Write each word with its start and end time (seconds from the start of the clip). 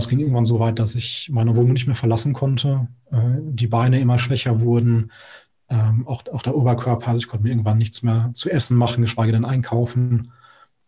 es 0.00 0.08
ging 0.08 0.18
irgendwann 0.18 0.46
so 0.46 0.60
weit, 0.60 0.78
dass 0.78 0.94
ich 0.94 1.30
meine 1.32 1.56
Wohnung 1.56 1.72
nicht 1.72 1.86
mehr 1.86 1.96
verlassen 1.96 2.34
konnte, 2.34 2.88
äh, 3.10 3.18
die 3.40 3.66
Beine 3.68 4.00
immer 4.00 4.18
schwächer 4.18 4.60
wurden, 4.60 5.12
ähm, 5.68 6.06
auch, 6.06 6.24
auch 6.32 6.42
der 6.42 6.56
Oberkörper, 6.56 7.08
also 7.08 7.20
ich 7.20 7.28
konnte 7.28 7.44
mir 7.44 7.50
irgendwann 7.50 7.78
nichts 7.78 8.02
mehr 8.02 8.30
zu 8.34 8.50
essen 8.50 8.76
machen, 8.76 9.02
geschweige 9.02 9.32
denn 9.32 9.44
einkaufen, 9.44 10.32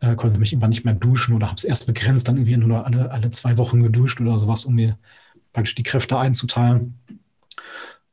äh, 0.01 0.17
konnte 0.17 0.39
mich 0.39 0.53
irgendwann 0.53 0.71
nicht 0.71 0.85
mehr 0.85 0.95
duschen 0.95 1.35
oder 1.35 1.47
habe 1.47 1.57
es 1.57 1.65
erst 1.65 1.87
begrenzt, 1.87 2.29
dann 2.29 2.37
irgendwie 2.37 2.57
nur 2.57 2.85
alle, 2.85 3.11
alle 3.13 3.31
zwei 3.31 3.57
Wochen 3.59 3.83
geduscht 3.83 4.21
oder 4.21 4.39
sowas, 4.39 4.65
um 4.65 4.75
mir 4.75 4.99
praktisch 5.53 5.77
die 5.77 5.85
Kräfte 5.85 6.19
einzuteilen. 6.19 6.99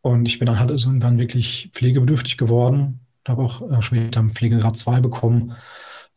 Und 0.01 0.27
ich 0.27 0.39
bin 0.39 0.45
dann 0.45 0.59
halt 0.59 0.69
irgendwann 0.69 1.17
wirklich 1.17 1.69
pflegebedürftig 1.73 2.37
geworden, 2.37 2.99
habe 3.27 3.43
auch 3.43 3.61
äh, 3.69 3.81
später 3.81 4.23
Pflegegrad 4.23 4.77
2 4.77 4.99
bekommen. 4.99 5.53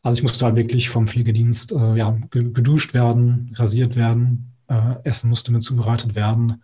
Also 0.03 0.19
ich 0.19 0.23
musste 0.23 0.45
halt 0.45 0.57
wirklich 0.57 0.91
vom 0.91 1.07
Pflegedienst 1.07 1.73
äh, 1.73 1.96
ja, 1.96 2.19
geduscht 2.30 2.95
werden, 2.95 3.53
rasiert 3.55 3.95
werden, 3.95 4.52
äh, 4.73 4.96
Essen 5.04 5.29
musste 5.29 5.52
mir 5.52 5.61
zubereitet 5.61 6.14
werden. 6.14 6.62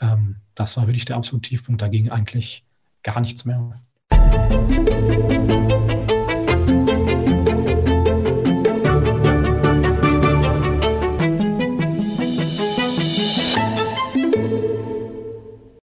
Ähm, 0.00 0.36
das 0.54 0.76
war 0.76 0.86
wirklich 0.86 1.04
der 1.04 1.16
absolute 1.16 1.50
Tiefpunkt. 1.50 1.82
Dagegen 1.82 2.10
eigentlich 2.10 2.64
gar 3.02 3.20
nichts 3.20 3.44
mehr. 3.44 3.80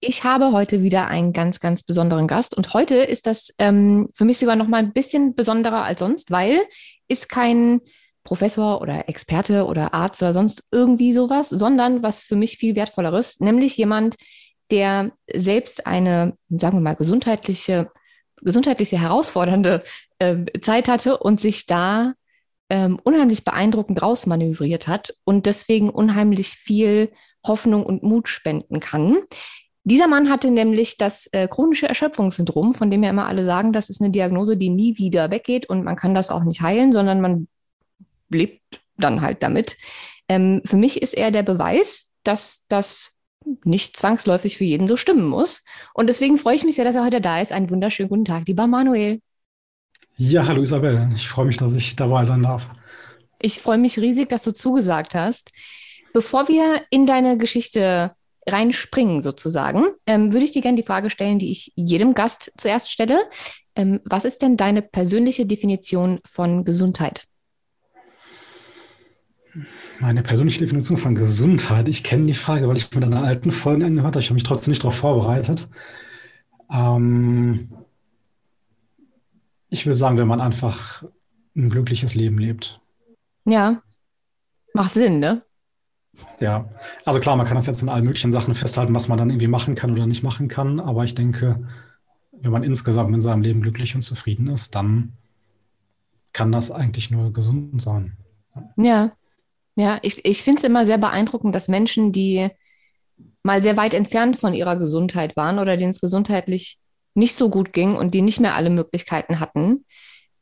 Ich 0.01 0.25
habe 0.25 0.53
heute 0.53 0.83
wieder 0.83 1.09
einen 1.09 1.33
ganz, 1.33 1.61
ganz 1.61 1.83
besonderen 1.83 2.27
Gast 2.27 2.57
und 2.57 2.73
heute 2.73 2.97
ist 2.97 3.27
das 3.27 3.55
ähm, 3.59 4.09
für 4.15 4.25
mich 4.25 4.39
sogar 4.39 4.57
noch 4.57 4.67
mal 4.67 4.79
ein 4.79 4.93
bisschen 4.93 5.35
besonderer 5.35 5.85
als 5.85 6.01
sonst, 6.01 6.31
weil 6.31 6.63
ist 7.09 7.29
kein 7.29 7.81
Professor 8.29 8.83
oder 8.83 9.09
Experte 9.09 9.65
oder 9.65 9.95
Arzt 9.95 10.21
oder 10.21 10.35
sonst 10.35 10.65
irgendwie 10.71 11.15
sowas, 11.15 11.49
sondern 11.49 12.03
was 12.03 12.21
für 12.23 12.37
mich 12.37 12.59
viel 12.59 12.77
wertvolleres, 12.77 13.41
nämlich 13.41 13.79
jemand, 13.79 14.17
der 14.71 15.13
selbst 15.33 15.87
eine, 15.87 16.37
sagen 16.51 16.77
wir 16.77 16.83
mal, 16.83 16.95
gesundheitliche, 16.95 17.91
gesundheitliche 18.43 19.01
herausfordernde 19.01 19.83
äh, 20.19 20.45
Zeit 20.61 20.89
hatte 20.89 21.17
und 21.17 21.41
sich 21.41 21.65
da 21.65 22.13
ähm, 22.69 23.01
unheimlich 23.03 23.45
beeindruckend 23.45 24.03
rausmanövriert 24.03 24.89
hat 24.89 25.15
und 25.25 25.47
deswegen 25.47 25.89
unheimlich 25.89 26.51
viel 26.51 27.11
Hoffnung 27.47 27.87
und 27.87 28.03
Mut 28.03 28.29
spenden 28.29 28.79
kann. 28.79 29.17
Dieser 29.85 30.07
Mann 30.07 30.29
hatte 30.29 30.51
nämlich 30.51 30.99
das 30.99 31.29
äh, 31.33 31.49
chronische 31.49 31.89
Erschöpfungssyndrom, 31.89 32.75
von 32.75 32.91
dem 32.91 33.03
ja 33.03 33.09
immer 33.09 33.27
alle 33.27 33.45
sagen, 33.45 33.73
das 33.73 33.89
ist 33.89 34.03
eine 34.03 34.11
Diagnose, 34.11 34.59
die 34.59 34.69
nie 34.69 34.99
wieder 34.99 35.31
weggeht 35.31 35.65
und 35.71 35.83
man 35.83 35.97
kann 35.97 36.15
das 36.15 36.29
auch 36.29 36.45
nicht 36.45 36.61
heilen, 36.61 36.93
sondern 36.93 37.23
man 37.23 37.49
lebt 38.31 38.81
dann 38.97 39.21
halt 39.21 39.43
damit. 39.43 39.77
Ähm, 40.29 40.63
für 40.65 40.77
mich 40.77 41.03
ist 41.03 41.15
er 41.15 41.31
der 41.31 41.43
Beweis, 41.43 42.11
dass 42.25 42.65
das 42.69 43.13
nicht 43.65 43.97
zwangsläufig 43.97 44.59
für 44.59 44.65
jeden 44.65 44.89
so 44.89 44.97
stimmen 44.97 45.27
muss. 45.27 45.65
Und 45.95 46.09
deswegen 46.09 46.39
freue 46.39 46.55
ich 46.55 46.65
mich 46.65 46.75
sehr, 46.75 46.85
dass 46.85 46.97
er 46.97 47.05
heute 47.05 47.21
da 47.21 47.41
ist. 47.41 47.53
Einen 47.53 47.71
wunderschönen 47.71 48.09
guten 48.09 48.25
Tag, 48.25 48.47
lieber 48.47 48.67
Manuel. 48.67 49.21
Ja, 50.17 50.47
hallo 50.47 50.63
Isabel. 50.63 51.09
Ich 51.15 51.29
freue 51.29 51.47
mich, 51.47 51.57
dass 51.57 51.75
ich 51.75 51.97
dabei 51.97 52.25
sein 52.25 52.43
darf. 52.43 52.69
Ich 53.41 53.61
freue 53.61 53.79
mich 53.79 53.99
riesig, 53.99 54.29
dass 54.29 54.43
du 54.43 54.53
zugesagt 54.53 55.15
hast. 55.15 55.53
Bevor 56.13 56.49
wir 56.49 56.83
in 56.91 57.07
deine 57.07 57.39
Geschichte 57.39 58.13
reinspringen 58.49 59.23
sozusagen, 59.23 59.85
ähm, 60.07 60.33
würde 60.33 60.45
ich 60.45 60.53
dir 60.53 60.63
gerne 60.63 60.77
die 60.77 60.87
Frage 60.87 61.11
stellen, 61.11 61.39
die 61.39 61.51
ich 61.51 61.73
jedem 61.77 62.15
Gast 62.15 62.53
zuerst 62.57 62.91
stelle. 62.91 63.29
Ähm, 63.77 64.01
was 64.05 64.25
ist 64.25 64.43
denn 64.43 64.57
deine 64.57 64.83
persönliche 64.83 65.47
Definition 65.47 66.19
von 66.25 66.65
Gesundheit? 66.65 67.28
Meine 70.01 70.23
persönliche 70.23 70.61
Definition 70.61 70.97
von 70.97 71.15
Gesundheit. 71.15 71.89
Ich 71.89 72.05
kenne 72.05 72.27
die 72.27 72.35
Frage, 72.35 72.69
weil 72.69 72.77
ich 72.77 72.93
mit 72.95 73.05
einer 73.05 73.23
alten 73.23 73.53
Folge 73.53 73.87
angehört 73.87 74.15
habe. 74.15 74.21
Ich 74.21 74.29
habe 74.29 74.35
mich 74.35 74.45
trotzdem 74.45 74.73
nicht 74.73 74.83
darauf 74.83 74.97
vorbereitet. 74.97 75.69
Ähm, 76.71 77.71
ich 79.71 79.87
würde 79.87 79.97
sagen, 79.97 80.19
wenn 80.19 80.29
man 80.29 80.41
einfach 80.41 81.05
ein 81.57 81.71
glückliches 81.71 82.15
Leben 82.15 82.39
lebt. 82.39 82.81
Ja, 83.45 83.83
macht 84.75 84.95
Sinn, 84.95 85.19
ne? 85.19 85.43
Ja, 86.41 86.69
also 87.05 87.21
klar, 87.21 87.37
man 87.37 87.47
kann 87.47 87.57
das 87.57 87.67
jetzt 87.67 87.83
in 87.83 87.89
allen 87.89 88.05
möglichen 88.05 88.33
Sachen 88.33 88.55
festhalten, 88.55 88.95
was 88.95 89.09
man 89.09 89.19
dann 89.19 89.31
irgendwie 89.31 89.47
machen 89.47 89.75
kann 89.75 89.93
oder 89.93 90.07
nicht 90.07 90.23
machen 90.23 90.49
kann. 90.49 90.81
Aber 90.81 91.05
ich 91.05 91.15
denke, 91.15 91.67
wenn 92.33 92.51
man 92.51 92.63
insgesamt 92.63 93.15
in 93.15 93.23
seinem 93.23 93.43
Leben 93.43 93.63
glücklich 93.63 93.95
und 93.95 94.03
zufrieden 94.03 94.49
ist, 94.49 94.75
dann 94.75 95.13
kann 96.33 96.53
das 96.53 96.71
eigentlich 96.71 97.11
nur 97.11 97.33
gesund 97.33 97.81
sein. 97.81 98.17
Ja, 98.77 99.13
ja, 99.79 99.99
ich, 100.03 100.25
ich 100.25 100.43
finde 100.43 100.59
es 100.59 100.65
immer 100.65 100.85
sehr 100.85 100.99
beeindruckend, 100.99 101.55
dass 101.55 101.69
Menschen, 101.69 102.11
die 102.11 102.49
mal 103.45 103.63
sehr 103.63 103.77
weit 103.77 103.95
entfernt 103.95 104.37
von 104.37 104.53
ihrer 104.53 104.75
Gesundheit 104.75 105.37
waren 105.37 105.61
oder 105.61 105.77
denen 105.77 105.91
es 105.91 106.01
gesundheitlich 106.01 106.79
nicht 107.15 107.37
so 107.37 107.49
gut 107.49 107.73
ging 107.73 107.95
und 107.95 108.13
die 108.13 108.23
nicht 108.23 108.41
mehr 108.41 108.57
alle 108.57 108.71
Möglichkeiten 108.71 109.39
hatten, 109.39 109.85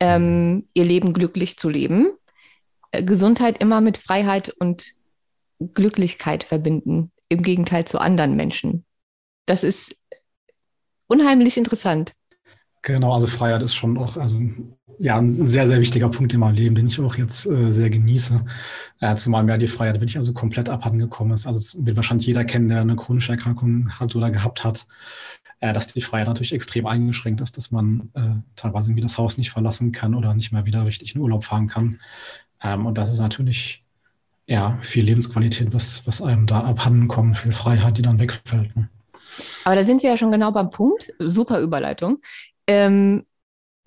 ähm, 0.00 0.68
ihr 0.72 0.84
Leben 0.84 1.12
glücklich 1.12 1.58
zu 1.58 1.68
leben, 1.68 2.08
äh, 2.92 3.02
Gesundheit 3.02 3.60
immer 3.60 3.82
mit 3.82 3.98
Freiheit 3.98 4.54
und 4.58 4.92
Glücklichkeit 5.58 6.42
verbinden, 6.42 7.12
im 7.28 7.42
Gegenteil 7.42 7.84
zu 7.84 7.98
anderen 7.98 8.36
Menschen. 8.36 8.86
Das 9.44 9.64
ist 9.64 9.96
unheimlich 11.08 11.58
interessant. 11.58 12.14
Genau, 12.86 13.12
also 13.12 13.26
Freiheit 13.26 13.64
ist 13.64 13.74
schon 13.74 13.98
auch 13.98 14.16
also, 14.16 14.40
ja, 15.00 15.18
ein 15.18 15.48
sehr, 15.48 15.66
sehr 15.66 15.80
wichtiger 15.80 16.08
Punkt 16.08 16.32
in 16.32 16.38
meinem 16.38 16.54
Leben, 16.54 16.76
den 16.76 16.86
ich 16.86 17.00
auch 17.00 17.16
jetzt 17.16 17.44
äh, 17.44 17.72
sehr 17.72 17.90
genieße. 17.90 18.44
Äh, 19.00 19.16
zumal 19.16 19.42
mir 19.42 19.58
die 19.58 19.66
Freiheit 19.66 19.96
wirklich 19.96 20.16
also 20.16 20.32
komplett 20.32 20.68
abhanden 20.68 21.00
gekommen 21.00 21.32
ist. 21.32 21.48
Also 21.48 21.58
es 21.58 21.84
wird 21.84 21.96
wahrscheinlich 21.96 22.28
jeder 22.28 22.44
kennen, 22.44 22.68
der 22.68 22.82
eine 22.82 22.94
chronische 22.94 23.32
Erkrankung 23.32 23.90
hat 23.90 24.14
oder 24.14 24.30
gehabt 24.30 24.62
hat, 24.62 24.86
äh, 25.58 25.72
dass 25.72 25.88
die 25.88 26.00
Freiheit 26.00 26.28
natürlich 26.28 26.52
extrem 26.52 26.86
eingeschränkt 26.86 27.40
ist, 27.40 27.56
dass 27.56 27.72
man 27.72 28.08
äh, 28.14 28.40
teilweise 28.54 28.90
irgendwie 28.90 29.02
das 29.02 29.18
Haus 29.18 29.36
nicht 29.36 29.50
verlassen 29.50 29.90
kann 29.90 30.14
oder 30.14 30.32
nicht 30.34 30.52
mehr 30.52 30.64
wieder 30.64 30.86
richtig 30.86 31.16
in 31.16 31.20
Urlaub 31.20 31.42
fahren 31.42 31.66
kann. 31.66 31.98
Ähm, 32.62 32.86
und 32.86 32.96
das 32.96 33.10
ist 33.10 33.18
natürlich 33.18 33.82
ja, 34.46 34.78
viel 34.82 35.04
Lebensqualität, 35.04 35.74
was, 35.74 36.06
was 36.06 36.22
einem 36.22 36.46
da 36.46 36.60
abhanden 36.60 37.08
kommt, 37.08 37.36
viel 37.36 37.50
Freiheit, 37.50 37.98
die 37.98 38.02
dann 38.02 38.20
wegfällt. 38.20 38.76
Ne? 38.76 38.88
Aber 39.64 39.74
da 39.74 39.82
sind 39.82 40.04
wir 40.04 40.10
ja 40.10 40.16
schon 40.16 40.30
genau 40.30 40.52
beim 40.52 40.70
Punkt. 40.70 41.12
Super 41.18 41.58
Überleitung. 41.58 42.20
Ähm, 42.66 43.24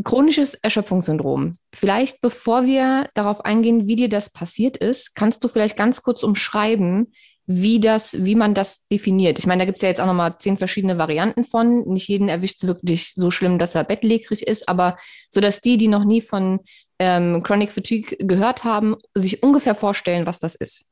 chronisches 0.04 0.54
Erschöpfungssyndrom. 0.54 1.58
Vielleicht 1.74 2.22
bevor 2.22 2.66
wir 2.66 3.10
darauf 3.14 3.44
eingehen, 3.44 3.88
wie 3.88 3.96
dir 3.96 4.10
das 4.10 4.30
passiert 4.30 4.78
ist, 4.78 5.14
kannst 5.16 5.44
du 5.44 5.48
vielleicht 5.48 5.78
ganz 5.78 6.02
kurz 6.02 6.24
umschreiben, 6.24 7.12
wie 7.52 7.80
das, 7.80 8.24
wie 8.24 8.36
man 8.36 8.54
das 8.54 8.88
definiert. 8.90 9.40
Ich 9.40 9.48
meine, 9.48 9.62
da 9.62 9.66
gibt 9.66 9.80
es 9.80 9.82
ja 9.82 9.90
jetzt 9.90 10.00
auch 10.00 10.06
nochmal 10.06 10.38
zehn 10.38 10.56
verschiedene 10.58 11.00
Varianten 11.00 11.44
von. 11.44 11.82
Nicht 11.88 12.08
jeden 12.08 12.30
erwischt 12.30 12.62
es 12.62 12.68
wirklich 12.68 13.14
so 13.16 13.32
schlimm, 13.32 13.58
dass 13.58 13.74
er 13.74 13.84
bettlägerig 13.84 14.44
ist, 14.44 14.70
aber 14.70 14.98
so 15.32 15.42
dass 15.42 15.60
die, 15.60 15.78
die 15.78 15.88
noch 15.88 16.06
nie 16.06 16.22
von 16.22 16.60
ähm, 17.00 17.42
Chronic 17.42 17.72
Fatigue 17.72 18.18
gehört 18.20 18.66
haben, 18.66 18.98
sich 19.16 19.42
ungefähr 19.42 19.74
vorstellen, 19.74 20.28
was 20.28 20.38
das 20.38 20.54
ist. 20.54 20.92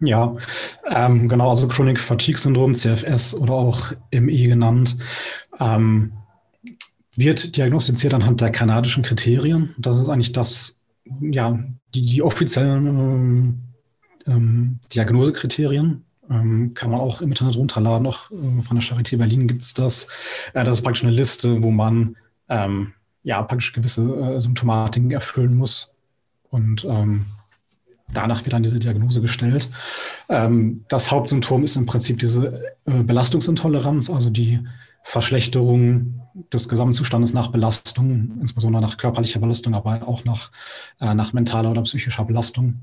Ja, 0.00 0.34
ähm, 0.90 1.28
genau, 1.28 1.50
also 1.50 1.68
Chronic 1.68 2.00
Fatigue 2.00 2.38
Syndrom, 2.38 2.74
CFS 2.74 3.34
oder 3.34 3.52
auch 3.52 3.92
ME 4.12 4.48
genannt, 4.48 4.96
ähm, 5.60 6.12
wird 7.16 7.56
diagnostiziert 7.56 8.14
anhand 8.14 8.40
der 8.40 8.50
kanadischen 8.50 9.02
Kriterien. 9.02 9.74
Das 9.78 9.98
ist 9.98 10.08
eigentlich 10.08 10.32
das, 10.32 10.80
ja, 11.20 11.58
die, 11.94 12.02
die 12.02 12.22
offiziellen 12.22 12.86
ähm, 12.86 13.62
ähm 14.26 14.78
Diagnosekriterien. 14.94 16.02
Ähm, 16.28 16.74
kann 16.74 16.90
man 16.90 17.00
auch 17.00 17.20
im 17.20 17.28
Internet 17.28 17.54
runterladen, 17.56 18.06
auch 18.06 18.30
äh, 18.32 18.62
von 18.62 18.76
der 18.76 18.82
Charité 18.82 19.16
Berlin 19.16 19.46
gibt 19.46 19.62
es 19.62 19.74
das. 19.74 20.08
Äh, 20.54 20.64
das 20.64 20.78
ist 20.78 20.82
praktisch 20.82 21.04
eine 21.04 21.12
Liste, 21.12 21.62
wo 21.62 21.70
man 21.70 22.16
ähm, 22.48 22.94
ja 23.22 23.42
praktisch 23.42 23.72
gewisse 23.72 24.02
äh, 24.02 24.40
Symptomatiken 24.40 25.12
erfüllen 25.12 25.56
muss. 25.56 25.92
Und 26.50 26.84
ähm, 26.84 27.26
danach 28.12 28.44
wird 28.44 28.54
dann 28.54 28.62
diese 28.62 28.78
Diagnose 28.78 29.20
gestellt. 29.20 29.68
Ähm, 30.28 30.84
das 30.88 31.10
Hauptsymptom 31.10 31.64
ist 31.64 31.76
im 31.76 31.86
Prinzip 31.86 32.18
diese 32.18 32.74
äh, 32.86 33.02
Belastungsintoleranz, 33.02 34.10
also 34.10 34.30
die 34.30 34.60
Verschlechterung 35.08 36.20
des 36.52 36.68
Gesamtzustandes 36.68 37.32
nach 37.32 37.52
Belastung, 37.52 38.38
insbesondere 38.40 38.82
nach 38.82 38.96
körperlicher 38.96 39.38
Belastung, 39.38 39.76
aber 39.76 40.06
auch 40.06 40.24
nach, 40.24 40.50
äh, 41.00 41.14
nach 41.14 41.32
mentaler 41.32 41.70
oder 41.70 41.82
psychischer 41.82 42.24
Belastung. 42.24 42.80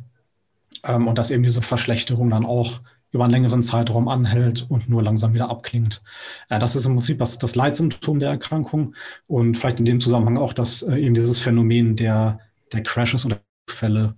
Ähm, 0.86 1.10
und 1.10 1.18
dass 1.18 1.32
eben 1.32 1.44
diese 1.44 1.62
Verschlechterung 1.62 2.30
dann 2.30 2.46
auch 2.46 2.80
über 3.12 3.26
einen 3.26 3.34
längeren 3.34 3.62
Zeitraum 3.62 4.08
anhält 4.08 4.66
und 4.70 4.88
nur 4.88 5.04
langsam 5.04 5.34
wieder 5.34 5.50
abklingt. 5.50 6.02
Äh, 6.48 6.60
das 6.60 6.78
ist 6.78 6.86
im 6.86 6.94
Prinzip 6.94 7.20
das, 7.20 7.40
das 7.40 7.56
Leitsymptom 7.56 8.20
der 8.20 8.30
Erkrankung 8.30 8.96
und 9.28 9.58
vielleicht 9.58 9.80
in 9.80 9.86
dem 9.86 10.00
Zusammenhang 10.00 10.38
auch 10.38 10.54
das 10.54 10.82
äh, 10.82 10.96
eben 10.96 11.16
dieses 11.16 11.40
Phänomen 11.40 11.98
der, 11.98 12.40
der 12.72 12.84
Crashes 12.84 13.26
oder 13.26 13.42
Fälle, 13.70 14.16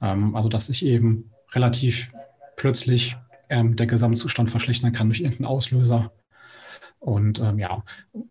ähm, 0.00 0.34
also 0.34 0.48
dass 0.48 0.68
sich 0.68 0.86
eben 0.86 1.30
relativ 1.52 2.10
plötzlich 2.56 3.14
ähm, 3.50 3.76
der 3.76 3.86
Gesamtzustand 3.86 4.48
verschlechtern 4.48 4.92
kann 4.92 5.08
durch 5.08 5.20
irgendeinen 5.20 5.48
Auslöser. 5.48 6.12
Und 7.02 7.40
ähm, 7.40 7.58
ja, 7.58 7.82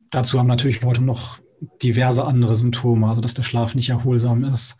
dazu 0.09 0.39
haben 0.39 0.47
natürlich 0.47 0.81
Leute 0.81 1.03
noch 1.03 1.39
diverse 1.83 2.25
andere 2.25 2.56
Symptome, 2.56 3.06
also 3.06 3.19
dass 3.19 3.33
der 3.33 3.44
Schlaf 3.44 3.75
nicht 3.75 3.89
erholsam 3.89 4.45
ist, 4.45 4.77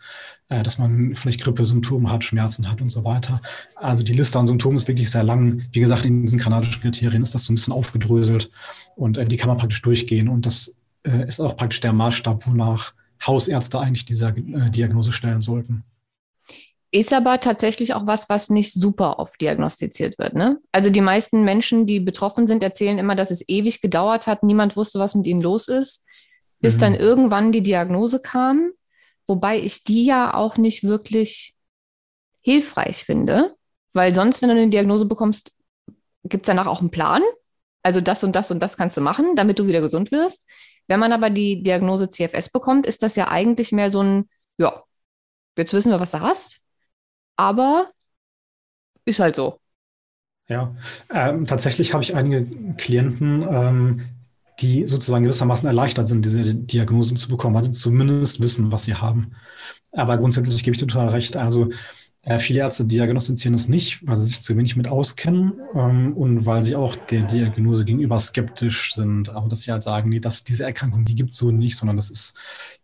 äh, 0.48 0.62
dass 0.62 0.78
man 0.78 1.14
vielleicht 1.14 1.42
Grippesymptome 1.42 2.10
hat, 2.10 2.24
Schmerzen 2.24 2.70
hat 2.70 2.80
und 2.80 2.88
so 2.88 3.04
weiter. 3.04 3.42
Also 3.76 4.02
die 4.02 4.14
Liste 4.14 4.38
an 4.38 4.46
Symptomen 4.46 4.76
ist 4.76 4.88
wirklich 4.88 5.10
sehr 5.10 5.22
lang. 5.22 5.62
Wie 5.72 5.80
gesagt, 5.80 6.06
in 6.06 6.22
diesen 6.22 6.40
kanadischen 6.40 6.80
Kriterien 6.80 7.22
ist 7.22 7.34
das 7.34 7.44
so 7.44 7.52
ein 7.52 7.56
bisschen 7.56 7.74
aufgedröselt 7.74 8.50
und 8.96 9.18
äh, 9.18 9.26
die 9.26 9.36
kann 9.36 9.48
man 9.48 9.58
praktisch 9.58 9.82
durchgehen. 9.82 10.28
Und 10.28 10.46
das 10.46 10.78
äh, 11.04 11.28
ist 11.28 11.40
auch 11.40 11.56
praktisch 11.56 11.80
der 11.80 11.92
Maßstab, 11.92 12.46
wonach 12.46 12.94
Hausärzte 13.26 13.78
eigentlich 13.78 14.06
diese 14.06 14.28
äh, 14.28 14.70
Diagnose 14.70 15.12
stellen 15.12 15.42
sollten. 15.42 15.84
Ist 16.94 17.14
aber 17.14 17.40
tatsächlich 17.40 17.94
auch 17.94 18.06
was, 18.06 18.28
was 18.28 18.50
nicht 18.50 18.74
super 18.74 19.18
oft 19.18 19.40
diagnostiziert 19.40 20.18
wird. 20.18 20.34
Ne? 20.34 20.60
Also 20.72 20.90
die 20.90 21.00
meisten 21.00 21.42
Menschen, 21.42 21.86
die 21.86 22.00
betroffen 22.00 22.46
sind, 22.46 22.62
erzählen 22.62 22.98
immer, 22.98 23.16
dass 23.16 23.30
es 23.30 23.48
ewig 23.48 23.80
gedauert 23.80 24.26
hat. 24.26 24.42
Niemand 24.42 24.76
wusste, 24.76 24.98
was 24.98 25.14
mit 25.14 25.26
ihnen 25.26 25.40
los 25.40 25.68
ist, 25.68 26.04
bis 26.60 26.76
mhm. 26.76 26.80
dann 26.80 26.94
irgendwann 26.94 27.50
die 27.50 27.62
Diagnose 27.62 28.20
kam. 28.20 28.72
Wobei 29.26 29.58
ich 29.58 29.84
die 29.84 30.04
ja 30.04 30.34
auch 30.34 30.58
nicht 30.58 30.84
wirklich 30.84 31.54
hilfreich 32.42 33.04
finde, 33.04 33.54
weil 33.94 34.14
sonst, 34.14 34.42
wenn 34.42 34.50
du 34.50 34.56
eine 34.56 34.68
Diagnose 34.68 35.06
bekommst, 35.06 35.54
gibt 36.24 36.44
es 36.44 36.48
danach 36.48 36.66
auch 36.66 36.80
einen 36.80 36.90
Plan. 36.90 37.22
Also 37.82 38.02
das 38.02 38.22
und 38.22 38.36
das 38.36 38.50
und 38.50 38.60
das 38.60 38.76
kannst 38.76 38.98
du 38.98 39.00
machen, 39.00 39.34
damit 39.34 39.58
du 39.58 39.66
wieder 39.66 39.80
gesund 39.80 40.12
wirst. 40.12 40.46
Wenn 40.88 41.00
man 41.00 41.12
aber 41.12 41.30
die 41.30 41.62
Diagnose 41.62 42.10
CFS 42.10 42.50
bekommt, 42.50 42.84
ist 42.84 43.02
das 43.02 43.16
ja 43.16 43.28
eigentlich 43.28 43.72
mehr 43.72 43.88
so 43.88 44.02
ein, 44.02 44.28
ja, 44.58 44.82
jetzt 45.56 45.72
wissen 45.72 45.90
wir, 45.90 45.98
was 45.98 46.10
du 46.10 46.20
hast 46.20 46.62
aber 47.36 47.92
ist 49.04 49.20
halt 49.20 49.36
so. 49.36 49.58
Ja, 50.48 50.76
ähm, 51.10 51.46
tatsächlich 51.46 51.92
habe 51.94 52.02
ich 52.02 52.14
einige 52.14 52.44
Klienten, 52.76 53.42
ähm, 53.48 54.02
die 54.60 54.86
sozusagen 54.86 55.24
gewissermaßen 55.24 55.66
erleichtert 55.66 56.08
sind, 56.08 56.24
diese 56.24 56.54
Diagnosen 56.54 57.16
zu 57.16 57.28
bekommen, 57.28 57.54
weil 57.54 57.62
sie 57.62 57.70
zumindest 57.70 58.40
wissen, 58.40 58.70
was 58.70 58.84
sie 58.84 58.94
haben. 58.94 59.32
Aber 59.92 60.18
grundsätzlich 60.18 60.62
gebe 60.64 60.74
ich 60.74 60.80
dir 60.80 60.86
total 60.86 61.08
recht. 61.08 61.36
Also 61.36 61.70
äh, 62.22 62.38
viele 62.38 62.60
Ärzte 62.60 62.84
diagnostizieren 62.84 63.54
es 63.54 63.68
nicht, 63.68 64.06
weil 64.06 64.16
sie 64.16 64.26
sich 64.26 64.40
zu 64.42 64.56
wenig 64.56 64.76
mit 64.76 64.88
auskennen 64.88 65.54
ähm, 65.74 66.12
und 66.16 66.46
weil 66.46 66.62
sie 66.62 66.76
auch 66.76 66.96
der 66.96 67.22
Diagnose 67.22 67.84
gegenüber 67.84 68.20
skeptisch 68.20 68.94
sind. 68.94 69.30
Also 69.30 69.48
dass 69.48 69.62
sie 69.62 69.72
halt 69.72 69.82
sagen, 69.82 70.08
nee, 70.10 70.20
dass 70.20 70.44
diese 70.44 70.64
Erkrankung, 70.64 71.04
die 71.04 71.14
gibt 71.14 71.30
es 71.32 71.38
so 71.38 71.50
nicht, 71.50 71.76
sondern 71.76 71.96
das 71.96 72.10
ist 72.10 72.34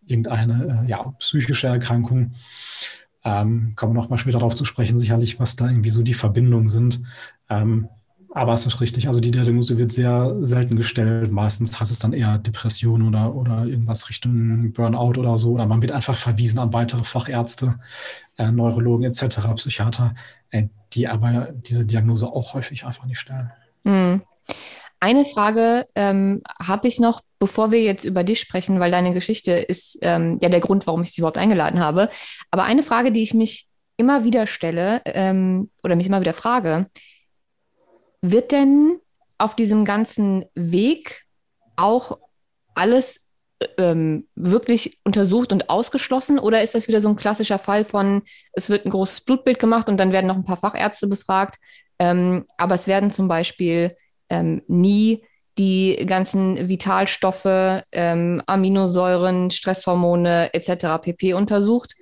irgendeine 0.06 0.84
äh, 0.84 0.90
ja, 0.90 1.04
psychische 1.18 1.68
Erkrankung. 1.68 2.34
Ähm, 3.24 3.72
kommen 3.76 3.94
wir 3.94 4.00
noch 4.00 4.10
mal 4.10 4.18
später 4.18 4.38
darauf 4.38 4.54
zu 4.54 4.64
sprechen, 4.64 4.98
sicherlich, 4.98 5.40
was 5.40 5.56
da 5.56 5.68
irgendwie 5.68 5.90
so 5.90 6.02
die 6.02 6.14
Verbindungen 6.14 6.68
sind. 6.68 7.00
Ähm, 7.48 7.88
aber 8.30 8.52
es 8.52 8.66
ist 8.66 8.80
richtig, 8.80 9.08
also 9.08 9.20
die 9.20 9.30
Diagnose 9.30 9.78
wird 9.78 9.92
sehr 9.92 10.34
selten 10.46 10.76
gestellt. 10.76 11.32
Meistens 11.32 11.80
heißt 11.80 11.90
es 11.90 11.98
dann 11.98 12.12
eher 12.12 12.38
Depression 12.38 13.02
oder, 13.02 13.34
oder 13.34 13.64
irgendwas 13.64 14.08
Richtung 14.10 14.72
Burnout 14.72 15.18
oder 15.18 15.38
so. 15.38 15.52
Oder 15.52 15.66
man 15.66 15.80
wird 15.82 15.92
einfach 15.92 16.14
verwiesen 16.14 16.58
an 16.58 16.72
weitere 16.72 17.04
Fachärzte, 17.04 17.80
äh, 18.36 18.52
Neurologen 18.52 19.04
etc., 19.04 19.54
Psychiater, 19.56 20.14
äh, 20.50 20.64
die 20.92 21.08
aber 21.08 21.48
diese 21.52 21.86
Diagnose 21.86 22.26
auch 22.26 22.54
häufig 22.54 22.84
einfach 22.84 23.06
nicht 23.06 23.18
stellen. 23.18 23.50
Mhm. 23.84 24.22
Eine 25.00 25.24
Frage 25.24 25.86
ähm, 25.94 26.42
habe 26.60 26.88
ich 26.88 26.98
noch, 26.98 27.20
bevor 27.38 27.70
wir 27.70 27.82
jetzt 27.82 28.04
über 28.04 28.24
dich 28.24 28.40
sprechen, 28.40 28.80
weil 28.80 28.90
deine 28.90 29.12
Geschichte 29.12 29.52
ist 29.52 29.98
ähm, 30.02 30.38
ja 30.42 30.48
der 30.48 30.60
Grund, 30.60 30.86
warum 30.86 31.02
ich 31.02 31.10
dich 31.10 31.18
überhaupt 31.18 31.38
eingeladen 31.38 31.80
habe. 31.80 32.08
Aber 32.50 32.64
eine 32.64 32.82
Frage, 32.82 33.12
die 33.12 33.22
ich 33.22 33.34
mich 33.34 33.68
immer 33.96 34.24
wieder 34.24 34.46
stelle 34.46 35.02
ähm, 35.04 35.70
oder 35.82 35.94
mich 35.94 36.06
immer 36.06 36.20
wieder 36.20 36.32
frage, 36.32 36.86
wird 38.22 38.50
denn 38.50 38.98
auf 39.38 39.54
diesem 39.54 39.84
ganzen 39.84 40.46
Weg 40.54 41.24
auch 41.76 42.18
alles 42.74 43.28
ähm, 43.76 44.26
wirklich 44.34 44.98
untersucht 45.04 45.52
und 45.52 45.70
ausgeschlossen? 45.70 46.38
Oder 46.38 46.62
ist 46.62 46.74
das 46.74 46.88
wieder 46.88 47.00
so 47.00 47.08
ein 47.08 47.16
klassischer 47.16 47.58
Fall 47.58 47.84
von, 47.84 48.22
es 48.52 48.68
wird 48.68 48.84
ein 48.84 48.90
großes 48.90 49.22
Blutbild 49.22 49.58
gemacht 49.58 49.88
und 49.88 49.98
dann 49.98 50.12
werden 50.12 50.26
noch 50.26 50.36
ein 50.36 50.44
paar 50.44 50.56
Fachärzte 50.56 51.06
befragt, 51.06 51.56
ähm, 51.98 52.46
aber 52.56 52.74
es 52.74 52.86
werden 52.86 53.10
zum 53.10 53.28
Beispiel 53.28 53.94
ähm, 54.30 54.62
nie 54.66 55.22
die 55.58 56.04
ganzen 56.06 56.68
Vitalstoffe, 56.68 57.82
ähm, 57.92 58.42
Aminosäuren, 58.46 59.50
Stresshormone 59.50 60.54
etc. 60.54 61.02
pp. 61.02 61.34
untersucht. 61.34 61.94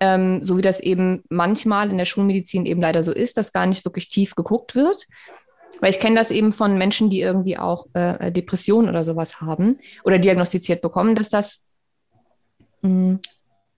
Ähm, 0.00 0.44
so 0.44 0.56
wie 0.56 0.62
das 0.62 0.80
eben 0.80 1.22
manchmal 1.28 1.90
in 1.90 1.98
der 1.98 2.04
Schulmedizin 2.04 2.66
eben 2.66 2.80
leider 2.80 3.02
so 3.02 3.12
ist, 3.12 3.36
dass 3.36 3.52
gar 3.52 3.66
nicht 3.66 3.84
wirklich 3.84 4.08
tief 4.08 4.34
geguckt 4.34 4.74
wird. 4.74 5.06
Weil 5.80 5.90
ich 5.90 6.00
kenne 6.00 6.16
das 6.16 6.30
eben 6.30 6.52
von 6.52 6.78
Menschen, 6.78 7.10
die 7.10 7.20
irgendwie 7.20 7.58
auch 7.58 7.86
äh, 7.94 8.30
Depressionen 8.30 8.88
oder 8.88 9.02
sowas 9.02 9.40
haben 9.40 9.78
oder 10.04 10.18
diagnostiziert 10.18 10.80
bekommen, 10.80 11.16
dass 11.16 11.28
das 11.28 11.66
mh, 12.82 12.88
hm, 12.88 13.20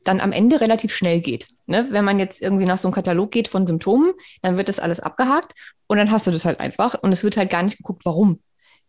dann 0.04 0.20
am 0.20 0.32
Ende 0.32 0.60
relativ 0.60 0.94
schnell 0.94 1.20
geht. 1.20 1.48
Ne? 1.66 1.88
Wenn 1.90 2.04
man 2.04 2.18
jetzt 2.18 2.40
irgendwie 2.40 2.66
nach 2.66 2.78
so 2.78 2.88
einem 2.88 2.94
Katalog 2.94 3.30
geht 3.30 3.48
von 3.48 3.66
Symptomen, 3.66 4.12
dann 4.42 4.56
wird 4.56 4.68
das 4.68 4.78
alles 4.78 5.00
abgehakt 5.00 5.52
und 5.86 5.98
dann 5.98 6.10
hast 6.10 6.26
du 6.26 6.30
das 6.30 6.44
halt 6.44 6.60
einfach 6.60 6.94
und 7.02 7.12
es 7.12 7.24
wird 7.24 7.36
halt 7.36 7.50
gar 7.50 7.62
nicht 7.62 7.78
geguckt, 7.78 8.04
warum. 8.04 8.40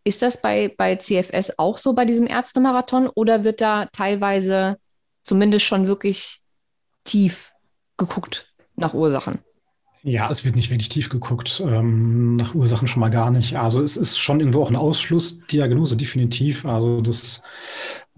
Ist 0.03 0.21
das 0.21 0.41
bei, 0.41 0.73
bei 0.77 0.97
CFS 0.97 1.57
auch 1.57 1.77
so 1.79 1.93
bei 1.93 2.05
diesem 2.05 2.27
Ärztemarathon 2.27 3.09
oder 3.09 3.43
wird 3.43 3.59
da 3.59 3.87
teilweise 3.91 4.77
zumindest 5.23 5.65
schon 5.65 5.87
wirklich 5.87 6.41
tief 7.03 7.53
geguckt 7.97 8.53
nach 8.75 8.93
Ursachen? 8.93 9.39
Ja, 10.07 10.29
es 10.29 10.45
wird 10.45 10.55
nicht 10.55 10.69
wirklich 10.69 10.89
tief 10.89 11.09
geguckt, 11.09 11.63
ähm, 11.65 12.35
nach 12.35 12.53
Ursachen 12.53 12.87
schon 12.87 12.99
mal 12.99 13.09
gar 13.09 13.31
nicht. 13.31 13.57
Also 13.57 13.81
es 13.81 13.97
ist 13.97 14.19
schon 14.19 14.39
irgendwo 14.39 14.61
auch 14.61 14.69
eine 14.69 14.79
Ausschlussdiagnose, 14.79 15.97
definitiv. 15.97 16.63
Also 16.63 17.01
das 17.01 17.41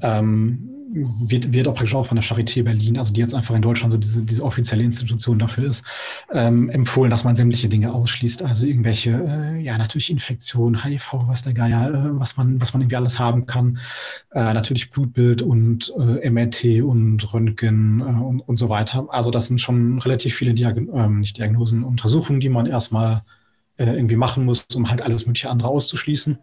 ähm, 0.02 0.78
wird, 0.90 1.54
wird 1.54 1.68
auch 1.68 1.74
praktisch 1.74 1.96
auch 1.96 2.08
von 2.08 2.16
der 2.16 2.24
Charité 2.24 2.64
Berlin, 2.64 2.98
also 2.98 3.14
die 3.14 3.20
jetzt 3.20 3.36
einfach 3.36 3.56
in 3.56 3.62
Deutschland 3.62 3.92
so 3.92 3.98
diese, 3.98 4.24
diese 4.24 4.44
offizielle 4.44 4.84
Institution 4.84 5.40
dafür 5.40 5.66
ist, 5.66 5.84
ähm, 6.32 6.70
empfohlen, 6.70 7.12
dass 7.12 7.24
man 7.24 7.36
sämtliche 7.36 7.70
Dinge 7.70 7.94
ausschließt. 7.94 8.44
Also 8.44 8.66
irgendwelche, 8.66 9.12
äh, 9.12 9.62
ja, 9.62 9.78
natürlich 9.78 10.10
Infektionen, 10.10 10.84
HIV, 10.84 11.14
was 11.28 11.44
der 11.44 11.54
Geier, 11.54 11.90
äh, 11.90 12.20
was 12.20 12.38
man, 12.38 12.62
was 12.62 12.74
man 12.74 12.82
irgendwie 12.82 12.96
alles 12.96 13.20
haben 13.20 13.46
kann. 13.46 13.80
Äh, 14.32 14.54
natürlich 14.54 14.92
Blutbild 14.92 15.42
und 15.42 15.94
äh, 15.98 16.30
MRT 16.30 16.82
und 16.84 17.34
Röntgen 17.34 18.00
äh, 18.02 18.04
und, 18.04 18.40
und 18.42 18.58
so 18.58 18.70
weiter. 18.70 19.08
Also 19.10 19.32
das 19.32 19.48
sind 19.48 19.60
schon 19.60 20.00
relativ 20.00 20.36
viele 20.36 20.54
Diag 20.54 20.78
ähm, 20.78 21.20
nicht 21.20 21.38
Diagnosen, 21.38 21.84
Untersuchungen, 21.84 22.40
die 22.40 22.50
man 22.50 22.66
erstmal 22.66 23.24
äh, 23.78 23.86
irgendwie 23.86 24.16
machen 24.16 24.46
muss, 24.46 24.66
um 24.74 24.90
halt 24.90 25.02
alles 25.02 25.26
mögliche 25.26 25.50
andere 25.50 25.70
auszuschließen. 25.70 26.38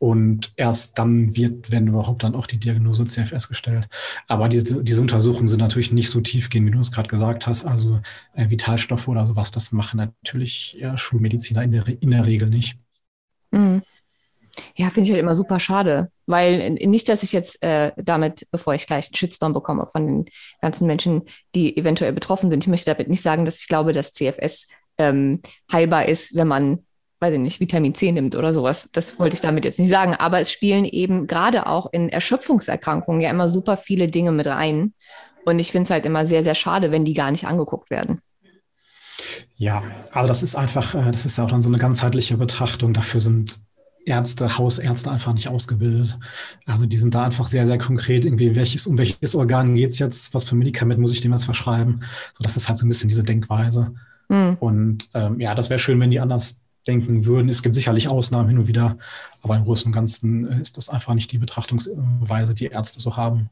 Und 0.00 0.54
erst 0.56 0.98
dann 0.98 1.36
wird, 1.36 1.70
wenn 1.70 1.86
überhaupt, 1.86 2.22
dann 2.22 2.34
auch 2.34 2.46
die 2.46 2.56
Diagnose 2.56 3.04
CFS 3.04 3.48
gestellt. 3.48 3.86
Aber 4.28 4.48
diese, 4.48 4.82
diese 4.82 5.02
Untersuchungen 5.02 5.46
sind 5.46 5.60
natürlich 5.60 5.92
nicht 5.92 6.08
so 6.08 6.22
tiefgehend, 6.22 6.66
wie 6.66 6.70
du 6.70 6.80
es 6.80 6.90
gerade 6.90 7.08
gesagt 7.08 7.46
hast. 7.46 7.66
Also 7.66 8.00
äh, 8.32 8.48
Vitalstoffe 8.48 9.08
oder 9.08 9.26
sowas, 9.26 9.50
das 9.50 9.72
machen 9.72 9.98
natürlich 9.98 10.72
ja, 10.80 10.96
Schulmediziner 10.96 11.62
in 11.62 11.72
der, 11.72 11.86
in 11.86 12.12
der 12.12 12.24
Regel 12.24 12.48
nicht. 12.48 12.78
Mhm. 13.50 13.82
Ja, 14.74 14.86
finde 14.86 15.02
ich 15.02 15.10
halt 15.10 15.20
immer 15.20 15.34
super 15.34 15.60
schade, 15.60 16.10
weil 16.24 16.70
nicht, 16.70 17.08
dass 17.10 17.22
ich 17.22 17.32
jetzt 17.32 17.62
äh, 17.62 17.92
damit, 17.96 18.46
bevor 18.50 18.74
ich 18.74 18.86
gleich 18.86 19.08
einen 19.08 19.16
Shitstorm 19.16 19.52
bekomme 19.52 19.86
von 19.86 20.06
den 20.06 20.24
ganzen 20.62 20.86
Menschen, 20.86 21.24
die 21.54 21.76
eventuell 21.76 22.14
betroffen 22.14 22.50
sind, 22.50 22.64
ich 22.64 22.68
möchte 22.68 22.90
damit 22.90 23.08
nicht 23.08 23.22
sagen, 23.22 23.44
dass 23.44 23.60
ich 23.60 23.68
glaube, 23.68 23.92
dass 23.92 24.14
CFS 24.14 24.66
ähm, 24.96 25.42
heilbar 25.70 26.06
ist, 26.06 26.34
wenn 26.34 26.48
man 26.48 26.86
weiß 27.20 27.34
ich 27.34 27.40
nicht, 27.40 27.60
Vitamin 27.60 27.94
C 27.94 28.10
nimmt 28.12 28.34
oder 28.34 28.52
sowas. 28.52 28.88
Das 28.92 29.18
wollte 29.18 29.34
ich 29.34 29.40
damit 29.40 29.64
jetzt 29.64 29.78
nicht 29.78 29.90
sagen. 29.90 30.14
Aber 30.14 30.40
es 30.40 30.50
spielen 30.50 30.84
eben 30.84 31.26
gerade 31.26 31.66
auch 31.66 31.92
in 31.92 32.08
Erschöpfungserkrankungen 32.08 33.20
ja 33.20 33.30
immer 33.30 33.48
super 33.48 33.76
viele 33.76 34.08
Dinge 34.08 34.32
mit 34.32 34.46
rein. 34.46 34.94
Und 35.44 35.58
ich 35.58 35.72
finde 35.72 35.84
es 35.84 35.90
halt 35.90 36.06
immer 36.06 36.26
sehr, 36.26 36.42
sehr 36.42 36.54
schade, 36.54 36.90
wenn 36.90 37.04
die 37.04 37.14
gar 37.14 37.30
nicht 37.30 37.46
angeguckt 37.46 37.90
werden. 37.90 38.20
Ja, 39.56 39.82
aber 40.12 40.28
das 40.28 40.42
ist 40.42 40.56
einfach, 40.56 40.94
äh, 40.94 41.10
das 41.10 41.26
ist 41.26 41.36
ja 41.36 41.44
auch 41.44 41.50
dann 41.50 41.62
so 41.62 41.68
eine 41.68 41.78
ganzheitliche 41.78 42.36
Betrachtung. 42.36 42.94
Dafür 42.94 43.20
sind 43.20 43.60
Ärzte, 44.06 44.56
Hausärzte 44.56 45.10
einfach 45.10 45.34
nicht 45.34 45.48
ausgebildet. 45.48 46.18
Also 46.64 46.86
die 46.86 46.96
sind 46.96 47.14
da 47.14 47.24
einfach 47.24 47.48
sehr, 47.48 47.66
sehr 47.66 47.78
konkret, 47.78 48.24
irgendwie, 48.24 48.56
welches, 48.56 48.86
um 48.86 48.96
welches 48.96 49.34
Organ 49.34 49.74
geht 49.74 49.90
es 49.90 49.98
jetzt, 49.98 50.32
was 50.34 50.44
für 50.44 50.56
ein 50.56 50.58
Medikament 50.58 51.00
muss 51.00 51.12
ich 51.12 51.20
dem 51.20 51.32
jetzt 51.32 51.44
verschreiben. 51.44 52.02
So, 52.32 52.42
das 52.42 52.56
ist 52.56 52.68
halt 52.68 52.78
so 52.78 52.86
ein 52.86 52.88
bisschen 52.88 53.08
diese 53.08 53.22
Denkweise. 53.22 53.94
Mhm. 54.28 54.56
Und 54.60 55.10
ähm, 55.14 55.38
ja, 55.40 55.54
das 55.54 55.68
wäre 55.68 55.78
schön, 55.78 56.00
wenn 56.00 56.10
die 56.10 56.20
anders 56.20 56.62
denken 56.90 57.24
würden. 57.24 57.48
Es 57.48 57.62
gibt 57.62 57.74
sicherlich 57.74 58.08
Ausnahmen 58.08 58.48
hin 58.48 58.58
und 58.58 58.66
wieder, 58.66 58.98
aber 59.42 59.56
im 59.56 59.64
Großen 59.64 59.86
und 59.86 59.92
Ganzen 59.92 60.50
äh, 60.50 60.60
ist 60.60 60.76
das 60.76 60.88
einfach 60.88 61.14
nicht 61.14 61.30
die 61.32 61.38
Betrachtungsweise, 61.38 62.54
die 62.54 62.66
Ärzte 62.66 63.00
so 63.00 63.16
haben. 63.16 63.48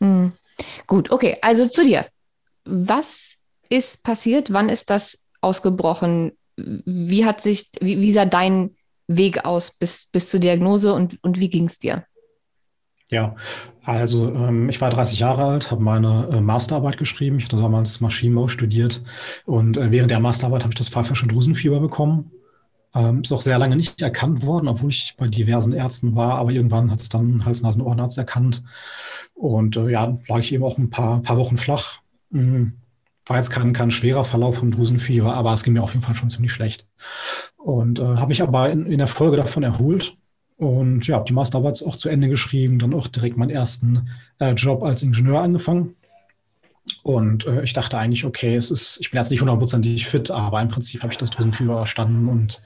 Hm. 0.00 0.32
Gut, 0.86 1.10
okay, 1.10 1.36
also 1.42 1.66
zu 1.66 1.84
dir. 1.84 2.06
Was 2.64 3.36
ist 3.68 4.02
passiert? 4.02 4.52
Wann 4.52 4.68
ist 4.68 4.90
das 4.90 5.24
ausgebrochen? 5.40 6.32
Wie 6.56 7.24
hat 7.24 7.40
sich, 7.40 7.70
wie, 7.80 8.00
wie 8.00 8.12
sah 8.12 8.24
dein 8.24 8.74
Weg 9.06 9.44
aus 9.44 9.70
bis, 9.70 10.06
bis 10.06 10.30
zur 10.30 10.40
Diagnose 10.40 10.92
und, 10.92 11.22
und 11.22 11.38
wie 11.38 11.50
ging 11.50 11.66
es 11.66 11.78
dir? 11.78 12.04
Ja, 13.08 13.36
also 13.84 14.34
ähm, 14.34 14.68
ich 14.68 14.80
war 14.80 14.90
30 14.90 15.20
Jahre 15.20 15.44
alt, 15.44 15.70
habe 15.70 15.80
meine 15.80 16.28
äh, 16.32 16.40
Masterarbeit 16.40 16.98
geschrieben. 16.98 17.38
Ich 17.38 17.44
hatte 17.44 17.56
damals 17.56 18.00
Maschinenbau 18.00 18.48
studiert 18.48 19.00
und 19.44 19.76
äh, 19.76 19.92
während 19.92 20.10
der 20.10 20.18
Masterarbeit 20.18 20.64
habe 20.64 20.72
ich 20.72 20.78
das 20.78 20.88
pfeifische 20.88 21.28
Drüsenfieber 21.28 21.78
bekommen 21.78 22.32
ähm, 22.96 23.20
ist 23.20 23.32
auch 23.32 23.42
sehr 23.42 23.58
lange 23.58 23.76
nicht 23.76 24.00
erkannt 24.00 24.44
worden, 24.44 24.68
obwohl 24.68 24.90
ich 24.90 25.14
bei 25.18 25.28
diversen 25.28 25.72
Ärzten 25.72 26.16
war, 26.16 26.34
aber 26.34 26.50
irgendwann 26.50 26.90
hat 26.90 27.00
es 27.00 27.08
dann 27.08 27.44
Hals-Nasen-Ohrenarzt 27.44 28.16
erkannt. 28.16 28.62
Und 29.34 29.76
äh, 29.76 29.90
ja, 29.90 30.18
lag 30.26 30.38
ich 30.38 30.52
eben 30.52 30.64
auch 30.64 30.78
ein 30.78 30.90
paar, 30.90 31.20
paar 31.22 31.36
Wochen 31.36 31.58
flach. 31.58 32.00
Mhm. 32.30 32.72
War 33.26 33.36
jetzt 33.36 33.50
kein, 33.50 33.72
kein 33.72 33.90
schwerer 33.90 34.24
Verlauf 34.24 34.56
vom 34.56 34.70
Drüsenfieber, 34.70 35.34
aber 35.34 35.52
es 35.52 35.62
ging 35.62 35.74
mir 35.74 35.82
auf 35.82 35.92
jeden 35.92 36.04
Fall 36.04 36.14
schon 36.14 36.30
ziemlich 36.30 36.52
schlecht. 36.52 36.86
Und 37.56 37.98
äh, 37.98 38.02
habe 38.02 38.28
mich 38.28 38.42
aber 38.42 38.70
in, 38.70 38.86
in 38.86 38.98
der 38.98 39.08
Folge 39.08 39.36
davon 39.36 39.62
erholt 39.62 40.16
und 40.56 41.06
ja, 41.06 41.16
habe 41.16 41.26
die 41.26 41.34
Masterarbeit 41.34 41.82
auch 41.84 41.96
zu 41.96 42.08
Ende 42.08 42.28
geschrieben, 42.28 42.78
dann 42.78 42.94
auch 42.94 43.08
direkt 43.08 43.36
meinen 43.36 43.50
ersten 43.50 44.08
äh, 44.38 44.52
Job 44.52 44.82
als 44.82 45.02
Ingenieur 45.02 45.42
angefangen. 45.42 45.96
Und 47.02 47.46
äh, 47.46 47.62
ich 47.62 47.72
dachte 47.72 47.98
eigentlich, 47.98 48.24
okay, 48.24 48.54
es 48.54 48.70
ist, 48.70 48.98
ich 49.00 49.10
bin 49.10 49.18
jetzt 49.18 49.30
nicht 49.30 49.40
hundertprozentig 49.40 50.06
fit, 50.06 50.30
aber 50.30 50.60
im 50.60 50.68
Prinzip 50.68 51.02
habe 51.02 51.12
ich 51.12 51.18
das 51.18 51.30
Drüsenfieber 51.30 51.74
überstanden 51.74 52.28
und 52.28 52.62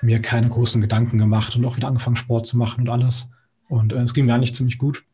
mir 0.00 0.20
keine 0.20 0.48
großen 0.48 0.80
Gedanken 0.80 1.18
gemacht 1.18 1.56
und 1.56 1.64
auch 1.64 1.76
wieder 1.76 1.88
angefangen, 1.88 2.16
Sport 2.16 2.46
zu 2.46 2.56
machen 2.56 2.82
und 2.82 2.88
alles. 2.88 3.30
Und 3.68 3.92
äh, 3.92 4.00
es 4.00 4.14
ging 4.14 4.26
mir 4.26 4.34
eigentlich 4.34 4.54
ziemlich 4.54 4.78
gut. 4.78 5.04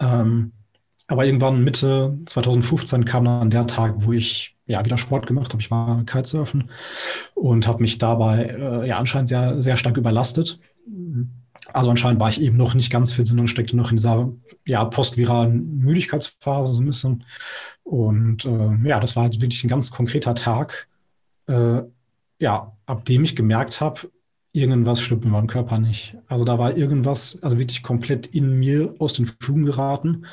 Ähm, 0.00 0.52
aber 1.06 1.24
irgendwann 1.24 1.64
Mitte 1.64 2.18
2015 2.26 3.04
kam 3.06 3.24
dann 3.24 3.50
der 3.50 3.66
Tag, 3.66 3.94
wo 3.98 4.12
ich 4.12 4.56
ja 4.66 4.84
wieder 4.84 4.98
Sport 4.98 5.26
gemacht 5.26 5.52
habe. 5.52 5.62
Ich 5.62 5.70
war 5.70 6.04
Kitesurfen 6.04 6.70
und 7.34 7.66
habe 7.66 7.80
mich 7.80 7.98
dabei 7.98 8.44
äh, 8.44 8.88
ja 8.88 8.98
anscheinend 8.98 9.30
sehr, 9.30 9.62
sehr 9.62 9.78
stark 9.78 9.96
überlastet. 9.96 10.60
Also 11.72 11.90
anscheinend 11.90 12.20
war 12.20 12.30
ich 12.30 12.40
eben 12.40 12.56
noch 12.56 12.74
nicht 12.74 12.90
ganz 12.90 13.12
fit, 13.12 13.26
sondern 13.26 13.48
steckte 13.48 13.76
noch 13.76 13.90
in 13.90 13.96
dieser 13.96 14.32
ja, 14.64 14.84
postviralen 14.84 15.78
Müdigkeitsphase 15.78 16.74
so 16.74 16.80
ein 16.80 16.86
bisschen. 16.86 17.24
Und 17.82 18.44
äh, 18.44 18.88
ja, 18.88 19.00
das 19.00 19.16
war 19.16 19.24
halt 19.24 19.40
wirklich 19.40 19.64
ein 19.64 19.68
ganz 19.68 19.90
konkreter 19.90 20.34
Tag, 20.34 20.88
äh, 21.46 21.82
ja, 22.38 22.76
ab 22.86 23.04
dem 23.04 23.24
ich 23.24 23.36
gemerkt 23.36 23.80
habe, 23.80 24.10
irgendwas 24.52 25.00
stimmt 25.00 25.24
mit 25.24 25.32
meinem 25.32 25.46
Körper 25.46 25.78
nicht. 25.78 26.16
Also 26.26 26.44
da 26.44 26.58
war 26.58 26.76
irgendwas, 26.76 27.42
also 27.42 27.58
wirklich 27.58 27.82
komplett 27.82 28.26
in 28.28 28.58
mir 28.58 28.94
aus 28.98 29.14
den 29.14 29.26
Fugen 29.26 29.64
geraten. 29.64 30.26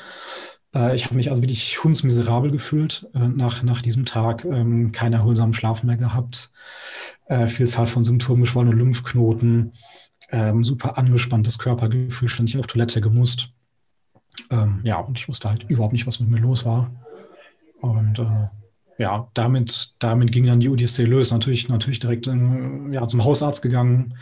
Äh, 0.74 0.94
ich 0.94 1.04
habe 1.06 1.14
mich 1.14 1.30
also 1.30 1.42
wirklich 1.42 1.82
hundsmiserabel 1.82 2.50
gefühlt 2.50 3.08
äh, 3.14 3.28
nach, 3.28 3.62
nach 3.62 3.82
diesem 3.82 4.04
Tag. 4.04 4.44
Ähm, 4.44 4.92
keinen 4.92 5.14
erholsamen 5.14 5.54
Schlaf 5.54 5.82
mehr 5.82 5.96
gehabt. 5.96 6.50
Äh, 7.26 7.48
Vielzahl 7.48 7.86
von 7.86 8.04
Symptomen, 8.04 8.42
geschwollene 8.42 8.74
Lymphknoten, 8.74 9.72
ähm, 10.30 10.64
super 10.64 10.98
angespanntes 10.98 11.58
Körpergefühl, 11.58 12.28
ständig 12.28 12.58
auf 12.58 12.66
Toilette 12.66 13.00
gemusst. 13.00 13.50
Ähm, 14.50 14.80
ja, 14.84 14.98
und 14.98 15.18
ich 15.18 15.28
wusste 15.28 15.48
halt 15.48 15.64
überhaupt 15.68 15.92
nicht, 15.92 16.06
was 16.06 16.20
mit 16.20 16.30
mir 16.30 16.40
los 16.40 16.64
war. 16.64 16.90
Und 17.80 18.18
äh, 18.18 18.48
ja, 18.98 19.28
damit, 19.34 19.94
damit 19.98 20.32
ging 20.32 20.46
dann 20.46 20.60
die 20.60 20.68
Odyssee 20.68 21.04
los. 21.04 21.30
Natürlich, 21.30 21.68
natürlich 21.68 22.00
direkt 22.00 22.26
in, 22.26 22.92
ja, 22.92 23.06
zum 23.06 23.24
Hausarzt 23.24 23.62
gegangen. 23.62 24.16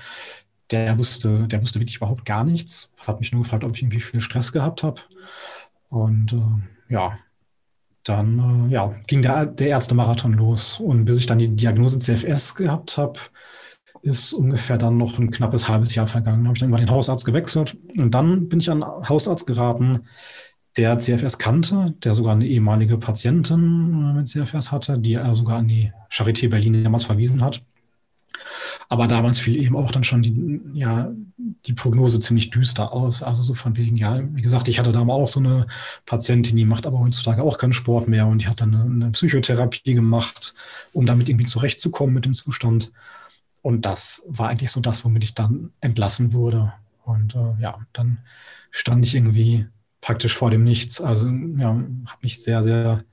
Der 0.71 0.99
wusste, 0.99 1.47
der 1.47 1.63
wusste 1.63 1.81
wirklich 1.81 1.97
überhaupt 1.97 2.25
gar 2.25 2.45
nichts. 2.45 2.93
Hat 2.99 3.21
mich 3.21 3.33
nur 3.33 3.43
gefragt, 3.43 3.65
ob 3.65 3.77
ich 3.77 3.83
irgendwie 3.83 4.01
viel 4.01 4.21
Stress 4.21 4.53
gehabt 4.53 4.83
habe. 4.83 5.01
Und 5.89 6.33
äh, 6.33 6.93
ja, 6.93 7.19
dann 8.03 8.69
äh, 8.69 8.73
ja, 8.73 8.95
ging 9.07 9.23
der, 9.23 9.47
der 9.47 9.69
Ärztemarathon 9.69 10.33
los. 10.33 10.81
Und 10.81 11.05
bis 11.05 11.19
ich 11.19 11.27
dann 11.27 11.39
die 11.39 11.55
Diagnose 11.55 11.99
CFS 11.99 12.55
gehabt 12.55 12.97
habe, 12.97 13.21
ist 14.05 14.35
ungefähr 14.35 14.77
dann 14.77 14.99
noch 14.99 15.19
ein 15.19 15.31
knappes 15.31 15.67
halbes 15.67 15.95
Jahr 15.95 16.07
vergangen. 16.07 16.45
Da 16.45 16.49
habe 16.49 16.57
ich 16.57 16.61
dann 16.61 16.71
mal 16.71 16.79
den 16.79 16.91
Hausarzt 16.91 17.25
gewechselt. 17.25 17.77
Und 17.99 18.15
dann 18.15 18.49
bin 18.49 18.61
ich 18.61 18.71
an 18.71 18.83
einen 18.83 19.09
Hausarzt 19.09 19.47
geraten, 19.47 20.01
der 20.77 20.99
CFS 20.99 21.39
kannte, 21.39 21.95
der 22.03 22.15
sogar 22.15 22.33
eine 22.33 22.47
ehemalige 22.47 22.99
Patientin 22.99 24.15
mit 24.15 24.29
CFS 24.29 24.73
hatte, 24.73 24.99
die 24.99 25.15
er 25.15 25.35
sogar 25.35 25.59
an 25.59 25.69
die 25.69 25.93
Charité 26.11 26.51
Berlin 26.51 26.85
damals 26.85 27.05
verwiesen 27.05 27.43
hat. 27.43 27.63
Aber 28.89 29.07
damals 29.07 29.39
fiel 29.39 29.57
eben 29.57 29.77
auch 29.77 29.91
dann 29.91 30.05
schon 30.05 30.21
die, 30.21 30.61
ja, 30.75 31.11
die 31.39 31.73
Prognose 31.73 32.21
ziemlich 32.21 32.51
düster 32.51 32.93
aus. 32.93 33.23
Also 33.23 33.41
so 33.43 33.55
von 33.55 33.77
wegen, 33.77 33.97
ja, 33.97 34.21
wie 34.35 34.43
gesagt, 34.43 34.69
ich 34.69 34.79
hatte 34.79 34.93
damals 34.93 35.23
auch 35.23 35.29
so 35.29 35.41
eine 35.41 35.67
Patientin, 36.05 36.57
die 36.57 36.67
macht 36.67 36.87
aber 36.87 36.99
heutzutage 36.99 37.43
auch 37.43 37.57
keinen 37.57 37.73
Sport 37.73 38.09
mehr 38.09 38.27
und 38.27 38.43
die 38.43 38.49
hat 38.49 38.61
dann 38.61 38.75
eine, 38.75 38.85
eine 38.85 39.11
Psychotherapie 39.13 39.95
gemacht, 39.95 40.55
um 40.93 41.07
damit 41.07 41.29
irgendwie 41.29 41.47
zurechtzukommen 41.47 42.15
mit 42.15 42.27
dem 42.27 42.35
Zustand. 42.35 42.93
Und 43.65 43.87
das 43.87 44.27
war 44.29 44.51
eigentlich 44.51 44.71
so 44.71 44.81
das, 44.81 45.07
womit 45.07 45.25
ich 45.25 45.35
dann 45.35 45.73
entlassen 45.81 46.35
wurde. 46.35 46.75
Und 47.07 47.35
äh, 47.35 47.55
ja, 47.63 47.79
dann 47.95 48.19
stand 48.71 49.07
ich 49.07 49.15
irgendwie 49.15 49.67
praktisch 50.03 50.37
vor 50.37 50.51
dem 50.51 50.65
Nichts. 50.65 51.01
Also 51.01 51.27
ja, 51.27 51.69
habe 51.69 52.19
mich 52.21 52.43
sehr, 52.43 52.63
sehr 52.63 53.05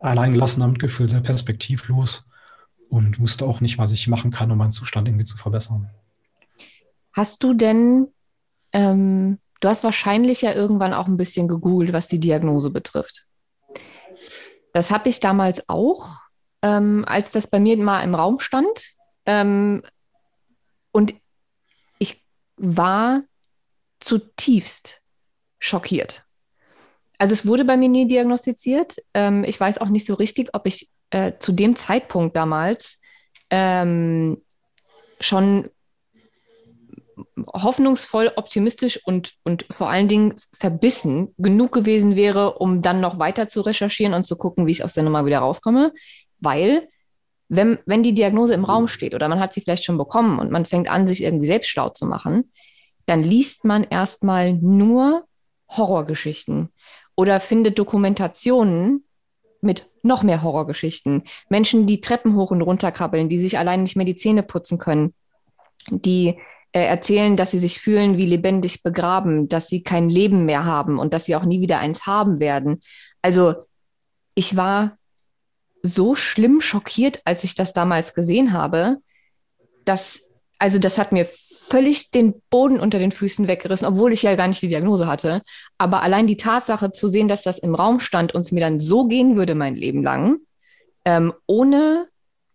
alleingelassen 0.00 0.60
damit 0.60 0.80
gefühlt, 0.80 1.10
sehr 1.10 1.20
perspektivlos 1.20 2.24
und 2.88 3.20
wusste 3.20 3.46
auch 3.46 3.60
nicht, 3.60 3.78
was 3.78 3.92
ich 3.92 4.08
machen 4.08 4.32
kann, 4.32 4.50
um 4.50 4.58
meinen 4.58 4.72
Zustand 4.72 5.06
irgendwie 5.06 5.24
zu 5.24 5.36
verbessern. 5.36 5.88
Hast 7.12 7.44
du 7.44 7.54
denn, 7.54 8.08
ähm, 8.72 9.38
du 9.60 9.68
hast 9.68 9.84
wahrscheinlich 9.84 10.42
ja 10.42 10.52
irgendwann 10.52 10.94
auch 10.94 11.06
ein 11.06 11.16
bisschen 11.16 11.46
gegoogelt, 11.46 11.92
was 11.92 12.08
die 12.08 12.18
Diagnose 12.18 12.70
betrifft. 12.70 13.22
Das 14.72 14.90
habe 14.90 15.08
ich 15.10 15.20
damals 15.20 15.68
auch, 15.68 16.18
ähm, 16.62 17.04
als 17.06 17.30
das 17.30 17.46
bei 17.46 17.60
mir 17.60 17.76
mal 17.76 18.02
im 18.02 18.16
Raum 18.16 18.40
stand. 18.40 18.95
Ähm, 19.26 19.82
und 20.92 21.14
ich 21.98 22.24
war 22.56 23.22
zutiefst 24.00 25.02
schockiert. 25.58 26.24
Also 27.18 27.32
es 27.32 27.46
wurde 27.46 27.64
bei 27.64 27.76
mir 27.76 27.88
nie 27.88 28.06
diagnostiziert. 28.06 28.96
Ähm, 29.14 29.44
ich 29.44 29.58
weiß 29.58 29.78
auch 29.78 29.88
nicht 29.88 30.06
so 30.06 30.14
richtig, 30.14 30.50
ob 30.54 30.66
ich 30.66 30.90
äh, 31.10 31.32
zu 31.38 31.52
dem 31.52 31.76
Zeitpunkt 31.76 32.36
damals 32.36 33.00
ähm, 33.50 34.42
schon 35.20 35.70
hoffnungsvoll, 37.52 38.32
optimistisch 38.36 39.00
und, 39.04 39.32
und 39.42 39.66
vor 39.70 39.88
allen 39.88 40.08
Dingen 40.08 40.34
verbissen 40.52 41.34
genug 41.38 41.72
gewesen 41.72 42.16
wäre, 42.16 42.58
um 42.58 42.82
dann 42.82 43.00
noch 43.00 43.18
weiter 43.18 43.48
zu 43.48 43.60
recherchieren 43.62 44.14
und 44.14 44.26
zu 44.26 44.36
gucken, 44.36 44.66
wie 44.66 44.72
ich 44.72 44.84
aus 44.84 44.92
der 44.92 45.04
Nummer 45.04 45.24
wieder 45.24 45.38
rauskomme. 45.38 45.92
Weil, 46.38 46.88
wenn, 47.48 47.78
wenn 47.86 48.02
die 48.02 48.14
Diagnose 48.14 48.54
im 48.54 48.64
Raum 48.64 48.88
steht 48.88 49.14
oder 49.14 49.28
man 49.28 49.40
hat 49.40 49.52
sie 49.52 49.60
vielleicht 49.60 49.84
schon 49.84 49.98
bekommen 49.98 50.38
und 50.38 50.50
man 50.50 50.66
fängt 50.66 50.88
an, 50.88 51.06
sich 51.06 51.22
irgendwie 51.22 51.46
selbst 51.46 51.68
schlau 51.68 51.90
zu 51.90 52.06
machen, 52.06 52.50
dann 53.06 53.22
liest 53.22 53.64
man 53.64 53.84
erstmal 53.84 54.52
nur 54.54 55.24
Horrorgeschichten 55.68 56.70
oder 57.14 57.40
findet 57.40 57.78
Dokumentationen 57.78 59.04
mit 59.60 59.88
noch 60.02 60.22
mehr 60.22 60.42
Horrorgeschichten. 60.42 61.24
Menschen, 61.48 61.86
die 61.86 62.00
Treppen 62.00 62.36
hoch 62.36 62.50
und 62.50 62.62
runter 62.62 62.92
krabbeln, 62.92 63.28
die 63.28 63.38
sich 63.38 63.58
allein 63.58 63.82
nicht 63.82 63.96
mehr 63.96 64.06
die 64.06 64.16
Zähne 64.16 64.42
putzen 64.42 64.78
können, 64.78 65.14
die 65.90 66.38
äh, 66.72 66.84
erzählen, 66.84 67.36
dass 67.36 67.52
sie 67.52 67.58
sich 67.58 67.80
fühlen 67.80 68.16
wie 68.16 68.26
lebendig 68.26 68.82
begraben, 68.82 69.48
dass 69.48 69.68
sie 69.68 69.82
kein 69.82 70.08
Leben 70.08 70.44
mehr 70.44 70.64
haben 70.64 70.98
und 70.98 71.14
dass 71.14 71.24
sie 71.24 71.36
auch 71.36 71.44
nie 71.44 71.60
wieder 71.60 71.78
eins 71.78 72.06
haben 72.06 72.38
werden. 72.38 72.80
Also 73.22 73.54
ich 74.34 74.56
war 74.56 74.98
so 75.86 76.14
schlimm 76.14 76.60
schockiert, 76.60 77.20
als 77.24 77.44
ich 77.44 77.54
das 77.54 77.72
damals 77.72 78.14
gesehen 78.14 78.52
habe, 78.52 78.98
dass 79.84 80.26
also 80.58 80.78
das 80.78 80.98
hat 80.98 81.12
mir 81.12 81.26
völlig 81.26 82.10
den 82.10 82.40
Boden 82.50 82.80
unter 82.80 82.98
den 82.98 83.12
Füßen 83.12 83.46
weggerissen, 83.48 83.86
obwohl 83.86 84.12
ich 84.12 84.22
ja 84.22 84.34
gar 84.36 84.48
nicht 84.48 84.62
die 84.62 84.68
Diagnose 84.68 85.06
hatte. 85.06 85.42
Aber 85.76 86.02
allein 86.02 86.26
die 86.26 86.36
Tatsache 86.36 86.92
zu 86.92 87.08
sehen, 87.08 87.28
dass 87.28 87.42
das 87.42 87.58
im 87.58 87.74
Raum 87.74 88.00
stand 88.00 88.34
und 88.34 88.42
es 88.42 88.52
mir 88.52 88.60
dann 88.60 88.80
so 88.80 89.06
gehen 89.06 89.36
würde 89.36 89.54
mein 89.54 89.74
Leben 89.74 90.02
lang, 90.02 90.38
ähm, 91.04 91.34
ohne 91.46 92.08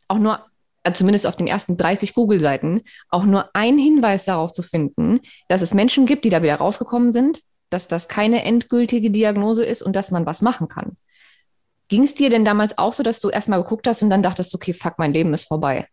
auch 0.07 0.17
nur, 0.17 0.45
also 0.83 0.97
zumindest 0.97 1.27
auf 1.27 1.35
den 1.35 1.47
ersten 1.47 1.77
30 1.77 2.15
Google-Seiten, 2.15 2.81
auch 3.09 3.23
nur 3.23 3.55
ein 3.55 3.77
Hinweis 3.77 4.25
darauf 4.25 4.51
zu 4.51 4.63
finden, 4.63 5.19
dass 5.47 5.61
es 5.61 5.73
Menschen 5.73 6.05
gibt, 6.05 6.25
die 6.25 6.29
da 6.29 6.41
wieder 6.41 6.55
rausgekommen 6.55 7.11
sind, 7.11 7.41
dass 7.69 7.87
das 7.87 8.07
keine 8.07 8.43
endgültige 8.43 9.11
Diagnose 9.11 9.63
ist 9.63 9.83
und 9.83 9.95
dass 9.95 10.11
man 10.11 10.25
was 10.25 10.41
machen 10.41 10.67
kann. 10.67 10.95
Ging 11.91 12.03
es 12.03 12.15
dir 12.15 12.29
denn 12.29 12.45
damals 12.45 12.77
auch 12.77 12.93
so, 12.93 13.03
dass 13.03 13.19
du 13.19 13.27
erstmal 13.27 13.61
geguckt 13.61 13.85
hast 13.85 14.01
und 14.01 14.09
dann 14.09 14.23
dachtest, 14.23 14.55
okay, 14.55 14.71
fuck, 14.71 14.93
mein 14.97 15.11
Leben 15.11 15.33
ist 15.33 15.49
vorbei? 15.49 15.87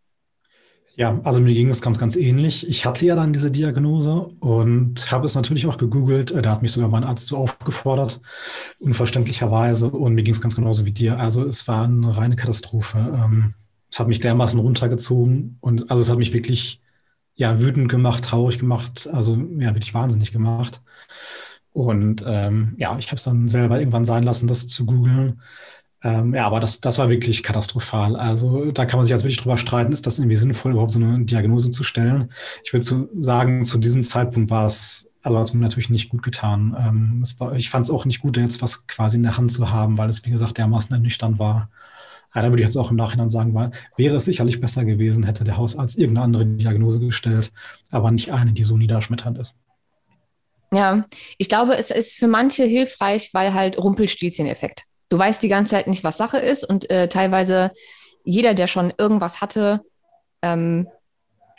Ja, 0.94 1.20
also 1.24 1.40
mir 1.40 1.54
ging 1.54 1.68
es 1.70 1.82
ganz, 1.82 1.98
ganz 1.98 2.14
ähnlich. 2.14 2.68
Ich 2.68 2.86
hatte 2.86 3.04
ja 3.04 3.16
dann 3.16 3.32
diese 3.32 3.50
Diagnose 3.50 4.30
und 4.38 5.10
habe 5.10 5.26
es 5.26 5.34
natürlich 5.34 5.66
auch 5.66 5.76
gegoogelt. 5.76 6.32
Da 6.40 6.52
hat 6.52 6.62
mich 6.62 6.70
sogar 6.70 6.88
mein 6.88 7.02
Arzt 7.02 7.26
so 7.26 7.36
aufgefordert, 7.36 8.20
unverständlicherweise. 8.78 9.90
Und 9.90 10.14
mir 10.14 10.22
ging 10.22 10.34
es 10.34 10.40
ganz 10.40 10.54
genauso 10.54 10.84
wie 10.84 10.92
dir. 10.92 11.18
Also 11.18 11.44
es 11.44 11.66
war 11.66 11.82
eine 11.82 12.16
reine 12.16 12.36
Katastrophe. 12.36 12.98
Ähm, 12.98 13.54
es 13.90 13.98
hat 13.98 14.06
mich 14.06 14.20
dermaßen 14.20 14.60
runtergezogen 14.60 15.58
und 15.60 15.90
also 15.90 16.00
es 16.00 16.10
hat 16.10 16.18
mich 16.18 16.32
wirklich 16.32 16.80
ja 17.34 17.60
wütend 17.60 17.88
gemacht, 17.88 18.24
traurig 18.24 18.60
gemacht, 18.60 19.08
also 19.12 19.34
ja 19.34 19.74
wirklich 19.74 19.94
wahnsinnig 19.94 20.30
gemacht. 20.30 20.80
Und 21.72 22.24
ähm, 22.26 22.74
ja, 22.76 22.98
ich 22.98 23.06
habe 23.06 23.16
es 23.16 23.24
dann 23.24 23.48
selber 23.48 23.78
irgendwann 23.78 24.04
sein 24.04 24.24
lassen, 24.24 24.48
das 24.48 24.66
zu 24.66 24.84
googeln. 24.84 25.40
Ähm, 26.02 26.32
ja, 26.34 26.46
aber 26.46 26.60
das, 26.60 26.80
das 26.80 26.98
war 26.98 27.08
wirklich 27.08 27.42
katastrophal. 27.42 28.14
Also 28.16 28.70
da 28.70 28.86
kann 28.86 28.98
man 28.98 29.06
sich 29.06 29.10
jetzt 29.10 29.24
wirklich 29.24 29.38
drüber 29.38 29.58
streiten, 29.58 29.92
ist 29.92 30.06
das 30.06 30.18
irgendwie 30.18 30.36
sinnvoll, 30.36 30.72
überhaupt 30.72 30.92
so 30.92 31.00
eine 31.00 31.24
Diagnose 31.24 31.70
zu 31.70 31.82
stellen. 31.82 32.30
Ich 32.62 32.72
würde 32.72 32.86
zu 32.86 33.08
sagen, 33.20 33.64
zu 33.64 33.78
diesem 33.78 34.02
Zeitpunkt 34.02 34.50
war 34.50 34.66
es, 34.66 35.10
also 35.22 35.38
hat 35.38 35.48
es 35.48 35.54
mir 35.54 35.60
natürlich 35.60 35.90
nicht 35.90 36.08
gut 36.10 36.22
getan. 36.22 36.76
Ähm, 36.78 37.22
war, 37.38 37.54
ich 37.56 37.68
fand 37.70 37.84
es 37.84 37.90
auch 37.90 38.04
nicht 38.04 38.20
gut, 38.20 38.36
jetzt 38.36 38.62
was 38.62 38.86
quasi 38.86 39.16
in 39.16 39.24
der 39.24 39.36
Hand 39.36 39.50
zu 39.50 39.70
haben, 39.70 39.98
weil 39.98 40.08
es, 40.08 40.24
wie 40.24 40.30
gesagt, 40.30 40.58
dermaßen 40.58 40.94
ernüchternd 40.94 41.40
war. 41.40 41.68
Ja, 42.34 42.42
da 42.42 42.50
würde 42.50 42.62
ich 42.62 42.66
jetzt 42.66 42.76
auch 42.76 42.90
im 42.90 42.96
Nachhinein 42.96 43.30
sagen, 43.30 43.54
weil, 43.54 43.72
wäre 43.96 44.16
es 44.16 44.26
sicherlich 44.26 44.60
besser 44.60 44.84
gewesen, 44.84 45.24
hätte 45.24 45.44
der 45.44 45.56
Hausarzt 45.56 45.98
irgendeine 45.98 46.24
andere 46.24 46.46
Diagnose 46.46 47.00
gestellt, 47.00 47.50
aber 47.90 48.10
nicht 48.12 48.30
eine, 48.32 48.52
die 48.52 48.64
so 48.64 48.76
niederschmetternd 48.76 49.38
ist. 49.38 49.54
Ja, 50.70 51.06
ich 51.38 51.48
glaube, 51.48 51.76
es 51.76 51.90
ist 51.90 52.18
für 52.18 52.28
manche 52.28 52.64
hilfreich, 52.64 53.30
weil 53.32 53.54
halt 53.54 53.78
Rumpelstilzchen-Effekt. 53.78 54.82
Du 55.08 55.18
weißt 55.18 55.42
die 55.42 55.48
ganze 55.48 55.72
Zeit 55.72 55.86
nicht, 55.86 56.04
was 56.04 56.16
Sache 56.16 56.38
ist 56.38 56.64
und 56.64 56.90
äh, 56.90 57.08
teilweise 57.08 57.72
jeder, 58.24 58.54
der 58.54 58.66
schon 58.66 58.92
irgendwas 58.98 59.40
hatte, 59.40 59.80
ähm, 60.42 60.88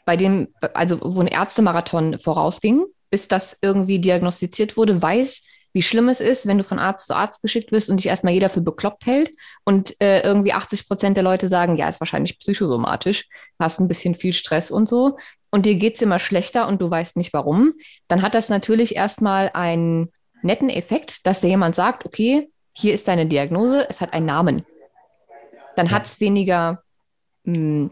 bei 0.06 0.18
dem, 0.18 0.50
also 0.74 1.00
wo 1.01 1.20
ein 1.20 1.27
Ärztemarathon 1.27 2.18
vorausging, 2.18 2.86
bis 3.10 3.27
das 3.27 3.58
irgendwie 3.62 4.00
diagnostiziert 4.00 4.77
wurde, 4.77 5.01
weiß, 5.01 5.44
wie 5.74 5.82
schlimm 5.82 6.10
es 6.10 6.20
ist, 6.20 6.48
wenn 6.48 6.58
du 6.58 6.63
von 6.63 6.79
Arzt 6.79 7.08
zu 7.08 7.15
Arzt 7.15 7.41
geschickt 7.41 7.72
wirst 7.72 7.89
und 7.89 7.98
dich 7.98 8.08
erstmal 8.08 8.34
jeder 8.34 8.50
für 8.50 8.62
bekloppt 8.62 9.06
hält 9.06 9.32
und 9.65 10.00
äh, 10.01 10.22
irgendwie 10.22 10.53
80 10.53 10.88
Prozent 10.88 11.15
der 11.15 11.24
Leute 11.24 11.48
sagen, 11.48 11.75
ja, 11.75 11.88
ist 11.88 12.01
wahrscheinlich 12.01 12.39
psychosomatisch, 12.39 13.27
hast 13.60 13.79
ein 13.79 13.88
bisschen 13.88 14.15
viel 14.15 14.34
Stress 14.34 14.72
und 14.72 14.89
so 14.89 15.18
und 15.51 15.65
dir 15.65 15.75
geht 15.75 15.96
es 15.96 16.01
immer 16.01 16.20
schlechter 16.20 16.68
und 16.68 16.82
du 16.82 16.89
weißt 16.89 17.18
nicht 17.18 17.34
warum, 17.34 17.74
dann 18.08 18.22
hat 18.22 18.34
das 18.34 18.50
natürlich 18.50 18.96
erstmal 18.96 19.51
einen 19.53 20.12
netten 20.41 20.70
Effekt, 20.70 21.27
dass 21.27 21.41
dir 21.41 21.50
jemand 21.50 21.75
sagt, 21.75 22.06
okay, 22.06 22.50
hier 22.74 22.94
ist 22.94 23.08
deine 23.08 23.26
Diagnose, 23.26 23.90
es 23.90 24.02
hat 24.02 24.14
einen 24.14 24.26
Namen. 24.26 24.66
Dann 25.76 25.88
ja. 25.88 25.92
hat 25.94 26.06
es 26.06 26.20
weniger, 26.20 26.84
mh, 27.44 27.56
hm, 27.56 27.92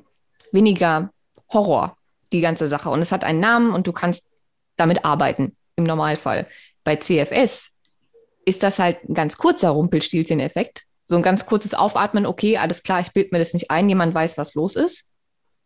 weniger 0.52 1.12
Horror, 1.52 1.98
die 2.32 2.42
ganze 2.42 2.68
Sache. 2.68 2.90
Und 2.90 3.02
es 3.02 3.12
hat 3.12 3.24
einen 3.24 3.40
Namen 3.40 3.74
und 3.74 3.88
du 3.88 3.94
kannst 3.94 4.32
damit 4.76 5.06
arbeiten, 5.06 5.56
im 5.76 5.84
Normalfall. 5.84 6.46
Bei 6.84 6.96
CFS 6.96 7.72
ist 8.46 8.64
das 8.64 8.80
halt 8.80 9.04
ein 9.08 9.14
ganz 9.14 9.38
kurzer 9.38 9.70
Rumpelstilzchen-Effekt. 9.70 10.84
So 11.06 11.16
ein 11.16 11.22
ganz 11.22 11.46
kurzes 11.46 11.74
Aufatmen, 11.74 12.26
okay, 12.26 12.58
alles 12.58 12.84
klar, 12.84 13.00
ich 13.00 13.12
bilde 13.14 13.30
mir 13.32 13.40
das 13.40 13.54
nicht 13.54 13.72
ein, 13.72 13.88
jemand 13.88 14.14
weiß, 14.14 14.38
was 14.38 14.56
los 14.56 14.76
ist. 14.76 15.10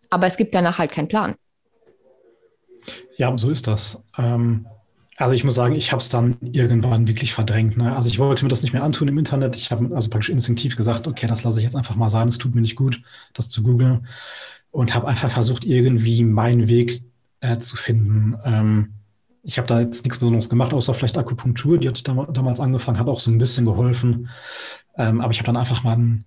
Aber 0.10 0.28
es 0.28 0.38
gibt 0.38 0.54
danach 0.54 0.78
halt 0.78 0.92
keinen 0.92 1.08
Plan. 1.08 1.36
Ja, 3.18 3.36
so 3.38 3.50
ist 3.50 3.68
das. 3.68 4.04
Ähm, 4.18 4.68
also 5.22 5.36
ich 5.36 5.44
muss 5.44 5.56
sagen, 5.56 5.76
ich 5.76 5.92
habe 5.92 6.02
es 6.02 6.10
dann 6.10 6.38
irgendwann 6.42 7.08
wirklich 7.08 7.34
verdrängt. 7.34 7.78
Ne? 7.78 7.96
Also 7.96 8.10
ich 8.10 8.20
wollte 8.20 8.44
mir 8.44 8.50
das 8.50 8.64
nicht 8.64 8.74
mehr 8.74 8.84
antun 8.84 9.08
im 9.08 9.18
Internet. 9.18 9.56
Ich 9.56 9.72
habe 9.72 9.96
also 9.96 10.10
praktisch 10.10 10.30
instinktiv 10.30 10.76
gesagt, 10.76 11.08
okay, 11.08 11.28
das 11.28 11.44
lasse 11.44 11.60
ich 11.60 11.64
jetzt 11.64 11.76
einfach 11.76 11.96
mal 11.96 12.10
sein. 12.10 12.28
Es 12.28 12.38
tut 12.38 12.56
mir 12.56 12.62
nicht 12.62 12.76
gut, 12.76 13.02
das 13.34 13.50
zu 13.50 13.62
googeln. 13.62 14.08
Und 14.72 14.96
habe 14.96 15.08
einfach 15.08 15.30
versucht, 15.30 15.64
irgendwie 15.66 16.24
meinen 16.24 16.68
Weg 16.68 17.02
äh, 17.42 17.58
zu 17.60 17.76
finden. 17.76 18.36
Ähm, 18.44 18.94
ich 19.44 19.58
habe 19.58 19.68
da 19.68 19.82
jetzt 19.82 20.04
nichts 20.06 20.20
Besonderes 20.20 20.50
gemacht, 20.50 20.74
außer 20.74 20.94
vielleicht 20.94 21.18
Akupunktur. 21.18 21.78
Die 21.78 21.92
dam 22.04 22.28
damals 22.34 22.60
angefangen, 22.60 23.00
hat 23.00 23.08
auch 23.08 23.20
so 23.20 23.32
ein 23.32 23.38
bisschen 23.38 23.66
geholfen. 23.66 24.30
Ähm, 24.98 25.22
aber 25.22 25.32
ich 25.32 25.40
habe 25.40 25.48
dann 25.48 25.58
einfach 25.58 25.84
mal 25.84 25.94
einen, 25.94 26.26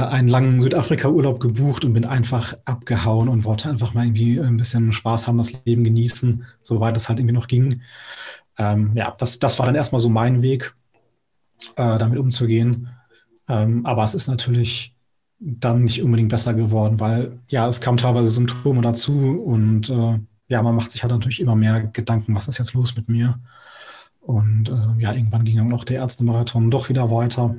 einen 0.00 0.28
langen 0.28 0.60
Südafrika-Urlaub 0.60 1.40
gebucht 1.40 1.84
und 1.84 1.92
bin 1.92 2.04
einfach 2.04 2.54
abgehauen 2.64 3.28
und 3.28 3.44
wollte 3.44 3.68
einfach 3.68 3.94
mal 3.94 4.04
irgendwie 4.04 4.40
ein 4.40 4.56
bisschen 4.56 4.92
Spaß 4.92 5.28
haben, 5.28 5.38
das 5.38 5.52
Leben 5.64 5.84
genießen, 5.84 6.44
soweit 6.62 6.96
es 6.96 7.08
halt 7.08 7.20
irgendwie 7.20 7.34
noch 7.34 7.46
ging. 7.46 7.82
Ähm, 8.58 8.92
ja, 8.96 9.14
das, 9.18 9.38
das 9.38 9.58
war 9.58 9.66
dann 9.66 9.74
erstmal 9.74 10.00
so 10.00 10.08
mein 10.08 10.42
Weg, 10.42 10.74
äh, 11.76 11.98
damit 11.98 12.18
umzugehen. 12.18 12.88
Ähm, 13.48 13.84
aber 13.86 14.04
es 14.04 14.14
ist 14.14 14.28
natürlich 14.28 14.94
dann 15.38 15.84
nicht 15.84 16.02
unbedingt 16.02 16.30
besser 16.30 16.54
geworden, 16.54 16.98
weil 17.00 17.38
ja, 17.48 17.68
es 17.68 17.80
kamen 17.80 17.98
teilweise 17.98 18.30
Symptome 18.30 18.80
dazu 18.82 19.12
und 19.12 19.90
äh, 19.90 20.18
ja, 20.48 20.62
man 20.62 20.74
macht 20.74 20.90
sich 20.90 21.02
halt 21.02 21.12
natürlich 21.12 21.40
immer 21.40 21.56
mehr 21.56 21.82
Gedanken, 21.82 22.34
was 22.34 22.48
ist 22.48 22.58
jetzt 22.58 22.74
los 22.74 22.96
mit 22.96 23.08
mir? 23.08 23.40
Und 24.20 24.70
äh, 24.70 25.02
ja, 25.02 25.12
irgendwann 25.12 25.44
ging 25.44 25.58
dann 25.58 25.72
auch 25.72 25.84
der 25.84 25.98
Ärztemarathon 25.98 26.70
doch 26.70 26.88
wieder 26.88 27.10
weiter. 27.10 27.56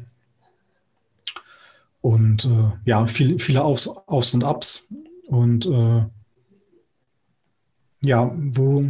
Und 2.05 2.45
äh, 2.45 2.71
ja, 2.85 3.07
viel, 3.07 3.39
viele 3.39 3.63
Aufs, 3.63 3.87
Aufs 3.87 4.35
und 4.35 4.43
Abs. 4.43 4.87
Und 5.25 5.65
äh, 5.65 6.05
ja, 8.03 8.31
wo 8.35 8.85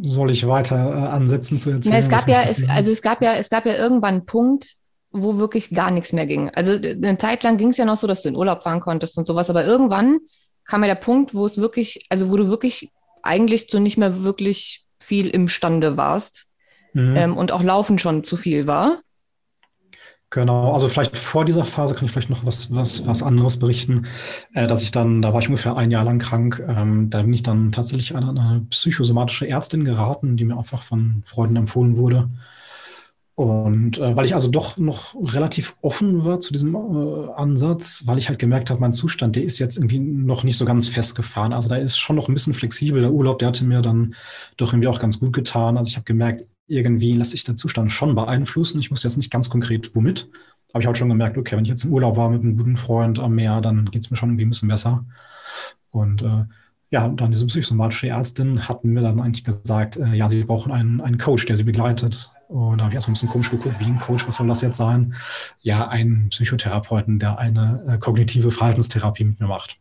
soll 0.00 0.30
ich 0.30 0.46
weiter 0.46 0.76
äh, 0.76 1.08
ansetzen 1.08 1.58
zu 1.58 1.70
erzählen? 1.70 1.94
Ja, 1.94 1.98
es 1.98 2.08
gab 2.08 2.28
ja, 2.28 2.42
es, 2.42 2.68
also 2.68 2.92
es 2.92 3.02
gab 3.02 3.20
ja, 3.20 3.34
es 3.34 3.50
gab 3.50 3.66
ja 3.66 3.74
irgendwann 3.74 4.14
einen 4.14 4.26
Punkt, 4.26 4.76
wo 5.10 5.38
wirklich 5.38 5.70
gar 5.70 5.90
nichts 5.90 6.12
mehr 6.12 6.24
ging. 6.26 6.50
Also 6.50 6.74
eine 6.74 7.18
Zeit 7.18 7.42
lang 7.42 7.56
ging 7.56 7.70
es 7.70 7.78
ja 7.78 7.84
noch 7.84 7.96
so, 7.96 8.06
dass 8.06 8.22
du 8.22 8.28
in 8.28 8.36
Urlaub 8.36 8.62
fahren 8.62 8.78
konntest 8.78 9.18
und 9.18 9.26
sowas, 9.26 9.50
aber 9.50 9.66
irgendwann 9.66 10.20
kam 10.64 10.84
ja 10.84 10.86
der 10.86 10.94
Punkt, 10.94 11.34
wo 11.34 11.44
es 11.44 11.58
wirklich, 11.58 12.06
also 12.10 12.30
wo 12.30 12.36
du 12.36 12.48
wirklich 12.48 12.92
eigentlich 13.24 13.68
zu 13.68 13.80
nicht 13.80 13.98
mehr 13.98 14.22
wirklich 14.22 14.86
viel 15.00 15.28
imstande 15.30 15.96
warst 15.96 16.46
mhm. 16.92 17.16
ähm, 17.16 17.36
und 17.36 17.50
auch 17.50 17.64
Laufen 17.64 17.98
schon 17.98 18.22
zu 18.22 18.36
viel 18.36 18.68
war. 18.68 19.00
Genau, 20.34 20.72
also 20.72 20.88
vielleicht 20.88 21.14
vor 21.14 21.44
dieser 21.44 21.66
Phase 21.66 21.94
kann 21.94 22.06
ich 22.06 22.10
vielleicht 22.10 22.30
noch 22.30 22.46
was, 22.46 22.74
was, 22.74 23.06
was 23.06 23.22
anderes 23.22 23.58
berichten, 23.58 24.06
äh, 24.54 24.66
dass 24.66 24.82
ich 24.82 24.90
dann, 24.90 25.20
da 25.20 25.34
war 25.34 25.40
ich 25.42 25.48
ungefähr 25.48 25.76
ein 25.76 25.90
Jahr 25.90 26.04
lang 26.04 26.18
krank, 26.18 26.62
ähm, 26.66 27.10
da 27.10 27.20
bin 27.20 27.34
ich 27.34 27.42
dann 27.42 27.70
tatsächlich 27.70 28.16
an 28.16 28.38
eine 28.38 28.62
psychosomatische 28.70 29.46
Ärztin 29.46 29.84
geraten, 29.84 30.38
die 30.38 30.46
mir 30.46 30.56
einfach 30.56 30.82
von 30.84 31.22
Freunden 31.26 31.56
empfohlen 31.56 31.98
wurde. 31.98 32.30
Und 33.34 33.98
äh, 33.98 34.14
weil 34.14 34.26
ich 34.26 34.34
also 34.34 34.48
doch 34.48 34.76
noch 34.76 35.14
relativ 35.34 35.76
offen 35.80 36.24
war 36.24 36.38
zu 36.38 36.52
diesem 36.52 36.74
äh, 36.74 37.32
Ansatz, 37.34 38.02
weil 38.06 38.18
ich 38.18 38.28
halt 38.28 38.38
gemerkt 38.38 38.68
habe, 38.70 38.80
mein 38.80 38.92
Zustand, 38.92 39.36
der 39.36 39.42
ist 39.42 39.58
jetzt 39.58 39.78
irgendwie 39.78 39.98
noch 39.98 40.44
nicht 40.44 40.58
so 40.58 40.64
ganz 40.66 40.88
festgefahren. 40.88 41.52
Also 41.54 41.68
da 41.68 41.76
ist 41.76 41.98
schon 41.98 42.16
noch 42.16 42.28
ein 42.28 42.34
bisschen 42.34 42.54
flexibel. 42.54 43.00
Der 43.00 43.12
Urlaub, 43.12 43.38
der 43.38 43.48
hatte 43.48 43.64
mir 43.64 43.80
dann 43.80 44.14
doch 44.58 44.72
irgendwie 44.72 44.88
auch 44.88 45.00
ganz 45.00 45.18
gut 45.18 45.32
getan. 45.32 45.78
Also 45.78 45.88
ich 45.88 45.96
habe 45.96 46.04
gemerkt, 46.04 46.44
irgendwie 46.66 47.12
lässt 47.14 47.32
sich 47.32 47.44
der 47.44 47.56
Zustand 47.56 47.92
schon 47.92 48.14
beeinflussen. 48.14 48.80
Ich 48.80 48.90
wusste 48.90 49.08
jetzt 49.08 49.16
nicht 49.16 49.30
ganz 49.30 49.50
konkret, 49.50 49.94
womit. 49.94 50.28
Aber 50.72 50.80
ich 50.80 50.86
habe 50.86 50.96
schon 50.96 51.08
gemerkt, 51.08 51.36
okay, 51.36 51.56
wenn 51.56 51.64
ich 51.64 51.70
jetzt 51.70 51.84
im 51.84 51.92
Urlaub 51.92 52.16
war 52.16 52.30
mit 52.30 52.42
einem 52.42 52.56
guten 52.56 52.76
Freund 52.76 53.18
am 53.18 53.34
Meer, 53.34 53.60
dann 53.60 53.90
geht 53.90 54.02
es 54.02 54.10
mir 54.10 54.16
schon 54.16 54.30
irgendwie 54.30 54.46
ein 54.46 54.50
bisschen 54.50 54.68
besser. 54.68 55.04
Und 55.90 56.22
äh, 56.22 56.44
ja, 56.90 57.08
dann 57.08 57.32
diese 57.32 57.46
psychosomatische 57.46 58.08
Ärztin 58.08 58.68
hat 58.68 58.84
mir 58.84 59.02
dann 59.02 59.20
eigentlich 59.20 59.44
gesagt, 59.44 59.96
äh, 59.96 60.14
ja, 60.14 60.28
sie 60.28 60.44
brauchen 60.44 60.72
einen, 60.72 61.00
einen 61.00 61.18
Coach, 61.18 61.46
der 61.46 61.56
sie 61.56 61.64
begleitet. 61.64 62.30
Und 62.48 62.78
da 62.78 62.84
habe 62.84 62.92
ich 62.92 62.96
erstmal 62.96 63.12
ein 63.12 63.14
bisschen 63.14 63.30
komisch 63.30 63.50
geguckt, 63.50 63.76
wie 63.80 63.84
ein 63.84 63.98
Coach, 63.98 64.28
was 64.28 64.36
soll 64.36 64.48
das 64.48 64.60
jetzt 64.60 64.76
sein? 64.76 65.14
Ja, 65.60 65.88
ein 65.88 66.28
Psychotherapeuten, 66.30 67.18
der 67.18 67.38
eine 67.38 67.82
äh, 67.86 67.98
kognitive 67.98 68.50
Verhaltenstherapie 68.50 69.24
mit 69.24 69.40
mir 69.40 69.46
macht. 69.46 69.78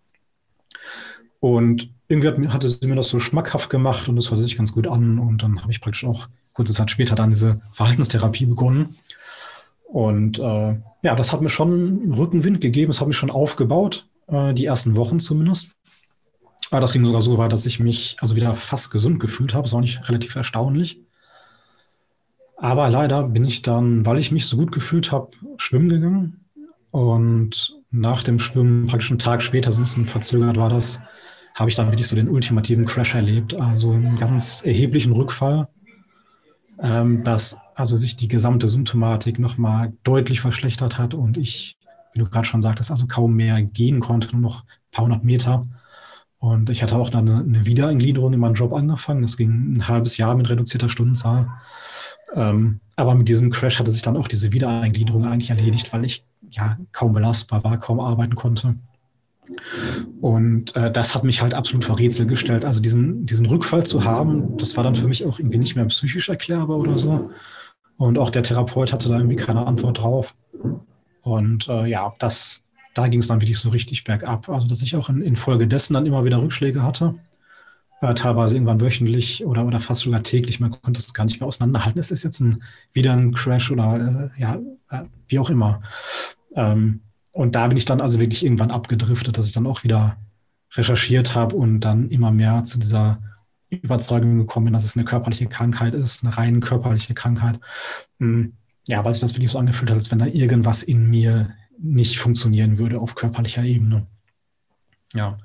Und 1.41 1.89
irgendwie 2.07 2.27
hat, 2.29 2.53
hatte 2.53 2.69
sie 2.69 2.87
mir 2.87 2.95
das 2.95 3.09
so 3.09 3.19
schmackhaft 3.19 3.69
gemacht 3.69 4.07
und 4.07 4.15
das 4.15 4.29
hörte 4.29 4.43
sich 4.43 4.57
ganz 4.57 4.73
gut 4.73 4.87
an. 4.87 5.19
Und 5.19 5.43
dann 5.43 5.61
habe 5.61 5.71
ich 5.71 5.81
praktisch 5.81 6.05
auch 6.05 6.27
kurze 6.53 6.73
Zeit 6.73 6.91
später 6.91 7.15
dann 7.15 7.29
diese 7.29 7.61
Verhaltenstherapie 7.71 8.45
begonnen. 8.45 8.95
Und 9.85 10.39
äh, 10.39 10.77
ja, 11.03 11.15
das 11.15 11.33
hat 11.33 11.41
mir 11.41 11.49
schon 11.49 12.13
Rückenwind 12.13 12.61
gegeben, 12.61 12.91
es 12.91 13.01
hat 13.01 13.07
mich 13.07 13.17
schon 13.17 13.31
aufgebaut, 13.31 14.07
äh, 14.27 14.53
die 14.53 14.65
ersten 14.65 14.95
Wochen 14.95 15.19
zumindest. 15.19 15.71
Aber 16.69 16.79
das 16.79 16.93
ging 16.93 17.05
sogar 17.05 17.21
so 17.21 17.37
weit, 17.37 17.51
dass 17.51 17.65
ich 17.65 17.81
mich 17.81 18.15
also 18.21 18.35
wieder 18.35 18.55
fast 18.55 18.91
gesund 18.91 19.19
gefühlt 19.19 19.53
habe. 19.53 19.63
Das 19.63 19.73
war 19.73 19.81
nicht 19.81 20.07
relativ 20.07 20.35
erstaunlich. 20.37 21.01
Aber 22.55 22.89
leider 22.89 23.23
bin 23.23 23.43
ich 23.43 23.61
dann, 23.61 24.05
weil 24.05 24.19
ich 24.19 24.31
mich 24.31 24.45
so 24.45 24.55
gut 24.55 24.71
gefühlt 24.71 25.11
habe, 25.11 25.31
schwimmen 25.57 25.89
gegangen. 25.89 26.45
Und 26.91 27.75
nach 27.89 28.23
dem 28.23 28.39
Schwimmen, 28.39 28.87
praktisch 28.87 29.11
einen 29.11 29.19
Tag 29.19 29.41
später, 29.41 29.71
so 29.71 29.79
ein 29.79 29.83
bisschen 29.83 30.05
verzögert 30.05 30.55
war 30.55 30.69
das, 30.69 30.99
habe 31.55 31.69
ich 31.69 31.75
dann 31.75 31.87
wirklich 31.91 32.07
so 32.07 32.15
den 32.15 32.29
ultimativen 32.29 32.85
Crash 32.85 33.15
erlebt. 33.15 33.53
Also 33.55 33.91
einen 33.91 34.17
ganz 34.17 34.63
erheblichen 34.65 35.11
Rückfall, 35.11 35.67
dass 36.81 37.59
also 37.75 37.95
sich 37.95 38.15
die 38.15 38.27
gesamte 38.27 38.67
Symptomatik 38.67 39.37
nochmal 39.37 39.93
deutlich 40.03 40.41
verschlechtert 40.41 40.97
hat 40.97 41.13
und 41.13 41.37
ich, 41.37 41.77
wie 42.13 42.19
du 42.19 42.25
gerade 42.27 42.47
schon 42.47 42.63
sagtest, 42.63 42.89
also 42.89 43.05
kaum 43.05 43.35
mehr 43.35 43.61
gehen 43.61 43.99
konnte, 43.99 44.31
nur 44.31 44.41
noch 44.41 44.63
ein 44.63 44.91
paar 44.91 45.05
hundert 45.05 45.23
Meter. 45.23 45.67
Und 46.39 46.71
ich 46.71 46.81
hatte 46.81 46.95
auch 46.95 47.11
dann 47.11 47.29
eine, 47.29 47.43
eine 47.43 47.65
Wiedereingliederung 47.67 48.33
in 48.33 48.39
meinen 48.39 48.55
Job 48.55 48.73
angefangen. 48.73 49.21
Das 49.21 49.37
ging 49.37 49.73
ein 49.73 49.87
halbes 49.87 50.17
Jahr 50.17 50.33
mit 50.33 50.49
reduzierter 50.49 50.89
Stundenzahl. 50.89 51.49
Ähm, 52.33 52.79
aber 52.95 53.13
mit 53.13 53.29
diesem 53.29 53.51
Crash 53.51 53.77
hatte 53.77 53.91
sich 53.91 54.01
dann 54.01 54.17
auch 54.17 54.27
diese 54.27 54.51
Wiedereingliederung 54.51 55.25
eigentlich 55.25 55.51
erledigt, 55.51 55.93
weil 55.93 56.03
ich 56.03 56.25
ja 56.49 56.77
kaum 56.91 57.13
belastbar 57.13 57.63
war, 57.63 57.79
kaum 57.79 57.99
arbeiten 57.99 58.33
konnte. 58.33 58.75
Und 60.21 60.75
äh, 60.75 60.91
das 60.91 61.15
hat 61.15 61.23
mich 61.23 61.41
halt 61.41 61.53
absolut 61.53 61.85
vor 61.85 61.99
Rätsel 61.99 62.25
gestellt. 62.25 62.65
Also 62.65 62.79
diesen, 62.79 63.25
diesen 63.25 63.45
Rückfall 63.45 63.85
zu 63.85 64.03
haben, 64.03 64.57
das 64.57 64.77
war 64.77 64.83
dann 64.83 64.95
für 64.95 65.07
mich 65.07 65.25
auch 65.25 65.39
irgendwie 65.39 65.57
nicht 65.57 65.75
mehr 65.75 65.85
psychisch 65.85 66.29
erklärbar 66.29 66.77
oder 66.77 66.97
so. 66.97 67.31
Und 67.97 68.17
auch 68.17 68.29
der 68.29 68.43
Therapeut 68.43 68.91
hatte 68.91 69.09
da 69.09 69.17
irgendwie 69.17 69.35
keine 69.35 69.65
Antwort 69.65 69.99
drauf. 69.99 70.35
Und 71.21 71.67
äh, 71.67 71.85
ja, 71.85 72.13
das, 72.19 72.63
da 72.93 73.07
ging 73.07 73.19
es 73.19 73.27
dann 73.27 73.41
wirklich 73.41 73.59
so 73.59 73.69
richtig 73.69 74.03
bergab. 74.03 74.49
Also 74.49 74.67
dass 74.67 74.81
ich 74.81 74.95
auch 74.95 75.09
in, 75.09 75.21
infolgedessen 75.21 75.93
dann 75.93 76.05
immer 76.05 76.25
wieder 76.25 76.41
Rückschläge 76.41 76.83
hatte 76.83 77.15
äh, 78.01 78.15
teilweise 78.15 78.55
irgendwann 78.55 78.81
wöchentlich 78.81 79.45
oder, 79.45 79.65
oder 79.65 79.79
fast 79.79 80.01
sogar 80.01 80.23
täglich. 80.23 80.59
Man 80.59 80.71
konnte 80.71 80.99
es 80.99 81.13
gar 81.13 81.25
nicht 81.25 81.39
mehr 81.39 81.47
auseinanderhalten. 81.47 81.99
Es 81.99 82.11
ist 82.11 82.23
jetzt 82.23 82.39
ein, 82.39 82.63
wieder 82.93 83.13
ein 83.13 83.33
Crash 83.33 83.71
oder 83.71 84.31
äh, 84.35 84.41
ja, 84.41 84.59
äh, 84.89 85.03
wie 85.27 85.39
auch 85.39 85.49
immer. 85.49 85.81
Ähm, 86.55 87.01
und 87.31 87.55
da 87.55 87.67
bin 87.67 87.77
ich 87.77 87.85
dann 87.85 88.01
also 88.01 88.19
wirklich 88.19 88.43
irgendwann 88.43 88.71
abgedriftet, 88.71 89.37
dass 89.37 89.47
ich 89.47 89.53
dann 89.53 89.67
auch 89.67 89.83
wieder 89.83 90.17
recherchiert 90.73 91.35
habe 91.35 91.55
und 91.55 91.81
dann 91.81 92.09
immer 92.09 92.31
mehr 92.31 92.63
zu 92.63 92.79
dieser 92.79 93.21
Überzeugung 93.69 94.37
gekommen 94.37 94.65
bin, 94.65 94.73
dass 94.73 94.83
es 94.83 94.97
eine 94.97 95.05
körperliche 95.05 95.47
Krankheit 95.47 95.93
ist, 95.93 96.23
eine 96.23 96.37
rein 96.37 96.59
körperliche 96.59 97.13
Krankheit. 97.13 97.59
Hm, 98.19 98.53
ja, 98.87 99.03
weil 99.05 99.13
sich 99.13 99.21
das 99.21 99.33
wirklich 99.33 99.51
so 99.51 99.59
angefühlt 99.59 99.89
hat, 99.89 99.97
als 99.97 100.11
wenn 100.11 100.19
da 100.19 100.25
irgendwas 100.25 100.83
in 100.83 101.09
mir 101.09 101.51
nicht 101.77 102.19
funktionieren 102.19 102.77
würde 102.77 102.99
auf 102.99 103.15
körperlicher 103.15 103.63
Ebene. 103.63 104.07
Ja, 105.13 105.37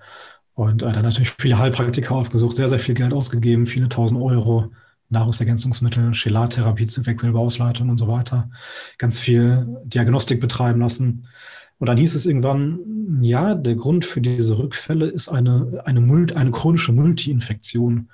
und 0.55 0.83
äh, 0.83 0.93
dann 0.93 1.05
natürlich 1.05 1.35
viele 1.39 1.59
Heilpraktiker 1.59 2.15
aufgesucht, 2.15 2.57
sehr, 2.57 2.69
sehr 2.69 2.79
viel 2.79 2.95
Geld 2.95 3.13
ausgegeben, 3.13 3.67
viele 3.67 3.89
tausend 3.89 4.21
Euro 4.21 4.73
Nahrungsergänzungsmittel, 5.09 6.13
Chelattherapie 6.13 6.87
zu 6.87 7.07
Wechselbauausleitung 7.07 7.91
und 7.91 7.99
so 7.99 8.09
weiter, 8.09 8.51
ganz 8.99 9.21
viel 9.21 9.67
Diagnostik 9.85 10.41
betreiben 10.41 10.81
lassen. 10.81 11.29
Und 11.79 11.89
dann 11.89 11.99
hieß 11.99 12.15
es 12.15 12.27
irgendwann, 12.27 13.23
ja, 13.23 13.55
der 13.55 13.75
Grund 13.75 14.05
für 14.05 14.21
diese 14.21 14.59
Rückfälle 14.59 15.07
ist 15.07 15.29
eine, 15.29 15.83
eine, 15.85 16.27
eine 16.35 16.51
chronische 16.51 16.93
Multiinfektion. 16.93 18.11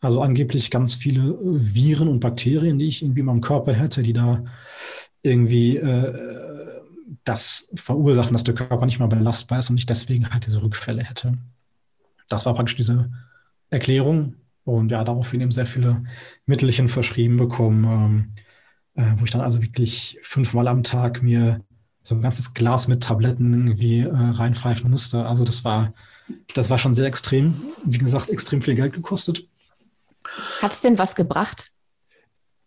Also 0.00 0.22
angeblich 0.22 0.70
ganz 0.70 0.94
viele 0.94 1.36
Viren 1.42 2.08
und 2.08 2.20
Bakterien, 2.20 2.78
die 2.78 2.86
ich 2.86 3.02
irgendwie 3.02 3.20
in 3.20 3.26
meinem 3.26 3.40
Körper 3.40 3.72
hätte, 3.72 4.02
die 4.02 4.12
da 4.12 4.44
irgendwie 5.22 5.76
äh, 5.76 6.80
das 7.24 7.70
verursachen, 7.74 8.32
dass 8.32 8.44
der 8.44 8.54
Körper 8.54 8.86
nicht 8.86 8.98
mehr 8.98 9.08
belastbar 9.08 9.58
ist 9.58 9.70
und 9.70 9.76
ich 9.76 9.86
deswegen 9.86 10.30
halt 10.30 10.46
diese 10.46 10.62
Rückfälle 10.62 11.02
hätte. 11.02 11.36
Das 12.28 12.46
war 12.46 12.54
praktisch 12.54 12.76
diese 12.76 13.10
Erklärung. 13.68 14.36
Und 14.64 14.90
ja, 14.90 15.02
daraufhin 15.04 15.40
eben 15.40 15.50
sehr 15.50 15.66
viele 15.66 16.04
Mittelchen 16.46 16.88
verschrieben 16.88 17.36
bekommen, 17.36 17.84
ähm, 18.94 19.02
äh, 19.02 19.18
wo 19.18 19.24
ich 19.24 19.30
dann 19.30 19.40
also 19.40 19.62
wirklich 19.62 20.18
fünfmal 20.22 20.68
am 20.68 20.82
Tag 20.82 21.22
mir 21.22 21.64
so 22.02 22.14
ein 22.14 22.22
ganzes 22.22 22.54
Glas 22.54 22.88
mit 22.88 23.02
Tabletten 23.02 23.52
irgendwie 23.52 24.00
äh, 24.00 24.10
reinpfeifen 24.10 24.90
musste. 24.90 25.26
Also 25.26 25.44
das 25.44 25.64
war, 25.64 25.92
das 26.54 26.70
war 26.70 26.78
schon 26.78 26.94
sehr 26.94 27.06
extrem. 27.06 27.54
Wie 27.84 27.98
gesagt, 27.98 28.30
extrem 28.30 28.62
viel 28.62 28.74
Geld 28.74 28.92
gekostet. 28.92 29.46
Hat 30.62 30.72
es 30.72 30.80
denn 30.80 30.98
was 30.98 31.14
gebracht? 31.14 31.72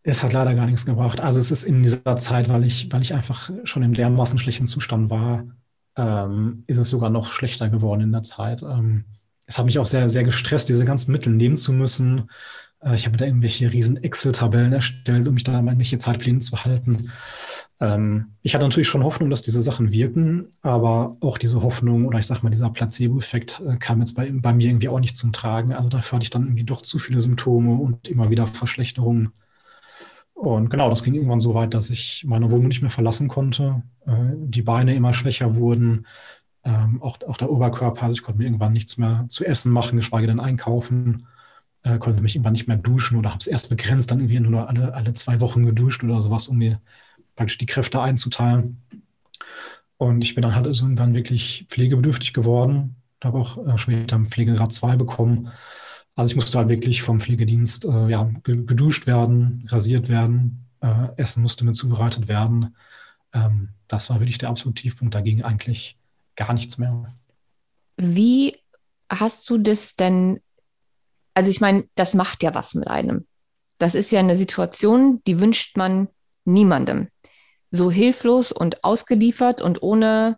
Es 0.03 0.21
hat 0.21 0.33
leider 0.33 0.53
gar 0.53 0.65
nichts 0.65 0.85
gebracht. 0.85 1.21
Also 1.21 1.39
es 1.39 1.49
ist 1.49 1.63
in 1.63 1.81
dieser 1.81 2.17
Zeit, 2.17 2.49
weil 2.49 2.65
ich, 2.65 2.91
weil 2.91 3.01
ich 3.01 3.13
einfach 3.13 3.49
schon 3.63 3.83
in 3.83 3.93
dermaßen 3.93 4.37
schlechten 4.37 4.67
Zustand 4.67 5.09
war, 5.09 5.45
ähm, 5.95 6.63
ist 6.67 6.77
es 6.77 6.89
sogar 6.89 7.09
noch 7.09 7.31
schlechter 7.31 7.69
geworden 7.69 8.01
in 8.01 8.11
der 8.11 8.23
Zeit. 8.23 8.61
Ähm, 8.63 9.05
es 9.45 9.57
hat 9.57 9.65
mich 9.65 9.79
auch 9.79 9.85
sehr, 9.85 10.09
sehr 10.09 10.23
gestresst, 10.23 10.69
diese 10.69 10.85
ganzen 10.85 11.11
Mittel 11.11 11.33
nehmen 11.33 11.55
zu 11.55 11.71
müssen. 11.71 12.29
Äh, 12.81 12.95
ich 12.95 13.05
habe 13.05 13.17
da 13.17 13.25
irgendwelche 13.25 13.71
riesen 13.71 14.01
Excel-Tabellen 14.01 14.73
erstellt, 14.73 15.27
um 15.27 15.35
mich 15.35 15.43
da 15.43 15.57
an 15.57 15.67
irgendwelche 15.67 15.97
Zeitpläne 15.97 16.39
zu 16.39 16.63
halten. 16.63 17.11
Ähm, 17.79 18.33
ich 18.41 18.55
hatte 18.55 18.65
natürlich 18.65 18.87
schon 18.87 19.03
Hoffnung, 19.03 19.29
dass 19.29 19.41
diese 19.41 19.61
Sachen 19.61 19.91
wirken, 19.91 20.47
aber 20.61 21.17
auch 21.21 21.37
diese 21.37 21.61
Hoffnung 21.61 22.05
oder 22.05 22.19
ich 22.19 22.27
sag 22.27 22.43
mal, 22.43 22.49
dieser 22.49 22.69
Placebo-Effekt 22.69 23.61
äh, 23.67 23.77
kam 23.77 23.99
jetzt 23.99 24.13
bei, 24.13 24.31
bei 24.31 24.53
mir 24.53 24.69
irgendwie 24.69 24.89
auch 24.89 24.99
nicht 24.99 25.17
zum 25.17 25.33
Tragen. 25.33 25.73
Also 25.73 25.89
dafür 25.89 26.17
hatte 26.17 26.23
ich 26.23 26.29
dann 26.29 26.43
irgendwie 26.43 26.63
doch 26.63 26.81
zu 26.81 26.99
viele 26.99 27.21
Symptome 27.21 27.73
und 27.75 28.07
immer 28.07 28.29
wieder 28.29 28.47
Verschlechterungen. 28.47 29.33
Und 30.33 30.69
genau, 30.69 30.89
das 30.89 31.03
ging 31.03 31.13
irgendwann 31.13 31.39
so 31.39 31.53
weit, 31.53 31.73
dass 31.73 31.89
ich 31.89 32.25
meine 32.27 32.51
Wohnung 32.51 32.67
nicht 32.67 32.81
mehr 32.81 32.91
verlassen 32.91 33.27
konnte, 33.29 33.83
äh, 34.05 34.11
die 34.35 34.61
Beine 34.61 34.95
immer 34.95 35.13
schwächer 35.13 35.55
wurden, 35.55 36.05
ähm, 36.63 37.01
auch, 37.01 37.17
auch 37.27 37.37
der 37.37 37.51
Oberkörper, 37.51 38.03
also 38.03 38.15
ich 38.15 38.23
konnte 38.23 38.39
mir 38.39 38.45
irgendwann 38.45 38.73
nichts 38.73 38.97
mehr 38.97 39.25
zu 39.29 39.45
essen 39.45 39.71
machen, 39.71 39.97
geschweige 39.97 40.27
denn 40.27 40.39
einkaufen, 40.39 41.27
äh, 41.83 41.97
konnte 41.99 42.21
mich 42.21 42.35
irgendwann 42.35 42.53
nicht 42.53 42.67
mehr 42.67 42.77
duschen 42.77 43.17
oder 43.17 43.29
habe 43.31 43.39
es 43.39 43.47
erst 43.47 43.69
begrenzt, 43.69 44.11
dann 44.11 44.19
irgendwie 44.19 44.39
nur 44.39 44.69
alle, 44.69 44.93
alle 44.93 45.13
zwei 45.13 45.39
Wochen 45.41 45.65
geduscht 45.65 46.03
oder 46.03 46.21
sowas, 46.21 46.47
um 46.47 46.57
mir 46.57 46.81
praktisch 47.35 47.57
die 47.57 47.65
Kräfte 47.65 48.01
einzuteilen. 48.01 48.81
Und 49.97 50.21
ich 50.21 50.35
bin 50.35 50.41
dann 50.41 50.55
halt 50.55 50.65
irgendwann 50.65 51.13
wirklich 51.13 51.65
pflegebedürftig 51.69 52.33
geworden, 52.33 52.95
habe 53.23 53.39
auch 53.39 53.57
äh, 53.65 53.77
später 53.77 54.19
Pflegegrad 54.19 54.73
2 54.73 54.95
bekommen. 54.95 55.49
Also 56.15 56.31
ich 56.31 56.35
musste 56.35 56.57
halt 56.57 56.69
wirklich 56.69 57.01
vom 57.01 57.19
Pflegedienst 57.19 57.85
äh, 57.85 58.09
ja, 58.09 58.29
geduscht 58.43 59.07
werden, 59.07 59.65
rasiert 59.69 60.09
werden, 60.09 60.67
äh, 60.81 61.07
Essen 61.17 61.41
musste 61.41 61.65
mir 61.65 61.71
zubereitet 61.71 62.27
werden. 62.27 62.75
Ähm, 63.33 63.69
das 63.87 64.09
war 64.09 64.19
wirklich 64.19 64.37
der 64.37 64.49
absolute 64.49 64.81
Tiefpunkt. 64.81 65.15
Dagegen 65.15 65.43
eigentlich 65.43 65.97
gar 66.35 66.53
nichts 66.53 66.77
mehr. 66.77 67.05
Wie 67.97 68.57
hast 69.09 69.49
du 69.49 69.57
das 69.57 69.95
denn? 69.95 70.39
Also 71.33 71.49
ich 71.49 71.61
meine, 71.61 71.85
das 71.95 72.13
macht 72.13 72.43
ja 72.43 72.53
was 72.53 72.75
mit 72.75 72.87
einem. 72.87 73.25
Das 73.79 73.95
ist 73.95 74.11
ja 74.11 74.19
eine 74.19 74.35
Situation, 74.35 75.21
die 75.25 75.39
wünscht 75.39 75.77
man 75.77 76.09
niemandem. 76.45 77.07
So 77.75 77.89
hilflos 77.89 78.51
und 78.51 78.83
ausgeliefert 78.83 79.61
und 79.61 79.81
ohne 79.81 80.37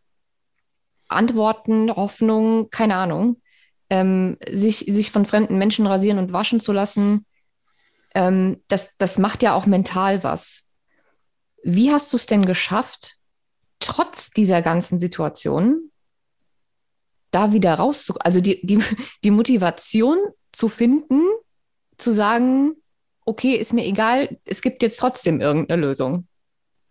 Antworten, 1.10 1.92
Hoffnung, 1.94 2.70
keine 2.70 2.96
Ahnung, 2.96 3.42
ähm, 3.90 4.38
sich, 4.50 4.86
sich 4.88 5.12
von 5.12 5.26
fremden 5.26 5.58
Menschen 5.58 5.86
rasieren 5.86 6.18
und 6.18 6.32
waschen 6.32 6.62
zu 6.62 6.72
lassen, 6.72 7.26
ähm, 8.14 8.64
das, 8.70 8.96
das 8.98 9.20
macht 9.20 9.44
ja 9.44 9.54
auch 9.54 9.66
mental 9.66 10.24
was. 10.24 10.70
Wie 11.62 11.92
hast 11.92 12.14
du 12.14 12.18
es 12.18 12.26
denn 12.26 12.46
geschafft, 12.46 13.16
trotz 13.80 14.30
dieser 14.30 14.62
ganzen 14.62 14.98
Situation 14.98 15.92
da 17.32 17.52
wieder 17.52 17.74
rauszukommen, 17.76 18.22
also 18.22 18.40
die, 18.40 18.66
die, 18.66 18.82
die 19.24 19.32
Motivation 19.32 20.20
zu 20.54 20.70
finden, 20.70 21.22
zu 21.98 22.12
sagen, 22.12 22.76
okay, 23.26 23.56
ist 23.56 23.74
mir 23.74 23.86
egal, 23.86 24.40
es 24.46 24.62
gibt 24.62 24.82
jetzt 24.84 25.00
trotzdem 25.00 25.42
irgendeine 25.42 25.82
Lösung. 25.82 26.28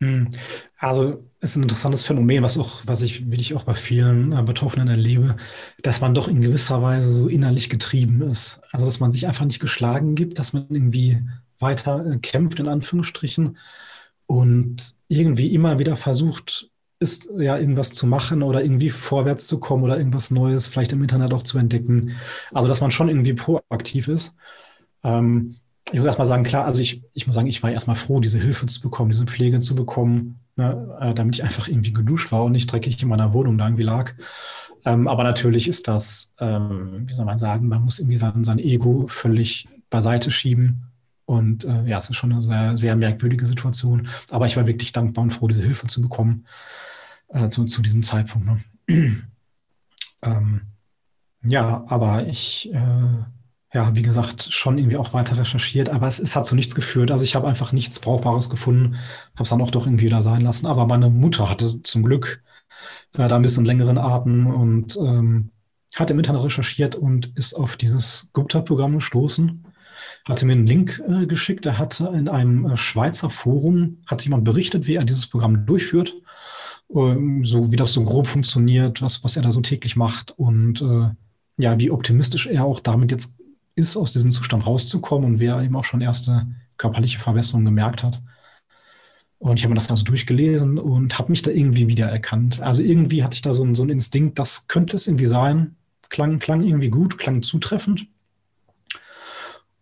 Hm. 0.00 0.28
Also 0.76 1.24
es 1.40 1.50
ist 1.50 1.56
ein 1.56 1.62
interessantes 1.62 2.04
Phänomen, 2.04 2.42
was 2.42 2.58
auch, 2.58 2.82
was 2.84 3.02
ich 3.02 3.30
wirklich 3.30 3.54
auch 3.54 3.64
bei 3.64 3.74
vielen 3.74 4.32
äh, 4.32 4.42
Betroffenen 4.42 4.88
erlebe, 4.88 5.36
dass 5.82 6.00
man 6.00 6.14
doch 6.14 6.28
in 6.28 6.40
gewisser 6.40 6.82
Weise 6.82 7.12
so 7.12 7.28
innerlich 7.28 7.70
getrieben 7.70 8.22
ist. 8.22 8.60
Also 8.72 8.86
dass 8.86 9.00
man 9.00 9.12
sich 9.12 9.26
einfach 9.26 9.44
nicht 9.44 9.60
geschlagen 9.60 10.14
gibt, 10.14 10.38
dass 10.38 10.52
man 10.52 10.66
irgendwie 10.68 11.22
weiter 11.58 12.04
äh, 12.06 12.18
kämpft, 12.18 12.58
in 12.60 12.68
Anführungsstrichen, 12.68 13.58
und 14.26 14.96
irgendwie 15.08 15.54
immer 15.54 15.78
wieder 15.78 15.96
versucht, 15.96 16.70
ist, 16.98 17.28
ja, 17.36 17.58
irgendwas 17.58 17.92
zu 17.92 18.06
machen 18.06 18.42
oder 18.42 18.62
irgendwie 18.62 18.90
vorwärts 18.90 19.46
zu 19.46 19.60
kommen 19.60 19.84
oder 19.84 19.98
irgendwas 19.98 20.30
Neues 20.30 20.66
vielleicht 20.66 20.92
im 20.92 21.02
Internet 21.02 21.32
auch 21.34 21.42
zu 21.42 21.58
entdecken. 21.58 22.16
Also, 22.52 22.68
dass 22.68 22.80
man 22.80 22.90
schon 22.90 23.08
irgendwie 23.08 23.34
proaktiv 23.34 24.08
ist. 24.08 24.34
Ähm, 25.02 25.56
ich 25.92 25.98
muss 25.98 26.06
erstmal 26.06 26.26
sagen, 26.26 26.44
klar, 26.44 26.64
also 26.64 26.80
ich, 26.80 27.02
ich 27.12 27.26
muss 27.26 27.34
sagen, 27.34 27.46
ich 27.46 27.62
war 27.62 27.70
erstmal 27.70 27.96
froh, 27.96 28.20
diese 28.20 28.38
Hilfe 28.38 28.66
zu 28.66 28.80
bekommen, 28.80 29.10
diese 29.10 29.26
Pflege 29.26 29.60
zu 29.60 29.74
bekommen, 29.74 30.40
ne, 30.56 30.96
äh, 31.00 31.14
damit 31.14 31.36
ich 31.36 31.44
einfach 31.44 31.68
irgendwie 31.68 31.92
geduscht 31.92 32.32
war 32.32 32.44
und 32.44 32.52
nicht 32.52 32.70
dreckig 32.70 33.02
in 33.02 33.08
meiner 33.08 33.32
Wohnung 33.32 33.58
da 33.58 33.66
irgendwie 33.66 33.82
lag. 33.82 34.12
Ähm, 34.86 35.08
aber 35.08 35.24
natürlich 35.24 35.68
ist 35.68 35.88
das, 35.88 36.34
ähm, 36.40 37.04
wie 37.06 37.12
soll 37.12 37.24
man 37.24 37.38
sagen, 37.38 37.68
man 37.68 37.82
muss 37.82 37.98
irgendwie 37.98 38.16
sein, 38.16 38.44
sein 38.44 38.58
Ego 38.58 39.06
völlig 39.08 39.66
beiseite 39.90 40.30
schieben. 40.30 40.90
Und 41.26 41.64
äh, 41.64 41.84
ja, 41.84 41.98
es 41.98 42.10
ist 42.10 42.16
schon 42.16 42.32
eine 42.32 42.42
sehr, 42.42 42.76
sehr 42.76 42.96
merkwürdige 42.96 43.46
Situation. 43.46 44.08
Aber 44.30 44.46
ich 44.46 44.56
war 44.56 44.66
wirklich 44.66 44.92
dankbar 44.92 45.24
und 45.24 45.32
froh, 45.32 45.48
diese 45.48 45.62
Hilfe 45.62 45.86
zu 45.86 46.02
bekommen 46.02 46.46
äh, 47.28 47.48
zu, 47.48 47.64
zu 47.64 47.82
diesem 47.82 48.02
Zeitpunkt. 48.02 48.46
Ne? 48.46 48.60
ähm, 50.22 50.60
ja, 51.42 51.84
aber 51.88 52.26
ich, 52.26 52.72
äh, 52.72 53.24
ja, 53.74 53.94
wie 53.96 54.02
gesagt, 54.02 54.44
schon 54.52 54.78
irgendwie 54.78 54.96
auch 54.96 55.12
weiter 55.12 55.36
recherchiert, 55.36 55.90
aber 55.90 56.06
es, 56.06 56.20
es 56.20 56.36
hat 56.36 56.46
zu 56.46 56.54
nichts 56.54 56.76
geführt. 56.76 57.10
Also 57.10 57.24
ich 57.24 57.34
habe 57.34 57.48
einfach 57.48 57.72
nichts 57.72 57.98
Brauchbares 57.98 58.48
gefunden, 58.48 58.94
habe 59.34 59.42
es 59.42 59.50
dann 59.50 59.60
auch 59.60 59.72
doch 59.72 59.86
irgendwie 59.86 60.06
wieder 60.06 60.22
sein 60.22 60.42
lassen. 60.42 60.66
Aber 60.66 60.86
meine 60.86 61.10
Mutter 61.10 61.50
hatte 61.50 61.82
zum 61.82 62.04
Glück 62.04 62.40
äh, 63.14 63.28
da 63.28 63.34
ein 63.34 63.42
bisschen 63.42 63.64
längeren 63.64 63.98
Atem 63.98 64.46
und 64.46 64.96
ähm, 64.96 65.50
hat 65.96 66.10
im 66.12 66.18
Internet 66.18 66.44
recherchiert 66.44 66.94
und 66.94 67.36
ist 67.36 67.54
auf 67.54 67.76
dieses 67.76 68.30
Gupta-Programm 68.32 68.94
gestoßen. 68.94 69.66
Hatte 70.24 70.46
mir 70.46 70.52
einen 70.52 70.68
Link 70.68 71.02
äh, 71.08 71.26
geschickt. 71.26 71.66
Er 71.66 71.76
hatte 71.76 72.12
in 72.14 72.28
einem 72.28 72.66
äh, 72.66 72.76
Schweizer 72.76 73.28
Forum, 73.28 73.98
hat 74.06 74.22
jemand 74.22 74.44
berichtet, 74.44 74.86
wie 74.86 74.94
er 74.94 75.04
dieses 75.04 75.26
Programm 75.26 75.66
durchführt. 75.66 76.14
Ähm, 76.94 77.44
so 77.44 77.72
wie 77.72 77.76
das 77.76 77.92
so 77.92 78.04
grob 78.04 78.28
funktioniert, 78.28 79.02
was, 79.02 79.24
was 79.24 79.36
er 79.36 79.42
da 79.42 79.50
so 79.50 79.62
täglich 79.62 79.96
macht 79.96 80.30
und 80.38 80.80
äh, 80.80 81.10
ja, 81.56 81.78
wie 81.80 81.90
optimistisch 81.90 82.46
er 82.46 82.64
auch 82.64 82.78
damit 82.80 83.10
jetzt 83.10 83.36
ist, 83.74 83.96
aus 83.96 84.12
diesem 84.12 84.30
Zustand 84.30 84.66
rauszukommen 84.66 85.28
und 85.28 85.40
wer 85.40 85.60
eben 85.60 85.76
auch 85.76 85.84
schon 85.84 86.00
erste 86.00 86.46
körperliche 86.76 87.18
Verbesserungen 87.18 87.66
gemerkt 87.66 88.02
hat. 88.02 88.22
Und 89.38 89.58
ich 89.58 89.64
habe 89.64 89.74
mir 89.74 89.80
das 89.80 89.90
also 89.90 90.04
durchgelesen 90.04 90.78
und 90.78 91.18
habe 91.18 91.30
mich 91.30 91.42
da 91.42 91.50
irgendwie 91.50 91.88
wiedererkannt. 91.88 92.60
Also 92.60 92.82
irgendwie 92.82 93.22
hatte 93.22 93.34
ich 93.34 93.42
da 93.42 93.52
so 93.52 93.62
einen, 93.62 93.74
so 93.74 93.84
Instinkt, 93.84 94.38
das 94.38 94.68
könnte 94.68 94.96
es 94.96 95.06
irgendwie 95.06 95.26
sein. 95.26 95.76
Klang, 96.08 96.38
klang 96.38 96.62
irgendwie 96.62 96.88
gut, 96.88 97.18
klang 97.18 97.42
zutreffend. 97.42 98.06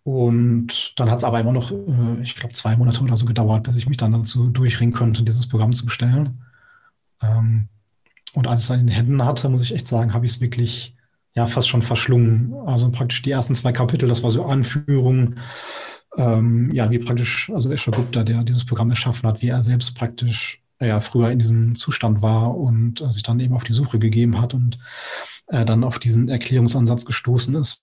Und 0.04 0.98
dann 0.98 1.10
hat 1.10 1.18
es 1.18 1.24
aber 1.24 1.38
immer 1.38 1.52
noch, 1.52 1.70
äh, 1.70 2.22
ich 2.22 2.34
glaube, 2.34 2.54
zwei 2.54 2.76
Monate 2.76 3.02
oder 3.02 3.16
so 3.16 3.24
gedauert, 3.24 3.62
bis 3.62 3.76
ich 3.76 3.88
mich 3.88 3.98
dann 3.98 4.12
dazu 4.12 4.48
durchringen 4.48 4.94
konnte, 4.94 5.22
dieses 5.22 5.48
Programm 5.48 5.72
zu 5.72 5.84
bestellen. 5.84 6.42
Ähm, 7.22 7.68
und 8.34 8.48
als 8.48 8.60
ich 8.60 8.64
es 8.64 8.68
dann 8.68 8.80
in 8.80 8.86
den 8.88 8.96
Händen 8.96 9.24
hatte, 9.24 9.48
muss 9.48 9.62
ich 9.62 9.74
echt 9.74 9.86
sagen, 9.86 10.12
habe 10.12 10.26
ich 10.26 10.32
es 10.32 10.40
wirklich 10.40 10.96
ja 11.34 11.46
fast 11.46 11.68
schon 11.68 11.82
verschlungen. 11.82 12.54
Also 12.66 12.90
praktisch 12.90 13.22
die 13.22 13.30
ersten 13.30 13.54
zwei 13.54 13.72
Kapitel, 13.72 14.08
das 14.08 14.22
war 14.22 14.30
so 14.30 14.44
Anführung, 14.44 15.36
ähm, 16.16 16.70
ja, 16.72 16.90
wie 16.90 16.98
praktisch, 16.98 17.50
also 17.54 17.70
Escher 17.70 17.92
Gupta, 17.92 18.22
der 18.22 18.44
dieses 18.44 18.66
Programm 18.66 18.90
erschaffen 18.90 19.28
hat, 19.28 19.40
wie 19.40 19.48
er 19.48 19.62
selbst 19.62 19.96
praktisch 19.96 20.62
ja 20.80 21.00
früher 21.00 21.30
in 21.30 21.38
diesem 21.38 21.74
Zustand 21.74 22.22
war 22.22 22.56
und 22.56 23.00
äh, 23.00 23.12
sich 23.12 23.22
dann 23.22 23.40
eben 23.40 23.54
auf 23.54 23.64
die 23.64 23.72
Suche 23.72 23.98
gegeben 23.98 24.40
hat 24.40 24.52
und 24.52 24.78
äh, 25.46 25.64
dann 25.64 25.84
auf 25.84 25.98
diesen 25.98 26.28
Erklärungsansatz 26.28 27.04
gestoßen 27.04 27.54
ist. 27.54 27.80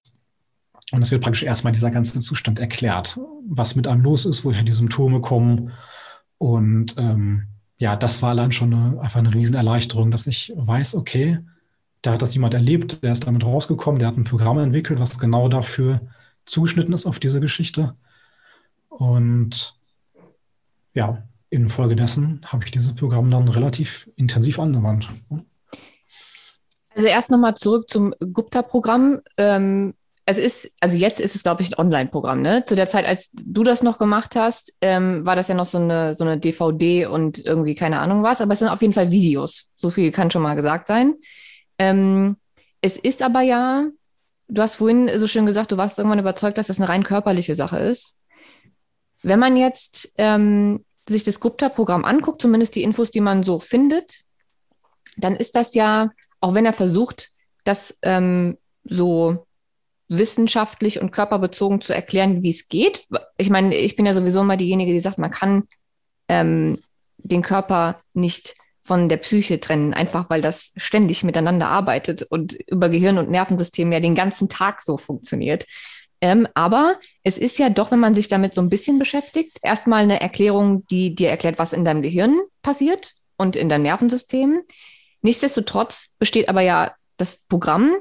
Und 0.91 1.01
es 1.01 1.12
wird 1.12 1.23
praktisch 1.23 1.43
erstmal 1.43 1.73
dieser 1.73 1.91
ganze 1.91 2.19
Zustand 2.19 2.59
erklärt, 2.59 3.17
was 3.47 3.75
mit 3.75 3.88
einem 3.88 4.01
los 4.01 4.25
ist, 4.25 4.43
woher 4.43 4.63
die 4.63 4.73
Symptome 4.73 5.21
kommen 5.21 5.71
und 6.39 6.95
ähm, 6.97 7.47
ja, 7.77 7.95
das 7.95 8.21
war 8.21 8.31
allein 8.31 8.51
schon 8.51 8.73
eine, 8.73 8.99
einfach 9.01 9.19
eine 9.19 9.33
Riesenerleichterung, 9.33 10.09
dass 10.09 10.27
ich 10.27 10.51
weiß, 10.55 10.95
okay, 10.95 11.39
da 12.01 12.13
hat 12.13 12.21
das 12.21 12.33
jemand 12.33 12.53
erlebt, 12.53 13.03
der 13.03 13.12
ist 13.12 13.27
damit 13.27 13.45
rausgekommen, 13.45 13.99
der 13.99 14.07
hat 14.07 14.17
ein 14.17 14.23
Programm 14.23 14.57
entwickelt, 14.59 14.99
was 14.99 15.19
genau 15.19 15.49
dafür 15.49 16.01
zugeschnitten 16.45 16.93
ist 16.93 17.05
auf 17.05 17.19
diese 17.19 17.39
Geschichte. 17.39 17.95
Und 18.88 19.75
ja, 20.93 21.23
infolgedessen 21.49 22.41
habe 22.45 22.65
ich 22.65 22.71
dieses 22.71 22.95
Programm 22.95 23.29
dann 23.31 23.47
relativ 23.47 24.09
intensiv 24.15 24.59
angewandt. 24.59 25.09
Also 26.95 27.07
erst 27.07 27.29
nochmal 27.29 27.55
zurück 27.55 27.89
zum 27.89 28.13
Gupta-Programm. 28.19 29.21
Ähm, 29.38 29.93
es 30.25 30.38
ist, 30.38 30.75
also 30.79 30.97
jetzt 30.97 31.19
ist 31.19 31.35
es, 31.35 31.43
glaube 31.43 31.63
ich, 31.63 31.71
ein 31.71 31.79
Online-Programm, 31.79 32.41
ne? 32.41 32.63
Zu 32.65 32.75
der 32.75 32.88
Zeit, 32.88 33.05
als 33.05 33.31
du 33.31 33.63
das 33.63 33.81
noch 33.81 33.97
gemacht 33.97 34.35
hast, 34.35 34.73
ähm, 34.81 35.25
war 35.25 35.35
das 35.35 35.47
ja 35.47 35.55
noch 35.55 35.65
so 35.65 35.79
eine, 35.79 36.13
so 36.13 36.23
eine 36.23 36.38
DVD 36.38 37.07
und 37.07 37.39
irgendwie 37.39 37.73
keine 37.73 37.99
Ahnung 37.99 38.21
was, 38.21 38.41
aber 38.41 38.53
es 38.53 38.59
sind 38.59 38.67
auf 38.67 38.81
jeden 38.81 38.93
Fall 38.93 39.12
Videos. 39.12 39.71
So 39.75 39.89
viel 39.89 40.12
kann 40.12 40.29
schon 40.29 40.43
mal 40.43 40.55
gesagt 40.55 40.88
sein. 40.88 41.15
Ähm, 41.79 42.37
es 42.81 42.97
ist 42.97 43.21
aber 43.21 43.41
ja, 43.41 43.87
du 44.47 44.61
hast 44.61 44.75
vorhin 44.75 45.09
so 45.17 45.27
schön 45.27 45.45
gesagt, 45.45 45.71
du 45.71 45.77
warst 45.77 45.97
irgendwann 45.97 46.19
überzeugt, 46.19 46.57
dass 46.57 46.67
das 46.67 46.79
eine 46.79 46.89
rein 46.89 47.03
körperliche 47.03 47.55
Sache 47.55 47.79
ist. 47.79 48.19
Wenn 49.21 49.39
man 49.39 49.57
jetzt 49.57 50.13
ähm, 50.17 50.85
sich 51.07 51.23
das 51.23 51.39
Gupta-Programm 51.39 52.05
anguckt, 52.05 52.41
zumindest 52.41 52.75
die 52.75 52.83
Infos, 52.83 53.11
die 53.11 53.21
man 53.21 53.43
so 53.43 53.59
findet, 53.59 54.21
dann 55.17 55.35
ist 55.35 55.55
das 55.55 55.73
ja, 55.73 56.11
auch 56.39 56.53
wenn 56.53 56.65
er 56.65 56.73
versucht, 56.73 57.29
das 57.63 57.97
ähm, 58.01 58.57
so 58.83 59.45
wissenschaftlich 60.07 60.99
und 60.99 61.11
körperbezogen 61.11 61.81
zu 61.81 61.93
erklären, 61.93 62.41
wie 62.41 62.49
es 62.49 62.67
geht. 62.67 63.07
Ich 63.37 63.49
meine, 63.49 63.75
ich 63.75 63.95
bin 63.95 64.05
ja 64.05 64.13
sowieso 64.13 64.41
immer 64.41 64.57
diejenige, 64.57 64.91
die 64.91 64.99
sagt, 64.99 65.19
man 65.19 65.31
kann 65.31 65.67
ähm, 66.27 66.79
den 67.17 67.41
Körper 67.41 67.99
nicht 68.13 68.55
von 68.89 69.08
der 69.08 69.17
Psyche 69.17 69.60
trennen, 69.60 69.93
einfach 69.93 70.32
weil 70.32 70.41
das 70.41 70.71
ständig 70.75 71.23
miteinander 71.23 71.67
arbeitet 71.67 72.23
und 72.23 72.54
über 72.65 72.89
Gehirn 72.89 73.19
und 73.19 73.30
Nervensystem 73.30 73.91
ja 73.91 73.99
den 73.99 74.15
ganzen 74.15 74.49
Tag 74.49 74.82
so 74.82 74.97
funktioniert. 74.97 75.67
Ähm, 76.21 76.47
aber 76.56 76.99
es 77.21 77.38
ist 77.38 77.60
ja 77.60 77.69
doch, 77.69 77.91
wenn 77.91 77.99
man 77.99 78.15
sich 78.15 78.30
damit 78.30 78.56
so 78.56 78.62
ein 78.62 78.69
bisschen 78.69 78.97
beschäftigt, 78.97 79.60
erstmal 79.62 80.02
eine 80.02 80.19
Erklärung, 80.19 80.88
die 80.88 81.13
dir 81.13 81.30
erklärt, 81.30 81.60
was 81.60 81.71
in 81.71 81.86
deinem 81.86 82.02
Gehirn 82.02 82.39
passiert 82.63 83.13
und 83.38 83.56
in 83.56 83.69
deinem 83.69 83.84
Nervensystem. 83.84 84.63
Nichtsdestotrotz 85.21 86.15
besteht 86.17 86.49
aber 86.49 86.62
ja 86.62 86.95
das 87.17 87.38
Programm 87.47 87.93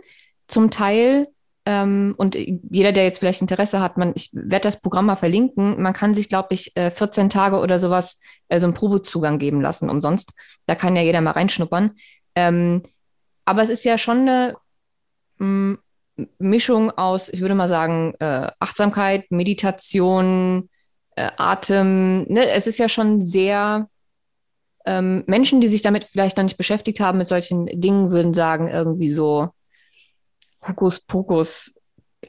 zum 0.47 0.71
Teil 0.71 1.29
ähm, 1.69 2.15
und 2.17 2.35
jeder, 2.35 2.93
der 2.93 3.05
jetzt 3.05 3.19
vielleicht 3.19 3.43
Interesse 3.43 3.83
hat, 3.83 3.99
man, 3.99 4.13
ich 4.15 4.31
werde 4.33 4.63
das 4.63 4.81
Programm 4.81 5.05
mal 5.05 5.17
verlinken. 5.17 5.83
Man 5.83 5.93
kann 5.93 6.15
sich, 6.15 6.31
glaube 6.31 6.49
ich, 6.53 6.73
14 6.75 7.27
äh, 7.27 7.29
Tage 7.29 7.59
oder 7.59 7.79
sowas 7.79 8.23
äh, 8.49 8.59
so 8.59 8.65
einen 8.65 8.73
Probezugang 8.73 9.39
geben 9.39 9.61
lassen, 9.61 9.91
umsonst. 9.91 10.33
Da 10.65 10.75
kann 10.75 10.97
ja 10.97 11.03
jeder 11.03 11.21
mal 11.21 11.33
reinschnuppern. 11.33 11.91
Ähm, 12.35 12.85
aber 13.45 13.63
es 13.63 13.69
ist 13.69 13.85
ja 13.85 13.99
schon 13.99 14.21
eine 14.21 14.57
mm, 15.37 15.75
Mischung 16.39 16.91
aus, 16.91 17.29
ich 17.29 17.43
würde 17.43 17.55
mal 17.55 17.69
sagen, 17.69 18.15
äh, 18.19 18.51
Achtsamkeit, 18.61 19.31
Meditation, 19.31 20.71
äh, 21.17 21.29
Atem. 21.37 22.23
Ne? 22.29 22.49
Es 22.49 22.67
ist 22.67 22.79
ja 22.79 22.89
schon 22.89 23.21
sehr, 23.21 23.91
ähm, 24.87 25.23
Menschen, 25.27 25.61
die 25.61 25.69
sich 25.69 25.83
damit 25.83 26.05
vielleicht 26.05 26.39
noch 26.39 26.45
nicht 26.45 26.57
beschäftigt 26.57 27.01
haben, 27.01 27.19
mit 27.19 27.29
solchen 27.29 27.67
Dingen, 27.67 28.11
würden 28.11 28.33
sagen, 28.33 28.69
irgendwie 28.69 29.11
so 29.11 29.51
Hokuspokus, 30.69 31.81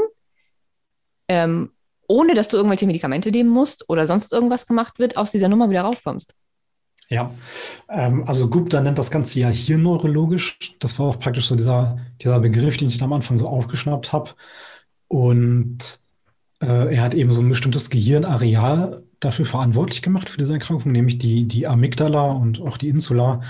ähm, 1.27 1.71
ohne 2.07 2.33
dass 2.33 2.47
du 2.47 2.57
irgendwelche 2.57 2.85
Medikamente 2.85 3.31
nehmen 3.31 3.49
musst 3.49 3.89
oder 3.89 4.05
sonst 4.05 4.31
irgendwas 4.31 4.65
gemacht 4.65 4.99
wird, 4.99 5.17
aus 5.17 5.31
dieser 5.31 5.49
Nummer 5.49 5.69
wieder 5.69 5.81
rauskommst. 5.81 6.35
Ja, 7.09 7.31
ähm, 7.89 8.23
also 8.27 8.49
Gupta 8.49 8.81
nennt 8.81 8.97
das 8.97 9.11
Ganze 9.11 9.39
ja 9.39 9.49
hirnneurologisch. 9.49 10.75
Das 10.79 10.97
war 10.97 11.07
auch 11.07 11.19
praktisch 11.19 11.47
so 11.47 11.55
dieser, 11.55 11.99
dieser 12.21 12.39
Begriff, 12.39 12.77
den 12.77 12.87
ich 12.87 13.01
am 13.01 13.13
Anfang 13.13 13.37
so 13.37 13.47
aufgeschnappt 13.47 14.11
habe. 14.11 14.31
Und 15.07 15.99
er 16.59 17.01
hat 17.01 17.13
eben 17.13 17.31
so 17.31 17.41
ein 17.41 17.49
bestimmtes 17.49 17.89
Gehirnareal 17.89 19.03
dafür 19.19 19.45
verantwortlich 19.45 20.01
gemacht 20.01 20.29
für 20.29 20.37
diese 20.37 20.53
Erkrankung, 20.53 20.91
nämlich 20.91 21.17
die, 21.17 21.47
die 21.47 21.67
Amygdala 21.67 22.31
und 22.31 22.61
auch 22.61 22.77
die 22.77 22.89
Insula. 22.89 23.41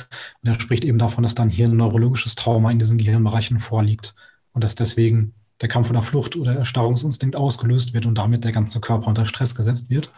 Und 0.41 0.49
er 0.49 0.59
spricht 0.59 0.85
eben 0.85 0.97
davon, 0.97 1.23
dass 1.23 1.35
dann 1.35 1.49
hier 1.49 1.67
ein 1.67 1.77
neurologisches 1.77 2.35
Trauma 2.35 2.71
in 2.71 2.79
diesen 2.79 2.97
Gehirnbereichen 2.97 3.59
vorliegt 3.59 4.15
und 4.53 4.63
dass 4.63 4.75
deswegen 4.75 5.33
der 5.61 5.69
Kampf- 5.69 5.89
oder 5.89 6.01
Flucht- 6.01 6.35
oder 6.35 6.55
Erstarrungsinstinkt 6.55 7.35
ausgelöst 7.35 7.93
wird 7.93 8.05
und 8.05 8.17
damit 8.17 8.43
der 8.43 8.51
ganze 8.51 8.79
Körper 8.79 9.07
unter 9.07 9.25
Stress 9.25 9.55
gesetzt 9.55 9.89
wird. 9.89 10.11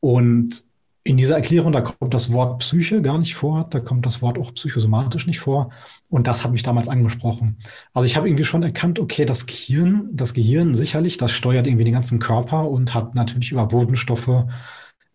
Und 0.00 0.64
in 1.06 1.16
dieser 1.16 1.36
Erklärung, 1.36 1.72
da 1.72 1.80
kommt 1.80 2.12
das 2.12 2.32
Wort 2.32 2.58
Psyche 2.58 3.00
gar 3.00 3.18
nicht 3.18 3.36
vor, 3.36 3.66
da 3.70 3.80
kommt 3.80 4.04
das 4.06 4.22
Wort 4.22 4.38
auch 4.38 4.52
psychosomatisch 4.54 5.26
nicht 5.26 5.40
vor. 5.40 5.70
Und 6.10 6.26
das 6.26 6.42
hat 6.42 6.52
mich 6.52 6.62
damals 6.62 6.88
angesprochen. 6.88 7.58
Also 7.94 8.06
ich 8.06 8.16
habe 8.16 8.28
irgendwie 8.28 8.44
schon 8.44 8.62
erkannt, 8.62 8.98
okay, 8.98 9.24
das 9.24 9.46
Gehirn, 9.46 10.08
das 10.12 10.34
Gehirn 10.34 10.74
sicherlich, 10.74 11.16
das 11.16 11.32
steuert 11.32 11.66
irgendwie 11.66 11.84
den 11.84 11.94
ganzen 11.94 12.18
Körper 12.18 12.68
und 12.68 12.92
hat 12.94 13.14
natürlich 13.14 13.52
über 13.52 13.66
Bodenstoffe 13.66 14.46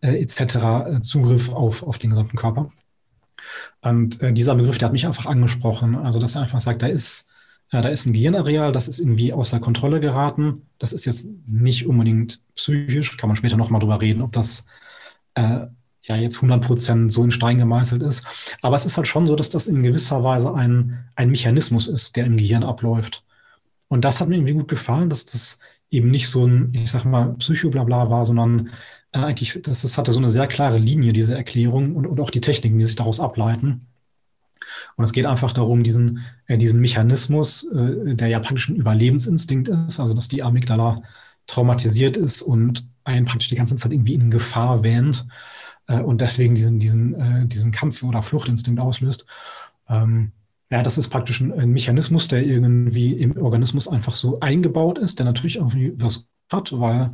äh, 0.00 0.20
etc. 0.22 0.40
Äh, 0.40 1.00
Zugriff 1.02 1.52
auf, 1.52 1.82
auf 1.82 1.98
den 1.98 2.10
gesamten 2.10 2.36
Körper. 2.38 2.72
Und 3.82 4.20
äh, 4.22 4.32
dieser 4.32 4.54
Begriff, 4.54 4.78
der 4.78 4.86
hat 4.86 4.92
mich 4.92 5.06
einfach 5.06 5.26
angesprochen. 5.26 5.94
Also 5.96 6.18
dass 6.18 6.36
er 6.36 6.42
einfach 6.42 6.60
sagt, 6.60 6.82
da 6.82 6.86
ist 6.86 7.28
ja, 7.72 7.80
da 7.80 7.88
ist 7.88 8.04
ein 8.04 8.12
Gehirnareal, 8.12 8.70
das 8.72 8.86
ist 8.86 8.98
irgendwie 8.98 9.32
außer 9.32 9.58
Kontrolle 9.58 9.98
geraten. 10.00 10.66
Das 10.78 10.92
ist 10.92 11.06
jetzt 11.06 11.26
nicht 11.46 11.86
unbedingt 11.86 12.42
psychisch, 12.54 13.16
kann 13.16 13.28
man 13.28 13.36
später 13.36 13.56
nochmal 13.56 13.80
drüber 13.80 14.00
reden, 14.00 14.20
ob 14.20 14.32
das 14.32 14.66
äh, 15.34 15.66
ja 16.02 16.16
jetzt 16.16 16.36
100 16.36 16.64
Prozent 16.64 17.12
so 17.12 17.22
in 17.24 17.30
Stein 17.30 17.58
gemeißelt 17.58 18.02
ist. 18.02 18.24
Aber 18.60 18.76
es 18.76 18.86
ist 18.86 18.96
halt 18.96 19.06
schon 19.06 19.26
so, 19.26 19.36
dass 19.36 19.50
das 19.50 19.68
in 19.68 19.82
gewisser 19.82 20.24
Weise 20.24 20.54
ein, 20.54 21.04
ein 21.14 21.30
Mechanismus 21.30 21.88
ist, 21.88 22.16
der 22.16 22.26
im 22.26 22.36
Gehirn 22.36 22.64
abläuft. 22.64 23.24
Und 23.88 24.04
das 24.04 24.20
hat 24.20 24.28
mir 24.28 24.36
irgendwie 24.36 24.54
gut 24.54 24.68
gefallen, 24.68 25.10
dass 25.10 25.26
das 25.26 25.60
eben 25.90 26.10
nicht 26.10 26.28
so 26.28 26.46
ein, 26.46 26.72
ich 26.74 26.90
sag 26.90 27.04
mal, 27.04 27.34
Psychoblabla 27.34 28.10
war, 28.10 28.24
sondern 28.24 28.70
äh, 29.12 29.18
eigentlich, 29.18 29.60
das, 29.62 29.82
das 29.82 29.98
hatte 29.98 30.12
so 30.12 30.18
eine 30.18 30.30
sehr 30.30 30.46
klare 30.46 30.78
Linie, 30.78 31.12
diese 31.12 31.36
Erklärung 31.36 31.94
und, 31.94 32.06
und 32.06 32.18
auch 32.18 32.30
die 32.30 32.40
Techniken, 32.40 32.78
die 32.78 32.86
sich 32.86 32.96
daraus 32.96 33.20
ableiten. 33.20 33.86
Und 34.96 35.04
es 35.04 35.12
geht 35.12 35.26
einfach 35.26 35.52
darum, 35.52 35.84
diesen, 35.84 36.24
äh, 36.46 36.56
diesen 36.56 36.80
Mechanismus, 36.80 37.70
äh, 37.72 38.14
der 38.14 38.28
ja 38.28 38.40
praktisch 38.40 38.68
ein 38.68 38.76
Überlebensinstinkt 38.76 39.68
ist, 39.68 40.00
also 40.00 40.14
dass 40.14 40.28
die 40.28 40.42
Amygdala 40.42 41.02
traumatisiert 41.46 42.16
ist 42.16 42.42
und 42.42 42.86
einen 43.04 43.26
praktisch 43.26 43.48
die 43.48 43.56
ganze 43.56 43.76
Zeit 43.76 43.92
irgendwie 43.92 44.14
in 44.14 44.30
Gefahr 44.30 44.82
wähnt 44.82 45.26
äh, 45.88 46.00
und 46.00 46.20
deswegen 46.20 46.54
diesen, 46.54 46.78
diesen, 46.78 47.14
äh, 47.14 47.46
diesen 47.46 47.72
Kampf- 47.72 48.02
oder 48.02 48.22
Fluchtinstinkt 48.22 48.80
auslöst. 48.80 49.26
Ähm, 49.88 50.32
ja, 50.70 50.82
das 50.82 50.98
ist 50.98 51.10
praktisch 51.10 51.40
ein, 51.40 51.52
ein, 51.52 51.70
Mechanismus, 51.70 52.28
der 52.28 52.44
irgendwie 52.44 53.12
im 53.12 53.36
Organismus 53.36 53.88
einfach 53.88 54.14
so 54.14 54.40
eingebaut 54.40 54.98
ist, 54.98 55.18
der 55.18 55.26
natürlich 55.26 55.56
irgendwie 55.56 55.92
was 55.96 56.26
hat, 56.50 56.72
weil 56.78 57.12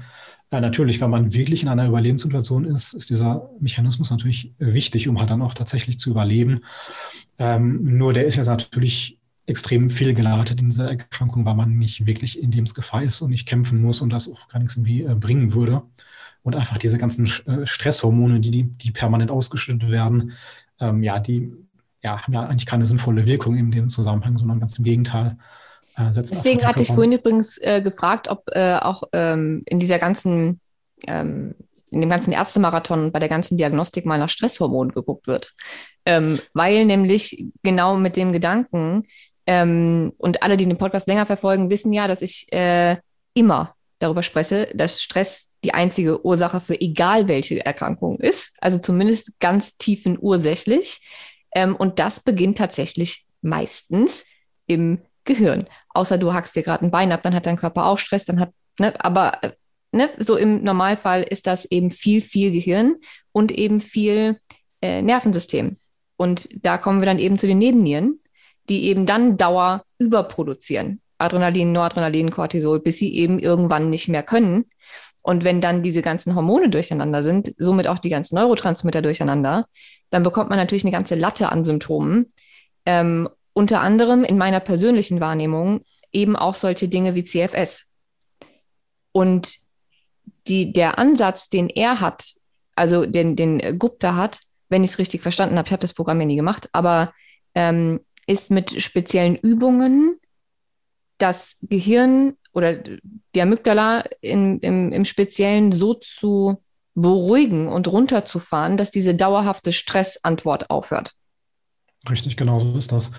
ja, 0.50 0.60
natürlich, 0.60 1.00
wenn 1.00 1.10
man 1.10 1.34
wirklich 1.34 1.62
in 1.62 1.68
einer 1.68 1.86
Überlebenssituation 1.86 2.64
ist, 2.64 2.94
ist 2.94 3.10
dieser 3.10 3.50
Mechanismus 3.60 4.10
natürlich 4.10 4.54
wichtig, 4.58 5.08
um 5.08 5.18
halt 5.18 5.30
dann 5.30 5.42
auch 5.42 5.54
tatsächlich 5.54 5.98
zu 5.98 6.10
überleben. 6.10 6.60
Ähm, 7.38 7.98
nur 7.98 8.12
der 8.12 8.24
ist 8.26 8.36
ja 8.36 8.44
natürlich 8.44 9.18
extrem 9.44 9.90
fehlgeleitet 9.90 10.60
in 10.60 10.70
dieser 10.70 10.88
Erkrankung, 10.88 11.44
weil 11.44 11.54
man 11.54 11.76
nicht 11.76 12.06
wirklich 12.06 12.42
in 12.42 12.52
Lebensgefahr 12.52 13.02
ist 13.02 13.20
und 13.20 13.30
nicht 13.30 13.48
kämpfen 13.48 13.80
muss 13.80 14.00
und 14.00 14.10
das 14.10 14.30
auch 14.30 14.48
gar 14.48 14.58
nichts 14.58 14.76
irgendwie 14.76 15.02
äh, 15.02 15.14
bringen 15.14 15.52
würde. 15.52 15.82
Und 16.42 16.54
einfach 16.54 16.78
diese 16.78 16.98
ganzen 16.98 17.26
äh, 17.26 17.66
Stresshormone, 17.66 18.40
die, 18.40 18.50
die, 18.50 18.64
die 18.64 18.90
permanent 18.90 19.30
ausgeschüttet 19.30 19.90
werden, 19.90 20.32
ähm, 20.80 21.02
ja, 21.02 21.18
die 21.18 21.52
ja, 22.02 22.22
haben 22.22 22.32
ja 22.32 22.42
eigentlich 22.46 22.66
keine 22.66 22.86
sinnvolle 22.86 23.26
Wirkung 23.26 23.56
in 23.56 23.70
dem 23.70 23.88
Zusammenhang, 23.88 24.36
sondern 24.36 24.60
ganz 24.60 24.78
im 24.78 24.84
Gegenteil. 24.84 25.36
Äh, 25.96 26.10
Deswegen 26.14 26.64
hatte 26.64 26.82
ich 26.82 26.88
vorhin 26.88 27.12
übrigens 27.12 27.58
äh, 27.58 27.82
gefragt, 27.82 28.28
ob 28.28 28.44
äh, 28.52 28.76
auch 28.76 29.02
ähm, 29.12 29.62
in 29.66 29.80
dieser 29.80 29.98
ganzen, 29.98 30.60
ähm, 31.06 31.54
in 31.90 32.00
dem 32.00 32.10
ganzen 32.10 32.32
Ärztemarathon 32.32 33.12
bei 33.12 33.18
der 33.18 33.28
ganzen 33.28 33.58
Diagnostik 33.58 34.06
mal 34.06 34.18
nach 34.18 34.30
Stresshormonen 34.30 34.92
geguckt 34.92 35.26
wird. 35.26 35.54
Ähm, 36.06 36.38
weil 36.54 36.86
nämlich 36.86 37.46
genau 37.62 37.96
mit 37.96 38.16
dem 38.16 38.32
Gedanken, 38.32 39.04
ähm, 39.46 40.12
und 40.18 40.42
alle, 40.42 40.58
die 40.58 40.66
den 40.66 40.76
Podcast 40.76 41.08
länger 41.08 41.24
verfolgen, 41.24 41.70
wissen 41.70 41.92
ja, 41.92 42.06
dass 42.06 42.20
ich 42.20 42.52
äh, 42.52 42.98
immer 43.32 43.74
darüber 43.98 44.22
spreche, 44.22 44.70
dass 44.74 45.02
Stress 45.02 45.52
die 45.64 45.74
einzige 45.74 46.24
Ursache 46.24 46.60
für 46.60 46.80
egal 46.80 47.28
welche 47.28 47.64
Erkrankung 47.64 48.18
ist, 48.20 48.56
also 48.60 48.78
zumindest 48.78 49.40
ganz 49.40 49.76
tiefen 49.76 50.16
ursächlich. 50.20 51.00
Ähm, 51.52 51.74
und 51.74 51.98
das 51.98 52.20
beginnt 52.20 52.58
tatsächlich 52.58 53.24
meistens 53.42 54.24
im 54.66 55.00
Gehirn. 55.24 55.66
Außer 55.90 56.18
du 56.18 56.32
hackst 56.32 56.56
dir 56.56 56.62
gerade 56.62 56.84
ein 56.84 56.90
Bein 56.90 57.12
ab, 57.12 57.22
dann 57.22 57.34
hat 57.34 57.46
dein 57.46 57.56
Körper 57.56 57.86
auch 57.86 57.98
Stress, 57.98 58.24
dann 58.24 58.40
hat, 58.40 58.50
ne, 58.78 58.92
aber 59.04 59.42
äh, 59.42 59.52
ne, 59.92 60.10
so 60.18 60.36
im 60.36 60.62
Normalfall 60.62 61.22
ist 61.22 61.46
das 61.46 61.64
eben 61.64 61.90
viel, 61.90 62.20
viel 62.20 62.52
Gehirn 62.52 62.96
und 63.32 63.50
eben 63.52 63.80
viel 63.80 64.40
äh, 64.80 65.02
Nervensystem. 65.02 65.76
Und 66.16 66.48
da 66.64 66.78
kommen 66.78 67.00
wir 67.00 67.06
dann 67.06 67.18
eben 67.18 67.38
zu 67.38 67.46
den 67.46 67.58
Nebennieren, 67.58 68.20
die 68.68 68.84
eben 68.84 69.06
dann 69.06 69.36
Dauer 69.36 69.84
überproduzieren. 69.98 71.00
Adrenalin, 71.18 71.72
Noradrenalin, 71.72 72.30
Cortisol, 72.30 72.80
bis 72.80 72.98
sie 72.98 73.14
eben 73.14 73.38
irgendwann 73.38 73.90
nicht 73.90 74.08
mehr 74.08 74.22
können. 74.22 74.66
Und 75.22 75.44
wenn 75.44 75.60
dann 75.60 75.82
diese 75.82 76.00
ganzen 76.00 76.34
Hormone 76.34 76.70
durcheinander 76.70 77.22
sind, 77.22 77.52
somit 77.58 77.86
auch 77.86 77.98
die 77.98 78.08
ganzen 78.08 78.36
Neurotransmitter 78.36 79.02
durcheinander, 79.02 79.66
dann 80.10 80.22
bekommt 80.22 80.48
man 80.48 80.58
natürlich 80.58 80.84
eine 80.84 80.92
ganze 80.92 81.16
Latte 81.16 81.50
an 81.50 81.64
Symptomen. 81.64 82.32
Ähm, 82.86 83.28
unter 83.52 83.80
anderem 83.80 84.24
in 84.24 84.38
meiner 84.38 84.60
persönlichen 84.60 85.20
Wahrnehmung 85.20 85.82
eben 86.12 86.36
auch 86.36 86.54
solche 86.54 86.88
Dinge 86.88 87.14
wie 87.14 87.24
CFS. 87.24 87.92
Und 89.12 89.56
die, 90.46 90.72
der 90.72 90.98
Ansatz, 90.98 91.48
den 91.48 91.68
er 91.68 92.00
hat, 92.00 92.34
also 92.74 93.04
den, 93.04 93.36
den 93.36 93.78
Gupta 93.78 94.14
hat, 94.14 94.40
wenn 94.68 94.84
ich 94.84 94.92
es 94.92 94.98
richtig 94.98 95.22
verstanden 95.22 95.58
habe, 95.58 95.66
ich 95.66 95.72
habe 95.72 95.80
das 95.80 95.94
Programm 95.94 96.20
ja 96.20 96.26
nie 96.26 96.36
gemacht, 96.36 96.68
aber 96.72 97.12
ähm, 97.54 98.00
ist 98.26 98.50
mit 98.50 98.80
speziellen 98.82 99.36
Übungen 99.36 100.18
das 101.18 101.56
Gehirn 101.62 102.34
oder 102.52 102.78
die 103.34 103.42
Amygdala 103.42 104.04
in, 104.20 104.60
im, 104.60 104.92
im 104.92 105.04
Speziellen 105.04 105.72
so 105.72 105.94
zu 105.94 106.62
beruhigen 106.94 107.68
und 107.68 107.88
runterzufahren, 107.88 108.76
dass 108.76 108.90
diese 108.90 109.14
dauerhafte 109.14 109.72
Stressantwort 109.72 110.70
aufhört. 110.70 111.14
Richtig, 112.08 112.36
genau 112.36 112.60
so 112.60 112.78
ist 112.78 112.92
das. 112.92 113.10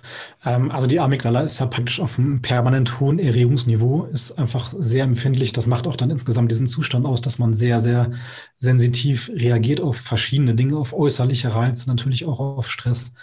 Ähm, 0.45 0.71
also 0.71 0.88
die 0.88 0.99
Amygdala 0.99 1.41
ist 1.41 1.59
ja 1.59 1.65
praktisch 1.65 1.99
auf 1.99 2.17
einem 2.17 2.41
permanent 2.41 2.99
hohen 2.99 3.19
Erregungsniveau, 3.19 4.05
ist 4.05 4.39
einfach 4.39 4.73
sehr 4.75 5.03
empfindlich. 5.03 5.51
Das 5.51 5.67
macht 5.67 5.85
auch 5.85 5.95
dann 5.95 6.09
insgesamt 6.09 6.49
diesen 6.49 6.65
Zustand 6.65 7.05
aus, 7.05 7.21
dass 7.21 7.39
man 7.39 7.55
sehr, 7.55 7.81
sehr 7.81 8.12
sensitiv 8.59 9.29
reagiert 9.33 9.81
auf 9.81 9.97
verschiedene 9.97 10.55
Dinge, 10.55 10.77
auf 10.77 10.93
äußerliche 10.93 11.53
Reize, 11.53 11.89
natürlich 11.89 12.25
auch 12.25 12.39
auf 12.39 12.71
Stress. 12.71 13.13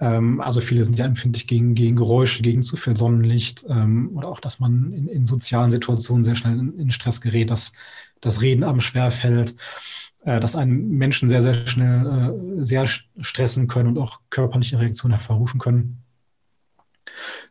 Ähm, 0.00 0.40
also 0.40 0.60
viele 0.60 0.82
sind 0.82 0.98
ja 0.98 1.04
empfindlich 1.04 1.46
gegen, 1.46 1.74
gegen 1.74 1.96
Geräusche, 1.96 2.42
gegen 2.42 2.62
zu 2.62 2.76
viel 2.76 2.96
Sonnenlicht 2.96 3.64
ähm, 3.68 4.10
oder 4.16 4.28
auch, 4.28 4.40
dass 4.40 4.58
man 4.58 4.92
in, 4.92 5.06
in 5.06 5.26
sozialen 5.26 5.70
Situationen 5.70 6.24
sehr 6.24 6.36
schnell 6.36 6.58
in, 6.58 6.78
in 6.78 6.90
Stress 6.90 7.20
gerät, 7.20 7.50
dass 7.50 7.72
das 8.20 8.40
Reden 8.40 8.64
am 8.64 8.80
schwer 8.80 9.10
fällt, 9.10 9.54
äh, 10.24 10.40
dass 10.40 10.56
einen 10.56 10.90
Menschen 10.90 11.28
sehr, 11.28 11.42
sehr 11.42 11.66
schnell 11.66 12.58
äh, 12.58 12.64
sehr 12.64 12.86
stressen 12.86 13.68
können 13.68 13.90
und 13.90 13.98
auch 13.98 14.20
körperliche 14.30 14.78
Reaktionen 14.78 15.12
hervorrufen 15.12 15.60
können. 15.60 16.02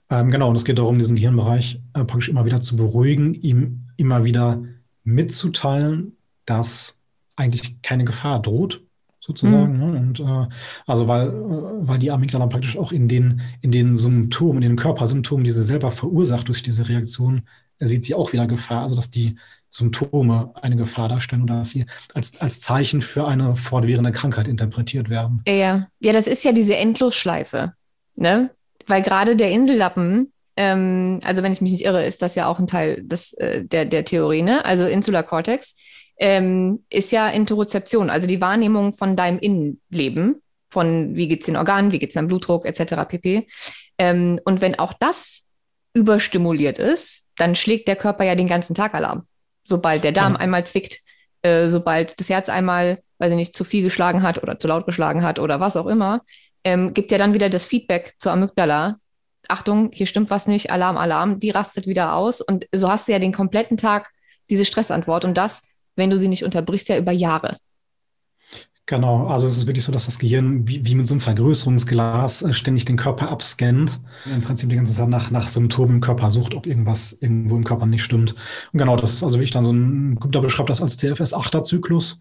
Ähm, 0.10 0.32
genau, 0.32 0.50
und 0.50 0.56
es 0.56 0.66
geht 0.66 0.80
darum, 0.80 0.98
diesen 0.98 1.16
Gehirnbereich 1.16 1.80
äh, 1.94 2.04
praktisch 2.04 2.30
immer 2.30 2.46
wieder 2.46 2.62
zu 2.62 2.76
beruhigen, 2.76 3.36
ihm 3.36 3.86
immer 3.98 4.24
wieder 4.24 4.64
mitzuteilen, 5.04 6.18
dass 6.46 7.00
eigentlich 7.36 7.82
keine 7.84 8.06
Gefahr 8.06 8.42
droht, 8.42 8.84
sozusagen. 9.20 9.74
Mhm. 9.74 9.92
Ne? 9.92 10.00
Und 10.00 10.20
äh, 10.20 10.48
also 10.88 11.08
weil, 11.08 11.30
äh, 11.30 11.88
weil 11.88 12.00
die 12.00 12.12
Amygdala 12.12 12.48
praktisch 12.48 12.78
auch 12.78 12.92
in 12.92 13.08
den, 13.08 13.42
in 13.62 13.72
den 13.72 13.96
Symptomen, 13.96 14.62
in 14.62 14.72
den 14.72 14.78
Körpersymptomen, 14.78 15.44
die 15.44 15.52
sie 15.52 15.64
selber 15.64 15.92
verursacht 15.92 16.48
durch 16.48 16.64
diese 16.64 16.88
Reaktion, 16.88 17.44
sieht 17.80 18.04
sie 18.04 18.16
auch 18.16 18.34
wieder 18.34 18.48
Gefahr. 18.48 18.84
Also 18.84 18.96
dass 18.96 19.12
die 19.12 19.38
Symptome 19.72 20.52
eine 20.62 20.76
Gefahr 20.76 21.10
darstellen 21.10 21.44
oder 21.44 21.60
dass 21.60 21.70
sie 21.70 21.86
als, 22.14 22.42
als 22.42 22.60
Zeichen 22.60 23.02
für 23.02 23.28
eine 23.28 23.56
fortwährende 23.56 24.12
Krankheit 24.12 24.48
interpretiert 24.48 25.10
werden. 25.10 25.42
Ja, 25.48 25.88
ja, 26.00 26.14
das 26.14 26.28
ist 26.28 26.44
ja 26.44 26.52
diese 26.52 26.76
Endlosschleife. 26.76 27.74
Ne? 28.16 28.50
Weil 28.88 29.04
gerade 29.04 29.36
der 29.36 29.52
Insellappen, 29.52 30.34
ähm, 30.58 31.20
also 31.24 31.44
wenn 31.44 31.52
ich 31.52 31.62
mich 31.62 31.72
nicht 31.72 31.86
irre, 31.86 32.06
ist 32.06 32.22
das 32.22 32.36
ja 32.36 32.48
auch 32.48 32.60
ein 32.60 32.68
Teil 32.68 33.04
des, 33.04 33.34
äh, 33.34 33.64
der, 33.64 33.86
der 33.86 34.06
Theorie, 34.06 34.42
ne? 34.42 34.66
also 34.66 34.86
Insular 34.88 35.24
Cortex 35.24 35.76
ähm, 36.20 36.84
ist 36.90 37.12
ja 37.12 37.30
Interozeption, 37.30 38.10
also 38.10 38.28
die 38.28 38.42
Wahrnehmung 38.42 38.94
von 38.94 39.16
deinem 39.16 39.40
Innenleben, 39.40 40.42
von 40.70 41.16
wie 41.16 41.28
geht 41.28 41.42
es 41.42 41.46
den 41.48 41.56
Organen, 41.56 41.92
wie 41.92 42.00
geht 42.00 42.10
es 42.10 42.16
deinem 42.16 42.28
Blutdruck 42.28 42.66
etc. 42.66 43.08
pp. 43.08 43.48
Ähm, 43.98 44.40
und 44.44 44.62
wenn 44.62 44.78
auch 44.78 44.94
das 44.94 45.46
überstimuliert 45.94 46.78
ist, 46.78 47.28
dann 47.38 47.56
schlägt 47.56 47.88
der 47.88 47.96
Körper 47.96 48.26
ja 48.26 48.36
den 48.36 48.48
ganzen 48.48 48.76
Tag 48.76 48.94
Alarm. 48.94 49.26
Sobald 49.64 50.04
der 50.04 50.12
Darm 50.12 50.34
ja. 50.34 50.40
einmal 50.40 50.66
zwickt, 50.66 51.00
äh, 51.42 51.68
sobald 51.68 52.20
das 52.20 52.30
Herz 52.30 52.50
einmal, 52.50 53.02
weiß 53.18 53.32
ich 53.32 53.38
nicht, 53.38 53.56
zu 53.56 53.64
viel 53.64 53.82
geschlagen 53.82 54.22
hat 54.22 54.44
oder 54.44 54.60
zu 54.60 54.68
laut 54.68 54.86
geschlagen 54.86 55.24
hat 55.24 55.40
oder 55.40 55.60
was 55.60 55.78
auch 55.78 55.88
immer, 55.88 56.22
ähm, 56.64 56.94
gibt 56.94 57.12
ja 57.12 57.18
dann 57.18 57.34
wieder 57.34 57.50
das 57.50 57.66
Feedback 57.66 58.14
zur 58.20 58.34
Amygdala. 58.34 58.98
Achtung, 59.48 59.92
hier 59.94 60.06
stimmt 60.06 60.30
was 60.30 60.48
nicht, 60.48 60.70
Alarm, 60.70 60.98
Alarm, 60.98 61.40
die 61.40 61.50
rastet 61.50 61.88
wieder 61.88 62.14
aus 62.14 62.42
und 62.42 62.68
so 62.74 62.90
hast 62.90 63.08
du 63.08 63.14
ja 63.14 63.20
den 63.20 63.32
kompletten 63.32 63.78
Tag 63.78 64.12
diese 64.50 64.66
Stressantwort 64.66 65.26
und 65.26 65.38
das 65.38 65.64
wenn 66.00 66.10
du 66.10 66.18
sie 66.18 66.28
nicht 66.28 66.44
unterbrichst, 66.44 66.90
ja 66.90 66.98
über 66.98 67.12
Jahre. 67.12 67.58
Genau, 68.90 69.28
also 69.28 69.46
es 69.46 69.56
ist 69.56 69.68
wirklich 69.68 69.86
so, 69.86 69.92
dass 69.92 70.08
das 70.08 70.18
Gehirn 70.18 70.68
wie, 70.68 70.84
wie 70.84 70.96
mit 70.96 71.06
so 71.06 71.14
einem 71.14 71.22
Vergrößerungsglas 71.22 72.42
äh, 72.42 72.54
ständig 72.54 72.86
den 72.86 72.98
Körper 72.98 73.30
abscannt, 73.30 74.00
im 74.26 74.42
Prinzip 74.42 74.68
die 74.70 74.76
ganze 74.76 74.96
Zeit 74.96 75.10
nach, 75.10 75.30
nach 75.30 75.48
Symptomen 75.48 75.98
im 75.98 76.02
Körper 76.02 76.32
sucht, 76.32 76.56
ob 76.56 76.66
irgendwas 76.66 77.14
irgendwo 77.14 77.56
im 77.56 77.64
Körper 77.64 77.86
nicht 77.86 78.04
stimmt. 78.04 78.34
Und 78.74 78.80
genau, 78.80 78.98
das 78.98 79.14
ist 79.14 79.22
also 79.22 79.38
wirklich 79.38 79.52
dann 79.52 79.64
so 79.64 79.72
ein, 79.72 80.18
da 80.32 80.40
beschreibt 80.40 80.72
das 80.72 80.82
als 80.82 80.98
CFS-8er-Zyklus, 80.98 82.20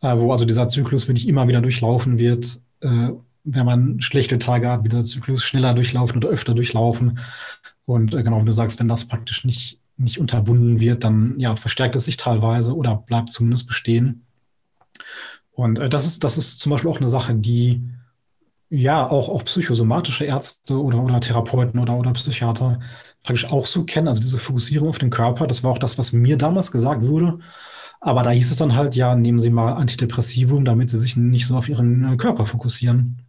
äh, 0.00 0.16
wo 0.16 0.32
also 0.32 0.46
dieser 0.46 0.66
Zyklus 0.66 1.08
wirklich 1.08 1.28
immer 1.28 1.46
wieder 1.46 1.60
durchlaufen 1.60 2.18
wird, 2.18 2.58
äh, 2.80 3.10
wenn 3.44 3.66
man 3.66 4.00
schlechte 4.00 4.38
Tage 4.38 4.70
hat, 4.70 4.84
wieder 4.84 4.96
der 4.96 5.04
Zyklus 5.04 5.42
schneller 5.44 5.74
durchlaufen 5.74 6.16
oder 6.16 6.30
öfter 6.30 6.54
durchlaufen. 6.54 7.18
Und 7.84 8.14
äh, 8.14 8.22
genau, 8.22 8.40
wie 8.40 8.46
du 8.46 8.52
sagst, 8.52 8.80
wenn 8.80 8.88
das 8.88 9.04
praktisch 9.04 9.44
nicht 9.44 9.78
nicht 9.98 10.20
unterbunden 10.20 10.80
wird, 10.80 11.04
dann 11.04 11.34
ja, 11.38 11.56
verstärkt 11.56 11.96
es 11.96 12.04
sich 12.04 12.16
teilweise 12.16 12.74
oder 12.74 12.96
bleibt 12.96 13.30
zumindest 13.30 13.66
bestehen. 13.66 14.26
Und 15.52 15.78
äh, 15.78 15.88
das, 15.88 16.06
ist, 16.06 16.24
das 16.24 16.38
ist 16.38 16.60
zum 16.60 16.70
Beispiel 16.70 16.90
auch 16.90 17.00
eine 17.00 17.08
Sache, 17.08 17.34
die 17.34 17.82
ja 18.70 19.06
auch, 19.06 19.28
auch 19.28 19.44
psychosomatische 19.44 20.24
Ärzte 20.24 20.80
oder, 20.80 21.02
oder 21.02 21.20
Therapeuten 21.20 21.80
oder, 21.80 21.96
oder 21.96 22.12
Psychiater 22.12 22.80
praktisch 23.22 23.50
auch 23.50 23.66
so 23.66 23.84
kennen. 23.84 24.08
Also 24.08 24.20
diese 24.20 24.38
Fokussierung 24.38 24.88
auf 24.88 24.98
den 24.98 25.10
Körper, 25.10 25.46
das 25.46 25.64
war 25.64 25.72
auch 25.72 25.78
das, 25.78 25.98
was 25.98 26.12
mir 26.12 26.36
damals 26.36 26.70
gesagt 26.70 27.02
wurde. 27.02 27.40
Aber 28.00 28.22
da 28.22 28.30
hieß 28.30 28.50
es 28.50 28.58
dann 28.58 28.76
halt, 28.76 28.94
ja, 28.94 29.16
nehmen 29.16 29.40
Sie 29.40 29.50
mal 29.50 29.72
Antidepressivum, 29.72 30.64
damit 30.64 30.90
Sie 30.90 30.98
sich 30.98 31.16
nicht 31.16 31.46
so 31.46 31.56
auf 31.56 31.68
Ihren 31.68 32.12
äh, 32.12 32.16
Körper 32.16 32.46
fokussieren. 32.46 33.24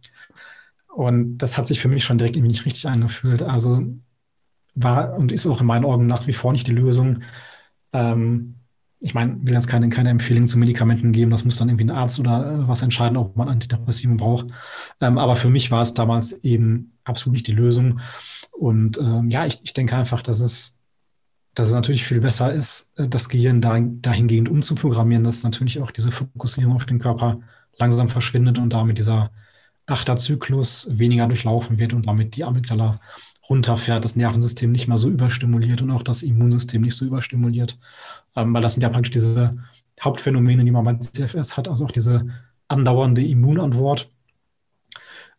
Und 0.94 1.38
das 1.38 1.58
hat 1.58 1.66
sich 1.66 1.80
für 1.80 1.88
mich 1.88 2.04
schon 2.04 2.18
direkt 2.18 2.36
irgendwie 2.36 2.52
nicht 2.52 2.66
richtig 2.66 2.86
angefühlt. 2.86 3.42
Also 3.42 3.82
war 4.74 5.14
und 5.14 5.32
ist 5.32 5.46
auch 5.46 5.60
in 5.60 5.66
meinen 5.66 5.84
Augen 5.84 6.06
nach 6.06 6.26
wie 6.26 6.32
vor 6.32 6.52
nicht 6.52 6.66
die 6.66 6.72
Lösung. 6.72 7.22
Ähm, 7.92 8.56
ich 9.00 9.14
meine, 9.14 9.38
will 9.42 9.54
jetzt 9.54 9.66
keine, 9.66 9.88
keine 9.88 10.10
Empfehlung 10.10 10.46
zu 10.46 10.58
Medikamenten 10.58 11.12
geben, 11.12 11.30
das 11.30 11.44
muss 11.44 11.56
dann 11.56 11.70
irgendwie 11.70 11.86
ein 11.86 11.90
Arzt 11.90 12.20
oder 12.20 12.52
äh, 12.52 12.68
was 12.68 12.82
entscheiden, 12.82 13.16
ob 13.16 13.34
man 13.36 13.48
Antidepressiven 13.48 14.18
braucht. 14.18 14.46
Ähm, 15.00 15.16
aber 15.16 15.36
für 15.36 15.48
mich 15.48 15.70
war 15.70 15.80
es 15.82 15.94
damals 15.94 16.32
eben 16.44 16.92
absolut 17.04 17.32
nicht 17.32 17.46
die 17.46 17.52
Lösung. 17.52 18.00
Und 18.52 18.98
ähm, 18.98 19.30
ja, 19.30 19.46
ich, 19.46 19.60
ich 19.62 19.72
denke 19.72 19.96
einfach, 19.96 20.20
dass 20.22 20.40
es, 20.40 20.78
dass 21.54 21.68
es 21.68 21.74
natürlich 21.74 22.04
viel 22.04 22.20
besser 22.20 22.52
ist, 22.52 22.92
äh, 22.98 23.08
das 23.08 23.30
Gehirn 23.30 23.62
da, 23.62 23.80
dahingehend 23.80 24.50
umzuprogrammieren, 24.50 25.24
dass 25.24 25.42
natürlich 25.44 25.80
auch 25.80 25.90
diese 25.90 26.12
Fokussierung 26.12 26.74
auf 26.74 26.84
den 26.84 26.98
Körper 26.98 27.40
langsam 27.78 28.10
verschwindet 28.10 28.58
und 28.58 28.72
damit 28.74 28.98
dieser 28.98 29.30
Achterzyklus 29.86 30.90
weniger 30.92 31.26
durchlaufen 31.26 31.78
wird 31.78 31.94
und 31.94 32.06
damit 32.06 32.36
die 32.36 32.44
Amygdala 32.44 33.00
runterfährt, 33.50 34.04
das 34.04 34.16
Nervensystem 34.16 34.70
nicht 34.70 34.86
mehr 34.86 34.96
so 34.96 35.10
überstimuliert 35.10 35.82
und 35.82 35.90
auch 35.90 36.02
das 36.02 36.22
Immunsystem 36.22 36.82
nicht 36.82 36.94
so 36.94 37.04
überstimuliert. 37.04 37.78
Ähm, 38.36 38.54
weil 38.54 38.62
das 38.62 38.74
sind 38.74 38.82
ja 38.82 38.88
praktisch 38.88 39.12
diese 39.12 39.58
Hauptphänomene, 40.00 40.64
die 40.64 40.70
man 40.70 40.84
bei 40.84 40.94
CFS 40.94 41.56
hat, 41.56 41.68
also 41.68 41.84
auch 41.84 41.90
diese 41.90 42.26
andauernde 42.68 43.26
Immunantwort. 43.26 44.10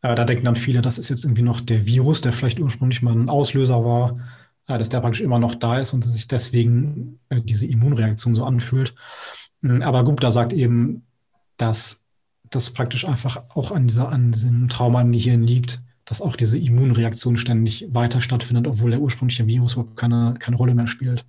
Äh, 0.02 0.15
da 0.15 0.26
denken 0.26 0.45
dann 0.45 0.58
viele, 0.58 0.82
das 0.82 0.97
ist 0.97 1.10
jetzt 1.10 1.24
irgendwie 1.24 1.41
noch 1.41 1.62
der 1.62 1.86
Virus, 1.86 2.21
der 2.21 2.34
vielleicht 2.34 2.60
ursprünglich 2.60 3.02
mal 3.02 3.13
ein 3.13 3.30
Auslöser 3.30 3.84
war, 3.86 4.19
äh, 4.67 4.78
dass 4.78 4.89
der 4.89 5.00
praktisch 5.00 5.21
immer 5.21 5.39
noch 5.39 5.56
da 5.56 5.80
ist 5.80 5.93
und 5.93 6.04
sich 6.04 6.28
deswegen 6.28 7.19
äh, 7.30 7.41
diese 7.41 7.65
Immunreaktion 7.65 8.36
so 8.36 8.43
anfühlt. 8.43 8.93
Ähm, 9.63 9.82
aber 9.82 10.04
Gupta 10.04 10.32
sagt 10.32 10.52
eben, 10.52 11.06
dass 11.56 12.06
das 12.50 12.71
praktisch 12.71 13.08
einfach 13.08 13.43
auch 13.56 13.71
an, 13.71 13.88
dieser, 13.88 14.10
an 14.10 14.34
diesem 14.34 14.67
Trauma 14.67 15.02
im 15.02 15.13
Gehirn 15.13 15.43
liegt, 15.43 15.82
dass 16.12 16.21
auch 16.21 16.36
diese 16.36 16.58
Immunreaktion 16.58 17.38
ständig 17.38 17.86
weiter 17.93 18.19
stattfindet, 18.19 18.67
obwohl 18.67 18.91
der 18.91 19.00
ursprüngliche 19.00 19.47
Virus 19.47 19.74
überhaupt 19.74 19.95
keine, 19.95 20.36
keine 20.38 20.58
Rolle 20.58 20.76
mehr 20.76 20.88
spielt. 20.88 21.26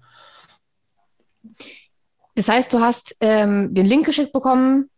Das 2.35 2.49
heißt, 2.49 2.75
du 2.75 2.81
hast 2.81 3.15
ähm, 3.21 3.73
den 3.73 3.87
Link 3.87 4.07
geschickt 4.07 4.33
bekommen, 4.33 4.91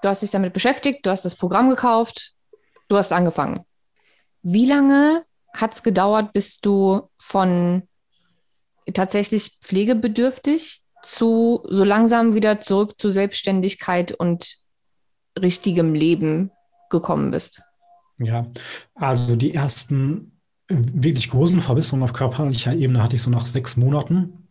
du 0.00 0.08
hast 0.08 0.22
dich 0.22 0.30
damit 0.30 0.52
beschäftigt, 0.52 1.04
du 1.04 1.10
hast 1.10 1.24
das 1.24 1.34
Programm 1.34 1.70
gekauft, 1.70 2.36
du 2.86 2.96
hast 2.96 3.12
angefangen. 3.12 3.64
Wie 4.42 4.64
lange 4.64 5.24
hat 5.52 5.74
es 5.74 5.82
gedauert, 5.82 6.32
bis 6.32 6.60
du 6.60 7.10
von 7.18 7.82
tatsächlich 8.94 9.58
pflegebedürftig 9.60 10.82
zu 11.02 11.66
so 11.68 11.82
langsam 11.82 12.34
wieder 12.34 12.60
zurück 12.60 12.94
zu 12.96 13.10
Selbstständigkeit 13.10 14.12
und 14.12 14.58
richtigem 15.36 15.94
Leben 15.94 16.52
gekommen 16.90 17.32
bist? 17.32 17.64
Ja, 18.24 18.46
also 18.94 19.36
die 19.36 19.54
ersten 19.54 20.32
äh, 20.68 20.76
wirklich 20.92 21.30
großen 21.30 21.60
Verbesserungen 21.60 22.04
auf 22.04 22.12
körperlicher 22.12 22.74
Ebene 22.74 23.02
hatte 23.02 23.16
ich 23.16 23.22
so 23.22 23.30
nach 23.30 23.46
sechs 23.46 23.76
Monaten. 23.76 24.48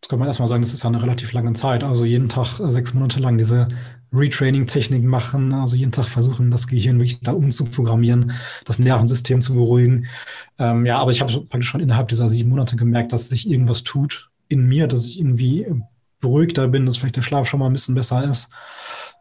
Das 0.00 0.08
kann 0.08 0.18
man 0.18 0.28
erstmal 0.28 0.48
sagen, 0.48 0.62
das 0.62 0.72
ist 0.72 0.82
ja 0.82 0.88
eine 0.88 1.02
relativ 1.02 1.32
lange 1.32 1.54
Zeit. 1.54 1.82
Also 1.82 2.04
jeden 2.04 2.28
Tag 2.28 2.60
äh, 2.60 2.70
sechs 2.70 2.94
Monate 2.94 3.20
lang 3.20 3.38
diese 3.38 3.68
Retraining-Technik 4.12 5.02
machen, 5.02 5.52
also 5.52 5.76
jeden 5.76 5.92
Tag 5.92 6.06
versuchen, 6.06 6.50
das 6.50 6.68
Gehirn 6.68 6.98
wirklich 6.98 7.20
da 7.20 7.32
umzuprogrammieren, 7.32 8.32
das 8.64 8.78
Nervensystem 8.78 9.40
zu 9.40 9.54
beruhigen. 9.54 10.06
Ähm, 10.58 10.86
ja, 10.86 10.98
aber 10.98 11.10
ich 11.10 11.20
habe 11.20 11.32
praktisch 11.32 11.68
schon 11.68 11.80
innerhalb 11.80 12.08
dieser 12.08 12.30
sieben 12.30 12.50
Monate 12.50 12.76
gemerkt, 12.76 13.12
dass 13.12 13.28
sich 13.28 13.50
irgendwas 13.50 13.82
tut 13.82 14.30
in 14.48 14.66
mir, 14.66 14.86
dass 14.86 15.06
ich 15.06 15.18
irgendwie 15.18 15.66
beruhigter 16.20 16.68
bin, 16.68 16.86
dass 16.86 16.96
vielleicht 16.96 17.16
der 17.16 17.22
Schlaf 17.22 17.48
schon 17.48 17.60
mal 17.60 17.66
ein 17.66 17.72
bisschen 17.72 17.94
besser 17.94 18.24
ist. 18.24 18.48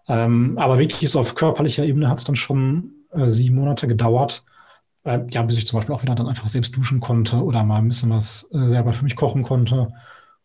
Ähm, 0.07 0.57
aber 0.57 0.77
wirklich 0.77 1.09
so 1.09 1.19
auf 1.19 1.35
körperlicher 1.35 1.83
Ebene 1.83 2.09
hat 2.09 2.19
es 2.19 2.23
dann 2.25 2.35
schon 2.35 2.91
äh, 3.16 3.30
sieben 3.30 3.55
Monate 3.55 3.88
gedauert. 3.88 4.43
Äh, 5.03 5.22
ja, 5.32 5.43
bis 5.43 5.57
ich 5.57 5.68
zum 5.68 5.80
Beispiel 5.80 5.95
auch 5.95 6.03
wieder 6.03 6.16
dann 6.16 6.28
einfach 6.28 6.47
selbst 6.47 6.76
duschen 6.76 6.99
konnte 6.99 7.43
oder 7.43 7.63
mal 7.63 7.78
ein 7.78 7.88
bisschen 7.88 8.11
was 8.11 8.49
äh, 8.53 8.68
selber 8.68 8.93
für 8.93 9.03
mich 9.03 9.16
kochen 9.16 9.43
konnte. 9.43 9.93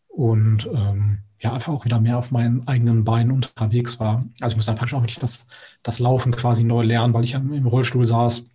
Und 0.07 0.67
ähm, 0.73 1.19
ja, 1.39 1.53
einfach 1.53 1.73
auch 1.73 1.85
wieder 1.85 1.99
mehr 1.99 2.17
auf 2.17 2.31
meinen 2.31 2.67
eigenen 2.67 3.03
Beinen 3.03 3.31
unterwegs 3.31 3.99
war. 3.99 4.25
Also 4.41 4.53
ich 4.53 4.57
musste 4.57 4.71
dann 4.71 4.77
praktisch 4.77 4.93
auch 4.93 5.01
wirklich 5.01 5.19
das, 5.19 5.47
das 5.83 5.99
Laufen 5.99 6.31
quasi 6.31 6.63
neu 6.63 6.83
lernen, 6.83 7.13
weil 7.13 7.23
ich 7.23 7.33
im 7.33 7.65
Rollstuhl 7.65 8.05
saß 8.05 8.45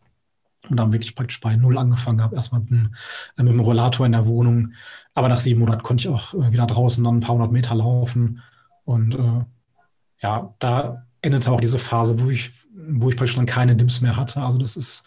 und 0.70 0.76
dann 0.76 0.92
wirklich 0.92 1.14
praktisch 1.14 1.40
bei 1.40 1.56
Null 1.56 1.78
angefangen 1.78 2.22
habe, 2.22 2.36
erstmal 2.36 2.60
mit, 2.60 2.70
dem, 2.70 2.94
äh, 3.38 3.42
mit 3.42 3.52
dem 3.52 3.60
Rollator 3.60 4.06
in 4.06 4.12
der 4.12 4.26
Wohnung. 4.26 4.72
Aber 5.14 5.28
nach 5.28 5.40
sieben 5.40 5.60
Monaten 5.60 5.82
konnte 5.82 6.08
ich 6.08 6.14
auch 6.14 6.34
äh, 6.34 6.52
wieder 6.52 6.66
draußen 6.66 7.02
dann 7.02 7.16
ein 7.16 7.20
paar 7.20 7.34
hundert 7.34 7.52
Meter 7.52 7.74
laufen. 7.74 8.42
Und 8.84 9.14
äh, 9.14 9.44
ja, 10.22 10.54
da 10.58 11.06
endete 11.22 11.50
auch 11.50 11.60
diese 11.60 11.78
Phase, 11.78 12.20
wo 12.20 12.30
ich, 12.30 12.52
wo 12.88 13.08
ich 13.08 13.16
praktisch 13.16 13.36
dann 13.36 13.46
keine 13.46 13.76
Dips 13.76 14.00
mehr 14.00 14.16
hatte. 14.16 14.40
Also 14.40 14.58
das 14.58 14.76
ist, 14.76 15.04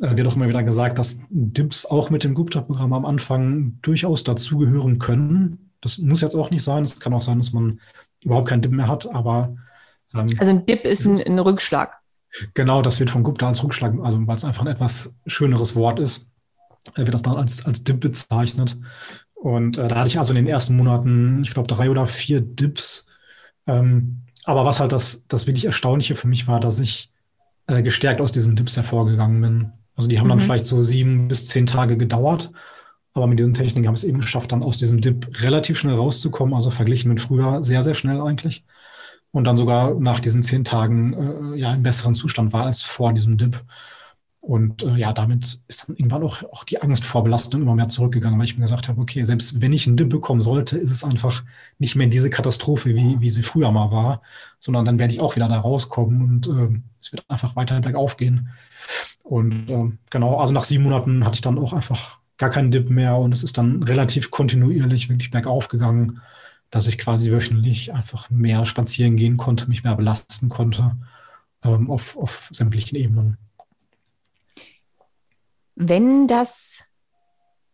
äh, 0.00 0.16
wird 0.16 0.26
auch 0.26 0.36
immer 0.36 0.48
wieder 0.48 0.62
gesagt, 0.62 0.98
dass 0.98 1.20
Dips 1.30 1.86
auch 1.86 2.10
mit 2.10 2.24
dem 2.24 2.34
Gupta-Programm 2.34 2.92
am 2.92 3.04
Anfang 3.04 3.78
durchaus 3.82 4.24
dazugehören 4.24 4.98
können. 4.98 5.70
Das 5.80 5.98
muss 5.98 6.20
jetzt 6.20 6.34
auch 6.34 6.50
nicht 6.50 6.62
sein. 6.62 6.82
Es 6.82 7.00
kann 7.00 7.14
auch 7.14 7.22
sein, 7.22 7.38
dass 7.38 7.52
man 7.52 7.80
überhaupt 8.22 8.48
keinen 8.48 8.62
Dip 8.62 8.72
mehr 8.72 8.88
hat, 8.88 9.12
aber 9.12 9.56
ähm, 10.14 10.28
also 10.38 10.50
ein 10.50 10.66
Dip 10.66 10.84
ist 10.84 11.06
ein, 11.06 11.20
ein 11.20 11.38
Rückschlag. 11.38 11.98
Genau, 12.54 12.82
das 12.82 12.98
wird 12.98 13.10
von 13.10 13.22
Gupta 13.22 13.48
als 13.48 13.62
Rückschlag, 13.62 13.94
also 14.02 14.26
weil 14.26 14.36
es 14.36 14.44
einfach 14.44 14.62
ein 14.62 14.72
etwas 14.72 15.14
schöneres 15.26 15.76
Wort 15.76 16.00
ist, 16.00 16.30
wird 16.96 17.14
das 17.14 17.22
dann 17.22 17.36
als, 17.36 17.64
als 17.64 17.84
Dip 17.84 18.00
bezeichnet. 18.00 18.76
Und 19.34 19.78
äh, 19.78 19.88
da 19.88 19.96
hatte 19.96 20.08
ich 20.08 20.18
also 20.18 20.32
in 20.32 20.36
den 20.36 20.46
ersten 20.46 20.76
Monaten, 20.76 21.42
ich 21.42 21.52
glaube, 21.52 21.68
drei 21.68 21.90
oder 21.90 22.06
vier 22.06 22.40
Dips. 22.40 23.06
Ähm, 23.66 24.22
aber 24.44 24.64
was 24.64 24.80
halt 24.80 24.92
das, 24.92 25.24
das 25.28 25.46
wirklich 25.46 25.64
Erstaunliche 25.64 26.16
für 26.16 26.28
mich 26.28 26.46
war, 26.46 26.60
dass 26.60 26.78
ich 26.78 27.10
äh, 27.66 27.82
gestärkt 27.82 28.20
aus 28.20 28.32
diesen 28.32 28.56
Dips 28.56 28.76
hervorgegangen 28.76 29.40
bin. 29.40 29.72
Also 29.96 30.08
die 30.08 30.18
haben 30.18 30.26
mhm. 30.26 30.30
dann 30.30 30.40
vielleicht 30.40 30.66
so 30.66 30.82
sieben 30.82 31.28
bis 31.28 31.48
zehn 31.48 31.66
Tage 31.66 31.96
gedauert. 31.96 32.50
Aber 33.14 33.26
mit 33.26 33.38
diesen 33.38 33.54
Techniken 33.54 33.86
habe 33.86 33.96
ich 33.96 34.02
es 34.02 34.08
eben 34.08 34.20
geschafft, 34.20 34.50
dann 34.50 34.64
aus 34.64 34.76
diesem 34.76 35.00
Dip 35.00 35.40
relativ 35.40 35.78
schnell 35.78 35.94
rauszukommen. 35.94 36.54
Also 36.54 36.70
verglichen 36.70 37.08
mit 37.08 37.20
früher 37.20 37.62
sehr, 37.62 37.82
sehr 37.82 37.94
schnell 37.94 38.20
eigentlich 38.20 38.64
und 39.34 39.44
dann 39.44 39.56
sogar 39.56 39.94
nach 39.94 40.20
diesen 40.20 40.44
zehn 40.44 40.62
Tagen 40.62 41.54
äh, 41.54 41.58
ja 41.58 41.74
im 41.74 41.82
besseren 41.82 42.14
Zustand 42.14 42.52
war 42.52 42.66
als 42.66 42.82
vor 42.82 43.12
diesem 43.12 43.36
Dip. 43.36 43.64
Und 44.44 44.82
äh, 44.82 44.96
ja, 44.96 45.14
damit 45.14 45.62
ist 45.68 45.88
dann 45.88 45.96
irgendwann 45.96 46.22
auch, 46.22 46.42
auch 46.52 46.64
die 46.64 46.80
Angst 46.82 47.04
vor 47.04 47.24
Belastung 47.24 47.62
immer 47.62 47.74
mehr 47.74 47.88
zurückgegangen, 47.88 48.38
weil 48.38 48.44
ich 48.44 48.58
mir 48.58 48.64
gesagt 48.64 48.88
habe, 48.88 49.00
okay, 49.00 49.24
selbst 49.24 49.62
wenn 49.62 49.72
ich 49.72 49.86
einen 49.86 49.96
Dip 49.96 50.10
bekommen 50.10 50.42
sollte, 50.42 50.76
ist 50.76 50.90
es 50.90 51.02
einfach 51.02 51.42
nicht 51.78 51.96
mehr 51.96 52.08
diese 52.08 52.28
Katastrophe, 52.28 52.94
wie, 52.94 53.20
wie 53.20 53.30
sie 53.30 53.42
früher 53.42 53.70
mal 53.70 53.90
war, 53.90 54.20
sondern 54.58 54.84
dann 54.84 54.98
werde 54.98 55.14
ich 55.14 55.20
auch 55.20 55.34
wieder 55.34 55.48
da 55.48 55.58
rauskommen 55.58 56.22
und 56.22 56.46
äh, 56.46 56.78
es 57.00 57.12
wird 57.12 57.24
einfach 57.28 57.56
weiter 57.56 57.80
bergauf 57.80 58.18
gehen. 58.18 58.50
Und 59.22 59.70
äh, 59.70 59.90
genau, 60.10 60.36
also 60.36 60.52
nach 60.52 60.64
sieben 60.64 60.84
Monaten 60.84 61.24
hatte 61.24 61.36
ich 61.36 61.40
dann 61.40 61.58
auch 61.58 61.72
einfach 61.72 62.18
gar 62.36 62.50
keinen 62.50 62.70
Dip 62.70 62.90
mehr 62.90 63.16
und 63.16 63.32
es 63.32 63.44
ist 63.44 63.56
dann 63.56 63.82
relativ 63.82 64.30
kontinuierlich 64.30 65.08
wirklich 65.08 65.30
bergauf 65.30 65.68
gegangen 65.68 66.20
dass 66.74 66.88
ich 66.88 66.98
quasi 66.98 67.30
wöchentlich 67.30 67.94
einfach 67.94 68.30
mehr 68.30 68.66
spazieren 68.66 69.14
gehen 69.14 69.36
konnte, 69.36 69.68
mich 69.68 69.84
mehr 69.84 69.94
belasten 69.94 70.48
konnte 70.48 70.96
ähm, 71.62 71.88
auf, 71.88 72.16
auf 72.16 72.48
sämtlichen 72.50 72.96
Ebenen. 72.98 73.38
Wenn 75.76 76.26
das, 76.26 76.84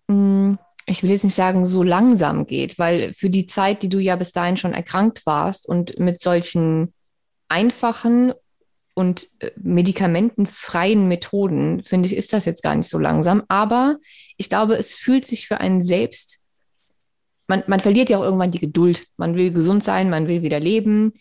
hm, 0.09 0.59
ich 0.87 1.03
will 1.03 1.11
jetzt 1.11 1.25
nicht 1.25 1.35
sagen, 1.35 1.67
so 1.67 1.83
langsam 1.83 2.47
geht, 2.47 2.79
weil 2.79 3.15
für 3.15 3.31
die 3.31 3.47
Zeit, 3.47 3.83
die 3.83 3.89
du 3.89 3.99
ja 3.99 4.17
bis 4.17 4.33
dahin 4.33 4.57
schon 4.57 4.73
erkrankt 4.73 5.27
warst 5.27 5.69
und 5.69 5.99
mit 5.99 6.21
solchen 6.21 6.93
einfachen 7.49 8.33
und 8.95 9.29
äh, 9.41 9.51
medikamentenfreien 9.57 11.09
Methoden, 11.09 11.83
finde 11.83 12.09
ich, 12.09 12.17
ist 12.17 12.33
das 12.33 12.45
jetzt 12.45 12.63
gar 12.63 12.75
nicht 12.75 12.89
so 12.89 12.99
langsam. 12.99 13.43
Aber 13.49 13.99
ich 14.37 14.49
glaube, 14.49 14.75
es 14.75 14.95
fühlt 14.95 15.27
sich 15.27 15.47
für 15.47 15.59
einen 15.59 15.83
selbst 15.83 16.41
man, 17.51 17.65
man 17.67 17.81
verliert 17.81 18.09
ja 18.09 18.17
auch 18.17 18.23
irgendwann 18.23 18.53
die 18.53 18.61
Geduld. 18.61 19.07
Man 19.19 19.35
will 19.35 19.53
gesund 19.53 19.85
sein, 19.85 20.09
man 20.09 20.27
will 20.27 20.41
wieder 20.41 20.61
leben. 20.61 21.13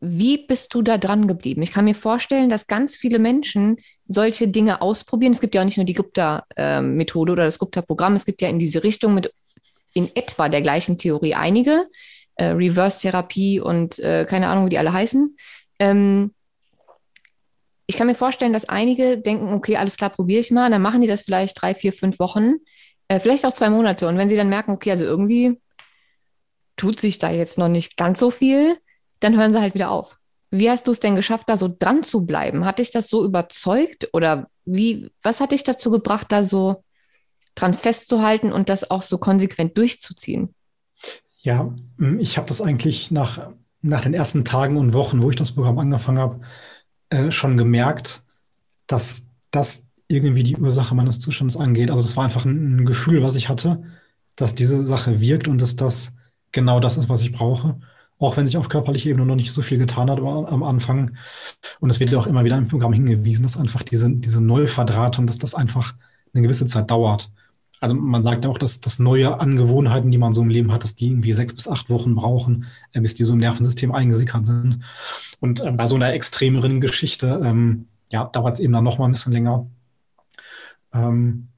Wie 0.00 0.46
bist 0.46 0.74
du 0.74 0.82
da 0.82 0.98
dran 0.98 1.26
geblieben? 1.26 1.62
Ich 1.62 1.72
kann 1.72 1.86
mir 1.86 1.94
vorstellen, 1.94 2.50
dass 2.50 2.66
ganz 2.66 2.96
viele 2.96 3.18
Menschen 3.18 3.78
solche 4.06 4.48
Dinge 4.48 4.82
ausprobieren. 4.82 5.32
Es 5.32 5.40
gibt 5.40 5.54
ja 5.54 5.62
auch 5.62 5.64
nicht 5.64 5.78
nur 5.78 5.86
die 5.86 5.94
Gupta-Methode 5.94 7.32
oder 7.32 7.44
das 7.44 7.58
Gupta-Programm. 7.58 8.14
Es 8.14 8.26
gibt 8.26 8.42
ja 8.42 8.48
in 8.48 8.58
diese 8.58 8.84
Richtung 8.84 9.14
mit 9.14 9.32
in 9.94 10.14
etwa 10.14 10.48
der 10.48 10.60
gleichen 10.60 10.98
Theorie 10.98 11.34
einige. 11.34 11.88
Äh, 12.34 12.48
Reverse-Therapie 12.48 13.60
und 13.60 13.98
äh, 14.00 14.26
keine 14.28 14.48
Ahnung, 14.48 14.66
wie 14.66 14.70
die 14.70 14.78
alle 14.78 14.92
heißen. 14.92 15.36
Ähm, 15.78 16.34
ich 17.86 17.96
kann 17.96 18.06
mir 18.06 18.14
vorstellen, 18.14 18.52
dass 18.52 18.68
einige 18.68 19.16
denken, 19.16 19.54
okay, 19.54 19.76
alles 19.76 19.96
klar, 19.96 20.10
probiere 20.10 20.40
ich 20.40 20.50
mal. 20.50 20.70
Dann 20.70 20.82
machen 20.82 21.00
die 21.00 21.08
das 21.08 21.22
vielleicht 21.22 21.60
drei, 21.60 21.74
vier, 21.74 21.94
fünf 21.94 22.18
Wochen 22.18 22.56
äh, 23.08 23.20
vielleicht 23.20 23.44
auch 23.44 23.52
zwei 23.52 23.70
Monate. 23.70 24.08
Und 24.08 24.18
wenn 24.18 24.28
sie 24.28 24.36
dann 24.36 24.48
merken, 24.48 24.72
okay, 24.72 24.90
also 24.90 25.04
irgendwie 25.04 25.60
tut 26.76 27.00
sich 27.00 27.18
da 27.18 27.30
jetzt 27.30 27.58
noch 27.58 27.68
nicht 27.68 27.96
ganz 27.96 28.18
so 28.20 28.30
viel, 28.30 28.78
dann 29.20 29.36
hören 29.36 29.52
sie 29.52 29.60
halt 29.60 29.74
wieder 29.74 29.90
auf. 29.90 30.18
Wie 30.50 30.70
hast 30.70 30.86
du 30.86 30.92
es 30.92 31.00
denn 31.00 31.16
geschafft, 31.16 31.48
da 31.48 31.56
so 31.56 31.74
dran 31.76 32.04
zu 32.04 32.24
bleiben? 32.24 32.64
Hat 32.64 32.78
dich 32.78 32.90
das 32.90 33.08
so 33.08 33.24
überzeugt 33.24 34.08
oder 34.12 34.48
wie, 34.64 35.10
was 35.22 35.40
hat 35.40 35.52
dich 35.52 35.64
dazu 35.64 35.90
gebracht, 35.90 36.26
da 36.30 36.42
so 36.42 36.84
dran 37.54 37.74
festzuhalten 37.74 38.52
und 38.52 38.68
das 38.68 38.90
auch 38.90 39.02
so 39.02 39.18
konsequent 39.18 39.76
durchzuziehen? 39.76 40.54
Ja, 41.40 41.74
hm, 41.98 42.18
ich 42.20 42.36
habe 42.36 42.46
das 42.46 42.60
eigentlich 42.60 43.10
nach, 43.10 43.50
nach 43.82 44.02
den 44.02 44.14
ersten 44.14 44.44
Tagen 44.44 44.76
und 44.76 44.92
Wochen, 44.92 45.22
wo 45.22 45.30
ich 45.30 45.36
das 45.36 45.52
Programm 45.52 45.78
angefangen 45.78 46.18
habe, 46.18 46.40
äh, 47.10 47.30
schon 47.30 47.56
gemerkt, 47.56 48.24
dass 48.86 49.30
das 49.50 49.90
irgendwie 50.08 50.42
die 50.42 50.56
Ursache 50.56 50.94
meines 50.94 51.18
Zustands 51.18 51.56
angeht. 51.56 51.90
Also 51.90 52.02
das 52.02 52.16
war 52.16 52.24
einfach 52.24 52.44
ein, 52.44 52.78
ein 52.78 52.86
Gefühl, 52.86 53.22
was 53.22 53.34
ich 53.34 53.48
hatte, 53.48 53.82
dass 54.36 54.54
diese 54.54 54.86
Sache 54.86 55.20
wirkt 55.20 55.48
und 55.48 55.60
dass 55.60 55.76
das 55.76 56.16
genau 56.52 56.78
das 56.78 56.96
ist, 56.96 57.08
was 57.08 57.22
ich 57.22 57.32
brauche. 57.32 57.80
Auch 58.18 58.36
wenn 58.36 58.46
sich 58.46 58.56
auf 58.56 58.68
körperlicher 58.68 59.10
Ebene 59.10 59.26
noch 59.26 59.34
nicht 59.34 59.52
so 59.52 59.60
viel 59.62 59.78
getan 59.78 60.10
hat 60.10 60.18
am 60.18 60.62
Anfang. 60.62 61.16
Und 61.80 61.90
es 61.90 62.00
wird 62.00 62.10
ja 62.10 62.18
auch 62.18 62.26
immer 62.26 62.44
wieder 62.44 62.56
im 62.56 62.68
Programm 62.68 62.92
hingewiesen, 62.92 63.42
dass 63.42 63.58
einfach 63.58 63.82
diese, 63.82 64.10
diese 64.10 64.40
Neuverdrahtung, 64.40 65.26
dass 65.26 65.38
das 65.38 65.54
einfach 65.54 65.94
eine 66.32 66.42
gewisse 66.42 66.66
Zeit 66.66 66.90
dauert. 66.90 67.30
Also 67.80 67.94
man 67.94 68.22
sagt 68.22 68.44
ja 68.44 68.50
auch, 68.50 68.58
dass, 68.58 68.80
dass 68.80 68.98
neue 68.98 69.38
Angewohnheiten, 69.38 70.10
die 70.10 70.18
man 70.18 70.32
so 70.32 70.40
im 70.40 70.48
Leben 70.48 70.72
hat, 70.72 70.82
dass 70.82 70.96
die 70.96 71.08
irgendwie 71.08 71.34
sechs 71.34 71.54
bis 71.54 71.68
acht 71.68 71.90
Wochen 71.90 72.14
brauchen, 72.14 72.66
äh, 72.92 73.00
bis 73.00 73.14
die 73.14 73.24
so 73.24 73.34
im 73.34 73.38
Nervensystem 73.38 73.92
eingesickert 73.92 74.46
sind. 74.46 74.80
Und 75.40 75.60
äh, 75.60 75.70
bei 75.72 75.86
so 75.86 75.94
einer 75.94 76.14
extremeren 76.14 76.80
Geschichte, 76.80 77.40
ähm, 77.44 77.88
ja, 78.10 78.24
dauert 78.24 78.54
es 78.54 78.60
eben 78.60 78.72
dann 78.72 78.84
noch 78.84 78.98
mal 78.98 79.06
ein 79.06 79.12
bisschen 79.12 79.32
länger. 79.32 79.66
Ähm, 80.94 81.48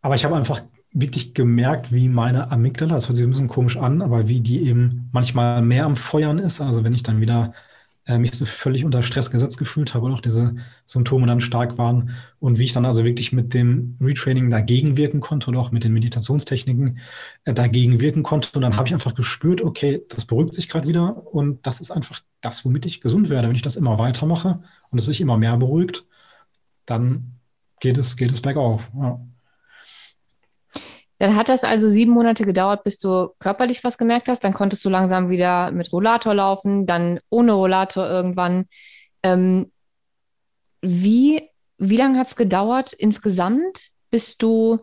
aber 0.00 0.14
ich 0.14 0.24
habe 0.24 0.36
einfach 0.36 0.62
wirklich 1.00 1.34
gemerkt, 1.34 1.92
wie 1.92 2.08
meine 2.08 2.50
Amygdala, 2.50 2.94
das 2.96 3.08
hört 3.08 3.16
sich 3.16 3.24
ein 3.24 3.30
bisschen 3.30 3.48
komisch 3.48 3.76
an, 3.76 4.02
aber 4.02 4.28
wie 4.28 4.40
die 4.40 4.62
eben 4.68 5.08
manchmal 5.12 5.62
mehr 5.62 5.84
am 5.86 5.96
Feuern 5.96 6.38
ist. 6.38 6.60
Also 6.60 6.84
wenn 6.84 6.94
ich 6.94 7.02
dann 7.02 7.20
wieder 7.20 7.52
äh, 8.06 8.18
mich 8.18 8.32
so 8.32 8.46
völlig 8.46 8.84
unter 8.84 9.02
Stress 9.02 9.30
gesetzt 9.30 9.58
gefühlt 9.58 9.94
habe 9.94 10.06
und 10.06 10.12
auch 10.12 10.20
diese 10.20 10.56
Symptome 10.86 11.26
dann 11.26 11.40
stark 11.40 11.78
waren 11.78 12.10
und 12.40 12.58
wie 12.58 12.64
ich 12.64 12.72
dann 12.72 12.86
also 12.86 13.04
wirklich 13.04 13.32
mit 13.32 13.54
dem 13.54 13.96
Retraining 14.00 14.50
dagegen 14.50 14.96
wirken 14.96 15.20
konnte 15.20 15.50
oder 15.50 15.60
auch 15.60 15.72
mit 15.72 15.84
den 15.84 15.92
Meditationstechniken 15.92 16.98
äh, 17.44 17.54
dagegen 17.54 18.00
wirken 18.00 18.22
konnte. 18.22 18.50
Und 18.54 18.62
dann 18.62 18.76
habe 18.76 18.88
ich 18.88 18.94
einfach 18.94 19.14
gespürt, 19.14 19.60
okay, 19.62 20.02
das 20.08 20.24
beruhigt 20.24 20.54
sich 20.54 20.68
gerade 20.68 20.88
wieder 20.88 21.26
und 21.32 21.66
das 21.66 21.80
ist 21.80 21.90
einfach 21.90 22.22
das, 22.40 22.64
womit 22.64 22.86
ich 22.86 23.00
gesund 23.00 23.28
werde. 23.30 23.48
Wenn 23.48 23.56
ich 23.56 23.62
das 23.62 23.76
immer 23.76 23.98
weitermache 23.98 24.62
und 24.90 24.98
es 24.98 25.06
sich 25.06 25.20
immer 25.20 25.36
mehr 25.36 25.56
beruhigt, 25.56 26.06
dann 26.86 27.38
geht 27.80 27.98
es, 27.98 28.16
geht 28.16 28.32
es 28.32 28.42
bergauf. 28.42 28.90
Ja. 28.96 29.20
Dann 31.18 31.34
hat 31.34 31.48
das 31.48 31.64
also 31.64 31.88
sieben 31.88 32.12
Monate 32.12 32.44
gedauert, 32.44 32.84
bis 32.84 32.98
du 32.98 33.30
körperlich 33.38 33.82
was 33.82 33.98
gemerkt 33.98 34.28
hast. 34.28 34.44
Dann 34.44 34.54
konntest 34.54 34.84
du 34.84 34.88
langsam 34.88 35.30
wieder 35.30 35.72
mit 35.72 35.92
Rollator 35.92 36.34
laufen, 36.34 36.86
dann 36.86 37.18
ohne 37.28 37.52
Rollator 37.52 38.08
irgendwann. 38.08 38.66
Ähm, 39.22 39.72
wie, 40.80 41.42
wie 41.78 41.96
lange 41.96 42.18
hat 42.18 42.28
es 42.28 42.36
gedauert 42.36 42.92
insgesamt, 42.92 43.90
bis 44.10 44.36
du 44.36 44.80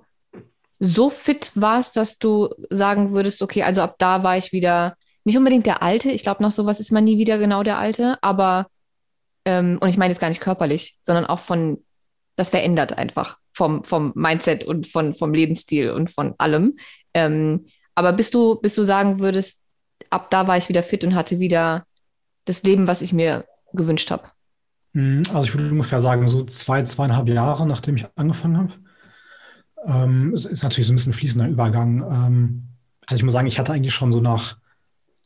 so 0.80 1.10
fit 1.10 1.52
warst, 1.56 1.96
dass 1.96 2.18
du 2.18 2.50
sagen 2.70 3.12
würdest, 3.12 3.42
okay, 3.42 3.64
also 3.64 3.82
ab 3.82 3.96
da 3.98 4.24
war 4.24 4.38
ich 4.38 4.52
wieder 4.52 4.96
nicht 5.24 5.38
unbedingt 5.38 5.66
der 5.66 5.82
Alte. 5.82 6.12
Ich 6.12 6.24
glaube, 6.24 6.44
noch 6.44 6.52
sowas 6.52 6.82
ist 6.82 6.92
man 6.92 7.06
nie 7.06 7.18
wieder 7.18 7.38
genau 7.38 7.64
der 7.64 7.78
Alte, 7.78 8.18
aber, 8.22 8.68
ähm, 9.46 9.80
und 9.82 9.88
ich 9.88 9.98
meine 9.98 10.12
jetzt 10.12 10.20
gar 10.20 10.28
nicht 10.28 10.42
körperlich, 10.42 10.98
sondern 11.02 11.26
auch 11.26 11.40
von 11.40 11.84
das 12.36 12.50
verändert 12.50 12.98
einfach 12.98 13.38
vom, 13.54 13.84
vom 13.84 14.12
Mindset 14.16 14.64
und 14.64 14.88
von, 14.88 15.14
vom 15.14 15.34
Lebensstil 15.34 15.92
und 15.92 16.10
von 16.10 16.36
allem. 16.38 16.76
Ähm, 17.14 17.66
aber 17.96 18.12
bis 18.14 18.32
du, 18.32 18.56
bis 18.56 18.76
du 18.76 18.84
sagen 18.84 19.20
würdest, 19.20 19.62
ab 20.10 20.30
da 20.30 20.48
war 20.48 20.58
ich 20.58 20.70
wieder 20.70 20.84
fit 20.84 21.04
und 21.04 21.16
hatte 21.16 21.40
wieder 21.40 21.86
das 22.44 22.64
Leben, 22.64 22.88
was 22.88 23.02
ich 23.02 23.14
mir 23.14 23.46
gewünscht 23.74 24.12
habe? 24.12 24.28
Mhm, 24.94 25.24
also 25.34 25.44
ich 25.44 25.54
würde 25.56 25.72
ungefähr 25.72 26.00
sagen, 26.00 26.28
so 26.28 26.44
zwei, 26.44 26.84
zweieinhalb 26.84 27.30
Jahre, 27.30 27.66
nachdem 27.66 27.96
ich 27.96 28.06
angefangen 28.16 28.58
habe. 28.58 28.74
Ähm, 29.86 30.34
es 30.34 30.46
ist 30.46 30.64
natürlich 30.64 30.88
so 30.88 30.94
ein 30.94 30.96
bisschen 30.96 31.14
fließender 31.14 31.48
Übergang. 31.48 32.02
Ähm, 32.02 32.68
also 33.06 33.20
ich 33.20 33.24
muss 33.24 33.34
sagen, 33.34 33.48
ich 33.48 33.60
hatte 33.60 33.74
eigentlich 33.74 33.94
schon 33.94 34.12
so 34.12 34.20
nach, 34.20 34.58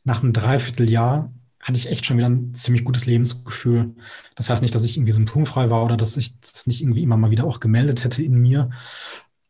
nach 0.04 0.22
einem 0.22 0.32
Dreivierteljahr 0.32 1.32
hatte 1.60 1.78
ich 1.78 1.90
echt 1.90 2.06
schon 2.06 2.16
wieder 2.16 2.28
ein 2.28 2.54
ziemlich 2.54 2.84
gutes 2.84 3.06
Lebensgefühl. 3.06 3.94
Das 4.34 4.48
heißt 4.48 4.62
nicht, 4.62 4.74
dass 4.74 4.84
ich 4.84 4.96
irgendwie 4.96 5.12
symptomfrei 5.12 5.70
war 5.70 5.84
oder 5.84 5.96
dass 5.96 6.16
ich 6.16 6.40
das 6.40 6.66
nicht 6.66 6.80
irgendwie 6.80 7.02
immer 7.02 7.16
mal 7.16 7.30
wieder 7.30 7.44
auch 7.44 7.60
gemeldet 7.60 8.02
hätte 8.02 8.22
in 8.22 8.34
mir. 8.34 8.70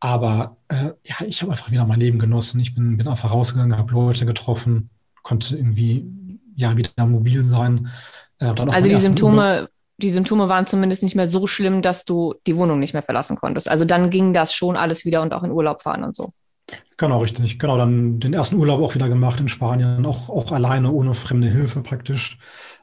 Aber 0.00 0.56
äh, 0.68 0.92
ja, 1.04 1.16
ich 1.26 1.42
habe 1.42 1.52
einfach 1.52 1.70
wieder 1.70 1.84
mein 1.84 2.00
Leben 2.00 2.18
genossen. 2.18 2.58
Ich 2.60 2.74
bin, 2.74 2.96
bin 2.96 3.06
einfach 3.06 3.30
rausgegangen, 3.30 3.76
habe 3.76 3.92
Leute 3.92 4.26
getroffen, 4.26 4.90
konnte 5.22 5.56
irgendwie 5.56 6.40
ja 6.56 6.76
wieder 6.76 7.06
mobil 7.06 7.44
sein. 7.44 7.90
Äh, 8.38 8.46
also 8.46 8.88
die 8.88 8.96
Symptome, 8.96 9.68
die 9.98 10.10
Symptome 10.10 10.48
waren 10.48 10.66
zumindest 10.66 11.02
nicht 11.02 11.14
mehr 11.14 11.28
so 11.28 11.46
schlimm, 11.46 11.82
dass 11.82 12.04
du 12.06 12.34
die 12.46 12.56
Wohnung 12.56 12.80
nicht 12.80 12.94
mehr 12.94 13.02
verlassen 13.02 13.36
konntest. 13.36 13.68
Also 13.68 13.84
dann 13.84 14.10
ging 14.10 14.32
das 14.32 14.54
schon 14.54 14.76
alles 14.76 15.04
wieder 15.04 15.22
und 15.22 15.32
auch 15.32 15.42
in 15.42 15.52
Urlaub 15.52 15.82
fahren 15.82 16.02
und 16.02 16.16
so. 16.16 16.32
Genau, 16.96 17.18
richtig. 17.20 17.58
Genau, 17.58 17.78
dann 17.78 18.20
den 18.20 18.34
ersten 18.34 18.56
Urlaub 18.56 18.80
auch 18.80 18.94
wieder 18.94 19.08
gemacht 19.08 19.40
in 19.40 19.48
Spanien, 19.48 20.04
auch, 20.04 20.28
auch 20.28 20.52
alleine, 20.52 20.90
ohne 20.92 21.14
fremde 21.14 21.48
Hilfe 21.48 21.80
praktisch. 21.82 22.38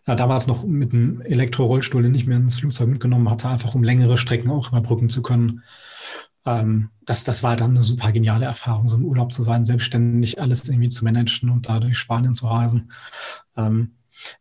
Ja, 0.08 0.16
damals 0.16 0.48
noch 0.48 0.64
mit 0.64 0.94
einem 0.94 1.22
Elektrorollstuhl, 1.22 2.02
den 2.02 2.16
ich 2.16 2.26
mir 2.26 2.38
ins 2.38 2.56
Flugzeug 2.60 2.88
mitgenommen 2.90 3.30
hatte, 3.30 3.50
einfach 3.50 3.76
um 3.76 3.84
längere 3.84 4.18
Strecken 4.18 4.50
auch 4.50 4.70
überbrücken 4.70 5.10
zu 5.10 5.22
können. 5.22 5.64
Ähm, 6.46 6.90
das, 7.06 7.24
das 7.26 7.44
war 7.44 7.56
dann 7.56 7.72
eine 7.72 7.84
super 7.84 8.12
geniale 8.12 8.46
Erfahrung, 8.46 8.88
so 8.88 8.98
im 8.98 9.06
Urlaub 9.06 9.34
zu 9.34 9.44
sein, 9.44 9.66
selbstständig 9.66 10.42
alles 10.42 10.68
irgendwie 10.70 10.90
zu 10.90 11.04
managen 11.06 11.50
und 11.50 11.70
da 11.70 11.80
durch 11.80 11.98
Spanien 11.98 12.34
zu 12.34 12.48
reisen. 12.48 12.92
Ähm, 13.58 13.94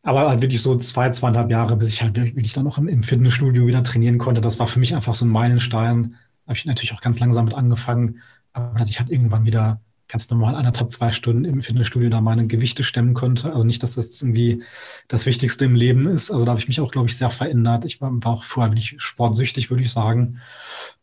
aber 0.03 0.29
halt 0.29 0.41
wirklich 0.43 0.63
so 0.63 0.77
zwei, 0.77 1.11
zweieinhalb 1.11 1.51
Jahre, 1.51 1.77
bis 1.77 1.91
ich 1.91 2.03
halt 2.03 2.17
wirklich 2.17 2.53
dann 2.55 2.67
auch 2.67 2.79
im, 2.79 2.89
im 2.89 3.03
Fitnessstudio 3.03 3.67
wieder 3.67 3.83
trainieren 3.83 4.19
konnte. 4.19 4.41
Das 4.41 4.59
war 4.59 4.67
für 4.67 4.81
mich 4.81 4.95
einfach 4.95 5.15
so 5.15 5.25
ein 5.27 5.31
Meilenstein. 5.31 6.17
Habe 6.47 6.57
ich 6.57 6.65
natürlich 6.65 6.95
auch 6.95 7.01
ganz 7.01 7.19
langsam 7.21 7.45
mit 7.47 7.55
angefangen, 7.55 8.21
aber 8.57 8.79
dass 8.79 8.91
ich 8.91 8.99
halt 8.99 9.11
irgendwann 9.11 9.45
wieder 9.45 9.81
ganz 10.09 10.31
normal 10.31 10.55
anderthalb, 10.55 10.91
zwei 10.91 11.11
Stunden 11.11 11.45
im 11.45 11.63
Fitnessstudio 11.63 12.09
da 12.09 12.21
meine 12.21 12.47
Gewichte 12.47 12.85
stemmen 12.85 13.15
konnte. 13.15 13.49
Also 13.49 13.65
nicht, 13.65 13.83
dass 13.83 13.97
das 13.97 14.23
irgendwie 14.23 14.63
das 15.09 15.27
Wichtigste 15.27 15.65
im 15.65 15.75
Leben 15.75 16.07
ist. 16.07 16.31
Also 16.31 16.45
da 16.45 16.51
habe 16.51 16.61
ich 16.61 16.69
mich 16.69 16.81
auch, 16.81 16.93
glaube 16.93 17.09
ich, 17.09 17.17
sehr 17.17 17.31
verändert. 17.31 17.85
Ich 17.85 18.01
war, 18.01 18.13
auch 18.25 18.45
vorher 18.45 18.73
wirklich 18.73 18.95
sportsüchtig, 18.99 19.69
würde 19.69 19.83
ich 19.83 19.93
sagen. 19.93 20.39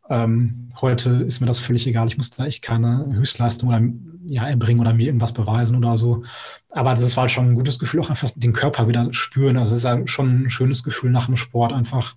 Ähm, 0.09 0.69
heute 0.81 1.09
ist 1.09 1.41
mir 1.41 1.47
das 1.47 1.59
völlig 1.59 1.85
egal. 1.85 2.07
Ich 2.07 2.17
muss 2.17 2.29
da 2.29 2.45
echt 2.45 2.61
keine 2.61 3.05
Höchstleistung 3.13 3.69
oder 3.69 3.81
ja, 4.25 4.47
erbringen 4.47 4.79
oder 4.79 4.93
mir 4.93 5.07
irgendwas 5.07 5.33
beweisen 5.33 5.77
oder 5.77 5.97
so. 5.97 6.23
Aber 6.69 6.91
das 6.91 7.15
war 7.17 7.23
halt 7.23 7.31
schon 7.31 7.49
ein 7.49 7.55
gutes 7.55 7.79
Gefühl, 7.79 7.99
auch 7.99 8.09
einfach 8.09 8.31
den 8.35 8.53
Körper 8.53 8.87
wieder 8.87 9.13
spüren. 9.13 9.57
Also 9.57 9.73
es 9.73 9.79
ist 9.79 9.83
ja 9.83 10.07
schon 10.07 10.43
ein 10.43 10.49
schönes 10.49 10.83
Gefühl 10.83 11.11
nach 11.11 11.25
dem 11.25 11.37
Sport, 11.37 11.73
einfach 11.73 12.15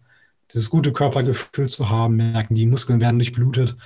dieses 0.52 0.70
gute 0.70 0.92
Körpergefühl 0.92 1.68
zu 1.68 1.90
haben, 1.90 2.16
merken, 2.16 2.54
die 2.54 2.66
Muskeln 2.66 3.00
werden 3.00 3.18
durchblutet. 3.18 3.76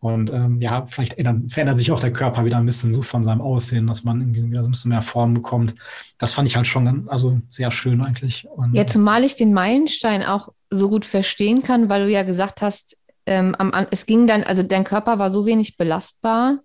Und 0.00 0.32
ähm, 0.32 0.62
ja, 0.62 0.86
vielleicht 0.86 1.18
ändert, 1.18 1.52
verändert 1.52 1.78
sich 1.78 1.92
auch 1.92 2.00
der 2.00 2.12
Körper 2.12 2.46
wieder 2.46 2.56
ein 2.56 2.64
bisschen 2.64 2.94
so 2.94 3.02
von 3.02 3.22
seinem 3.22 3.42
Aussehen, 3.42 3.86
dass 3.86 4.02
man 4.02 4.20
irgendwie 4.20 4.42
wieder 4.50 4.62
so 4.62 4.68
ein 4.68 4.72
bisschen 4.72 4.88
mehr 4.88 5.02
Form 5.02 5.34
bekommt. 5.34 5.74
Das 6.16 6.32
fand 6.32 6.48
ich 6.48 6.56
halt 6.56 6.66
schon 6.66 7.06
also 7.08 7.38
sehr 7.50 7.70
schön 7.70 8.02
eigentlich. 8.02 8.48
Und, 8.48 8.74
ja, 8.74 8.86
zumal 8.86 9.24
ich 9.24 9.36
den 9.36 9.52
Meilenstein 9.52 10.24
auch 10.24 10.48
so 10.70 10.88
gut 10.88 11.04
verstehen 11.04 11.62
kann, 11.62 11.90
weil 11.90 12.06
du 12.06 12.10
ja 12.10 12.22
gesagt 12.22 12.62
hast, 12.62 12.96
ähm, 13.26 13.54
am, 13.56 13.72
es 13.90 14.06
ging 14.06 14.26
dann, 14.26 14.42
also 14.42 14.62
dein 14.62 14.84
Körper 14.84 15.18
war 15.18 15.28
so 15.28 15.44
wenig 15.44 15.76
belastbar, 15.76 16.60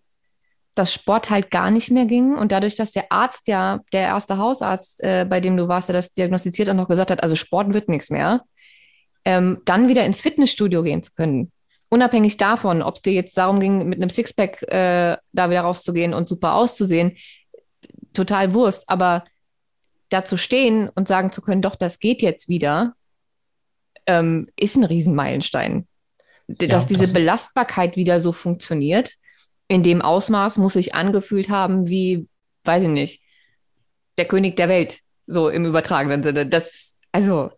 dass 0.74 0.94
Sport 0.94 1.30
halt 1.30 1.52
gar 1.52 1.72
nicht 1.72 1.92
mehr 1.92 2.06
ging. 2.06 2.36
Und 2.36 2.54
dadurch, 2.54 2.76
dass 2.76 2.92
der 2.92 3.12
Arzt 3.12 3.50
ja, 3.50 3.82
der 3.92 4.04
erste 4.04 4.38
Hausarzt, 4.38 5.04
äh, 5.04 5.26
bei 5.30 5.42
dem 5.42 5.58
du 5.58 5.68
warst, 5.68 5.90
der 5.90 5.94
das 5.94 6.14
diagnostiziert 6.14 6.70
hat, 6.70 6.78
noch 6.78 6.88
gesagt 6.88 7.12
hat, 7.12 7.22
also 7.22 7.36
Sport 7.36 7.74
wird 7.74 7.90
nichts 7.90 8.10
mehr, 8.10 8.44
ähm, 9.26 9.62
dann 9.66 9.90
wieder 9.90 10.06
ins 10.06 10.22
Fitnessstudio 10.22 10.84
gehen 10.84 11.04
zu 11.04 11.12
können 11.12 11.52
unabhängig 11.96 12.36
davon, 12.36 12.82
ob 12.82 12.96
es 12.96 13.02
dir 13.02 13.14
jetzt 13.14 13.38
darum 13.38 13.62
ging, 13.62 13.88
mit 13.88 14.00
einem 14.00 14.10
Sixpack 14.10 14.62
äh, 14.64 15.18
da 15.32 15.50
wieder 15.50 15.62
rauszugehen 15.62 16.14
und 16.14 16.28
super 16.28 16.56
auszusehen, 16.56 17.16
total 18.14 18.54
Wurst. 18.54 18.90
Aber 18.90 19.24
da 20.10 20.26
zu 20.26 20.36
stehen 20.36 20.90
und 20.90 21.08
sagen 21.08 21.32
zu 21.32 21.42
können, 21.42 21.62
doch, 21.62 21.76
das 21.76 22.00
geht 22.00 22.22
jetzt 22.22 22.50
wieder, 22.50 22.96
ähm, 24.06 24.50
ist 24.58 24.76
ein 24.76 24.84
Riesenmeilenstein. 24.84 25.88
Ja, 26.48 26.68
Dass 26.68 26.86
diese 26.86 27.12
Belastbarkeit 27.14 27.96
wieder 27.96 28.20
so 28.20 28.34
funktioniert, 28.34 29.14
in 29.68 29.82
dem 29.82 30.02
Ausmaß 30.02 30.58
muss 30.58 30.74
sich 30.74 30.94
angefühlt 30.94 31.50
haben 31.50 31.88
wie, 31.88 32.28
weiß 32.66 32.84
ich 32.84 32.90
nicht, 32.90 33.22
der 34.18 34.26
König 34.26 34.58
der 34.58 34.68
Welt, 34.68 35.00
so 35.28 35.50
im 35.50 35.66
übertragenen 35.66 36.24
Sinne. 36.24 36.46
Das, 36.46 36.96
also, 37.14 37.52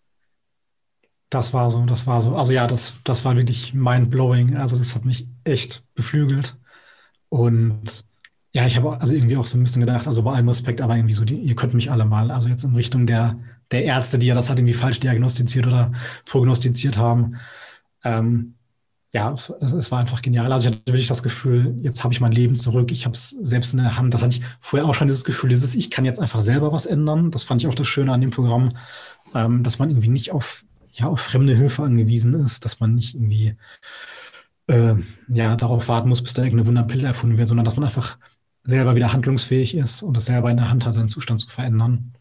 das 1.29 1.53
war 1.53 1.69
so, 1.69 1.85
das 1.85 2.07
war 2.07 2.21
so. 2.21 2.35
Also 2.35 2.53
ja, 2.53 2.67
das, 2.67 2.97
das 3.03 3.25
war 3.25 3.35
wirklich 3.35 3.73
mind-blowing. 3.73 4.55
Also 4.57 4.77
das 4.77 4.95
hat 4.95 5.05
mich 5.05 5.27
echt 5.43 5.83
beflügelt. 5.95 6.57
Und 7.29 8.05
ja, 8.53 8.65
ich 8.65 8.77
habe 8.77 8.99
also 8.99 9.13
irgendwie 9.13 9.37
auch 9.37 9.45
so 9.45 9.57
ein 9.57 9.63
bisschen 9.63 9.81
gedacht, 9.81 10.07
also 10.07 10.23
bei 10.23 10.33
allem 10.33 10.47
Respekt, 10.47 10.81
aber 10.81 10.95
irgendwie 10.95 11.13
so, 11.13 11.25
die, 11.25 11.35
ihr 11.35 11.55
könnt 11.55 11.73
mich 11.73 11.91
alle 11.91 12.05
mal, 12.05 12.31
also 12.31 12.49
jetzt 12.49 12.63
in 12.63 12.75
Richtung 12.75 13.05
der, 13.05 13.37
der 13.71 13.83
Ärzte, 13.83 14.19
die 14.19 14.27
ja 14.27 14.35
das 14.35 14.49
halt 14.49 14.59
irgendwie 14.59 14.73
falsch 14.73 14.99
diagnostiziert 14.99 15.67
oder 15.67 15.91
prognostiziert 16.25 16.97
haben. 16.97 17.37
Ähm, 18.03 18.55
ja, 19.13 19.33
es, 19.33 19.49
es, 19.49 19.91
war 19.91 19.99
einfach 19.99 20.21
genial. 20.21 20.51
Also 20.51 20.69
ich 20.69 20.75
hatte 20.75 20.91
wirklich 20.93 21.07
das 21.07 21.23
Gefühl, 21.23 21.77
jetzt 21.81 22.03
habe 22.03 22.13
ich 22.13 22.21
mein 22.21 22.31
Leben 22.31 22.55
zurück. 22.55 22.91
Ich 22.91 23.05
habe 23.05 23.15
es 23.15 23.29
selbst 23.29 23.73
in 23.73 23.79
der 23.79 23.97
Hand. 23.97 24.13
Das 24.13 24.21
hatte 24.21 24.37
ich 24.37 24.43
vorher 24.59 24.87
auch 24.87 24.93
schon 24.93 25.07
dieses 25.07 25.25
Gefühl, 25.25 25.49
dieses, 25.49 25.75
ich 25.75 25.89
kann 25.91 26.05
jetzt 26.05 26.19
einfach 26.19 26.41
selber 26.41 26.71
was 26.71 26.85
ändern. 26.85 27.31
Das 27.31 27.43
fand 27.43 27.61
ich 27.61 27.67
auch 27.67 27.75
das 27.75 27.87
Schöne 27.87 28.11
an 28.13 28.21
dem 28.21 28.31
Programm, 28.31 28.69
ähm, 29.33 29.63
dass 29.63 29.79
man 29.79 29.89
irgendwie 29.89 30.09
nicht 30.09 30.31
auf 30.31 30.65
ja 30.99 31.07
auf 31.07 31.21
fremde 31.21 31.55
Hilfe 31.55 31.83
angewiesen 31.83 32.33
ist, 32.33 32.65
dass 32.65 32.79
man 32.79 32.95
nicht 32.95 33.15
irgendwie 33.15 33.55
äh, 34.67 34.95
ja, 35.29 35.55
darauf 35.55 35.87
warten 35.87 36.09
muss, 36.09 36.23
bis 36.23 36.33
da 36.33 36.43
irgendeine 36.43 36.67
Wunderpille 36.67 37.07
erfunden 37.07 37.37
wird, 37.37 37.47
sondern 37.47 37.65
dass 37.65 37.75
man 37.75 37.85
einfach 37.85 38.17
selber 38.63 38.95
wieder 38.95 39.13
handlungsfähig 39.13 39.75
ist 39.75 40.03
und 40.03 40.17
das 40.17 40.25
selber 40.25 40.51
in 40.51 40.57
der 40.57 40.69
Hand 40.69 40.85
hat, 40.85 40.93
seinen 40.93 41.07
Zustand 41.07 41.39
zu 41.39 41.49
verändern. 41.49 42.13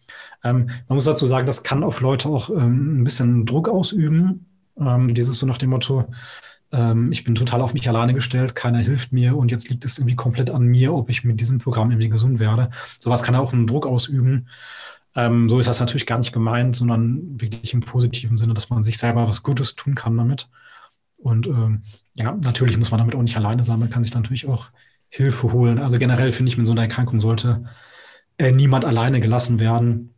Ähm, 0.44 0.70
man 0.88 0.94
muss 0.94 1.04
dazu 1.04 1.26
sagen, 1.26 1.46
das 1.46 1.64
kann 1.64 1.82
auf 1.82 2.00
Leute 2.00 2.28
auch 2.28 2.50
ähm, 2.50 3.00
ein 3.00 3.04
bisschen 3.04 3.46
Druck 3.46 3.68
ausüben. 3.68 4.46
Ähm, 4.78 5.12
dieses 5.14 5.38
so 5.38 5.46
nach 5.46 5.58
dem 5.58 5.70
Motto, 5.70 6.06
ähm, 6.72 7.10
ich 7.10 7.24
bin 7.24 7.34
total 7.34 7.62
auf 7.62 7.74
mich 7.74 7.88
alleine 7.88 8.14
gestellt, 8.14 8.54
keiner 8.54 8.78
hilft 8.78 9.12
mir 9.12 9.36
und 9.36 9.50
jetzt 9.50 9.68
liegt 9.70 9.84
es 9.84 9.98
irgendwie 9.98 10.16
komplett 10.16 10.50
an 10.50 10.64
mir, 10.64 10.94
ob 10.94 11.10
ich 11.10 11.24
mit 11.24 11.40
diesem 11.40 11.58
Programm 11.58 11.90
irgendwie 11.90 12.10
gesund 12.10 12.38
werde. 12.38 12.70
Sowas 13.00 13.22
kann 13.24 13.34
auch 13.34 13.52
einen 13.52 13.66
Druck 13.66 13.86
ausüben. 13.86 14.48
Ähm, 15.16 15.48
so 15.48 15.58
ist 15.58 15.66
das 15.66 15.80
natürlich 15.80 16.06
gar 16.06 16.18
nicht 16.18 16.32
gemeint, 16.32 16.76
sondern 16.76 17.40
wirklich 17.40 17.72
im 17.72 17.80
positiven 17.80 18.36
Sinne, 18.36 18.54
dass 18.54 18.68
man 18.68 18.82
sich 18.82 18.98
selber 18.98 19.26
was 19.26 19.42
Gutes 19.42 19.74
tun 19.74 19.94
kann 19.94 20.16
damit. 20.16 20.48
Und 21.16 21.46
ähm, 21.46 21.82
ja, 22.14 22.36
natürlich 22.40 22.76
muss 22.76 22.90
man 22.90 22.98
damit 22.98 23.14
auch 23.14 23.22
nicht 23.22 23.36
alleine 23.36 23.64
sein. 23.64 23.78
Man 23.80 23.90
kann 23.90 24.04
sich 24.04 24.14
natürlich 24.14 24.46
auch 24.46 24.68
Hilfe 25.08 25.52
holen. 25.52 25.78
Also 25.78 25.98
generell 25.98 26.32
finde 26.32 26.50
ich, 26.50 26.58
mit 26.58 26.66
so 26.66 26.72
einer 26.72 26.82
Erkrankung 26.82 27.20
sollte 27.20 27.64
äh, 28.36 28.52
niemand 28.52 28.84
alleine 28.84 29.20
gelassen 29.20 29.58
werden. 29.58 30.14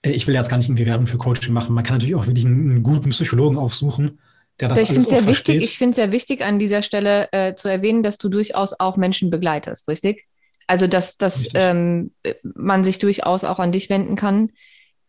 Äh, 0.00 0.12
ich 0.12 0.26
will 0.26 0.34
jetzt 0.34 0.48
gar 0.48 0.56
nicht 0.56 0.68
irgendwie 0.68 0.86
Werbung 0.86 1.06
für 1.06 1.18
Coaching 1.18 1.52
machen. 1.52 1.74
Man 1.74 1.84
kann 1.84 1.96
natürlich 1.96 2.14
auch 2.14 2.26
wirklich 2.26 2.46
einen, 2.46 2.70
einen 2.70 2.82
guten 2.82 3.10
Psychologen 3.10 3.58
aufsuchen, 3.58 4.18
der 4.60 4.68
das 4.68 4.80
ich 4.80 4.90
alles 4.90 5.04
sehr 5.04 5.22
versteht. 5.22 5.56
Wichtig, 5.56 5.70
ich 5.70 5.78
finde 5.78 5.90
es 5.90 5.96
sehr 5.96 6.12
wichtig, 6.12 6.42
an 6.42 6.58
dieser 6.58 6.80
Stelle 6.80 7.28
äh, 7.32 7.54
zu 7.54 7.68
erwähnen, 7.68 8.02
dass 8.02 8.16
du 8.16 8.30
durchaus 8.30 8.72
auch 8.80 8.96
Menschen 8.96 9.28
begleitest, 9.28 9.88
richtig? 9.88 10.26
Also, 10.72 10.86
dass, 10.86 11.18
dass 11.18 11.44
ähm, 11.52 12.12
man 12.42 12.82
sich 12.82 12.98
durchaus 12.98 13.44
auch 13.44 13.58
an 13.58 13.72
dich 13.72 13.90
wenden 13.90 14.16
kann. 14.16 14.52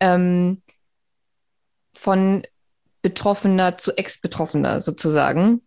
Ähm, 0.02 0.62
von 1.94 2.46
Betroffener 3.02 3.78
zu 3.78 3.94
Ex-Betroffener 3.96 4.82
sozusagen. 4.82 5.62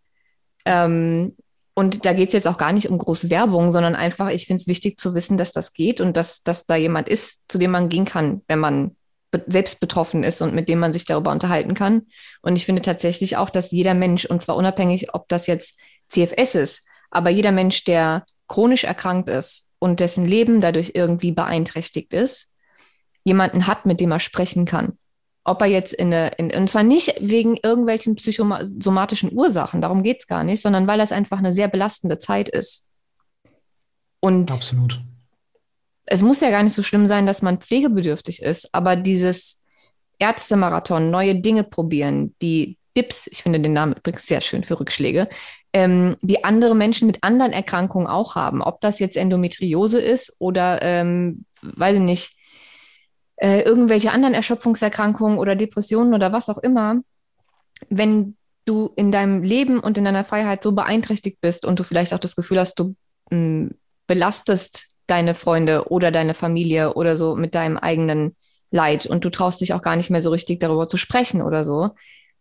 Ähm, 0.66 1.34
und 1.72 2.05
da 2.05 2.12
geht 2.12 2.28
es 2.28 2.34
jetzt 2.34 2.47
auch 2.47 2.59
gar 2.59 2.74
nicht 2.74 2.90
um 2.90 2.99
große 2.99 3.30
Werbung, 3.30 3.72
sondern 3.72 3.97
einfach, 3.97 4.28
ich 4.28 4.47
finde 4.47 4.61
es 4.61 4.66
wichtig 4.66 5.01
zu 5.01 5.14
wissen, 5.14 5.38
dass 5.38 5.53
das 5.53 5.72
geht 5.72 6.03
und 6.03 6.14
dass, 6.18 6.42
dass 6.42 6.66
da 6.66 6.76
jemand 6.76 7.09
ist, 7.09 7.51
zu 7.51 7.57
dem 7.57 7.70
man 7.70 7.88
gehen 7.88 8.05
kann, 8.05 8.42
wenn 8.49 8.59
man 8.59 8.94
be 9.30 9.44
selbst 9.47 9.80
betroffen 9.80 10.24
ist 10.24 10.42
und 10.42 10.55
mit 10.55 10.68
dem 10.68 10.78
man 10.78 10.92
sich 10.92 11.07
darüber 11.07 11.32
unterhalten 11.32 11.72
kann. 11.72 12.03
Und 12.42 12.57
ich 12.57 12.66
finde 12.66 12.82
tatsächlich 12.82 13.38
auch, 13.38 13.49
dass 13.49 13.70
jeder 13.70 13.94
Mensch, 13.94 14.26
und 14.26 14.42
zwar 14.42 14.57
unabhängig, 14.57 15.14
ob 15.14 15.26
das 15.30 15.47
jetzt 15.47 15.80
CFS 16.11 16.55
ist, 16.55 16.86
aber 17.11 17.30
jeder 17.30 17.53
Mensch, 17.53 17.84
der 17.84 18.26
chronisch 18.47 18.84
erkrankt 18.84 19.30
ist 19.30 19.66
und 19.79 20.01
dessen 20.01 20.27
Leben 20.27 20.61
dadurch 20.61 20.93
irgendwie 20.95 21.33
beeinträchtigt 21.33 22.12
ist, 22.12 22.55
jemanden 23.24 23.66
hat, 23.66 23.87
mit 23.87 24.01
dem 24.01 24.12
er 24.12 24.20
sprechen 24.20 24.64
kann. 24.64 24.99
Ob 25.45 25.61
er 25.62 25.68
jetzt 25.68 25.93
in 25.93 26.12
eine, 26.12 26.29
in, 26.39 26.53
und 26.53 26.68
zwar 26.68 26.83
nicht 26.83 27.14
wegen 27.20 27.57
irgendwelchen 27.62 28.16
psychosomatischen 28.16 29.33
Ursachen, 29.33 29.81
darum 29.81 30.03
geht 30.03 30.18
es 30.20 30.27
gar 30.27 30.45
nicht, 30.45 30.61
sondern 30.61 30.87
weil 30.87 30.99
das 30.99 31.12
einfach 31.12 31.39
eine 31.39 31.53
sehr 31.53 31.68
belastende 31.68 32.18
Zeit 32.18 32.49
ist. 32.49 32.89
Und 34.20 34.51
Absolut. 34.51 35.03
es 36.07 36.22
muss 36.22 36.41
ja 36.41 36.51
gar 36.51 36.62
nicht 36.62 36.72
so 36.72 36.83
schlimm 36.83 37.07
sein, 37.07 37.27
dass 37.27 37.43
man 37.43 37.61
pflegebedürftig 37.61 38.43
ist, 38.43 38.74
aber 38.74 38.97
dieses 38.97 39.62
Ärztemarathon, 40.18 41.11
neue 41.11 41.37
Dinge 41.37 41.62
probieren, 41.62 42.35
die 42.43 42.79
Dips, 42.97 43.27
ich 43.27 43.43
finde 43.43 43.61
den 43.61 43.74
Namen 43.74 43.93
übrigens 43.93 44.27
sehr 44.27 44.41
schön 44.41 44.64
für 44.64 44.81
Rückschläge, 44.81 45.29
ähm, 45.77 46.16
die 46.22 46.43
andere 46.43 46.74
Menschen 46.74 47.07
mit 47.07 47.22
anderen 47.22 47.53
Erkrankungen 47.53 48.07
auch 48.07 48.35
haben. 48.35 48.62
Ob 48.62 48.81
das 48.81 48.99
jetzt 48.99 49.18
Endometriose 49.18 50.01
ist 50.01 50.35
oder, 50.39 50.81
ähm, 50.81 51.45
weiß 51.61 51.97
ich 51.97 52.01
nicht, 52.01 52.33
äh, 53.37 53.61
irgendwelche 53.61 54.11
anderen 54.11 54.33
Erschöpfungserkrankungen 54.33 55.37
oder 55.37 55.55
Depressionen 55.55 56.14
oder 56.14 56.33
was 56.33 56.49
auch 56.49 56.57
immer. 56.57 57.03
Wenn 57.91 58.39
du 58.64 58.91
in 58.97 59.12
deinem 59.12 59.43
Leben 59.43 59.79
und 59.79 59.99
in 59.99 60.07
deiner 60.07 60.24
Freiheit 60.24 60.62
so 60.62 60.72
beeinträchtigt 60.72 61.43
bist 61.43 61.66
und 61.66 61.79
du 61.79 61.83
vielleicht 61.83 62.14
auch 62.14 62.18
das 62.18 62.37
Gefühl 62.37 62.59
hast, 62.59 62.79
du 62.79 62.95
mh, 63.31 63.37
hm, 63.37 63.70
belastest 64.07 64.87
deine 65.07 65.35
Freunde 65.35 65.91
oder 65.91 66.11
deine 66.11 66.33
Familie 66.33 66.95
oder 66.95 67.16
so 67.16 67.37
mit 67.37 67.55
deinem 67.55 67.77
eigenen 67.77 68.33
Leid 68.70 69.05
und 69.05 69.27
du 69.27 69.31
traust 69.31 69.61
dich 69.61 69.74
auch 69.74 69.83
gar 69.83 69.97
nicht 69.97 70.09
mehr 70.09 70.22
so 70.22 70.31
richtig 70.31 70.59
darüber 70.59 70.89
zu 70.89 70.97
sprechen 70.97 71.43
oder 71.43 71.64
so, 71.64 71.91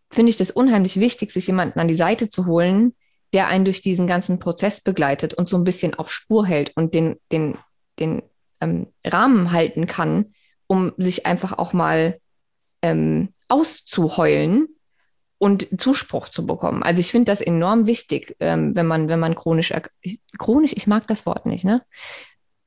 finde 0.09 0.29
ich 0.29 0.37
das 0.37 0.51
unheimlich 0.51 1.01
wichtig, 1.01 1.31
sich 1.31 1.47
jemanden 1.47 1.79
an 1.79 1.89
die 1.89 1.95
Seite 1.95 2.29
zu 2.29 2.45
holen, 2.45 2.93
der 3.33 3.47
einen 3.47 3.65
durch 3.65 3.81
diesen 3.81 4.07
ganzen 4.07 4.39
Prozess 4.39 4.81
begleitet 4.81 5.33
und 5.33 5.49
so 5.49 5.57
ein 5.57 5.63
bisschen 5.63 5.93
auf 5.95 6.11
Spur 6.11 6.45
hält 6.45 6.71
und 6.75 6.93
den, 6.93 7.17
den, 7.31 7.57
den 7.99 8.23
ähm, 8.61 8.87
Rahmen 9.05 9.51
halten 9.51 9.87
kann, 9.87 10.33
um 10.67 10.93
sich 10.97 11.25
einfach 11.25 11.57
auch 11.57 11.73
mal 11.73 12.19
ähm, 12.81 13.29
auszuheulen 13.47 14.67
und 15.37 15.67
Zuspruch 15.79 16.29
zu 16.29 16.45
bekommen. 16.45 16.83
Also 16.83 16.99
ich 16.99 17.11
finde 17.11 17.31
das 17.31 17.41
enorm 17.41 17.87
wichtig, 17.87 18.35
ähm, 18.39 18.75
wenn 18.75 18.87
man, 18.87 19.07
wenn 19.07 19.19
man 19.19 19.35
chronisch, 19.35 19.73
chronisch, 20.37 20.73
ich 20.75 20.87
mag 20.87 21.07
das 21.07 21.25
Wort 21.25 21.45
nicht, 21.45 21.65
ne? 21.65 21.83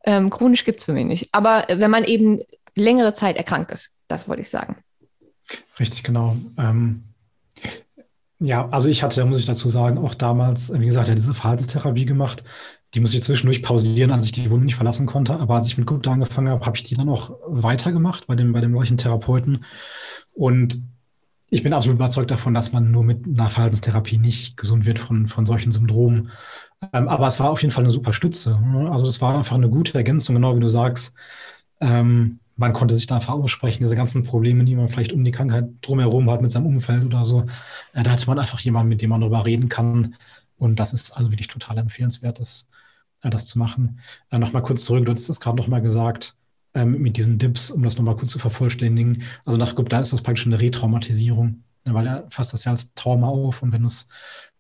Ähm, 0.05 0.31
chronisch 0.31 0.65
gibt 0.65 0.81
es 0.81 0.87
für 0.87 0.93
mich 0.93 1.05
nicht. 1.05 1.29
Aber 1.33 1.67
wenn 1.69 1.91
man 1.91 2.05
eben 2.05 2.41
längere 2.75 3.15
Zeit 3.15 3.37
erkrankt 3.37 3.73
ist, 3.73 3.97
das 4.07 4.29
wollte 4.29 4.43
ich 4.43 4.51
sagen. 4.51 4.77
Richtig, 5.79 6.03
genau. 6.03 6.37
Ähm, 6.57 7.05
ja, 8.41 8.69
also 8.69 8.89
ich 8.89 9.03
hatte, 9.03 9.25
muss 9.25 9.39
ich 9.39 9.47
dazu 9.47 9.69
sagen, 9.69 9.99
auch 9.99 10.15
damals, 10.15 10.73
wie 10.79 10.87
gesagt, 10.87 11.09
ja, 11.09 11.15
diese 11.15 11.35
Verhaltenstherapie 11.35 12.05
gemacht. 12.05 12.45
Die 12.95 13.01
muss 13.01 13.13
ich 13.13 13.23
zwischendurch 13.23 13.63
pausieren, 13.63 14.13
als 14.13 14.25
ich 14.25 14.33
die 14.33 14.49
Wohnung 14.51 14.65
nicht 14.65 14.77
verlassen 14.77 15.07
konnte. 15.07 15.39
Aber 15.39 15.57
als 15.57 15.69
ich 15.69 15.77
mit 15.77 15.87
Gupta 15.87 16.13
angefangen 16.13 16.49
habe, 16.49 16.65
habe 16.65 16.77
ich 16.77 16.85
die 16.85 16.95
dann 16.95 17.09
auch 17.09 17.37
weitergemacht 17.47 18.27
bei 18.27 18.35
dem, 18.35 18.53
bei 18.53 18.61
dem 18.61 18.73
gleichen 18.73 18.97
Therapeuten. 18.97 19.65
Und 20.33 20.81
ich 21.51 21.63
bin 21.63 21.73
absolut 21.73 21.97
überzeugt 21.97 22.31
davon, 22.31 22.55
dass 22.55 22.73
man 22.73 22.91
nur 22.91 23.03
mit 23.03 23.27
einer 23.27 23.51
Verhaltenstherapie 23.51 24.19
nicht 24.19 24.57
gesund 24.57 24.87
wird 24.87 24.99
von, 24.99 25.27
von 25.27 25.47
solchen 25.47 25.73
Syndromen. 25.73 26.31
Ähm, 26.93 27.09
aber 27.09 27.27
es 27.27 27.41
war 27.41 27.51
auf 27.51 27.63
jeden 27.63 27.73
Fall 27.73 27.85
eine 27.85 27.93
super 27.93 28.13
Stütze. 28.13 28.59
Also 28.91 29.07
es 29.07 29.21
war 29.21 29.37
einfach 29.37 29.57
eine 29.57 29.69
gute 29.69 29.95
Ergänzung, 29.95 30.37
genau 30.37 30.57
wie 30.57 30.61
du 30.61 30.69
sagst. 30.69 31.15
Ähm, 31.81 32.41
man 32.59 32.73
konnte 32.73 32.97
sich 32.97 33.07
da 33.07 33.17
einfach 33.17 33.35
aussprechen, 33.35 33.85
diese 33.85 33.97
ganzen 33.97 34.25
Probleme, 34.25 34.65
die 34.65 34.75
man 34.75 34.89
vielleicht 34.89 35.13
um 35.13 35.25
die 35.25 35.31
Krankheit 35.31 35.69
drumherum 35.81 36.29
hat 36.31 36.43
mit 36.43 36.51
seinem 36.51 36.67
Umfeld 36.67 37.05
oder 37.05 37.25
so. 37.25 37.47
Äh, 37.95 38.03
da 38.03 38.11
hatte 38.11 38.27
man 38.27 38.39
einfach 38.39 38.61
jemanden, 38.61 38.89
mit 38.89 39.01
dem 39.01 39.11
man 39.11 39.21
darüber 39.21 39.47
reden 39.47 39.69
kann. 39.69 40.17
Und 40.59 40.81
das 40.81 40.93
ist 40.93 41.13
also 41.13 41.31
wirklich 41.31 41.47
total 41.47 41.79
empfehlenswert, 41.79 42.41
das, 42.41 42.69
äh, 43.23 43.31
das 43.31 43.47
zu 43.47 43.59
machen. 43.61 44.01
Äh, 44.31 44.39
nochmal 44.39 44.63
kurz 44.63 44.85
zurück, 44.85 45.07
du 45.07 45.13
hast 45.13 45.29
es 45.29 45.41
gerade 45.41 45.57
nochmal 45.57 45.83
gesagt, 45.83 46.37
ähm, 46.75 47.01
mit 47.01 47.17
diesen 47.17 47.39
Dips, 47.39 47.71
um 47.71 47.83
das 47.85 47.97
nochmal 47.97 48.17
kurz 48.17 48.33
zu 48.33 48.41
vervollständigen. 48.41 49.23
Also 49.45 49.57
nach 49.57 49.73
da 49.75 50.01
ist 50.01 50.13
das 50.13 50.23
praktisch 50.23 50.47
eine 50.47 50.61
Retraumatisierung, 50.61 51.63
ne, 51.87 51.95
weil 51.95 52.07
er 52.09 52.27
fasst 52.31 52.53
das 52.53 52.65
ja 52.65 52.73
als 52.73 52.93
Trauma 52.95 53.29
auf 53.29 53.63
und 53.63 53.73
wenn 53.73 53.85
es 53.85 54.09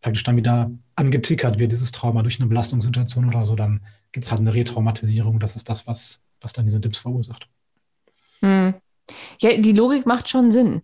praktisch 0.00 0.22
dann 0.22 0.36
wieder 0.36 0.70
angetickert 0.94 1.58
wird, 1.58 1.72
dieses 1.72 1.90
Trauma 1.90 2.22
durch 2.22 2.38
eine 2.38 2.48
Belastungssituation 2.48 3.26
oder 3.26 3.44
so, 3.44 3.56
dann 3.56 3.80
gibt 4.12 4.24
es 4.24 4.30
halt 4.30 4.40
eine 4.40 4.54
Retraumatisierung. 4.54 5.40
Das 5.40 5.56
ist 5.56 5.68
das, 5.68 5.86
was, 5.88 6.22
was 6.40 6.52
dann 6.52 6.66
diese 6.66 6.80
Dips 6.80 6.98
verursacht. 6.98 7.48
Hm. 8.40 8.74
Ja, 9.40 9.56
die 9.56 9.72
Logik 9.72 10.06
macht 10.06 10.28
schon 10.28 10.50
Sinn. 10.50 10.82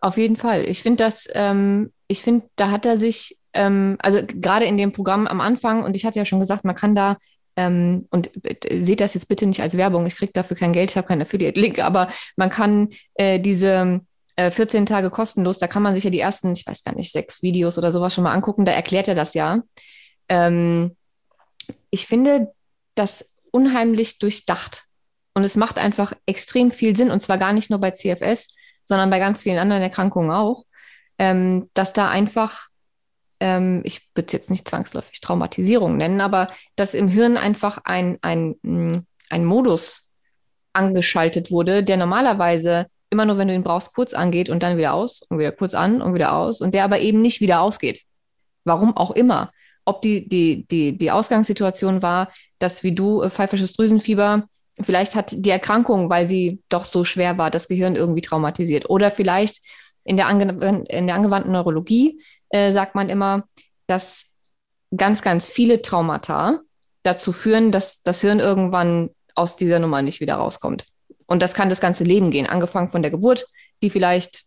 Auf 0.00 0.16
jeden 0.16 0.36
Fall. 0.36 0.64
Ich 0.68 0.82
finde 0.82 1.04
das, 1.04 1.28
ähm, 1.34 1.92
ich 2.06 2.22
finde, 2.22 2.48
da 2.56 2.70
hat 2.70 2.86
er 2.86 2.96
sich, 2.96 3.36
ähm, 3.52 3.96
also 4.00 4.20
gerade 4.26 4.64
in 4.64 4.76
dem 4.76 4.92
Programm 4.92 5.26
am 5.26 5.40
Anfang, 5.40 5.84
und 5.84 5.96
ich 5.96 6.04
hatte 6.04 6.18
ja 6.18 6.24
schon 6.24 6.40
gesagt, 6.40 6.64
man 6.64 6.76
kann 6.76 6.94
da, 6.94 7.16
ähm, 7.56 8.06
und 8.10 8.30
seht 8.70 9.00
das 9.00 9.14
jetzt 9.14 9.28
bitte 9.28 9.46
nicht 9.46 9.60
als 9.60 9.76
Werbung, 9.76 10.06
ich 10.06 10.16
kriege 10.16 10.32
dafür 10.32 10.56
kein 10.56 10.72
Geld, 10.72 10.90
ich 10.90 10.96
habe 10.96 11.08
keinen 11.08 11.22
Affiliate-Link, 11.22 11.80
aber 11.80 12.08
man 12.36 12.50
kann 12.50 12.90
äh, 13.14 13.40
diese 13.40 14.00
äh, 14.36 14.52
14 14.52 14.86
Tage 14.86 15.10
kostenlos, 15.10 15.58
da 15.58 15.66
kann 15.66 15.82
man 15.82 15.94
sich 15.94 16.04
ja 16.04 16.10
die 16.10 16.20
ersten, 16.20 16.52
ich 16.52 16.64
weiß 16.64 16.84
gar 16.84 16.94
nicht, 16.94 17.10
sechs 17.10 17.42
Videos 17.42 17.76
oder 17.76 17.90
sowas 17.90 18.14
schon 18.14 18.24
mal 18.24 18.32
angucken, 18.32 18.64
da 18.64 18.72
erklärt 18.72 19.08
er 19.08 19.16
das 19.16 19.34
ja. 19.34 19.62
Ähm, 20.28 20.96
ich 21.90 22.06
finde 22.06 22.52
das 22.94 23.34
unheimlich 23.50 24.18
durchdacht. 24.18 24.87
Und 25.38 25.44
es 25.44 25.54
macht 25.54 25.78
einfach 25.78 26.14
extrem 26.26 26.72
viel 26.72 26.96
Sinn, 26.96 27.12
und 27.12 27.22
zwar 27.22 27.38
gar 27.38 27.52
nicht 27.52 27.70
nur 27.70 27.78
bei 27.78 27.92
CFS, 27.92 28.48
sondern 28.82 29.08
bei 29.08 29.20
ganz 29.20 29.42
vielen 29.42 29.58
anderen 29.58 29.82
Erkrankungen 29.82 30.32
auch, 30.32 30.64
ähm, 31.16 31.70
dass 31.74 31.92
da 31.92 32.08
einfach, 32.08 32.66
ähm, 33.38 33.82
ich 33.84 34.10
würde 34.16 34.26
es 34.26 34.32
jetzt 34.32 34.50
nicht 34.50 34.68
zwangsläufig 34.68 35.20
Traumatisierung 35.20 35.96
nennen, 35.96 36.20
aber 36.20 36.48
dass 36.74 36.92
im 36.94 37.06
Hirn 37.06 37.36
einfach 37.36 37.78
ein, 37.84 38.18
ein, 38.20 38.56
mm, 38.62 38.94
ein 39.30 39.44
Modus 39.44 40.08
angeschaltet 40.72 41.52
wurde, 41.52 41.84
der 41.84 41.98
normalerweise 41.98 42.86
immer 43.08 43.24
nur, 43.24 43.38
wenn 43.38 43.46
du 43.46 43.54
ihn 43.54 43.62
brauchst, 43.62 43.94
kurz 43.94 44.14
angeht 44.14 44.50
und 44.50 44.64
dann 44.64 44.76
wieder 44.76 44.92
aus 44.92 45.22
und 45.28 45.38
wieder 45.38 45.52
kurz 45.52 45.74
an 45.74 46.02
und 46.02 46.14
wieder 46.14 46.32
aus 46.32 46.60
und 46.60 46.74
der 46.74 46.82
aber 46.82 46.98
eben 46.98 47.20
nicht 47.20 47.40
wieder 47.40 47.60
ausgeht. 47.60 48.02
Warum 48.64 48.96
auch 48.96 49.12
immer. 49.12 49.52
Ob 49.84 50.02
die, 50.02 50.28
die, 50.28 50.66
die, 50.66 50.98
die 50.98 51.12
Ausgangssituation 51.12 52.02
war, 52.02 52.32
dass 52.58 52.82
wie 52.82 52.92
du 52.92 53.22
äh, 53.22 53.30
pfeifisches 53.30 53.74
Drüsenfieber 53.74 54.48
Vielleicht 54.80 55.14
hat 55.14 55.32
die 55.36 55.50
Erkrankung, 55.50 56.08
weil 56.08 56.26
sie 56.26 56.62
doch 56.68 56.84
so 56.84 57.04
schwer 57.04 57.38
war, 57.38 57.50
das 57.50 57.68
Gehirn 57.68 57.96
irgendwie 57.96 58.20
traumatisiert. 58.20 58.88
Oder 58.88 59.10
vielleicht 59.10 59.60
in 60.04 60.16
der, 60.16 60.28
ange 60.28 60.84
in 60.88 61.06
der 61.06 61.16
angewandten 61.16 61.52
Neurologie 61.52 62.22
äh, 62.50 62.72
sagt 62.72 62.94
man 62.94 63.08
immer, 63.08 63.44
dass 63.86 64.34
ganz, 64.96 65.22
ganz 65.22 65.48
viele 65.48 65.82
Traumata 65.82 66.60
dazu 67.02 67.32
führen, 67.32 67.72
dass 67.72 68.02
das 68.02 68.20
Hirn 68.20 68.40
irgendwann 68.40 69.10
aus 69.34 69.56
dieser 69.56 69.78
Nummer 69.78 70.02
nicht 70.02 70.20
wieder 70.20 70.36
rauskommt. 70.36 70.86
Und 71.26 71.42
das 71.42 71.54
kann 71.54 71.68
das 71.68 71.80
ganze 71.80 72.04
Leben 72.04 72.30
gehen, 72.30 72.46
angefangen 72.46 72.88
von 72.88 73.02
der 73.02 73.10
Geburt, 73.10 73.46
die 73.82 73.90
vielleicht 73.90 74.44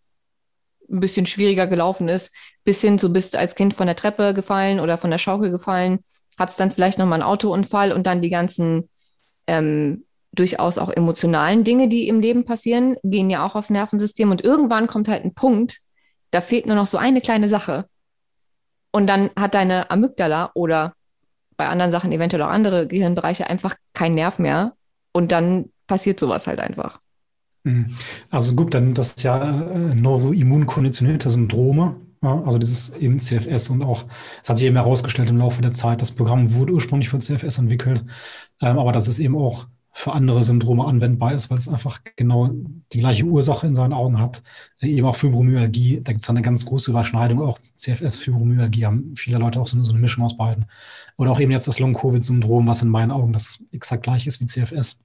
ein 0.89 0.99
bisschen 0.99 1.25
schwieriger 1.25 1.67
gelaufen 1.67 2.09
ist, 2.09 2.33
bis 2.63 2.81
hin, 2.81 2.97
du 2.97 3.09
bist 3.09 3.35
als 3.35 3.55
Kind 3.55 3.73
von 3.73 3.87
der 3.87 3.95
Treppe 3.95 4.33
gefallen 4.33 4.79
oder 4.79 4.97
von 4.97 5.11
der 5.11 5.17
Schaukel 5.17 5.51
gefallen, 5.51 5.99
hat 6.37 6.49
es 6.49 6.57
dann 6.57 6.71
vielleicht 6.71 6.97
nochmal 6.97 7.21
einen 7.21 7.29
Autounfall 7.29 7.91
und 7.91 8.07
dann 8.07 8.21
die 8.21 8.29
ganzen 8.29 8.83
ähm, 9.47 10.05
durchaus 10.33 10.77
auch 10.77 10.89
emotionalen 10.89 11.63
Dinge, 11.63 11.87
die 11.87 12.07
im 12.07 12.19
Leben 12.21 12.45
passieren, 12.45 12.95
gehen 13.03 13.29
ja 13.29 13.45
auch 13.45 13.55
aufs 13.55 13.69
Nervensystem. 13.69 14.31
Und 14.31 14.43
irgendwann 14.43 14.87
kommt 14.87 15.07
halt 15.07 15.25
ein 15.25 15.33
Punkt, 15.33 15.81
da 16.31 16.41
fehlt 16.41 16.65
nur 16.65 16.75
noch 16.75 16.85
so 16.85 16.97
eine 16.97 17.21
kleine 17.21 17.49
Sache. 17.49 17.85
Und 18.91 19.07
dann 19.07 19.29
hat 19.37 19.53
deine 19.53 19.91
Amygdala 19.91 20.51
oder 20.53 20.93
bei 21.57 21.67
anderen 21.67 21.91
Sachen 21.91 22.11
eventuell 22.11 22.43
auch 22.43 22.49
andere 22.49 22.87
Gehirnbereiche 22.87 23.49
einfach 23.49 23.75
keinen 23.93 24.15
Nerv 24.15 24.39
mehr. 24.39 24.73
Und 25.11 25.31
dann 25.31 25.71
passiert 25.87 26.19
sowas 26.19 26.47
halt 26.47 26.59
einfach. 26.59 26.99
Mhm. 27.63 27.85
Also 28.29 28.55
gut, 28.55 28.73
dann 28.73 28.93
das 28.93 29.09
ist 29.09 29.23
ja 29.23 29.71
äh, 29.71 29.95
neuroimmunkonditionierte 29.95 31.29
Syndrome, 31.29 31.97
ja, 32.23 32.41
also 32.43 32.57
dieses 32.57 32.95
eben 32.97 33.19
CFS 33.19 33.69
und 33.69 33.83
auch, 33.83 34.05
es 34.41 34.49
hat 34.49 34.57
sich 34.57 34.67
eben 34.67 34.75
herausgestellt 34.75 35.29
im 35.29 35.37
Laufe 35.37 35.61
der 35.61 35.73
Zeit, 35.73 36.01
das 36.01 36.11
Programm 36.11 36.53
wurde 36.53 36.73
ursprünglich 36.73 37.09
für 37.09 37.19
CFS 37.19 37.57
entwickelt, 37.59 38.03
ähm, 38.61 38.79
aber 38.79 38.91
das 38.91 39.07
ist 39.07 39.19
eben 39.19 39.35
auch 39.35 39.67
für 39.93 40.13
andere 40.13 40.43
Syndrome 40.43 40.85
anwendbar 40.85 41.33
ist, 41.33 41.49
weil 41.49 41.57
es 41.57 41.67
einfach 41.67 41.99
genau 42.15 42.49
die 42.93 42.99
gleiche 42.99 43.25
Ursache 43.25 43.67
in 43.67 43.75
seinen 43.75 43.93
Augen 43.93 44.19
hat. 44.19 44.41
Äh, 44.81 44.87
eben 44.87 45.05
auch 45.05 45.15
Fibromyalgie, 45.15 46.01
da 46.01 46.13
gibt 46.13 46.23
es 46.23 46.29
eine 46.29 46.41
ganz 46.41 46.65
große 46.65 46.91
Überschneidung. 46.91 47.41
Auch 47.41 47.59
CFS, 47.59 48.19
Fibromyalgie 48.19 48.85
haben 48.85 49.13
viele 49.17 49.37
Leute 49.37 49.59
auch 49.59 49.67
so, 49.67 49.81
so 49.83 49.91
eine 49.91 50.01
Mischung 50.01 50.23
aus 50.23 50.37
beiden. 50.37 50.65
Oder 51.17 51.31
auch 51.31 51.39
eben 51.39 51.51
jetzt 51.51 51.67
das 51.67 51.79
Long-Covid-Syndrom, 51.79 52.67
was 52.67 52.81
in 52.81 52.89
meinen 52.89 53.11
Augen 53.11 53.33
das 53.33 53.63
exakt 53.71 54.03
gleich 54.03 54.27
ist 54.27 54.39
wie 54.39 54.45
CFS. 54.45 55.01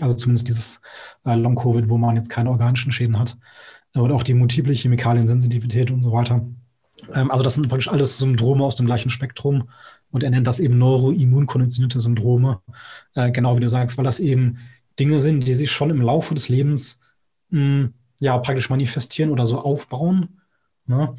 Also 0.00 0.14
zumindest 0.14 0.48
dieses 0.48 0.80
äh, 1.26 1.34
Long-Covid, 1.34 1.88
wo 1.90 1.98
man 1.98 2.16
jetzt 2.16 2.30
keine 2.30 2.50
organischen 2.50 2.92
Schäden 2.92 3.18
hat. 3.18 3.36
Oder 3.94 4.14
auch 4.14 4.22
die 4.22 4.34
multiple 4.34 4.72
Chemikaliensensitivität 4.72 5.90
und 5.90 6.02
so 6.02 6.12
weiter. 6.12 6.46
Ähm, 7.14 7.30
also 7.30 7.42
das 7.42 7.54
sind 7.56 7.68
praktisch 7.68 7.88
alles 7.88 8.18
Syndrome 8.18 8.64
aus 8.64 8.76
dem 8.76 8.86
gleichen 8.86 9.10
Spektrum. 9.10 9.68
Und 10.10 10.22
er 10.22 10.30
nennt 10.30 10.46
das 10.46 10.60
eben 10.60 10.78
neuroimmunkonditionierte 10.78 12.00
Syndrome, 12.00 12.60
äh, 13.14 13.30
genau 13.30 13.56
wie 13.56 13.60
du 13.60 13.68
sagst, 13.68 13.96
weil 13.96 14.04
das 14.04 14.20
eben 14.20 14.58
Dinge 14.98 15.20
sind, 15.20 15.46
die 15.46 15.54
sich 15.54 15.70
schon 15.70 15.90
im 15.90 16.02
Laufe 16.02 16.34
des 16.34 16.48
Lebens 16.48 17.00
mh, 17.50 17.60
hm, 17.60 17.94
ja 18.20 18.38
praktisch 18.38 18.70
manifestieren 18.70 19.30
oder 19.30 19.46
so 19.46 19.60
aufbauen. 19.60 20.40
Ne? 20.86 21.14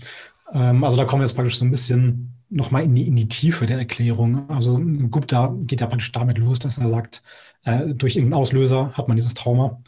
Ähm, 0.53 0.83
also 0.83 0.97
da 0.97 1.05
kommen 1.05 1.21
wir 1.21 1.25
jetzt 1.25 1.35
praktisch 1.35 1.57
so 1.57 1.65
ein 1.65 1.71
bisschen 1.71 2.33
nochmal 2.49 2.83
in 2.83 2.95
die, 2.95 3.07
in 3.07 3.15
die 3.15 3.27
Tiefe 3.27 3.65
der 3.65 3.77
Erklärung. 3.77 4.49
Also 4.49 4.79
Gupta 5.09 5.55
geht 5.61 5.81
ja 5.81 5.87
praktisch 5.87 6.11
damit 6.11 6.37
los, 6.37 6.59
dass 6.59 6.77
er 6.77 6.89
sagt, 6.89 7.23
äh, 7.63 7.93
durch 7.93 8.15
irgendeinen 8.15 8.41
Auslöser 8.41 8.91
hat 8.93 9.07
man 9.07 9.17
dieses 9.17 9.33
Trauma. 9.33 9.81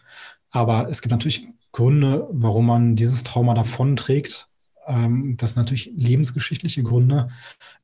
Aber 0.52 0.90
es 0.90 1.02
gibt 1.02 1.12
natürlich 1.12 1.48
Gründe, 1.72 2.28
warum 2.32 2.68
man 2.68 2.96
dieses 2.96 3.24
Trauma 3.24 3.54
davonträgt. 3.54 4.48
Ähm, 4.88 5.36
das 5.38 5.56
natürlich 5.56 5.92
lebensgeschichtliche 5.96 6.84
Gründe. 6.84 7.30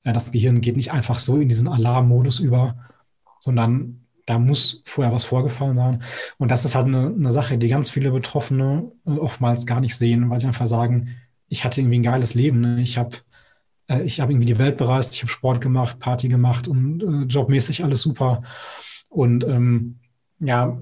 Äh, 0.04 0.14
das 0.14 0.32
Gehirn 0.32 0.62
geht 0.62 0.78
nicht 0.78 0.92
einfach 0.92 1.20
so 1.20 1.38
in 1.38 1.50
diesen 1.50 1.68
Alarmmodus 1.68 2.40
über, 2.40 2.78
sondern 3.40 4.06
da 4.26 4.38
muss 4.38 4.84
vorher 4.86 5.14
was 5.14 5.26
vorgefallen 5.26 5.76
sein. 5.78 6.04
Und 6.38 6.52
das 6.52 6.66
ist 6.66 6.76
halt 6.76 6.86
eine, 6.86 7.08
eine 7.08 7.32
Sache, 7.32 7.58
die 7.58 7.68
ganz 7.68 7.90
viele 7.90 8.12
Betroffene 8.12 8.92
äh, 9.06 9.12
oftmals 9.12 9.66
gar 9.66 9.82
nicht 9.82 9.96
sehen, 9.96 10.30
weil 10.30 10.40
sie 10.40 10.48
einfach 10.48 10.68
sagen, 10.68 11.16
ich 11.48 11.64
hatte 11.64 11.82
irgendwie 11.82 12.00
ein 12.00 12.04
geiles 12.04 12.36
Leben. 12.36 12.62
Ne? 12.62 12.82
Ich 12.82 12.98
habe 12.98 13.18
äh, 13.90 14.04
ich 14.04 14.22
hab 14.22 14.30
irgendwie 14.30 14.46
die 14.46 14.60
Welt 14.60 14.78
bereist, 14.78 15.16
ich 15.16 15.22
habe 15.22 15.32
Sport 15.32 15.62
gemacht, 15.62 16.00
Party 16.00 16.28
gemacht 16.30 16.68
und 16.68 17.02
äh, 17.04 17.26
jobmäßig 17.26 17.84
alles 17.84 18.02
super. 18.02 18.44
Und 19.10 19.44
ähm, 19.46 20.00
ja, 20.40 20.80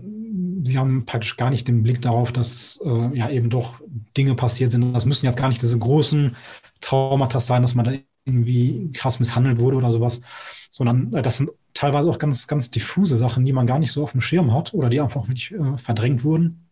sie 0.63 0.77
haben 0.77 1.05
praktisch 1.05 1.37
gar 1.37 1.49
nicht 1.49 1.67
den 1.67 1.83
Blick 1.83 2.01
darauf, 2.01 2.31
dass 2.31 2.79
äh, 2.83 3.17
ja 3.17 3.29
eben 3.29 3.49
doch 3.49 3.81
Dinge 4.15 4.35
passiert 4.35 4.71
sind. 4.71 4.93
Das 4.93 5.05
müssen 5.05 5.25
jetzt 5.25 5.37
gar 5.37 5.47
nicht 5.49 5.61
diese 5.61 5.77
großen 5.77 6.35
Traumata 6.81 7.39
sein, 7.39 7.61
dass 7.61 7.75
man 7.75 7.85
da 7.85 7.93
irgendwie 8.25 8.91
krass 8.93 9.19
misshandelt 9.19 9.59
wurde 9.59 9.77
oder 9.77 9.91
sowas, 9.91 10.21
sondern 10.69 11.13
äh, 11.13 11.21
das 11.21 11.37
sind 11.37 11.49
teilweise 11.73 12.09
auch 12.09 12.19
ganz, 12.19 12.47
ganz 12.47 12.71
diffuse 12.71 13.17
Sachen, 13.17 13.45
die 13.45 13.53
man 13.53 13.67
gar 13.67 13.79
nicht 13.79 13.91
so 13.91 14.03
auf 14.03 14.11
dem 14.11 14.21
Schirm 14.21 14.53
hat 14.53 14.73
oder 14.73 14.89
die 14.89 14.99
einfach 14.99 15.27
wirklich 15.27 15.53
äh, 15.53 15.77
verdrängt 15.77 16.23
wurden. 16.23 16.67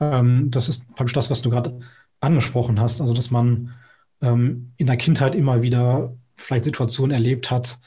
Ähm, 0.00 0.50
das 0.50 0.68
ist 0.68 0.92
praktisch 0.94 1.14
das, 1.14 1.30
was 1.30 1.42
du 1.42 1.50
gerade 1.50 1.78
angesprochen 2.20 2.80
hast, 2.80 3.00
also 3.00 3.14
dass 3.14 3.30
man 3.30 3.74
ähm, 4.20 4.72
in 4.76 4.86
der 4.86 4.96
Kindheit 4.96 5.34
immer 5.34 5.62
wieder 5.62 6.14
vielleicht 6.36 6.64
Situationen 6.64 7.12
erlebt 7.12 7.50
hat, 7.50 7.78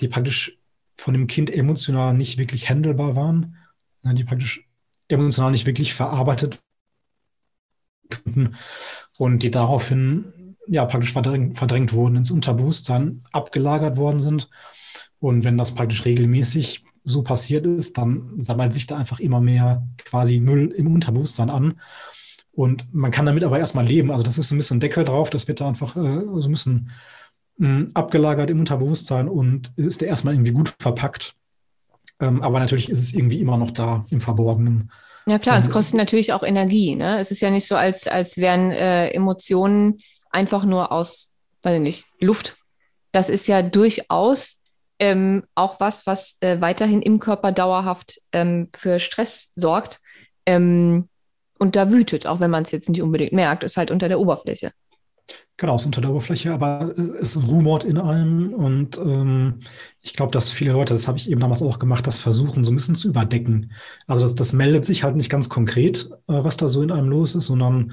die 0.00 0.08
praktisch 0.08 0.58
von 0.96 1.14
dem 1.14 1.26
Kind 1.26 1.50
emotional 1.50 2.14
nicht 2.14 2.38
wirklich 2.38 2.68
handelbar 2.68 3.16
waren, 3.16 3.56
die 4.04 4.24
praktisch 4.24 4.68
emotional 5.08 5.50
nicht 5.50 5.66
wirklich 5.66 5.94
verarbeitet 5.94 6.62
und 9.18 9.42
die 9.42 9.50
daraufhin 9.50 10.56
ja 10.66 10.84
praktisch 10.84 11.12
verdrängt, 11.12 11.56
verdrängt 11.56 11.92
wurden, 11.92 12.16
ins 12.16 12.30
Unterbewusstsein 12.30 13.22
abgelagert 13.32 13.96
worden 13.96 14.20
sind. 14.20 14.48
Und 15.18 15.44
wenn 15.44 15.58
das 15.58 15.74
praktisch 15.74 16.04
regelmäßig 16.04 16.84
so 17.04 17.22
passiert 17.22 17.66
ist, 17.66 17.98
dann 17.98 18.40
sammelt 18.40 18.72
sich 18.72 18.86
da 18.86 18.96
einfach 18.96 19.20
immer 19.20 19.40
mehr 19.40 19.86
quasi 19.98 20.40
Müll 20.40 20.70
im 20.70 20.92
Unterbewusstsein 20.92 21.50
an. 21.50 21.80
Und 22.52 22.92
man 22.94 23.10
kann 23.10 23.26
damit 23.26 23.44
aber 23.44 23.58
erstmal 23.58 23.86
leben. 23.86 24.10
Also 24.10 24.22
das 24.22 24.38
ist 24.38 24.50
ein 24.50 24.58
bisschen 24.58 24.80
Deckel 24.80 25.04
drauf, 25.04 25.30
das 25.30 25.48
wird 25.48 25.60
da 25.60 25.68
einfach 25.68 25.96
äh, 25.96 26.20
so 26.40 26.48
ein 26.48 26.52
bisschen 26.52 26.90
mh, 27.58 27.68
hm, 27.68 27.90
abgelagert 27.94 28.50
im 28.50 28.60
Unterbewusstsein 28.60 29.28
und 29.28 29.72
ist 29.76 30.02
da 30.02 30.06
erstmal 30.06 30.34
irgendwie 30.34 30.52
gut 30.52 30.74
verpackt. 30.78 31.34
Ähm, 32.22 32.42
aber 32.42 32.60
natürlich 32.60 32.88
ist 32.88 33.00
es 33.02 33.12
irgendwie 33.12 33.40
immer 33.40 33.58
noch 33.58 33.72
da 33.72 34.06
im 34.10 34.20
Verborgenen. 34.20 34.90
Ja 35.26 35.38
klar, 35.38 35.58
es 35.58 35.70
kostet 35.70 35.94
natürlich 35.96 36.32
auch 36.32 36.42
Energie. 36.42 36.96
Ne? 36.96 37.18
Es 37.18 37.30
ist 37.30 37.40
ja 37.40 37.50
nicht 37.50 37.66
so, 37.66 37.76
als, 37.76 38.08
als 38.08 38.38
wären 38.38 38.70
äh, 38.70 39.08
Emotionen 39.10 39.98
einfach 40.30 40.64
nur 40.64 40.90
aus, 40.90 41.36
weiß 41.62 41.76
ich 41.76 41.82
nicht, 41.82 42.04
Luft. 42.20 42.56
Das 43.12 43.28
ist 43.28 43.46
ja 43.46 43.62
durchaus 43.62 44.62
ähm, 44.98 45.44
auch 45.54 45.78
was, 45.80 46.06
was 46.06 46.38
äh, 46.40 46.60
weiterhin 46.60 47.02
im 47.02 47.18
Körper 47.18 47.52
dauerhaft 47.52 48.20
ähm, 48.32 48.68
für 48.74 48.98
Stress 48.98 49.50
sorgt 49.54 50.00
ähm, 50.46 51.08
und 51.58 51.76
da 51.76 51.90
wütet, 51.90 52.26
auch 52.26 52.40
wenn 52.40 52.50
man 52.50 52.64
es 52.64 52.72
jetzt 52.72 52.88
nicht 52.88 53.02
unbedingt 53.02 53.32
merkt, 53.32 53.62
ist 53.62 53.76
halt 53.76 53.90
unter 53.90 54.08
der 54.08 54.18
Oberfläche. 54.18 54.72
Genau, 55.62 55.76
es 55.76 55.82
ist 55.82 55.86
unter 55.86 56.00
der 56.00 56.10
Oberfläche, 56.10 56.52
aber 56.52 56.92
äh, 56.98 57.00
es 57.20 57.40
rumort 57.40 57.84
in 57.84 57.96
einem 57.96 58.52
und 58.52 58.98
ähm, 58.98 59.60
ich 60.00 60.12
glaube, 60.12 60.32
dass 60.32 60.50
viele 60.50 60.72
Leute, 60.72 60.92
das 60.92 61.06
habe 61.06 61.18
ich 61.18 61.30
eben 61.30 61.40
damals 61.40 61.62
auch 61.62 61.78
gemacht, 61.78 62.04
das 62.04 62.18
versuchen 62.18 62.64
so 62.64 62.72
ein 62.72 62.74
bisschen 62.74 62.96
zu 62.96 63.06
überdecken. 63.06 63.70
Also 64.08 64.24
das, 64.24 64.34
das 64.34 64.54
meldet 64.54 64.84
sich 64.84 65.04
halt 65.04 65.14
nicht 65.14 65.30
ganz 65.30 65.48
konkret, 65.48 66.10
äh, 66.26 66.42
was 66.42 66.56
da 66.56 66.68
so 66.68 66.82
in 66.82 66.90
einem 66.90 67.08
los 67.08 67.36
ist, 67.36 67.46
sondern 67.46 67.92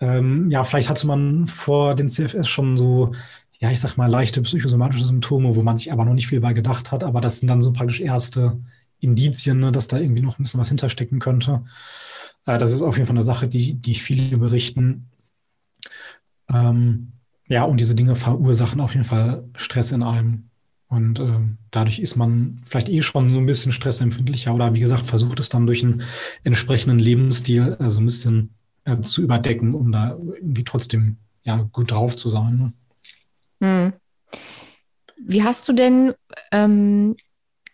ähm, 0.00 0.50
ja, 0.50 0.64
vielleicht 0.64 0.90
hatte 0.90 1.06
man 1.06 1.46
vor 1.46 1.94
dem 1.94 2.08
CFS 2.08 2.48
schon 2.48 2.76
so, 2.76 3.12
ja, 3.60 3.70
ich 3.70 3.78
sag 3.78 3.96
mal, 3.96 4.10
leichte 4.10 4.42
psychosomatische 4.42 5.04
Symptome, 5.04 5.54
wo 5.54 5.62
man 5.62 5.78
sich 5.78 5.92
aber 5.92 6.04
noch 6.04 6.14
nicht 6.14 6.26
viel 6.26 6.40
bei 6.40 6.52
gedacht 6.52 6.90
hat, 6.90 7.04
aber 7.04 7.20
das 7.20 7.38
sind 7.38 7.48
dann 7.48 7.62
so 7.62 7.72
praktisch 7.72 8.00
erste 8.00 8.58
Indizien, 8.98 9.60
ne, 9.60 9.70
dass 9.70 9.86
da 9.86 10.00
irgendwie 10.00 10.22
noch 10.22 10.40
ein 10.40 10.42
bisschen 10.42 10.58
was 10.58 10.68
hinterstecken 10.68 11.20
könnte. 11.20 11.62
Äh, 12.44 12.58
das 12.58 12.72
ist 12.72 12.82
auf 12.82 12.96
jeden 12.96 13.06
Fall 13.06 13.14
eine 13.16 13.22
Sache, 13.22 13.46
die, 13.46 13.74
die 13.74 13.94
viele 13.94 14.36
berichten. 14.36 15.10
Ähm, 16.52 17.12
ja, 17.48 17.64
und 17.64 17.78
diese 17.78 17.94
Dinge 17.94 18.14
verursachen 18.14 18.80
auf 18.80 18.94
jeden 18.94 19.04
Fall 19.04 19.44
Stress 19.56 19.92
in 19.92 20.02
einem. 20.02 20.50
Und 20.88 21.18
äh, 21.18 21.40
dadurch 21.70 21.98
ist 21.98 22.16
man 22.16 22.60
vielleicht 22.64 22.88
eh 22.88 23.02
schon 23.02 23.32
so 23.32 23.40
ein 23.40 23.46
bisschen 23.46 23.72
stressempfindlicher 23.72 24.54
oder 24.54 24.74
wie 24.74 24.80
gesagt, 24.80 25.06
versucht 25.06 25.40
es 25.40 25.48
dann 25.48 25.66
durch 25.66 25.82
einen 25.82 26.02
entsprechenden 26.44 26.98
Lebensstil 26.98 27.76
äh, 27.80 27.90
so 27.90 28.00
ein 28.00 28.06
bisschen 28.06 28.54
äh, 28.84 29.00
zu 29.00 29.22
überdecken, 29.22 29.74
um 29.74 29.90
da 29.90 30.10
irgendwie 30.10 30.64
trotzdem 30.64 31.16
ja, 31.42 31.68
gut 31.72 31.90
drauf 31.90 32.16
zu 32.16 32.28
sein. 32.28 32.72
Ne? 33.60 33.92
Hm. 33.92 33.92
Wie 35.26 35.42
hast 35.42 35.68
du 35.68 35.72
denn 35.72 36.14
ähm, 36.52 37.16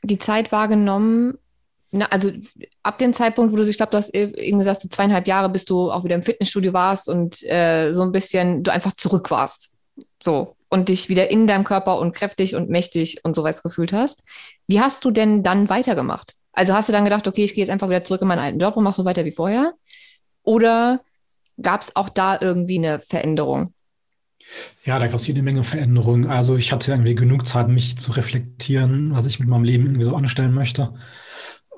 die 0.03 0.19
Zeit 0.19 0.53
wahrgenommen, 0.53 1.39
na, 1.93 2.07
also 2.07 2.31
ab 2.83 2.99
dem 2.99 3.13
Zeitpunkt, 3.13 3.53
wo 3.53 3.57
du, 3.57 3.69
ich 3.69 3.77
glaube, 3.77 3.91
du 3.91 3.97
hast 3.97 4.15
eben 4.15 4.59
gesagt, 4.59 4.83
so 4.83 4.89
zweieinhalb 4.89 5.27
Jahre, 5.27 5.49
bis 5.49 5.65
du 5.65 5.91
auch 5.91 6.05
wieder 6.05 6.15
im 6.15 6.23
Fitnessstudio 6.23 6.73
warst 6.73 7.09
und 7.09 7.43
äh, 7.45 7.93
so 7.93 8.03
ein 8.03 8.13
bisschen 8.13 8.63
du 8.63 8.73
einfach 8.73 8.93
zurück 8.93 9.31
warst. 9.31 9.73
So. 10.23 10.57
Und 10.69 10.89
dich 10.89 11.09
wieder 11.09 11.31
in 11.31 11.49
deinem 11.49 11.65
Körper 11.65 11.99
und 11.99 12.15
kräftig 12.15 12.55
und 12.55 12.71
mächtig 12.71 13.25
und 13.25 13.35
sowas 13.35 13.65
gefühlt 13.65 13.93
hast. 13.93 14.23
Wie 14.69 14.81
hast 14.81 15.05
du 15.05 15.11
denn 15.11 15.43
dann 15.43 15.69
weitergemacht? 15.69 16.37
Also 16.53 16.75
hast 16.75 16.89
du 16.89 16.93
dann 16.93 17.05
gedacht, 17.05 17.27
okay, 17.27 17.43
ich 17.43 17.55
gehe 17.55 17.65
jetzt 17.65 17.71
einfach 17.71 17.89
wieder 17.89 18.05
zurück 18.05 18.23
in 18.23 18.29
meinen 18.29 18.39
alten 18.39 18.59
Job 18.61 18.77
und 18.77 18.85
mache 18.85 18.95
so 18.95 19.05
weiter 19.05 19.25
wie 19.25 19.33
vorher? 19.33 19.73
Oder 20.45 21.01
gab 21.61 21.83
es 21.83 21.97
auch 21.97 22.09
da 22.09 22.39
irgendwie 22.41 22.79
eine 22.79 23.01
Veränderung? 23.01 23.75
Ja, 24.85 24.99
da 24.99 25.07
gab 25.07 25.17
es 25.17 25.27
jede 25.27 25.43
Menge 25.43 25.65
Veränderungen. 25.65 26.27
Also 26.27 26.57
ich 26.57 26.73
hatte 26.73 26.93
irgendwie 26.93 27.17
genug 27.17 27.47
Zeit, 27.49 27.69
mich 27.69 27.99
zu 27.99 28.13
reflektieren, 28.13 29.15
was 29.15 29.27
ich 29.27 29.41
mit 29.41 29.49
meinem 29.49 29.65
Leben 29.65 29.87
irgendwie 29.87 30.05
so 30.05 30.15
anstellen 30.15 30.55
möchte. 30.55 30.95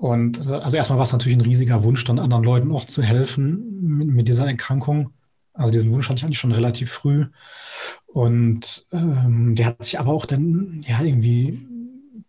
Und 0.02 0.48
äh, 0.48 0.54
also 0.54 0.76
erstmal 0.76 0.98
war 0.98 1.04
es 1.04 1.12
natürlich 1.12 1.38
ein 1.38 1.42
riesiger 1.42 1.84
Wunsch, 1.84 2.02
dann 2.04 2.18
anderen 2.18 2.42
Leuten 2.42 2.72
auch 2.72 2.86
zu 2.86 3.04
helfen 3.04 3.80
mit, 3.98 4.08
mit 4.08 4.26
dieser 4.28 4.48
Erkrankung. 4.48 5.10
Also 5.52 5.72
diesen 5.72 5.92
Wunsch 5.92 6.08
hatte 6.08 6.18
ich 6.18 6.24
eigentlich 6.24 6.40
schon 6.40 6.50
relativ 6.50 6.90
früh. 6.90 7.26
Und 8.06 8.84
ähm, 8.90 9.54
der 9.54 9.66
hat 9.66 9.84
sich 9.84 10.00
aber 10.00 10.12
auch 10.12 10.26
dann 10.26 10.84
ja 10.88 11.00
irgendwie 11.02 11.60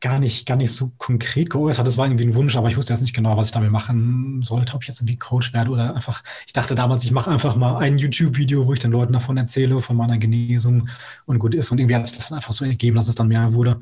gar 0.01 0.19
nicht, 0.19 0.45
gar 0.45 0.55
nicht 0.55 0.71
so 0.71 0.91
konkret 0.99 1.49
geäußert. 1.49 1.88
Das 1.88 1.97
war 1.97 2.05
irgendwie 2.05 2.26
ein 2.26 2.36
Wunsch, 2.36 2.55
aber 2.55 2.69
ich 2.69 2.78
wusste 2.78 2.93
jetzt 2.93 3.01
nicht 3.01 3.15
genau, 3.15 3.38
was 3.38 3.47
ich 3.47 3.51
damit 3.53 3.71
machen 3.71 4.43
sollte, 4.43 4.76
ob 4.76 4.84
ich 4.84 4.89
jetzt 4.89 4.99
irgendwie 4.99 5.17
Coach 5.17 5.51
werde 5.53 5.71
oder 5.71 5.95
einfach, 5.95 6.24
ich 6.45 6.53
dachte 6.53 6.76
damals, 6.76 7.03
ich 7.03 7.11
mache 7.11 7.32
einfach 7.32 7.55
mal 7.55 7.78
ein 7.78 7.97
YouTube-Video, 7.97 8.67
wo 8.67 8.74
ich 8.74 8.82
den 8.82 8.91
Leuten 8.91 9.13
davon 9.13 9.36
erzähle, 9.38 9.82
von 9.82 9.95
meiner 9.97 10.19
Genesung 10.19 10.89
und 11.26 11.39
gut 11.39 11.55
ist. 11.55 11.71
Und 11.71 11.80
irgendwie 11.80 11.95
hat 11.95 12.05
sich 12.05 12.17
das 12.17 12.28
dann 12.28 12.36
einfach 12.38 12.53
so 12.53 12.65
ergeben, 12.65 12.97
dass 12.97 13.07
es 13.07 13.15
dann 13.15 13.30
mehr 13.30 13.53
wurde. 13.53 13.82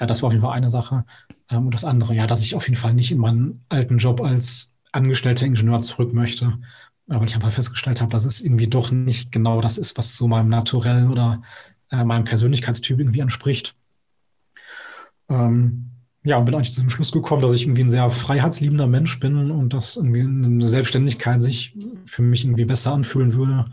Ja, 0.00 0.06
das 0.06 0.22
war 0.22 0.28
auf 0.28 0.32
jeden 0.32 0.44
Fall 0.44 0.54
eine 0.56 0.70
Sache. 0.70 1.04
Ähm, 1.50 1.66
und 1.66 1.74
das 1.74 1.84
andere, 1.84 2.14
ja, 2.14 2.26
dass 2.26 2.42
ich 2.42 2.54
auf 2.54 2.68
jeden 2.68 2.80
Fall 2.80 2.94
nicht 2.94 3.10
in 3.10 3.18
meinen 3.18 3.64
alten 3.68 3.98
Job 3.98 4.20
als 4.20 4.76
angestellter 4.92 5.46
Ingenieur 5.46 5.80
zurück 5.80 6.14
möchte, 6.14 6.58
weil 7.06 7.24
ich 7.24 7.34
einfach 7.34 7.52
festgestellt 7.52 8.00
habe, 8.00 8.10
dass 8.10 8.24
es 8.24 8.40
irgendwie 8.40 8.68
doch 8.68 8.90
nicht 8.90 9.32
genau 9.32 9.60
das 9.60 9.78
ist, 9.78 9.96
was 9.98 10.16
so 10.16 10.28
meinem 10.28 10.48
Naturell 10.48 11.08
oder 11.08 11.42
äh, 11.90 12.04
meinem 12.04 12.24
Persönlichkeitstyp 12.24 12.98
irgendwie 12.98 13.20
entspricht. 13.20 13.74
Ähm, 15.28 15.90
ja, 16.24 16.36
und 16.36 16.44
bin 16.44 16.54
eigentlich 16.54 16.72
zu 16.72 16.80
dem 16.80 16.90
Schluss 16.90 17.12
gekommen, 17.12 17.42
dass 17.42 17.52
ich 17.52 17.62
irgendwie 17.62 17.82
ein 17.82 17.90
sehr 17.90 18.10
freiheitsliebender 18.10 18.86
Mensch 18.86 19.18
bin 19.20 19.50
und 19.50 19.72
dass 19.72 19.96
irgendwie 19.96 20.20
eine 20.20 20.68
Selbstständigkeit 20.68 21.40
sich 21.40 21.76
für 22.06 22.22
mich 22.22 22.44
irgendwie 22.44 22.64
besser 22.64 22.92
anfühlen 22.92 23.34
würde. 23.34 23.66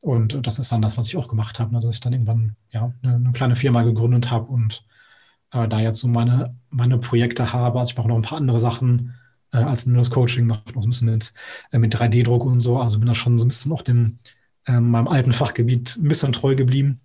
Und 0.00 0.46
das 0.46 0.58
ist 0.58 0.70
dann 0.70 0.82
das, 0.82 0.98
was 0.98 1.08
ich 1.08 1.16
auch 1.16 1.28
gemacht 1.28 1.58
habe, 1.58 1.72
ne, 1.72 1.80
dass 1.80 1.94
ich 1.94 2.00
dann 2.00 2.12
irgendwann 2.12 2.56
ja, 2.70 2.92
eine, 3.02 3.14
eine 3.14 3.32
kleine 3.32 3.56
Firma 3.56 3.82
gegründet 3.82 4.30
habe 4.30 4.46
und 4.46 4.84
äh, 5.52 5.68
da 5.68 5.80
jetzt 5.80 6.00
so 6.00 6.08
meine, 6.08 6.54
meine 6.70 6.98
Projekte 6.98 7.52
habe. 7.52 7.78
Also 7.78 7.90
ich 7.90 7.96
mache 7.96 8.08
noch 8.08 8.16
ein 8.16 8.22
paar 8.22 8.38
andere 8.38 8.60
Sachen 8.60 9.14
äh, 9.52 9.58
als 9.58 9.86
nur 9.86 9.98
das 9.98 10.10
Coaching, 10.10 10.46
mache 10.46 10.62
noch 10.74 10.84
ein 10.84 10.90
bisschen 10.90 11.10
mit, 11.10 11.32
äh, 11.72 11.78
mit 11.78 11.94
3D-Druck 11.94 12.44
und 12.44 12.60
so. 12.60 12.78
Also 12.78 12.98
bin 12.98 13.08
da 13.08 13.14
schon 13.14 13.38
so 13.38 13.44
ein 13.44 13.48
bisschen 13.48 13.72
auch 13.72 13.82
dem, 13.82 14.18
äh, 14.66 14.80
meinem 14.80 15.08
alten 15.08 15.32
Fachgebiet 15.32 15.96
ein 15.96 16.08
bisschen 16.08 16.32
treu 16.32 16.54
geblieben. 16.54 17.00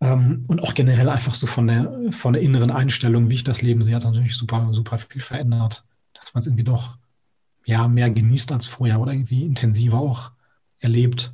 Ähm, 0.00 0.44
und 0.48 0.62
auch 0.62 0.74
generell 0.74 1.08
einfach 1.08 1.34
so 1.34 1.46
von 1.46 1.66
der, 1.66 1.92
von 2.10 2.32
der 2.32 2.42
inneren 2.42 2.70
Einstellung, 2.70 3.30
wie 3.30 3.34
ich 3.34 3.44
das 3.44 3.62
Leben 3.62 3.82
sehe, 3.82 3.94
hat 3.94 4.04
natürlich 4.04 4.36
super, 4.36 4.68
super 4.72 4.98
viel 4.98 5.22
verändert. 5.22 5.84
Dass 6.14 6.34
man 6.34 6.40
es 6.40 6.46
irgendwie 6.46 6.64
doch 6.64 6.98
ja, 7.64 7.88
mehr 7.88 8.10
genießt 8.10 8.52
als 8.52 8.66
vorher 8.66 9.00
oder 9.00 9.12
irgendwie 9.12 9.44
intensiver 9.44 9.98
auch 9.98 10.32
erlebt. 10.78 11.32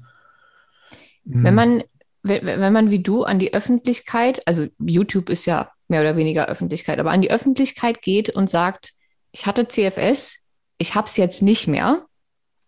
Wenn 1.25 1.55
man 1.55 1.83
wenn 2.23 2.73
man 2.73 2.91
wie 2.91 3.03
du 3.03 3.25
an 3.25 3.39
die 3.39 3.55
Öffentlichkeit, 3.55 4.47
also 4.47 4.67
YouTube 4.79 5.31
ist 5.31 5.47
ja 5.47 5.71
mehr 5.89 6.03
oder 6.03 6.17
weniger 6.17 6.47
Öffentlichkeit, 6.47 6.99
aber 6.99 7.11
an 7.11 7.23
die 7.23 7.31
Öffentlichkeit 7.31 8.03
geht 8.03 8.31
und 8.31 8.51
sagt, 8.51 8.93
ich 9.33 9.47
hatte 9.47 9.69
CFS, 9.69 10.37
ich 10.79 10.95
habe 10.95 11.07
es 11.07 11.17
jetzt 11.17 11.43
nicht 11.43 11.67
mehr, 11.67 12.07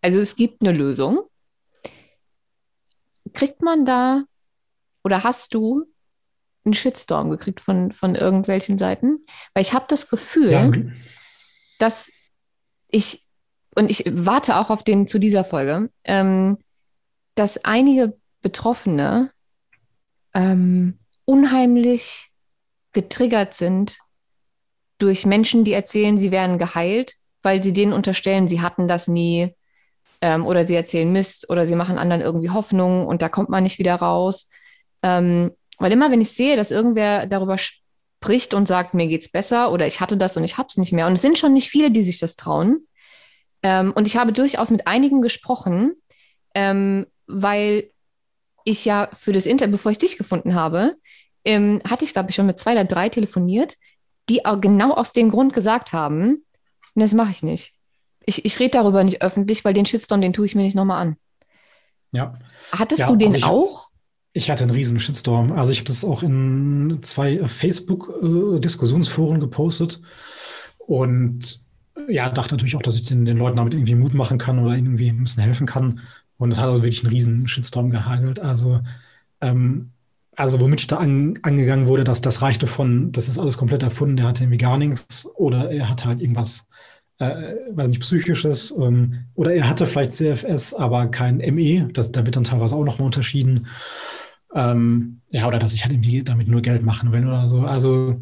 also 0.01 0.21
es 0.21 0.37
gibt 0.37 0.63
eine 0.63 0.73
Lösung, 0.73 1.21
kriegt 3.33 3.63
man 3.63 3.85
da 3.85 4.25
oder 5.05 5.23
hast 5.23 5.55
du 5.55 5.85
einen 6.65 6.75
Shitstorm 6.75 7.31
gekriegt 7.31 7.61
von, 7.61 7.93
von 7.93 8.15
irgendwelchen 8.15 8.79
Seiten? 8.79 9.23
Weil 9.55 9.63
ich 9.63 9.73
habe 9.73 9.87
das 9.89 10.09
Gefühl, 10.09 10.53
ja. 10.53 10.71
dass 11.79 12.11
ich, 12.89 13.27
und 13.75 13.91
ich 13.91 14.05
warte 14.07 14.57
auch 14.57 14.71
auf 14.71 14.85
den 14.85 15.07
zu 15.07 15.19
dieser 15.19 15.45
Folge, 15.45 15.91
ähm, 16.05 16.59
dass 17.35 17.65
einige 17.65 18.17
Betroffene 18.43 19.33
ähm, 20.35 20.99
unheimlich 21.25 22.31
getriggert 22.93 23.55
sind 23.55 23.99
durch 24.99 25.27
Menschen, 25.27 25.65
die 25.65 25.73
erzählen, 25.73 26.19
sie 26.19 26.31
wären 26.31 26.59
geheilt, 26.59 27.15
weil 27.43 27.63
sie 27.63 27.73
denen 27.73 27.93
unterstellen, 27.93 28.49
sie 28.49 28.61
hatten 28.61 28.87
das 28.87 29.09
nie 29.09 29.55
ähm, 30.21 30.47
oder 30.47 30.65
sie 30.65 30.75
erzählen 30.75 31.11
Mist 31.11 31.51
oder 31.51 31.67
sie 31.67 31.75
machen 31.75 31.99
anderen 31.99 32.23
irgendwie 32.23 32.51
Hoffnung 32.51 33.07
und 33.07 33.23
da 33.23 33.29
kommt 33.29 33.49
man 33.49 33.65
nicht 33.65 33.79
wieder 33.79 33.97
raus. 33.97 34.49
Ähm, 35.03 35.51
weil 35.79 35.93
immer, 35.93 36.11
wenn 36.11 36.21
ich 36.21 36.31
sehe, 36.31 36.57
dass 36.57 36.71
irgendwer 36.71 37.27
darüber 37.27 37.59
spricht 37.59 38.55
und 38.55 38.69
sagt, 38.69 38.95
mir 38.95 39.09
geht's 39.09 39.31
besser 39.31 39.73
oder 39.73 39.87
ich 39.87 40.01
hatte 40.01 40.17
das 40.17 40.37
und 40.37 40.45
ich 40.45 40.57
hab's 40.57 40.77
nicht 40.77 40.93
mehr, 40.93 41.07
und 41.07 41.15
es 41.15 41.23
sind 41.23 41.39
schon 41.39 41.53
nicht 41.53 41.69
viele, 41.69 41.91
die 41.91 42.03
sich 42.03 42.21
das 42.21 42.37
trauen. 42.37 42.87
Ähm, 43.65 43.93
und 43.95 44.07
ich 44.07 44.17
habe 44.17 44.33
durchaus 44.33 44.71
mit 44.71 44.87
einigen 44.87 45.23
gesprochen, 45.23 45.95
ähm, 46.55 47.07
weil 47.27 47.91
ich 48.65 48.85
ja 48.85 49.09
für 49.17 49.33
das 49.33 49.47
Interview, 49.47 49.73
bevor 49.73 49.93
ich 49.93 49.99
dich 49.99 50.17
gefunden 50.19 50.55
habe, 50.55 50.97
ähm, 51.45 51.81
hatte 51.89 52.05
ich, 52.05 52.13
glaube 52.13 52.31
ich, 52.31 52.37
schon 52.37 52.47
mit 52.47 52.59
zwei 52.59 52.73
oder 52.73 52.85
drei 52.85 53.09
telefoniert, 53.09 53.77
die 54.29 54.45
auch 54.45 54.61
genau 54.61 54.93
aus 54.93 55.13
dem 55.13 55.31
Grund 55.31 55.53
gesagt 55.53 55.93
haben, 55.93 56.45
das 56.95 57.15
mache 57.15 57.31
ich 57.31 57.43
nicht. 57.43 57.75
Ich, 58.25 58.45
ich 58.45 58.61
rede 58.61 58.73
darüber 58.73 59.03
nicht 59.03 59.23
öffentlich, 59.23 59.65
weil 59.65 59.75
den 59.75 59.87
Shitstorm, 59.87 60.21
den 60.21 60.33
tue 60.33 60.47
ich 60.47 60.55
mir 60.55 60.63
nicht 60.63 60.77
nochmal 60.77 61.03
an. 61.03 61.17
Ja. 62.13 62.35
Hattest 62.71 63.01
ja, 63.01 63.09
du 63.09 63.17
den 63.17 63.29
also 63.29 63.39
ich, 63.39 63.45
auch? 63.45 63.89
Ich 64.33 64.51
hatte 64.51 64.63
einen 64.63 64.71
riesen 64.71 65.01
Shitstorm. 65.01 65.53
Also 65.53 65.73
ich 65.73 65.79
habe 65.79 65.87
das 65.87 66.05
auch 66.05 66.23
in 66.23 67.01
zwei 67.03 67.39
Facebook-Diskussionsforen 67.49 69.41
gepostet 69.41 70.01
und 70.79 71.67
ja, 72.09 72.31
dachte 72.31 72.55
natürlich 72.55 72.77
auch, 72.77 72.83
dass 72.83 72.97
ich 72.97 73.05
den, 73.05 73.25
den 73.25 73.37
Leuten 73.37 73.57
damit 73.57 73.75
irgendwie 73.75 73.95
Mut 73.95 74.15
machen 74.15 74.39
kann 74.39 74.59
oder 74.59 74.77
ihnen 74.77 74.87
irgendwie 74.87 75.09
ein 75.09 75.25
bisschen 75.25 75.43
helfen 75.43 75.67
kann. 75.67 76.01
Und 76.39 76.53
es 76.53 76.59
hat 76.59 76.67
also 76.67 76.83
wirklich 76.83 77.05
einen 77.05 77.13
riesen 77.13 77.49
Shitstorm 77.49 77.91
gehagelt. 77.91 78.41
Also, 78.41 78.81
ähm, 79.41 79.93
also 80.37 80.61
womit 80.61 80.81
ich 80.81 80.87
da 80.87 80.97
an, 80.97 81.39
angegangen 81.43 81.87
wurde, 81.87 82.05
dass 82.05 82.23
das 82.23 82.43
reichte 82.43 82.67
von, 82.67 83.13
das 83.13 83.29
ist 83.29 83.39
alles 83.39 83.59
komplett 83.59 83.83
erfunden, 83.83 84.17
der 84.17 84.27
hatte 84.27 84.45
irgendwie 84.45 84.59
gar 84.59 84.79
nichts 84.79 85.27
oder 85.37 85.71
er 85.71 85.89
hatte 85.89 86.07
halt 86.07 86.21
irgendwas, 86.21 86.69
äh, 87.19 87.55
weiß 87.73 87.89
nicht, 87.89 88.01
Psychisches 88.01 88.75
ähm, 88.79 89.27
oder 89.35 89.55
er 89.55 89.69
hatte 89.69 89.87
vielleicht 89.87 90.15
CFS, 90.15 90.75
aber 90.75 91.09
kein 91.09 91.39
ME, 91.39 91.89
das, 91.93 92.13
da 92.13 92.25
wird 92.25 92.37
dann 92.37 92.45
teilweise 92.45 92.77
auch 92.77 92.85
nochmal 92.85 93.07
unterschieden. 93.07 93.67
Ähm, 94.55 95.21
ja, 95.31 95.47
oder 95.47 95.59
dass 95.59 95.75
ich 95.75 95.83
halt 95.85 95.93
irgendwie 95.93 96.23
damit 96.23 96.49
nur 96.49 96.63
Geld 96.63 96.83
machen 96.83 97.13
will 97.13 97.27
oder 97.27 97.49
so. 97.49 97.61
Also 97.63 98.21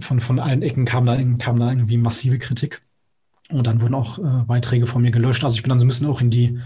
von, 0.00 0.20
von 0.20 0.38
allen 0.38 0.62
Ecken 0.62 0.84
kam 0.84 1.06
da, 1.06 1.16
kam 1.38 1.58
da 1.58 1.70
irgendwie 1.70 1.96
massive 1.96 2.38
Kritik. 2.38 2.82
Und 3.50 3.66
dann 3.66 3.80
wurden 3.80 3.94
auch 3.94 4.18
äh, 4.18 4.44
Beiträge 4.46 4.86
von 4.86 5.02
mir 5.02 5.10
gelöscht. 5.10 5.44
Also 5.44 5.56
ich 5.56 5.62
bin 5.62 5.70
dann 5.70 5.78
so 5.78 5.84
ein 5.84 5.88
bisschen 5.88 6.06
auch 6.06 6.20
in 6.20 6.30
die, 6.30 6.58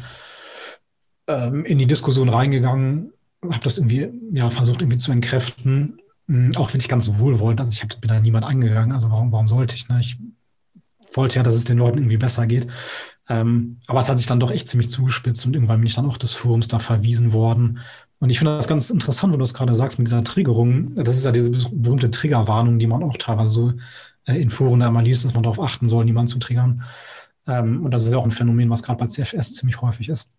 ähm, 1.26 1.64
in 1.64 1.78
die 1.78 1.86
Diskussion 1.86 2.28
reingegangen, 2.28 3.12
habe 3.44 3.64
das 3.64 3.78
irgendwie 3.78 4.10
ja, 4.32 4.50
versucht 4.50 4.82
irgendwie 4.82 4.98
zu 4.98 5.12
entkräften, 5.12 6.00
hm, 6.28 6.52
auch 6.56 6.72
wenn 6.72 6.80
ich 6.80 6.88
ganz 6.88 7.10
wohlwollend, 7.18 7.60
also 7.60 7.72
ich 7.72 7.82
hab, 7.82 8.00
bin 8.00 8.08
da 8.08 8.20
niemand 8.20 8.44
angegangen, 8.44 8.92
also 8.92 9.10
warum, 9.10 9.32
warum 9.32 9.48
sollte 9.48 9.74
ich? 9.74 9.88
Ne? 9.88 9.98
Ich 10.00 10.18
wollte 11.14 11.36
ja, 11.36 11.42
dass 11.42 11.54
es 11.54 11.64
den 11.64 11.78
Leuten 11.78 11.98
irgendwie 11.98 12.16
besser 12.16 12.46
geht. 12.46 12.68
Ähm, 13.28 13.78
aber 13.86 14.00
es 14.00 14.08
hat 14.08 14.18
sich 14.18 14.26
dann 14.26 14.40
doch 14.40 14.50
echt 14.50 14.68
ziemlich 14.68 14.88
zugespitzt 14.88 15.46
und 15.46 15.54
irgendwann 15.54 15.80
bin 15.80 15.86
ich 15.86 15.94
dann 15.94 16.06
auch 16.06 16.18
des 16.18 16.32
Forums 16.32 16.68
da 16.68 16.78
verwiesen 16.78 17.32
worden. 17.32 17.78
Und 18.18 18.30
ich 18.30 18.38
finde 18.38 18.56
das 18.56 18.68
ganz 18.68 18.90
interessant, 18.90 19.32
wenn 19.32 19.38
du 19.38 19.42
das 19.42 19.54
gerade 19.54 19.74
sagst 19.74 19.98
mit 19.98 20.06
dieser 20.06 20.24
Triggerung. 20.24 20.94
Das 20.94 21.16
ist 21.16 21.24
ja 21.24 21.32
diese 21.32 21.50
berühmte 21.50 22.10
Triggerwarnung, 22.10 22.78
die 22.78 22.86
man 22.86 23.02
auch 23.02 23.16
teilweise 23.16 23.52
so 23.52 23.72
äh, 24.26 24.40
in 24.40 24.50
Foren 24.50 24.80
da 24.80 24.90
mal 24.90 25.04
liest, 25.04 25.24
dass 25.24 25.34
man 25.34 25.42
darauf 25.42 25.60
achten 25.60 25.88
soll, 25.88 26.04
niemanden 26.04 26.28
zu 26.28 26.38
triggern. 26.38 26.82
Ähm, 27.46 27.84
und 27.84 27.90
das 27.90 28.04
ist 28.04 28.12
ja 28.12 28.18
auch 28.18 28.24
ein 28.24 28.30
Phänomen, 28.30 28.70
was 28.70 28.82
gerade 28.82 28.98
bei 28.98 29.06
CFS 29.06 29.54
ziemlich 29.54 29.80
häufig 29.82 30.08
ist. 30.08 30.30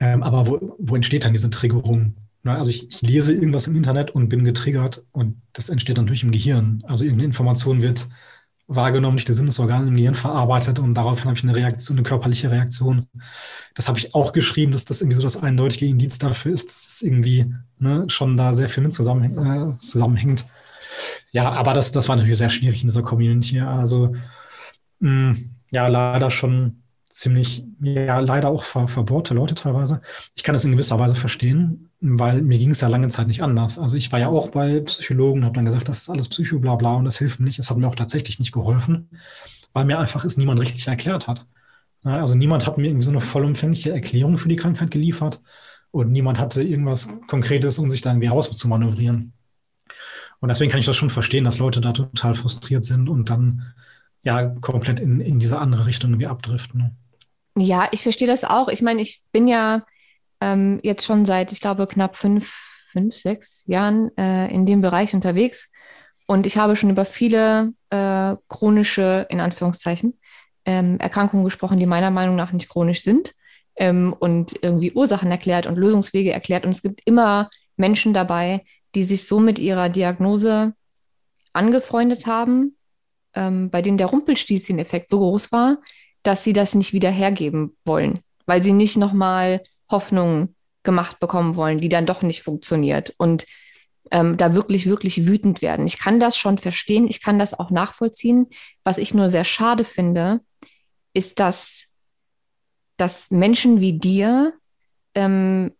Ähm, 0.00 0.22
aber 0.22 0.46
wo, 0.46 0.76
wo 0.78 0.96
entsteht 0.96 1.24
dann 1.24 1.32
diese 1.32 1.50
Triggerung? 1.50 2.14
Ne, 2.42 2.56
also 2.56 2.70
ich, 2.70 2.88
ich, 2.88 3.02
lese 3.02 3.32
irgendwas 3.32 3.66
im 3.66 3.76
Internet 3.76 4.12
und 4.12 4.28
bin 4.28 4.44
getriggert 4.44 5.04
und 5.12 5.42
das 5.52 5.68
entsteht 5.68 5.96
natürlich 5.96 6.22
im 6.22 6.30
Gehirn. 6.30 6.82
Also 6.86 7.04
irgendeine 7.04 7.26
Information 7.26 7.82
wird 7.82 8.08
wahrgenommen 8.68 9.16
durch 9.16 9.24
die 9.24 9.34
Sinnesorgane 9.34 9.88
im 9.88 9.96
Gehirn 9.96 10.14
verarbeitet 10.14 10.78
und 10.78 10.94
daraufhin 10.94 11.26
habe 11.26 11.36
ich 11.36 11.44
eine 11.44 11.54
Reaktion, 11.54 11.96
eine 11.96 12.06
körperliche 12.06 12.50
Reaktion. 12.50 13.06
Das 13.74 13.88
habe 13.88 13.98
ich 13.98 14.14
auch 14.14 14.32
geschrieben, 14.32 14.72
dass 14.72 14.84
das 14.84 15.00
irgendwie 15.00 15.16
so 15.16 15.22
das 15.22 15.42
eindeutige 15.42 15.86
Indiz 15.86 16.18
dafür 16.18 16.52
ist, 16.52 16.68
dass 16.68 16.88
es 16.88 17.02
irgendwie 17.02 17.52
ne, 17.78 18.04
schon 18.08 18.36
da 18.36 18.54
sehr 18.54 18.68
viel 18.68 18.82
mit 18.82 18.92
zusammenhäng 18.92 19.38
äh, 19.38 19.78
zusammenhängt. 19.78 20.46
Ja, 21.30 21.50
aber 21.52 21.74
das, 21.74 21.92
das 21.92 22.08
war 22.08 22.16
natürlich 22.16 22.38
sehr 22.38 22.50
schwierig 22.50 22.82
in 22.82 22.88
dieser 22.88 23.02
Community. 23.02 23.60
Also 23.60 24.14
mh, 25.00 25.32
mm, 25.32 25.50
ja, 25.70 25.88
leider 25.88 26.30
schon 26.30 26.82
ziemlich, 27.16 27.64
ja, 27.80 28.18
leider 28.20 28.48
auch 28.48 28.64
ver 28.64 28.88
verbohrte 28.88 29.32
Leute 29.32 29.54
teilweise. 29.54 30.02
Ich 30.34 30.42
kann 30.42 30.52
das 30.52 30.64
in 30.64 30.72
gewisser 30.72 30.98
Weise 30.98 31.16
verstehen, 31.16 31.90
weil 32.00 32.42
mir 32.42 32.58
ging 32.58 32.70
es 32.70 32.82
ja 32.82 32.88
lange 32.88 33.08
Zeit 33.08 33.26
nicht 33.26 33.42
anders. 33.42 33.78
Also 33.78 33.96
ich 33.96 34.12
war 34.12 34.18
ja 34.18 34.28
auch 34.28 34.48
bei 34.48 34.80
Psychologen, 34.80 35.44
habe 35.44 35.54
dann 35.54 35.64
gesagt, 35.64 35.88
das 35.88 36.02
ist 36.02 36.10
alles 36.10 36.28
Psycho, 36.28 36.58
bla 36.58 36.74
bla 36.74 36.94
und 36.94 37.06
das 37.06 37.16
hilft 37.18 37.40
nicht. 37.40 37.58
Es 37.58 37.70
hat 37.70 37.78
mir 37.78 37.88
auch 37.88 37.94
tatsächlich 37.94 38.38
nicht 38.38 38.52
geholfen, 38.52 39.08
weil 39.72 39.86
mir 39.86 39.98
einfach 39.98 40.24
es 40.24 40.36
niemand 40.36 40.60
richtig 40.60 40.86
erklärt 40.88 41.26
hat. 41.26 41.46
Also 42.02 42.34
niemand 42.34 42.66
hat 42.66 42.78
mir 42.78 42.86
irgendwie 42.86 43.04
so 43.04 43.10
eine 43.10 43.20
vollumfängliche 43.20 43.92
Erklärung 43.92 44.36
für 44.38 44.48
die 44.48 44.56
Krankheit 44.56 44.90
geliefert 44.90 45.40
und 45.90 46.12
niemand 46.12 46.38
hatte 46.38 46.62
irgendwas 46.62 47.08
Konkretes, 47.28 47.78
um 47.78 47.90
sich 47.90 48.02
da 48.02 48.10
irgendwie 48.10 48.28
rauszumanövrieren. 48.28 49.32
Und 50.40 50.48
deswegen 50.50 50.70
kann 50.70 50.80
ich 50.80 50.86
das 50.86 50.96
schon 50.96 51.10
verstehen, 51.10 51.44
dass 51.44 51.58
Leute 51.58 51.80
da 51.80 51.92
total 51.92 52.34
frustriert 52.34 52.84
sind 52.84 53.08
und 53.08 53.30
dann 53.30 53.72
ja 54.22 54.44
komplett 54.60 55.00
in, 55.00 55.20
in 55.20 55.38
diese 55.38 55.58
andere 55.58 55.86
Richtung 55.86 56.10
irgendwie 56.10 56.26
abdriften. 56.26 56.98
Ja, 57.56 57.88
ich 57.90 58.02
verstehe 58.02 58.28
das 58.28 58.44
auch. 58.44 58.68
Ich 58.68 58.82
meine, 58.82 59.00
ich 59.00 59.22
bin 59.32 59.48
ja 59.48 59.84
ähm, 60.40 60.78
jetzt 60.82 61.04
schon 61.04 61.24
seit, 61.24 61.52
ich 61.52 61.60
glaube, 61.60 61.86
knapp 61.86 62.16
fünf, 62.16 62.52
fünf, 62.90 63.14
sechs 63.14 63.64
Jahren 63.66 64.16
äh, 64.18 64.52
in 64.52 64.66
dem 64.66 64.82
Bereich 64.82 65.14
unterwegs. 65.14 65.72
Und 66.26 66.46
ich 66.46 66.58
habe 66.58 66.76
schon 66.76 66.90
über 66.90 67.04
viele 67.04 67.72
äh, 67.90 68.36
chronische, 68.48 69.26
in 69.30 69.40
Anführungszeichen, 69.40 70.18
ähm, 70.66 70.98
Erkrankungen 70.98 71.44
gesprochen, 71.44 71.78
die 71.78 71.86
meiner 71.86 72.10
Meinung 72.10 72.36
nach 72.36 72.52
nicht 72.52 72.68
chronisch 72.68 73.02
sind 73.02 73.34
ähm, 73.76 74.14
und 74.18 74.62
irgendwie 74.62 74.92
Ursachen 74.92 75.30
erklärt 75.30 75.66
und 75.66 75.76
Lösungswege 75.76 76.32
erklärt. 76.32 76.64
Und 76.64 76.70
es 76.70 76.82
gibt 76.82 77.00
immer 77.06 77.48
Menschen 77.76 78.12
dabei, 78.12 78.64
die 78.94 79.02
sich 79.02 79.26
so 79.26 79.40
mit 79.40 79.58
ihrer 79.58 79.88
Diagnose 79.88 80.74
angefreundet 81.52 82.26
haben, 82.26 82.76
ähm, 83.34 83.70
bei 83.70 83.80
denen 83.80 83.98
der 83.98 84.08
Rumpelstilzchen-Effekt 84.08 85.10
so 85.10 85.20
groß 85.20 85.52
war, 85.52 85.78
dass 86.26 86.42
sie 86.42 86.52
das 86.52 86.74
nicht 86.74 86.92
wieder 86.92 87.10
hergeben 87.10 87.76
wollen, 87.84 88.20
weil 88.46 88.62
sie 88.62 88.72
nicht 88.72 88.96
nochmal 88.96 89.62
Hoffnung 89.90 90.54
gemacht 90.82 91.20
bekommen 91.20 91.56
wollen, 91.56 91.78
die 91.78 91.88
dann 91.88 92.06
doch 92.06 92.22
nicht 92.22 92.42
funktioniert 92.42 93.14
und 93.18 93.46
ähm, 94.10 94.36
da 94.36 94.54
wirklich, 94.54 94.86
wirklich 94.86 95.26
wütend 95.26 95.62
werden. 95.62 95.86
Ich 95.86 95.98
kann 95.98 96.20
das 96.20 96.36
schon 96.36 96.58
verstehen, 96.58 97.08
ich 97.08 97.22
kann 97.22 97.38
das 97.38 97.58
auch 97.58 97.70
nachvollziehen. 97.70 98.46
Was 98.84 98.98
ich 98.98 99.14
nur 99.14 99.28
sehr 99.28 99.44
schade 99.44 99.84
finde, 99.84 100.40
ist, 101.12 101.40
dass, 101.40 101.86
dass 102.96 103.30
Menschen 103.30 103.80
wie 103.80 103.98
dir, 103.98 104.52
ähm, 105.14 105.72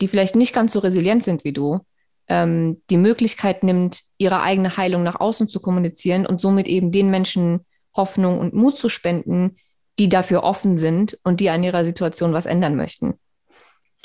die 0.00 0.08
vielleicht 0.08 0.36
nicht 0.36 0.54
ganz 0.54 0.72
so 0.72 0.78
resilient 0.80 1.24
sind 1.24 1.44
wie 1.44 1.52
du, 1.52 1.80
ähm, 2.28 2.80
die 2.90 2.96
Möglichkeit 2.96 3.62
nimmt, 3.62 4.02
ihre 4.18 4.42
eigene 4.42 4.76
Heilung 4.76 5.02
nach 5.02 5.20
außen 5.20 5.48
zu 5.48 5.60
kommunizieren 5.60 6.26
und 6.26 6.40
somit 6.40 6.68
eben 6.68 6.92
den 6.92 7.10
Menschen 7.10 7.64
Hoffnung 7.96 8.38
und 8.38 8.54
Mut 8.54 8.78
zu 8.78 8.88
spenden, 8.88 9.56
die 9.98 10.08
dafür 10.08 10.42
offen 10.42 10.78
sind 10.78 11.18
und 11.22 11.40
die 11.40 11.50
an 11.50 11.62
ihrer 11.62 11.84
Situation 11.84 12.32
was 12.32 12.46
ändern 12.46 12.76
möchten. 12.76 13.14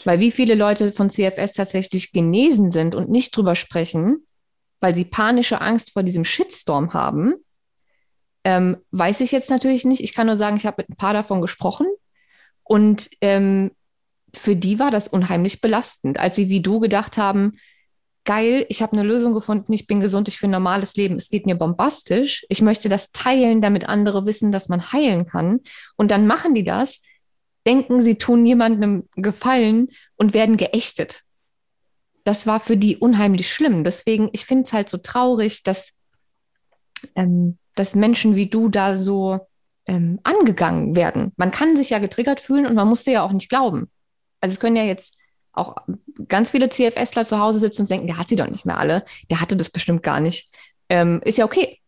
Weil 0.06 0.20
wie 0.20 0.32
viele 0.32 0.56
Leute 0.56 0.92
von 0.92 1.10
CFS 1.10 1.54
tatsächlich 1.54 2.12
genesen 2.12 2.72
sind 2.72 2.96
und 2.96 3.10
nicht 3.10 3.36
drüber 3.36 3.56
sprechen, 3.56 4.26
weil 4.80 4.96
sie 4.96 5.06
panische 5.06 5.62
Angst 5.62 5.92
vor 5.92 6.04
diesem 6.04 6.24
Shitstorm 6.24 6.94
haben, 6.94 7.36
ähm, 8.44 8.78
weiß 8.92 9.22
ich 9.22 9.32
jetzt 9.32 9.50
natürlich 9.50 9.84
nicht. 9.84 10.02
Ich 10.02 10.14
kann 10.14 10.28
nur 10.28 10.38
sagen, 10.38 10.58
ich 10.58 10.66
habe 10.66 10.76
mit 10.80 10.90
ein 10.90 10.96
paar 10.96 11.14
davon 11.14 11.42
gesprochen 11.42 11.88
und 12.64 13.10
ähm, 13.22 13.72
für 14.34 14.56
die 14.56 14.80
war 14.80 14.92
das 14.92 15.08
unheimlich 15.08 15.60
belastend, 15.60 16.20
als 16.20 16.36
sie 16.36 16.50
wie 16.50 16.62
du 16.62 16.80
gedacht 16.80 17.18
haben, 17.18 17.58
geil, 18.30 18.67
ich 18.69 18.84
habe 18.84 18.93
eine 18.93 19.01
Lösung 19.01 19.34
gefunden, 19.34 19.73
ich 19.73 19.88
bin 19.88 20.01
gesund, 20.01 20.27
ich 20.27 20.38
führe 20.38 20.49
ein 20.49 20.51
normales 20.51 20.95
Leben, 20.95 21.15
es 21.15 21.30
geht 21.30 21.47
mir 21.47 21.55
bombastisch, 21.55 22.45
ich 22.47 22.61
möchte 22.61 22.88
das 22.88 23.11
teilen, 23.11 23.59
damit 23.59 23.89
andere 23.89 24.27
wissen, 24.27 24.51
dass 24.51 24.69
man 24.69 24.91
heilen 24.93 25.25
kann. 25.25 25.61
Und 25.97 26.11
dann 26.11 26.27
machen 26.27 26.53
die 26.53 26.63
das, 26.63 27.01
denken, 27.65 28.03
sie 28.03 28.19
tun 28.19 28.45
jemandem 28.45 29.09
Gefallen 29.15 29.88
und 30.15 30.36
werden 30.36 30.57
geächtet. 30.57 31.23
Das 32.23 32.45
war 32.45 32.59
für 32.59 32.77
die 32.77 32.97
unheimlich 32.97 33.51
schlimm. 33.51 33.84
Deswegen, 33.84 34.30
ich 34.32 34.45
finde 34.45 34.65
es 34.65 34.73
halt 34.73 34.89
so 34.89 34.99
traurig, 34.99 35.63
dass, 35.63 35.93
ähm, 37.15 37.57
dass 37.73 37.95
Menschen 37.95 38.36
wie 38.36 38.47
du 38.47 38.69
da 38.69 38.95
so 38.95 39.39
ähm, 39.88 40.19
angegangen 40.21 40.95
werden. 40.95 41.34
Man 41.36 41.49
kann 41.49 41.75
sich 41.75 41.89
ja 41.89 41.97
getriggert 41.97 42.41
fühlen 42.41 42.67
und 42.67 42.75
man 42.75 42.88
musste 42.88 43.09
ja 43.09 43.23
auch 43.23 43.32
nicht 43.32 43.49
glauben. 43.49 43.89
Also 44.39 44.53
es 44.53 44.59
können 44.59 44.75
ja 44.75 44.84
jetzt 44.84 45.18
auch 45.54 45.76
ganz 46.28 46.52
viele 46.52 46.70
CFSler 46.70 47.28
zu 47.28 47.39
Hause 47.39 47.60
sitzen 47.60 47.84
und 47.84 47.89
denken, 47.89 48.08
der 48.08 48.18
hat 48.18 48.30
sie 48.30 48.36
doch 48.36 48.47
nicht 48.47 48.66
mehr 48.66 48.78
alle, 48.78 49.04
der 49.30 49.41
hatte 49.41 49.58
das 49.58 49.70
bestimmt 49.70 50.04
gar 50.04 50.20
nicht. 50.20 50.54
Ähm, 50.89 51.22
ist 51.24 51.38
ja 51.38 51.45
okay. 51.45 51.80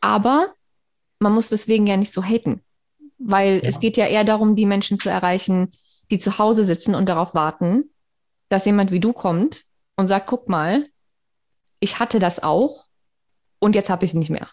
Aber 0.00 0.54
man 1.18 1.32
muss 1.32 1.48
deswegen 1.48 1.86
ja 1.86 1.96
nicht 1.96 2.12
so 2.12 2.22
haten, 2.22 2.62
weil 3.18 3.60
ja. 3.62 3.68
es 3.68 3.80
geht 3.80 3.96
ja 3.96 4.06
eher 4.06 4.24
darum, 4.24 4.56
die 4.56 4.66
Menschen 4.66 4.98
zu 4.98 5.10
erreichen, 5.10 5.72
die 6.10 6.18
zu 6.18 6.38
Hause 6.38 6.64
sitzen 6.64 6.94
und 6.94 7.08
darauf 7.08 7.34
warten, 7.34 7.90
dass 8.48 8.64
jemand 8.64 8.90
wie 8.90 9.00
du 9.00 9.12
kommt 9.12 9.64
und 9.96 10.08
sagt, 10.08 10.26
guck 10.26 10.48
mal, 10.48 10.86
ich 11.80 11.98
hatte 11.98 12.18
das 12.18 12.42
auch 12.42 12.86
und 13.58 13.74
jetzt 13.74 13.90
habe 13.90 14.04
ich 14.04 14.12
es 14.12 14.14
nicht 14.14 14.30
mehr. 14.30 14.48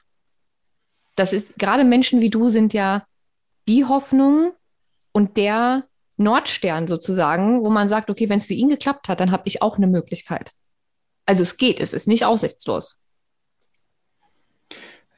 Das 1.16 1.32
ist 1.32 1.58
gerade 1.58 1.84
Menschen 1.84 2.22
wie 2.22 2.30
du 2.30 2.50
sind 2.50 2.74
ja 2.74 3.06
die 3.68 3.86
Hoffnung 3.86 4.52
und 5.12 5.38
der 5.38 5.86
Nordstern 6.18 6.88
sozusagen, 6.88 7.64
wo 7.64 7.70
man 7.70 7.90
sagt, 7.90 8.10
okay, 8.10 8.30
wenn 8.30 8.40
es 8.40 8.46
für 8.46 8.54
ihn 8.54 8.70
geklappt 8.70 9.10
hat, 9.10 9.20
dann 9.20 9.32
habe 9.32 9.44
ich 9.46 9.62
auch 9.62 9.78
eine 9.78 9.88
Möglichkeit. 9.88 10.52
Also 11.26 11.44
es 11.44 11.58
geht, 11.58 11.80
es 11.80 11.94
ist 11.94 12.08
nicht 12.08 12.26
aussichtslos. 12.26 13.00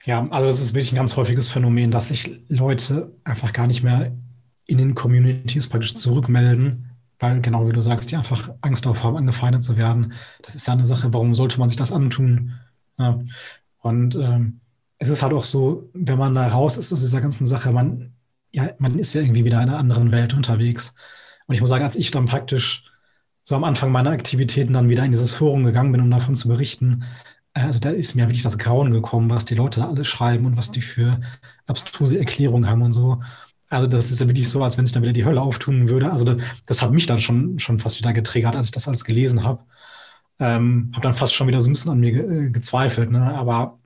Ja, 0.06 0.26
also 0.30 0.48
es 0.48 0.62
ist 0.62 0.74
wirklich 0.74 0.94
ein 0.94 0.98
ganz 0.98 1.18
häufiges 1.18 1.50
Phänomen, 1.50 1.92
dass 1.92 2.08
sich 2.08 2.42
Leute 2.48 3.14
einfach 3.26 3.52
gar 3.52 3.68
nicht 3.68 3.84
mehr 3.84 4.16
in 4.66 4.78
den 4.78 4.96
Communities 4.96 5.68
praktisch 5.68 5.96
zurückmelden, 5.96 6.92
weil 7.20 7.42
genau 7.42 7.68
wie 7.68 7.74
du 7.74 7.82
sagst, 7.82 8.12
die 8.12 8.16
einfach 8.16 8.54
Angst 8.62 8.86
davor 8.86 9.04
haben, 9.04 9.18
angefeindet 9.18 9.64
zu 9.64 9.76
werden. 9.76 10.14
Das 10.44 10.56
ist 10.56 10.68
ja 10.68 10.74
eine 10.74 10.86
Sache, 10.86 11.14
warum 11.14 11.34
sollte 11.34 11.60
man 11.60 11.68
sich 11.68 11.78
das 11.78 11.92
antun? 11.92 12.54
Ja. 12.98 13.20
Und 13.80 14.16
ähm, 14.16 14.62
es 14.98 15.10
ist 15.10 15.24
halt 15.24 15.34
auch 15.34 15.44
so, 15.44 15.90
wenn 15.94 16.18
man 16.18 16.34
da 16.34 16.48
raus 16.48 16.78
ist 16.78 16.94
aus 16.94 17.02
dieser 17.02 17.22
ganzen 17.22 17.46
Sache, 17.46 17.72
man, 17.72 18.14
ja, 18.52 18.72
man 18.80 18.98
ist 19.00 19.14
ja 19.14 19.22
irgendwie 19.22 19.46
wieder 19.46 19.62
in 19.62 19.70
einer 19.70 19.80
anderen 19.80 20.12
Welt 20.12 20.34
unterwegs. 20.34 20.94
Und 21.48 21.56
ich 21.56 21.62
muss 21.62 21.70
sagen, 21.70 21.84
als 21.84 21.96
ich 21.96 22.12
dann 22.12 22.26
praktisch 22.26 22.84
so 23.44 23.56
am 23.56 23.64
Anfang 23.64 23.92
meiner 23.92 24.12
Aktivitäten 24.12 24.74
dann 24.74 24.90
wieder 24.90 25.06
in 25.06 25.12
dieses 25.12 25.34
Forum 25.34 25.64
gegangen 25.64 25.92
bin, 25.92 26.02
um 26.02 26.12
davon 26.12 26.36
zu 26.36 26.48
berichten, 26.50 27.06
äh, 27.54 27.62
also 27.62 27.80
da 27.80 27.90
ist 27.90 28.16
mir 28.16 28.24
wirklich 28.28 28.44
das 28.44 28.58
Grauen 28.58 28.92
gekommen, 28.92 29.30
was 29.30 29.46
die 29.46 29.56
Leute 29.56 29.80
da 29.82 29.88
alles 29.90 30.08
schreiben 30.08 30.46
und 30.46 30.58
was 30.58 30.72
die 30.72 30.82
für 30.82 31.20
abstruse 31.68 32.20
Erklärungen 32.20 32.70
haben 32.70 32.82
und 32.82 32.94
so. 32.94 33.22
Also 33.70 33.88
das 33.88 34.12
ist 34.12 34.22
ja 34.22 34.28
wirklich 34.28 34.50
so, 34.50 34.64
als 34.64 34.78
wenn 34.78 34.86
sich 34.86 34.94
dann 34.94 35.04
wieder 35.04 35.14
die 35.14 35.26
Hölle 35.26 35.42
auftun 35.42 35.90
würde. 35.90 36.12
Also 36.12 36.26
das, 36.26 36.38
das 36.66 36.82
hat 36.82 36.92
mich 36.94 37.06
dann 37.06 37.20
schon, 37.20 37.60
schon 37.60 37.80
fast 37.80 38.00
wieder 38.00 38.14
getriggert, 38.14 38.56
als 38.56 38.68
ich 38.68 38.72
das 38.72 38.88
alles 38.88 39.04
gelesen 39.06 39.44
habe. 39.44 39.64
Ähm, 40.40 40.92
habe 40.94 41.02
dann 41.04 41.14
fast 41.14 41.34
schon 41.34 41.48
wieder 41.48 41.62
so 41.62 41.70
ein 41.70 41.74
bisschen 41.74 41.92
an 41.92 42.00
mir 42.00 42.12
ge 42.12 42.48
äh, 42.48 42.50
gezweifelt. 42.52 43.12
Ne? 43.12 43.22
Aber 43.36 43.80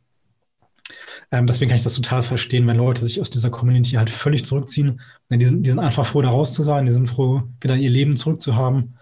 ähm, 1.31 1.47
deswegen 1.47 1.69
kann 1.69 1.77
ich 1.77 1.83
das 1.83 1.93
total 1.93 2.23
verstehen, 2.23 2.67
wenn 2.67 2.75
Leute 2.77 3.05
sich 3.05 3.21
aus 3.21 3.31
dieser 3.31 3.49
Community 3.49 3.91
halt 3.91 4.09
völlig 4.09 4.45
zurückziehen. 4.45 4.99
Die 5.29 5.45
sind, 5.45 5.65
die 5.65 5.69
sind 5.69 5.79
einfach 5.79 6.05
froh, 6.05 6.21
da 6.21 6.29
raus 6.29 6.53
zu 6.53 6.61
sein. 6.61 6.85
Die 6.85 6.91
sind 6.91 7.07
froh, 7.09 7.43
wieder 7.61 7.75
ihr 7.75 7.89
Leben 7.89 8.17
zurückzuhaben. 8.17 8.97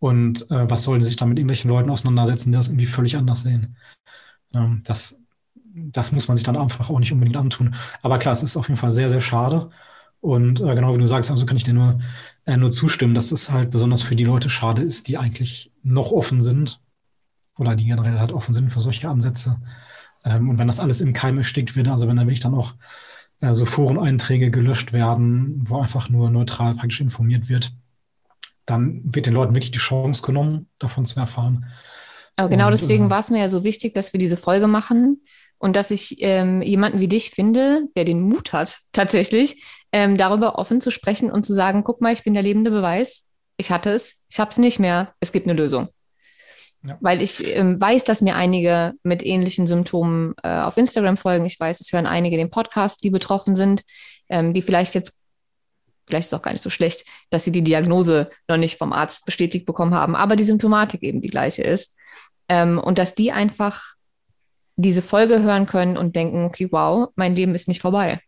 Und 0.00 0.50
äh, 0.50 0.68
was 0.68 0.82
sollen 0.84 1.00
sie 1.00 1.06
sich 1.08 1.16
dann 1.16 1.28
mit 1.28 1.38
irgendwelchen 1.38 1.70
Leuten 1.70 1.90
auseinandersetzen, 1.90 2.50
die 2.50 2.56
das 2.56 2.68
irgendwie 2.68 2.86
völlig 2.86 3.16
anders 3.16 3.42
sehen? 3.42 3.76
Ähm, 4.54 4.82
das, 4.84 5.20
das 5.74 6.12
muss 6.12 6.28
man 6.28 6.36
sich 6.36 6.44
dann 6.44 6.56
einfach 6.56 6.90
auch 6.90 6.98
nicht 6.98 7.12
unbedingt 7.12 7.36
antun. 7.36 7.76
Aber 8.02 8.18
klar, 8.18 8.32
es 8.32 8.42
ist 8.42 8.56
auf 8.56 8.68
jeden 8.68 8.78
Fall 8.78 8.92
sehr, 8.92 9.10
sehr 9.10 9.20
schade. 9.20 9.70
Und 10.20 10.60
äh, 10.60 10.74
genau 10.74 10.94
wie 10.94 10.98
du 10.98 11.06
sagst, 11.06 11.30
also 11.30 11.46
kann 11.46 11.56
ich 11.56 11.64
dir 11.64 11.74
nur, 11.74 12.00
äh, 12.44 12.56
nur 12.56 12.72
zustimmen, 12.72 13.14
dass 13.14 13.30
es 13.32 13.50
halt 13.50 13.70
besonders 13.70 14.02
für 14.02 14.16
die 14.16 14.24
Leute 14.24 14.50
schade 14.50 14.82
ist, 14.82 15.06
die 15.08 15.16
eigentlich 15.18 15.72
noch 15.84 16.10
offen 16.10 16.40
sind 16.40 16.80
oder 17.56 17.76
die 17.76 17.84
generell 17.84 18.18
halt 18.18 18.32
offen 18.32 18.52
sind 18.52 18.70
für 18.70 18.80
solche 18.80 19.08
Ansätze. 19.08 19.60
Ähm, 20.24 20.48
und 20.48 20.58
wenn 20.58 20.66
das 20.66 20.80
alles 20.80 21.00
im 21.00 21.12
Keim 21.12 21.38
erstickt 21.38 21.76
wird, 21.76 21.88
also 21.88 22.08
wenn 22.08 22.16
da 22.16 22.22
wirklich 22.22 22.40
dann 22.40 22.54
auch 22.54 22.74
äh, 23.40 23.52
so 23.54 23.64
Foreneinträge 23.64 24.50
gelöscht 24.50 24.92
werden, 24.92 25.62
wo 25.68 25.80
einfach 25.80 26.08
nur 26.08 26.30
neutral 26.30 26.74
praktisch 26.74 27.00
informiert 27.00 27.48
wird, 27.48 27.72
dann 28.66 29.00
wird 29.04 29.26
den 29.26 29.34
Leuten 29.34 29.54
wirklich 29.54 29.70
die 29.70 29.78
Chance 29.78 30.22
genommen, 30.22 30.68
davon 30.78 31.04
zu 31.04 31.18
erfahren. 31.18 31.66
Aber 32.36 32.48
genau 32.48 32.66
und, 32.66 32.72
deswegen 32.72 33.06
äh, 33.06 33.10
war 33.10 33.20
es 33.20 33.30
mir 33.30 33.40
ja 33.40 33.48
so 33.48 33.64
wichtig, 33.64 33.94
dass 33.94 34.12
wir 34.12 34.20
diese 34.20 34.36
Folge 34.36 34.68
machen 34.68 35.22
und 35.58 35.74
dass 35.74 35.90
ich 35.90 36.16
ähm, 36.20 36.62
jemanden 36.62 37.00
wie 37.00 37.08
dich 37.08 37.30
finde, 37.30 37.88
der 37.96 38.04
den 38.04 38.20
Mut 38.20 38.52
hat, 38.52 38.78
tatsächlich 38.92 39.64
ähm, 39.92 40.16
darüber 40.16 40.58
offen 40.58 40.80
zu 40.80 40.90
sprechen 40.90 41.30
und 41.30 41.44
zu 41.44 41.54
sagen, 41.54 41.84
guck 41.84 42.00
mal, 42.00 42.12
ich 42.12 42.24
bin 42.24 42.34
der 42.34 42.42
lebende 42.42 42.70
Beweis, 42.70 43.28
ich 43.56 43.70
hatte 43.70 43.90
es, 43.90 44.24
ich 44.28 44.38
habe 44.38 44.50
es 44.50 44.58
nicht 44.58 44.78
mehr, 44.78 45.14
es 45.20 45.32
gibt 45.32 45.46
eine 45.46 45.60
Lösung. 45.60 45.88
Ja. 46.86 46.96
Weil 47.00 47.22
ich 47.22 47.44
ähm, 47.44 47.80
weiß, 47.80 48.04
dass 48.04 48.20
mir 48.20 48.36
einige 48.36 48.94
mit 49.02 49.24
ähnlichen 49.24 49.66
Symptomen 49.66 50.34
äh, 50.42 50.60
auf 50.60 50.76
Instagram 50.76 51.16
folgen. 51.16 51.44
Ich 51.44 51.58
weiß, 51.58 51.80
es 51.80 51.92
hören 51.92 52.06
einige 52.06 52.36
den 52.36 52.50
Podcast, 52.50 53.02
die 53.02 53.10
betroffen 53.10 53.56
sind, 53.56 53.82
ähm, 54.28 54.54
die 54.54 54.62
vielleicht 54.62 54.94
jetzt, 54.94 55.20
vielleicht 56.06 56.26
ist 56.26 56.32
es 56.32 56.38
auch 56.38 56.42
gar 56.42 56.52
nicht 56.52 56.62
so 56.62 56.70
schlecht, 56.70 57.04
dass 57.30 57.44
sie 57.44 57.52
die 57.52 57.64
Diagnose 57.64 58.30
noch 58.46 58.56
nicht 58.56 58.78
vom 58.78 58.92
Arzt 58.92 59.26
bestätigt 59.26 59.66
bekommen 59.66 59.94
haben, 59.94 60.14
aber 60.14 60.36
die 60.36 60.44
Symptomatik 60.44 61.02
eben 61.02 61.20
die 61.20 61.30
gleiche 61.30 61.62
ist. 61.62 61.96
Ähm, 62.48 62.78
und 62.78 62.98
dass 62.98 63.14
die 63.14 63.32
einfach 63.32 63.94
diese 64.76 65.02
Folge 65.02 65.42
hören 65.42 65.66
können 65.66 65.96
und 65.96 66.14
denken, 66.14 66.44
okay, 66.44 66.68
wow, 66.70 67.08
mein 67.16 67.34
Leben 67.34 67.56
ist 67.56 67.66
nicht 67.66 67.82
vorbei. 67.82 68.20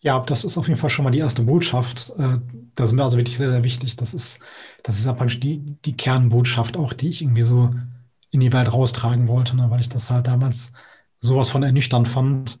Ja, 0.00 0.20
das 0.20 0.44
ist 0.44 0.56
auf 0.58 0.68
jeden 0.68 0.78
Fall 0.78 0.90
schon 0.90 1.04
mal 1.04 1.10
die 1.10 1.18
erste 1.18 1.42
Botschaft. 1.42 2.12
Äh, 2.18 2.38
das 2.74 2.90
ist 2.90 2.96
mir 2.96 3.02
also 3.02 3.16
wirklich 3.16 3.36
sehr, 3.36 3.50
sehr 3.50 3.64
wichtig. 3.64 3.96
Das 3.96 4.14
ist, 4.14 4.42
das 4.84 4.98
ist 4.98 5.06
ja 5.06 5.12
praktisch 5.12 5.40
die, 5.40 5.76
die 5.84 5.96
Kernbotschaft 5.96 6.76
auch, 6.76 6.92
die 6.92 7.08
ich 7.08 7.22
irgendwie 7.22 7.42
so 7.42 7.74
in 8.30 8.40
die 8.40 8.52
Welt 8.52 8.72
raustragen 8.72 9.26
wollte, 9.28 9.56
ne? 9.56 9.70
weil 9.70 9.80
ich 9.80 9.88
das 9.88 10.10
halt 10.10 10.26
damals 10.28 10.72
sowas 11.18 11.50
von 11.50 11.62
ernüchternd 11.62 12.08
fand, 12.08 12.60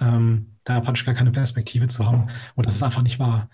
ähm, 0.00 0.58
da 0.64 0.80
praktisch 0.80 1.06
gar 1.06 1.14
keine 1.14 1.30
Perspektive 1.30 1.86
zu 1.86 2.06
haben. 2.06 2.28
Und 2.56 2.66
das 2.66 2.74
ist 2.76 2.82
einfach 2.82 3.02
nicht 3.02 3.18
wahr. 3.18 3.48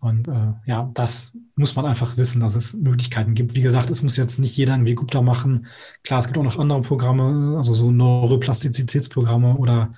Und 0.00 0.28
äh, 0.28 0.52
ja, 0.66 0.90
das 0.94 1.38
muss 1.56 1.76
man 1.76 1.86
einfach 1.86 2.16
wissen, 2.16 2.40
dass 2.40 2.56
es 2.56 2.74
Möglichkeiten 2.74 3.34
gibt. 3.34 3.54
Wie 3.54 3.62
gesagt, 3.62 3.90
es 3.90 4.02
muss 4.02 4.16
jetzt 4.16 4.38
nicht 4.38 4.56
jeder 4.56 4.74
irgendwie 4.74 4.94
Gupta 4.94 5.22
machen. 5.22 5.66
Klar, 6.02 6.20
es 6.20 6.26
gibt 6.26 6.36
auch 6.36 6.42
noch 6.42 6.58
andere 6.58 6.82
Programme, 6.82 7.56
also 7.56 7.72
so 7.72 7.90
Neuroplastizitätsprogramme 7.90 9.56
oder 9.56 9.94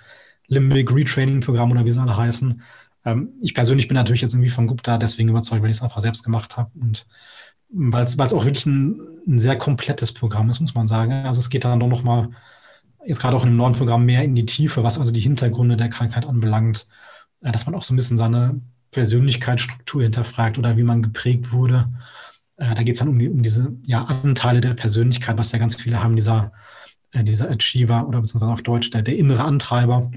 Limbic 0.49 0.93
Retraining 0.93 1.41
Programm 1.41 1.71
oder 1.73 1.85
wie 1.85 1.93
sie 1.93 2.01
alle 2.01 2.17
heißen. 2.17 2.63
Ähm, 3.05 3.31
ich 3.41 3.55
persönlich 3.55 3.89
bin 3.89 3.95
natürlich 3.95 4.23
jetzt 4.23 4.35
irgendwie 4.35 4.51
von 4.51 4.67
Gupta 4.67 4.99
deswegen 4.99 5.29
überzeugt, 5.29 5.63
weil 5.63 5.71
ich 5.71 5.77
es 5.79 5.83
einfach 5.83 6.01
selbst 6.01 6.25
gemacht 6.25 6.57
habe 6.57 6.71
und 6.81 7.07
weil 7.69 8.05
es 8.05 8.19
auch 8.19 8.45
wirklich 8.45 8.67
ein, 8.67 9.01
ein, 9.27 9.39
sehr 9.39 9.57
komplettes 9.57 10.13
Programm 10.13 10.51
ist, 10.51 10.61
muss 10.61 10.75
man 10.75 10.87
sagen. 10.87 11.13
Also 11.13 11.41
es 11.41 11.51
geht 11.51 11.65
dann 11.65 11.81
doch 11.81 11.89
nochmal, 11.89 12.31
jetzt 13.05 13.21
gerade 13.21 13.37
auch 13.37 13.43
in 13.43 13.51
dem 13.51 13.57
neuen 13.57 13.75
Programm, 13.75 14.05
mehr 14.05 14.23
in 14.23 14.35
die 14.35 14.47
Tiefe, 14.47 14.85
was 14.85 14.99
also 14.99 15.13
die 15.13 15.21
Hintergründe 15.21 15.77
der 15.77 15.89
Krankheit 15.89 16.27
anbelangt, 16.27 16.87
äh, 17.43 17.53
dass 17.53 17.67
man 17.67 17.75
auch 17.75 17.83
so 17.83 17.95
ein 17.95 17.97
bisschen 17.97 18.19
seine 18.19 18.61
Persönlichkeitsstruktur 18.91 20.03
hinterfragt 20.03 20.59
oder 20.59 20.77
wie 20.77 20.85
man 20.85 21.03
geprägt 21.03 21.53
wurde. 21.53 21.89
Äh, 22.57 22.75
da 22.75 22.83
geht 22.83 22.95
es 22.95 23.01
dann 23.01 23.09
um, 23.09 23.19
die, 23.19 23.29
um 23.29 23.43
diese 23.43 23.73
ja, 23.85 24.05
Anteile 24.05 24.61
der 24.61 24.75
Persönlichkeit, 24.75 25.39
was 25.39 25.53
ja 25.53 25.59
ganz 25.59 25.77
viele 25.77 26.03
haben, 26.03 26.17
dieser, 26.17 26.53
äh, 27.13 27.25
dieser 27.25 27.51
Achiever 27.51 28.07
oder 28.09 28.21
beziehungsweise 28.21 28.53
auf 28.53 28.63
Deutsch 28.63 28.91
der, 28.91 29.03
der 29.03 29.17
innere 29.17 29.45
Antreiber 29.45 30.11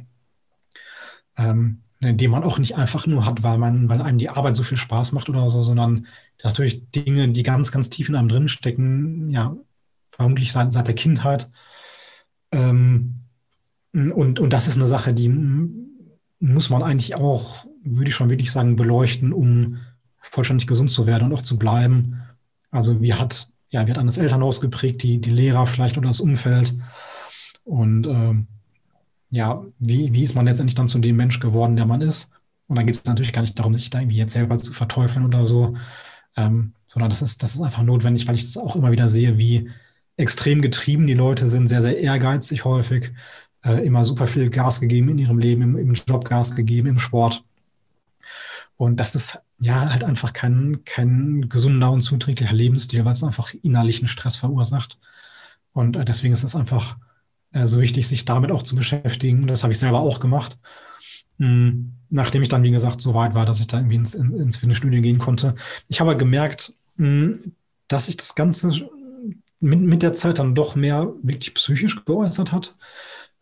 ähm, 1.40 1.82
den 2.02 2.32
man 2.32 2.44
auch 2.44 2.60
nicht 2.60 2.78
einfach 2.78 3.08
nur 3.08 3.26
hat, 3.26 3.44
weil 3.44 3.58
man, 3.58 3.90
weil 3.90 4.02
einem 4.02 4.20
die 4.20 4.30
Arbeit 4.30 4.56
so 4.56 4.64
viel 4.64 4.78
Spaß 4.78 5.12
macht 5.12 5.30
oder 5.30 5.50
so, 5.50 5.64
sondern 5.64 6.08
natürlich 6.44 6.90
Dinge, 6.92 7.30
die 7.30 7.44
ganz, 7.44 7.72
ganz 7.72 7.90
tief 7.90 8.08
in 8.10 8.16
einem 8.16 8.30
drin 8.30 8.48
stecken, 8.48 9.32
ja, 9.32 9.56
vermutlich 10.10 10.52
seit, 10.52 10.72
seit 10.72 10.88
der 10.88 10.96
Kindheit. 10.96 11.50
Ähm, 12.52 13.16
und, 13.92 14.40
und 14.40 14.54
das 14.54 14.68
ist 14.68 14.78
eine 14.78 14.88
Sache, 14.88 15.14
die 15.14 15.30
muss 16.40 16.70
man 16.70 16.84
eigentlich 16.84 17.16
auch, 17.16 17.66
würde 17.84 18.10
ich 18.10 18.16
schon 18.16 18.30
wirklich 18.30 18.52
sagen, 18.52 18.76
beleuchten, 18.76 19.34
um 19.34 19.80
vollständig 20.22 20.68
gesund 20.68 20.92
zu 20.92 21.06
werden 21.06 21.26
und 21.26 21.34
auch 21.34 21.42
zu 21.42 21.58
bleiben. 21.58 22.22
Also 22.72 23.02
wie 23.02 23.14
hat, 23.14 23.50
ja, 23.70 23.86
wie 23.86 23.92
hat 23.92 24.06
das 24.06 24.18
Elternhaus 24.18 24.62
geprägt, 24.62 25.04
die, 25.04 25.20
die 25.20 25.32
Lehrer 25.32 25.66
vielleicht 25.66 25.98
oder 25.98 26.08
das 26.08 26.22
Umfeld. 26.22 26.76
Und 27.66 28.08
ähm, 28.08 28.48
ja, 29.32 29.64
wie, 29.80 30.12
wie 30.14 30.24
ist 30.24 30.36
man 30.36 30.46
letztendlich 30.46 30.76
dann 30.76 30.88
zu 30.88 31.00
dem 31.00 31.16
Mensch 31.16 31.40
geworden, 31.40 31.76
der 31.76 31.86
man 31.86 32.02
ist? 32.02 32.30
Und 32.68 32.76
dann 32.76 32.86
geht 32.86 32.96
es 32.96 33.06
natürlich 33.06 33.34
gar 33.34 33.42
nicht 33.42 33.58
darum, 33.58 33.74
sich 33.74 33.90
da 33.90 34.00
irgendwie 34.00 34.18
jetzt 34.18 34.34
selber 34.34 34.58
zu 34.58 34.74
verteufeln 34.74 35.26
oder 35.26 35.46
so, 35.48 35.76
ähm, 36.36 36.74
sondern 36.88 37.10
das 37.10 37.22
ist, 37.22 37.44
das 37.44 37.56
ist 37.56 37.62
einfach 37.62 37.84
notwendig, 37.84 38.28
weil 38.28 38.36
ich 38.36 38.44
das 38.44 38.58
auch 38.58 38.76
immer 38.76 38.92
wieder 38.92 39.10
sehe, 39.10 39.38
wie 39.38 39.70
extrem 40.18 40.62
getrieben 40.62 41.08
die 41.08 41.14
Leute 41.14 41.48
sind, 41.48 41.68
sehr, 41.70 41.82
sehr 41.82 42.00
ehrgeizig 42.00 42.66
häufig, 42.66 43.12
äh, 43.64 43.86
immer 43.86 44.06
super 44.06 44.28
viel 44.28 44.50
Gas 44.50 44.80
gegeben 44.82 45.10
in 45.10 45.18
ihrem 45.18 45.40
Leben, 45.40 45.62
im, 45.62 45.78
im 45.78 45.94
Job 45.94 46.26
Gas 46.26 46.56
gegeben, 46.56 46.90
im 46.90 47.00
Sport. 47.00 47.44
Und 48.78 49.00
das 49.00 49.16
ist 49.16 49.40
ja 49.60 49.92
halt 49.92 50.04
einfach 50.04 50.34
kein, 50.34 50.84
kein 50.86 51.50
gesunder 51.50 51.92
und 51.92 52.02
zuträglicher 52.02 52.54
Lebensstil, 52.54 53.04
weil 53.06 53.14
es 53.14 53.24
einfach 53.24 53.54
innerlichen 53.62 54.08
Stress 54.08 54.38
verursacht. 54.38 55.00
Und 55.74 55.96
äh, 55.98 56.06
deswegen 56.06 56.34
ist 56.34 56.44
es 56.44 56.56
einfach 56.56 56.98
äh, 57.52 57.66
so 57.66 57.80
wichtig, 57.80 58.08
sich 58.08 58.26
damit 58.26 58.52
auch 58.52 58.64
zu 58.64 58.76
beschäftigen. 58.76 59.48
Das 59.48 59.64
habe 59.64 59.74
ich 59.74 59.80
selber 59.80 60.00
auch 60.00 60.20
gemacht. 60.20 60.58
Hm, 61.38 61.94
nachdem 62.10 62.42
ich 62.42 62.50
dann, 62.50 62.64
wie 62.64 62.72
gesagt, 62.72 63.02
so 63.02 63.14
weit 63.14 63.34
war, 63.34 63.46
dass 63.46 63.60
ich 63.60 63.68
da 63.68 63.78
irgendwie 63.78 63.96
ins, 63.96 64.14
ins 64.14 64.58
Fitnessstudio 64.58 65.02
gehen 65.02 65.20
konnte. 65.20 65.56
Ich 65.88 66.02
habe 66.02 66.18
gemerkt, 66.18 66.74
hm, 66.98 67.54
dass 67.88 68.06
sich 68.06 68.18
das 68.18 68.36
Ganze 68.36 68.90
mit, 69.60 69.82
mit 69.82 70.04
der 70.04 70.14
Zeit 70.14 70.40
dann 70.40 70.56
doch 70.56 70.76
mehr 70.76 71.14
wirklich 71.24 71.54
psychisch 71.54 72.04
geäußert 72.06 72.52
hat, 72.52 72.76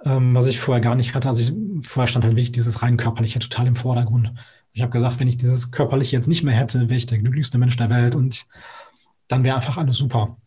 ähm, 0.03 0.34
was 0.36 0.47
ich 0.47 0.60
vorher 0.60 0.82
gar 0.82 0.95
nicht 0.95 1.16
hatte. 1.16 1.28
Also 1.28 1.41
ich, 1.41 1.88
vorher 1.88 2.08
stand 2.08 2.26
halt 2.26 2.36
wirklich 2.36 2.51
dieses 2.51 2.82
rein 2.82 2.97
körperliche 2.97 3.39
total 3.39 3.68
im 3.68 3.76
Vordergrund. 3.76 4.34
Ich 4.74 4.82
habe 4.82 4.91
gesagt, 4.91 5.20
wenn 5.20 5.28
ich 5.28 5.38
dieses 5.38 5.72
körperliche 5.72 6.16
jetzt 6.16 6.28
nicht 6.28 6.43
mehr 6.43 6.53
hätte, 6.53 6.82
wäre 6.82 6.97
ich 6.97 7.08
der 7.08 7.18
glücklichste 7.18 7.58
Mensch 7.58 7.78
der 7.78 7.89
Welt 7.89 8.16
und 8.16 8.45
dann 9.28 9.43
wäre 9.43 9.55
einfach 9.55 9.78
alles 9.78 9.97
super. 9.97 10.38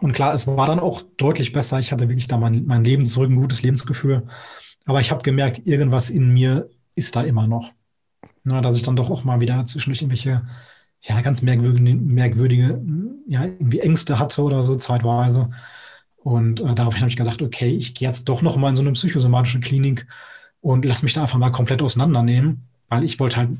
Und 0.00 0.12
klar, 0.12 0.34
es 0.34 0.46
war 0.46 0.66
dann 0.66 0.80
auch 0.80 1.02
deutlich 1.16 1.52
besser. 1.52 1.78
Ich 1.78 1.92
hatte 1.92 2.08
wirklich 2.08 2.28
da 2.28 2.38
mein, 2.38 2.64
mein 2.66 2.84
Leben 2.84 3.04
zurück, 3.04 3.30
ein 3.30 3.36
gutes 3.36 3.62
Lebensgefühl. 3.62 4.26
Aber 4.84 5.00
ich 5.00 5.10
habe 5.10 5.22
gemerkt, 5.22 5.66
irgendwas 5.66 6.10
in 6.10 6.32
mir 6.32 6.70
ist 6.94 7.14
da 7.14 7.22
immer 7.22 7.46
noch. 7.46 7.72
Na, 8.44 8.60
dass 8.60 8.76
ich 8.76 8.82
dann 8.82 8.96
doch 8.96 9.10
auch 9.10 9.24
mal 9.24 9.40
wieder 9.40 9.64
zwischendurch 9.66 10.02
irgendwelche, 10.02 10.42
ja, 11.02 11.20
ganz 11.20 11.42
merkwürdige, 11.42 11.94
merkwürdige 11.94 12.82
ja, 13.28 13.44
irgendwie 13.44 13.80
Ängste 13.80 14.18
hatte 14.18 14.42
oder 14.42 14.62
so 14.62 14.76
zeitweise. 14.76 15.50
Und 16.16 16.60
äh, 16.60 16.74
daraufhin 16.74 17.02
habe 17.02 17.10
ich 17.10 17.16
gesagt, 17.16 17.42
okay, 17.42 17.68
ich 17.68 17.94
gehe 17.94 18.08
jetzt 18.08 18.28
doch 18.28 18.42
noch 18.42 18.56
mal 18.56 18.70
in 18.70 18.76
so 18.76 18.82
eine 18.82 18.92
psychosomatische 18.92 19.60
Klinik 19.60 20.06
und 20.60 20.84
lass 20.84 21.02
mich 21.02 21.14
da 21.14 21.22
einfach 21.22 21.38
mal 21.38 21.50
komplett 21.50 21.82
auseinandernehmen, 21.82 22.68
weil 22.88 23.04
ich 23.04 23.18
wollte 23.18 23.36
halt, 23.38 23.50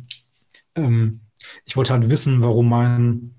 ähm, 0.76 1.20
ich 1.64 1.76
wollte 1.76 1.92
halt 1.92 2.08
wissen, 2.10 2.42
warum 2.42 2.68
mein 2.68 3.34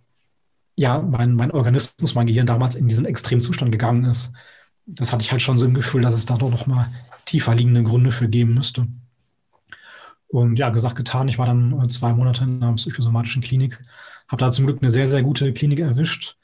ja, 0.75 0.99
mein, 0.99 1.33
mein 1.33 1.51
Organismus, 1.51 2.15
mein 2.15 2.27
Gehirn 2.27 2.47
damals 2.47 2.75
in 2.75 2.87
diesen 2.87 3.05
extremen 3.05 3.41
Zustand 3.41 3.71
gegangen 3.71 4.05
ist. 4.05 4.31
Das 4.85 5.11
hatte 5.13 5.23
ich 5.23 5.31
halt 5.31 5.41
schon 5.41 5.57
so 5.57 5.65
im 5.65 5.73
Gefühl, 5.73 6.01
dass 6.01 6.15
es 6.15 6.25
da 6.25 6.37
doch 6.37 6.49
noch 6.49 6.67
mal 6.67 6.91
tiefer 7.25 7.55
liegende 7.55 7.83
Gründe 7.83 8.11
für 8.11 8.27
geben 8.27 8.55
müsste. 8.55 8.87
Und 10.27 10.57
ja, 10.57 10.69
gesagt, 10.69 10.95
getan. 10.95 11.27
Ich 11.27 11.37
war 11.37 11.45
dann 11.45 11.89
zwei 11.89 12.13
Monate 12.13 12.43
in 12.43 12.61
einer 12.61 12.73
psychosomatischen 12.73 13.43
Klinik, 13.43 13.79
habe 14.27 14.39
da 14.39 14.51
zum 14.51 14.65
Glück 14.65 14.81
eine 14.81 14.89
sehr, 14.89 15.07
sehr 15.07 15.21
gute 15.21 15.53
Klinik 15.53 15.79
erwischt, 15.79 16.37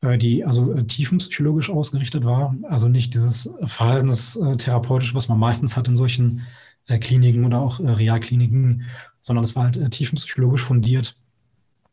äh, 0.00 0.18
die 0.18 0.44
also 0.44 0.72
äh, 0.72 0.84
tiefenpsychologisch 0.84 1.70
ausgerichtet 1.70 2.24
war. 2.24 2.56
Also 2.64 2.88
nicht 2.88 3.14
dieses 3.14 3.54
Verhaltenstherapeutische, 3.64 5.14
was 5.14 5.28
man 5.28 5.38
meistens 5.38 5.76
hat 5.76 5.86
in 5.88 5.96
solchen 5.96 6.46
äh, 6.88 6.98
Kliniken 6.98 7.44
oder 7.44 7.60
auch 7.60 7.78
äh, 7.80 7.88
Realkliniken, 7.88 8.86
sondern 9.20 9.44
es 9.44 9.54
war 9.54 9.64
halt 9.64 9.76
äh, 9.76 9.88
tiefenpsychologisch 9.88 10.62
fundiert. 10.62 11.16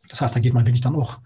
Das 0.10 0.22
heißt, 0.22 0.36
da 0.36 0.40
geht 0.40 0.54
man 0.54 0.66
wirklich 0.66 0.82
dann 0.82 0.96
auch 0.96 1.20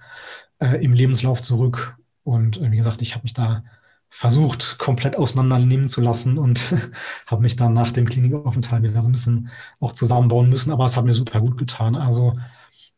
äh, 0.60 0.84
im 0.84 0.94
Lebenslauf 0.94 1.42
zurück. 1.42 1.98
Und 2.24 2.62
wie 2.62 2.78
gesagt, 2.78 3.02
ich 3.02 3.16
habe 3.16 3.24
mich 3.24 3.34
da 3.34 3.64
versucht, 4.10 4.78
komplett 4.80 5.18
auseinandernehmen 5.18 5.88
zu 5.88 6.02
lassen 6.02 6.38
und 6.38 6.76
habe 7.28 7.42
mich 7.42 7.56
dann 7.56 7.74
nach 7.74 7.92
dem 7.92 8.08
Klinikaufenthalt 8.08 8.84
wieder 8.84 9.02
so 9.02 9.10
ein 9.10 9.14
bisschen 9.14 9.50
auch 9.80 9.94
zusammenbauen 9.94 10.50
müssen. 10.50 10.72
Aber 10.72 10.86
es 10.86 10.98
hat 10.98 11.06
mir 11.06 11.14
super 11.14 11.42
gut 11.42 11.58
getan. 11.58 11.96
Also 11.96 12.34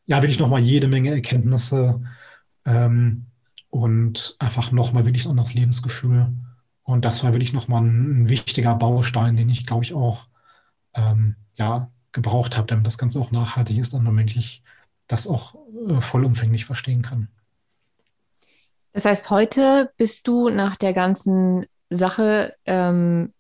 ja, 0.06 0.22
wirklich 0.22 0.40
nochmal 0.40 0.62
jede 0.62 0.88
Menge 0.88 1.12
Erkenntnisse 1.12 2.02
ähm, 2.66 3.28
und 3.70 4.36
einfach 4.40 4.72
nochmal 4.72 5.06
wirklich 5.06 5.26
ein 5.26 5.32
anderes 5.32 5.54
Lebensgefühl. 5.54 6.34
Und 6.84 7.06
das 7.06 7.24
war 7.24 7.34
wirklich 7.34 7.54
nochmal 7.54 7.84
ein, 7.84 8.30
wichtiger 8.30 8.76
Baustein, 8.76 9.38
den 9.38 9.50
ich, 9.50 9.66
glaube 9.66 9.84
ich, 9.84 9.94
auch 9.94 10.28
ähm, 10.94 11.36
ja, 11.56 11.92
gebraucht 12.12 12.58
habe, 12.58 12.68
damit 12.68 12.86
das 12.88 12.98
Ganze 12.98 13.20
auch 13.20 13.32
nachhaltig 13.32 13.78
ist 13.78 13.94
damit 13.94 14.36
ich 14.36 14.64
das 15.08 15.28
auch 15.28 15.56
äh, 15.90 16.02
vollumfänglich 16.02 16.66
verstehen 16.66 17.02
kann. 17.02 17.30
Das 18.94 19.06
heißt, 19.06 19.30
heute 19.30 19.92
bist 19.98 20.28
du 20.28 20.50
nach 20.50 20.76
der 20.76 20.94
ganzen 20.94 21.66
Sache, 21.90 22.56
ähm, 22.66 23.34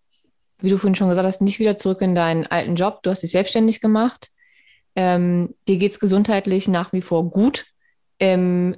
wie 0.59 0.69
du 0.69 0.77
vorhin 0.77 0.95
schon 0.95 1.09
gesagt 1.09 1.27
hast, 1.27 1.41
nicht 1.41 1.59
wieder 1.59 1.77
zurück 1.77 2.01
in 2.01 2.15
deinen 2.15 2.45
alten 2.47 2.75
Job. 2.75 3.03
Du 3.03 3.09
hast 3.09 3.23
dich 3.23 3.31
selbstständig 3.31 3.81
gemacht. 3.81 4.29
Ähm, 4.95 5.55
dir 5.67 5.77
geht 5.77 5.91
es 5.91 5.99
gesundheitlich 5.99 6.67
nach 6.67 6.93
wie 6.93 7.01
vor 7.01 7.29
gut. 7.29 7.65
Ähm, 8.19 8.77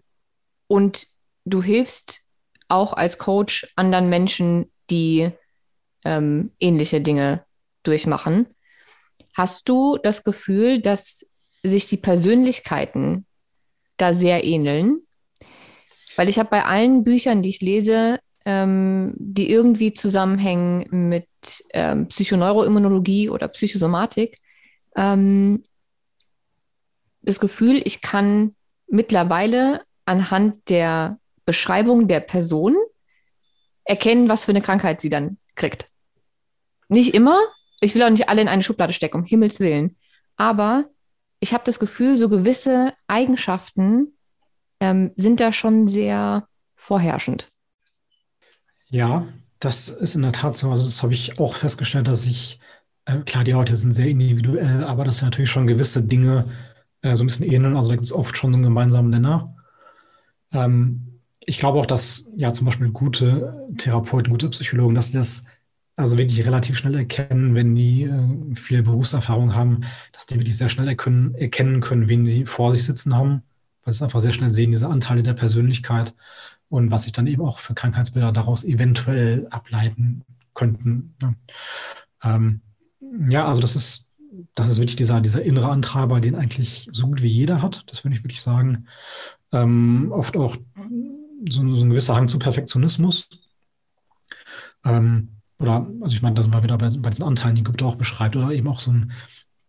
und 0.67 1.07
du 1.45 1.61
hilfst 1.61 2.21
auch 2.67 2.93
als 2.93 3.17
Coach 3.17 3.67
anderen 3.75 4.09
Menschen, 4.09 4.71
die 4.89 5.29
ähm, 6.05 6.51
ähnliche 6.59 7.01
Dinge 7.01 7.45
durchmachen. 7.83 8.47
Hast 9.35 9.69
du 9.69 9.97
das 9.97 10.23
Gefühl, 10.23 10.81
dass 10.81 11.25
sich 11.63 11.85
die 11.87 11.97
Persönlichkeiten 11.97 13.25
da 13.97 14.13
sehr 14.13 14.43
ähneln? 14.43 15.02
Weil 16.15 16.29
ich 16.29 16.39
habe 16.39 16.49
bei 16.49 16.65
allen 16.65 17.03
Büchern, 17.03 17.41
die 17.41 17.49
ich 17.49 17.61
lese, 17.61 18.19
ähm, 18.45 19.15
die 19.17 19.49
irgendwie 19.49 19.93
zusammenhängen 19.93 21.09
mit 21.09 21.27
ähm, 21.73 22.07
Psychoneuroimmunologie 22.07 23.29
oder 23.29 23.47
Psychosomatik, 23.47 24.39
ähm, 24.95 25.63
das 27.21 27.39
Gefühl, 27.39 27.81
ich 27.85 28.01
kann 28.01 28.55
mittlerweile 28.87 29.81
anhand 30.05 30.69
der 30.69 31.19
Beschreibung 31.45 32.07
der 32.07 32.19
Person 32.19 32.75
erkennen, 33.85 34.29
was 34.29 34.45
für 34.45 34.51
eine 34.51 34.61
Krankheit 34.61 35.01
sie 35.01 35.09
dann 35.09 35.37
kriegt. 35.55 35.87
Nicht 36.89 37.13
immer. 37.13 37.39
Ich 37.81 37.95
will 37.95 38.03
auch 38.03 38.09
nicht 38.09 38.29
alle 38.29 38.41
in 38.41 38.47
eine 38.47 38.63
Schublade 38.63 38.93
stecken, 38.93 39.17
um 39.17 39.25
Himmels 39.25 39.59
Willen. 39.59 39.97
Aber 40.35 40.85
ich 41.39 41.53
habe 41.53 41.63
das 41.65 41.79
Gefühl, 41.79 42.17
so 42.17 42.29
gewisse 42.29 42.93
Eigenschaften 43.07 44.12
ähm, 44.83 45.11
sind 45.15 45.39
da 45.39 45.53
schon 45.53 45.87
sehr 45.87 46.45
vorherrschend. 46.75 47.49
Ja, 48.89 49.25
das 49.59 49.87
ist 49.87 50.15
in 50.15 50.23
der 50.23 50.33
Tat 50.33 50.57
so. 50.57 50.69
Also 50.69 50.83
das 50.83 51.01
habe 51.03 51.13
ich 51.13 51.39
auch 51.39 51.55
festgestellt, 51.55 52.07
dass 52.07 52.25
ich, 52.25 52.59
äh, 53.05 53.19
klar, 53.19 53.45
die 53.45 53.53
Leute 53.53 53.77
sind 53.77 53.93
sehr 53.93 54.07
individuell, 54.07 54.83
aber 54.83 55.05
dass 55.05 55.21
natürlich 55.21 55.49
schon 55.49 55.67
gewisse 55.67 56.03
Dinge 56.03 56.45
äh, 57.01 57.15
so 57.15 57.23
ein 57.23 57.27
bisschen 57.27 57.49
ähneln. 57.49 57.77
Also 57.77 57.89
da 57.89 57.95
gibt 57.95 58.05
es 58.05 58.11
oft 58.11 58.37
schon 58.37 58.51
so 58.51 58.57
einen 58.57 58.63
gemeinsamen 58.63 59.09
Nenner. 59.09 59.55
Ähm, 60.51 61.21
ich 61.39 61.59
glaube 61.59 61.79
auch, 61.79 61.85
dass 61.85 62.29
ja 62.35 62.51
zum 62.51 62.65
Beispiel 62.65 62.89
gute 62.89 63.65
Therapeuten, 63.77 64.31
gute 64.31 64.49
Psychologen, 64.49 64.95
dass 64.95 65.07
sie 65.07 65.17
das 65.17 65.45
also 65.95 66.17
wirklich 66.17 66.45
relativ 66.45 66.77
schnell 66.77 66.95
erkennen, 66.95 67.55
wenn 67.55 67.73
die 67.73 68.03
äh, 68.03 68.55
viel 68.55 68.83
Berufserfahrung 68.83 69.55
haben, 69.55 69.85
dass 70.11 70.25
die 70.25 70.35
wirklich 70.35 70.57
sehr 70.57 70.67
schnell 70.67 70.89
erkennen, 70.89 71.35
erkennen 71.35 71.79
können, 71.79 72.09
wen 72.09 72.25
sie 72.25 72.45
vor 72.45 72.73
sich 72.73 72.83
sitzen 72.83 73.15
haben 73.15 73.43
weil 73.83 73.93
sie 73.93 74.03
einfach 74.03 74.19
sehr 74.21 74.33
schnell 74.33 74.51
sehen, 74.51 74.71
diese 74.71 74.87
Anteile 74.87 75.23
der 75.23 75.33
Persönlichkeit 75.33 76.13
und 76.69 76.91
was 76.91 77.03
sich 77.03 77.11
dann 77.11 77.27
eben 77.27 77.43
auch 77.43 77.59
für 77.59 77.73
Krankheitsbilder 77.73 78.31
daraus 78.31 78.63
eventuell 78.63 79.47
ableiten 79.51 80.23
könnten. 80.53 81.15
Ja, 81.21 81.33
ähm, 82.23 82.61
ja 83.29 83.45
also 83.45 83.61
das 83.61 83.75
ist, 83.75 84.11
das 84.55 84.69
ist 84.69 84.77
wirklich 84.77 84.95
dieser, 84.95 85.21
dieser 85.21 85.43
innere 85.43 85.69
Antreiber, 85.69 86.19
den 86.19 86.35
eigentlich 86.35 86.87
so 86.91 87.07
gut 87.07 87.21
wie 87.21 87.27
jeder 87.27 87.61
hat, 87.61 87.83
das 87.87 88.03
würde 88.03 88.15
ich 88.15 88.23
wirklich 88.23 88.41
sagen. 88.41 88.87
Ähm, 89.51 90.11
oft 90.11 90.35
auch 90.35 90.57
so, 91.49 91.75
so, 91.75 91.83
ein 91.83 91.89
gewisser 91.89 92.15
Hang 92.15 92.27
zu 92.27 92.39
Perfektionismus. 92.39 93.27
Ähm, 94.85 95.29
oder, 95.59 95.87
also 96.01 96.15
ich 96.15 96.21
meine, 96.21 96.35
da 96.35 96.43
sind 96.43 96.53
wir 96.53 96.63
wieder 96.63 96.77
bei, 96.77 96.89
bei 96.89 97.09
diesen 97.09 97.25
Anteilen, 97.25 97.55
die 97.55 97.63
Goethe 97.63 97.85
auch 97.85 97.95
beschreibt, 97.95 98.35
oder 98.35 98.51
eben 98.51 98.67
auch 98.67 98.79
so 98.79 98.91
ein 98.91 99.11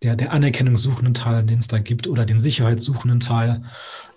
der, 0.05 0.17
der 0.17 0.33
anerkennungssuchenden 0.33 1.15
Teil, 1.15 1.45
den 1.45 1.59
es 1.59 1.69
da 1.69 1.79
gibt, 1.79 2.07
oder 2.07 2.27
den 2.27 2.39
sicherheitssuchenden 2.39 3.21
Teil. 3.21 3.65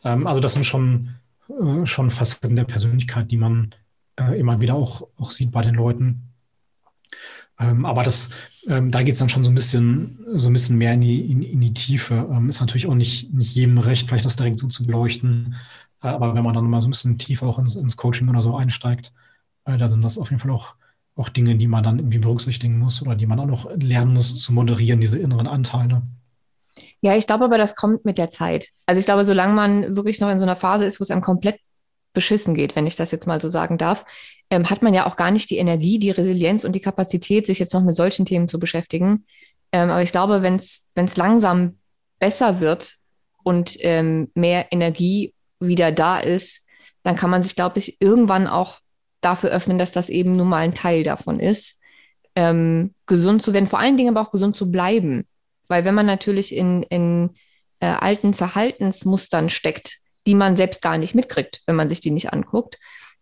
Ähm, 0.03 0.27
also 0.27 0.39
das 0.41 0.53
sind 0.53 0.65
schon, 0.65 1.15
äh, 1.49 1.85
schon 1.85 2.11
Facetten 2.11 2.55
der 2.55 2.65
Persönlichkeit, 2.65 3.31
die 3.31 3.37
man 3.37 3.73
äh, 4.19 4.39
immer 4.39 4.61
wieder 4.61 4.75
auch, 4.75 5.07
auch 5.17 5.31
sieht 5.31 5.51
bei 5.51 5.61
den 5.61 5.75
Leuten. 5.75 6.33
Ähm, 7.59 7.85
aber 7.85 8.03
das, 8.03 8.29
ähm, 8.67 8.91
da 8.91 9.01
geht 9.01 9.13
es 9.13 9.19
dann 9.19 9.29
schon 9.29 9.43
so 9.43 9.49
ein 9.49 9.55
bisschen, 9.55 10.19
so 10.35 10.49
ein 10.49 10.53
bisschen 10.53 10.77
mehr 10.77 10.93
in 10.93 11.01
die, 11.01 11.31
in, 11.31 11.41
in 11.41 11.61
die 11.61 11.73
Tiefe. 11.73 12.27
Ähm, 12.31 12.49
ist 12.49 12.59
natürlich 12.59 12.87
auch 12.87 12.95
nicht, 12.95 13.33
nicht 13.33 13.55
jedem 13.55 13.77
recht, 13.77 14.07
vielleicht 14.07 14.25
das 14.25 14.35
direkt 14.35 14.59
so 14.59 14.67
zu 14.67 14.85
beleuchten. 14.85 15.55
Äh, 16.03 16.09
aber 16.09 16.35
wenn 16.35 16.43
man 16.43 16.53
dann 16.53 16.69
mal 16.69 16.81
so 16.81 16.87
ein 16.87 16.91
bisschen 16.91 17.17
tiefer 17.17 17.47
auch 17.47 17.59
ins, 17.59 17.75
ins 17.75 17.97
Coaching 17.97 18.29
oder 18.29 18.41
so 18.41 18.55
einsteigt, 18.55 19.13
äh, 19.65 19.77
da 19.77 19.89
sind 19.89 20.03
das 20.03 20.17
auf 20.17 20.29
jeden 20.29 20.39
Fall 20.39 20.51
auch 20.51 20.75
auch 21.17 21.29
Dinge, 21.29 21.55
die 21.55 21.67
man 21.67 21.83
dann 21.83 21.99
irgendwie 21.99 22.19
berücksichtigen 22.19 22.77
muss 22.77 23.01
oder 23.01 23.15
die 23.15 23.25
man 23.25 23.39
auch 23.39 23.45
noch 23.45 23.69
lernen 23.75 24.13
muss 24.13 24.39
zu 24.39 24.53
moderieren, 24.53 25.01
diese 25.01 25.17
inneren 25.17 25.47
Anteile. 25.47 26.03
Ja, 27.01 27.15
ich 27.15 27.27
glaube 27.27 27.45
aber, 27.45 27.57
das 27.57 27.75
kommt 27.75 28.05
mit 28.05 28.17
der 28.17 28.29
Zeit. 28.29 28.69
Also 28.85 28.99
ich 28.99 29.05
glaube, 29.05 29.25
solange 29.25 29.53
man 29.53 29.95
wirklich 29.95 30.19
noch 30.19 30.29
in 30.29 30.39
so 30.39 30.45
einer 30.45 30.55
Phase 30.55 30.85
ist, 30.85 30.99
wo 30.99 31.03
es 31.03 31.11
einem 31.11 31.21
komplett 31.21 31.59
beschissen 32.13 32.53
geht, 32.53 32.75
wenn 32.75 32.87
ich 32.87 32.95
das 32.95 33.11
jetzt 33.11 33.27
mal 33.27 33.41
so 33.41 33.49
sagen 33.49 33.77
darf, 33.77 34.05
ähm, 34.49 34.69
hat 34.69 34.81
man 34.81 34.93
ja 34.93 35.05
auch 35.05 35.15
gar 35.15 35.31
nicht 35.31 35.49
die 35.49 35.57
Energie, 35.57 35.99
die 35.99 36.11
Resilienz 36.11 36.63
und 36.63 36.73
die 36.73 36.81
Kapazität, 36.81 37.45
sich 37.45 37.59
jetzt 37.59 37.73
noch 37.73 37.83
mit 37.83 37.95
solchen 37.95 38.25
Themen 38.25 38.47
zu 38.47 38.59
beschäftigen. 38.59 39.23
Ähm, 39.71 39.89
aber 39.89 40.01
ich 40.01 40.11
glaube, 40.11 40.41
wenn 40.41 40.55
es 40.55 41.17
langsam 41.17 41.77
besser 42.19 42.59
wird 42.59 42.95
und 43.43 43.77
ähm, 43.81 44.31
mehr 44.33 44.67
Energie 44.71 45.33
wieder 45.59 45.91
da 45.91 46.19
ist, 46.19 46.65
dann 47.03 47.15
kann 47.15 47.29
man 47.29 47.43
sich, 47.43 47.55
glaube 47.55 47.79
ich, 47.79 48.01
irgendwann 48.01 48.47
auch 48.47 48.79
dafür 49.21 49.49
öffnen, 49.49 49.77
dass 49.77 49.91
das 49.91 50.09
eben 50.09 50.33
nun 50.33 50.49
mal 50.49 50.59
ein 50.59 50.73
Teil 50.73 51.03
davon 51.03 51.39
ist, 51.39 51.81
ähm, 52.35 52.93
gesund 53.05 53.41
zu 53.41 53.53
werden, 53.53 53.67
vor 53.67 53.79
allen 53.79 53.97
Dingen 53.97 54.15
aber 54.15 54.25
auch 54.25 54.31
gesund 54.31 54.55
zu 54.55 54.71
bleiben. 54.71 55.25
Weil 55.67 55.85
wenn 55.85 55.95
man 55.95 56.05
natürlich 56.05 56.55
in, 56.55 56.83
in 56.83 57.31
äh, 57.79 57.87
alten 57.87 58.33
Verhaltensmustern 58.33 59.49
steckt, 59.49 59.97
die 60.25 60.35
man 60.35 60.55
selbst 60.55 60.81
gar 60.81 60.97
nicht 60.97 61.15
mitkriegt, 61.15 61.61
wenn 61.65 61.75
man 61.75 61.89
sich 61.89 61.99
die 61.99 62.11
nicht 62.11 62.33
anguckt, 62.33 62.77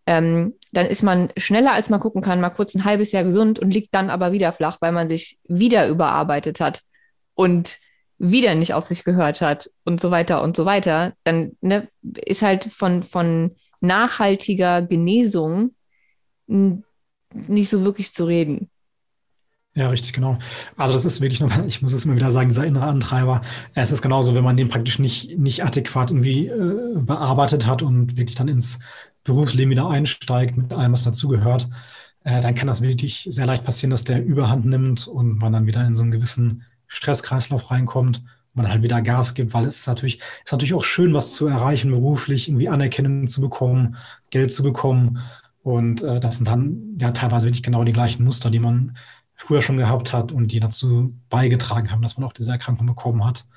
ähm, 0.08 0.56
dann 0.72 0.86
ist 0.86 1.02
man 1.02 1.30
schneller, 1.38 1.74
als 1.74 1.90
man 1.90 2.00
gucken 2.00 2.22
kann, 2.22 2.42
mal 2.42 2.50
kurz 2.52 2.76
ein 2.76 2.86
halbes 2.86 3.12
Jahr 3.12 3.24
gesund 3.24 3.58
und 3.58 3.72
liegt 3.72 3.94
dann 3.96 4.10
aber 4.10 4.32
wieder 4.32 4.52
flach, 4.52 4.78
weil 4.82 4.92
man 4.92 5.10
sich 5.10 5.40
wieder 5.48 5.88
überarbeitet 5.88 6.60
hat 6.60 6.82
und 7.34 7.78
wieder 8.18 8.56
nicht 8.56 8.74
auf 8.74 8.86
sich 8.86 9.04
gehört 9.04 9.42
hat 9.42 9.70
und 9.84 10.00
so 10.00 10.12
weiter 10.12 10.42
und 10.42 10.56
so 10.56 10.66
weiter. 10.66 11.14
Dann 11.24 11.54
ne, 11.62 11.88
ist 12.02 12.44
halt 12.44 12.66
von, 12.66 13.04
von 13.04 13.56
nachhaltiger 13.82 14.82
Genesung 14.82 15.74
nicht 16.48 17.70
so 17.70 17.84
wirklich 17.84 18.14
zu 18.14 18.26
reden. 18.26 18.70
Ja, 19.78 19.90
richtig, 19.90 20.14
genau. 20.14 20.40
Also 20.78 20.94
das 20.94 21.04
ist 21.04 21.20
wirklich 21.20 21.42
nochmal, 21.42 21.66
ich 21.68 21.82
muss 21.82 21.94
es 21.94 22.06
immer 22.06 22.16
wieder 22.16 22.32
sagen, 22.32 22.50
dieser 22.50 22.66
innere 22.66 22.86
Antreiber. 22.86 23.42
Es 23.74 23.92
ist 23.92 24.02
genauso, 24.02 24.34
wenn 24.34 24.44
man 24.44 24.58
den 24.58 24.70
praktisch 24.70 25.00
nicht, 25.00 25.38
nicht 25.38 25.64
adäquat 25.64 26.12
irgendwie 26.12 26.48
äh, 26.48 27.00
bearbeitet 27.00 27.66
hat 27.66 27.82
und 27.82 28.16
wirklich 28.16 28.36
dann 28.36 28.48
ins 28.48 28.80
Berufsleben 29.24 29.72
wieder 29.72 29.90
einsteigt 29.90 30.56
mit 30.56 30.72
allem, 30.72 30.94
was 30.94 31.04
dazugehört, 31.04 31.68
äh, 32.24 32.42
dann 32.42 32.56
kann 32.56 32.68
das 32.68 32.82
wirklich 32.82 33.28
sehr 33.30 33.46
leicht 33.46 33.66
passieren, 33.66 33.92
dass 33.92 34.04
der 34.04 34.24
Überhand 34.24 34.66
nimmt 34.66 35.08
und 35.08 35.40
man 35.40 35.52
dann 35.52 35.66
wieder 35.66 35.86
in 35.86 35.96
so 35.96 36.04
einen 36.04 36.12
gewissen 36.12 36.64
Stresskreislauf 36.88 37.72
reinkommt 37.72 38.24
man 38.56 38.70
halt 38.70 38.84
wieder 38.84 39.02
Gas 39.02 39.34
gibt, 39.34 39.54
weil 39.54 39.66
es 39.66 39.82
ist 39.82 39.88
natürlich, 39.88 40.20
ist 40.44 40.52
natürlich 40.52 40.74
auch 40.74 40.84
schön, 40.84 41.14
was 41.14 41.34
zu 41.34 41.48
erreichen, 41.48 41.92
beruflich, 41.92 42.48
irgendwie 42.48 42.70
Anerkennung 42.70 43.28
zu 43.28 43.42
bekommen, 43.42 43.98
Geld 44.30 44.52
zu 44.52 44.64
bekommen. 44.64 45.20
Und 45.66 46.04
äh, 46.04 46.20
das 46.20 46.38
sind 46.38 46.48
dann 46.48 46.96
ja 47.00 47.10
teilweise 47.10 47.48
wirklich 47.48 47.64
genau 47.64 47.84
die 47.84 47.92
gleichen 47.92 48.24
Muster, 48.24 48.52
die 48.52 48.60
man 48.60 48.96
früher 49.34 49.64
schon 49.64 49.78
gehabt 49.78 50.14
hat 50.14 50.32
und 50.32 50.52
die 50.52 50.60
dazu 50.60 51.12
beigetragen 51.28 51.90
haben, 51.90 52.04
dass 52.04 52.20
man 52.20 52.28
auch 52.28 52.34
diese 52.34 52.52
Erkrankung 52.52 52.86
bekommen 52.86 53.26
hat. 53.26 53.48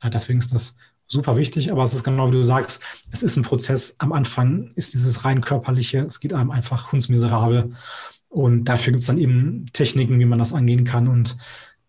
Äh, 0.00 0.10
deswegen 0.10 0.40
ist 0.40 0.52
das 0.52 0.76
super 1.06 1.36
wichtig, 1.36 1.70
aber 1.70 1.84
es 1.84 1.94
ist 1.94 2.02
genau 2.02 2.26
wie 2.26 2.32
du 2.32 2.42
sagst, 2.42 2.82
es 3.12 3.22
ist 3.22 3.36
ein 3.36 3.44
Prozess. 3.44 3.94
Am 4.00 4.12
Anfang 4.12 4.72
ist 4.74 4.92
dieses 4.92 5.24
rein 5.24 5.40
körperliche, 5.40 6.00
es 6.00 6.18
geht 6.18 6.32
einem 6.32 6.50
einfach 6.50 6.90
hundsmiserabel. 6.90 7.72
Und 8.28 8.64
dafür 8.64 8.90
gibt 8.92 9.02
es 9.02 9.06
dann 9.06 9.18
eben 9.18 9.66
Techniken, 9.72 10.18
wie 10.18 10.24
man 10.24 10.40
das 10.40 10.52
angehen 10.52 10.82
kann. 10.82 11.06
Und 11.06 11.36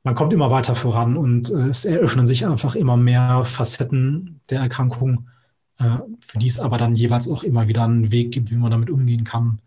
man 0.03 0.13
kommt 0.13 0.33
immer 0.33 0.51
weiter 0.51 0.75
voran 0.75 1.17
und 1.17 1.49
äh, 1.49 1.69
es 1.69 1.83
eröffnen 1.83 2.27
sich 2.27 2.45
einfach 2.45 2.75
immer 2.75 2.95
mehr 2.95 3.43
Facetten 3.43 4.39
der 4.51 4.59
Erkrankung 4.59 5.29
für 5.77 6.39
die 6.39 6.47
es 6.47 6.59
aber 6.59 6.77
dann 6.77 6.95
jeweils 6.95 7.27
auch 7.27 7.43
immer 7.43 7.67
wieder 7.67 7.83
einen 7.83 8.11
Weg 8.11 8.31
gibt, 8.31 8.51
wie 8.51 8.55
man 8.55 8.71
damit 8.71 8.89
umgehen 8.89 9.23
kann. 9.23 9.59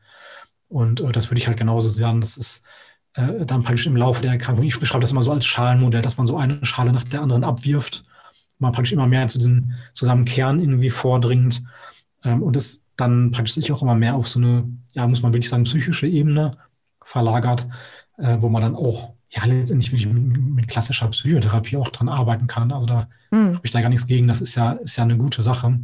Und 0.68 1.00
äh, 1.00 1.12
das 1.12 1.30
würde 1.30 1.38
ich 1.38 1.46
halt 1.46 1.58
genauso 1.58 1.88
sagen. 1.88 2.20
Das 2.20 2.36
ist 2.36 2.64
äh, 3.14 3.44
dann 3.46 3.62
praktisch 3.62 3.86
im 3.86 3.96
Laufe 3.96 4.22
der 4.22 4.32
Erkrankung. 4.32 4.64
Ich 4.64 4.78
beschreibe 4.78 5.02
das 5.02 5.12
immer 5.12 5.22
so 5.22 5.32
als 5.32 5.46
Schalenmodell, 5.46 6.02
dass 6.02 6.18
man 6.18 6.26
so 6.26 6.36
eine 6.36 6.64
Schale 6.64 6.92
nach 6.92 7.04
der 7.04 7.22
anderen 7.22 7.44
abwirft. 7.44 8.04
Man 8.58 8.72
praktisch 8.72 8.92
immer 8.92 9.06
mehr 9.06 9.28
zu 9.28 9.38
diesem 9.38 9.72
zusammen 9.92 10.24
Kern 10.24 10.60
irgendwie 10.60 10.90
vordringt. 10.90 11.62
Ähm, 12.24 12.42
und 12.42 12.56
es 12.56 12.88
dann 12.96 13.30
praktisch 13.30 13.54
sich 13.54 13.72
auch 13.72 13.82
immer 13.82 13.94
mehr 13.94 14.14
auf 14.14 14.28
so 14.28 14.38
eine, 14.38 14.64
ja, 14.92 15.06
muss 15.06 15.22
man 15.22 15.32
wirklich 15.32 15.50
sagen, 15.50 15.64
psychische 15.64 16.06
Ebene 16.06 16.56
verlagert, 17.02 17.68
äh, 18.18 18.38
wo 18.40 18.48
man 18.48 18.62
dann 18.62 18.74
auch 18.74 19.14
ja 19.28 19.44
letztendlich 19.44 19.92
wirklich 19.92 20.08
mit, 20.08 20.40
mit 20.40 20.68
klassischer 20.68 21.08
Psychotherapie 21.08 21.76
auch 21.76 21.90
dran 21.90 22.08
arbeiten 22.08 22.46
kann. 22.46 22.72
Also 22.72 22.86
da 22.86 23.08
hm. 23.30 23.56
habe 23.56 23.64
ich 23.64 23.70
da 23.70 23.80
gar 23.80 23.90
nichts 23.90 24.06
gegen. 24.06 24.28
Das 24.28 24.40
ist 24.40 24.54
ja, 24.54 24.72
ist 24.72 24.96
ja 24.96 25.04
eine 25.04 25.16
gute 25.16 25.42
Sache. 25.42 25.78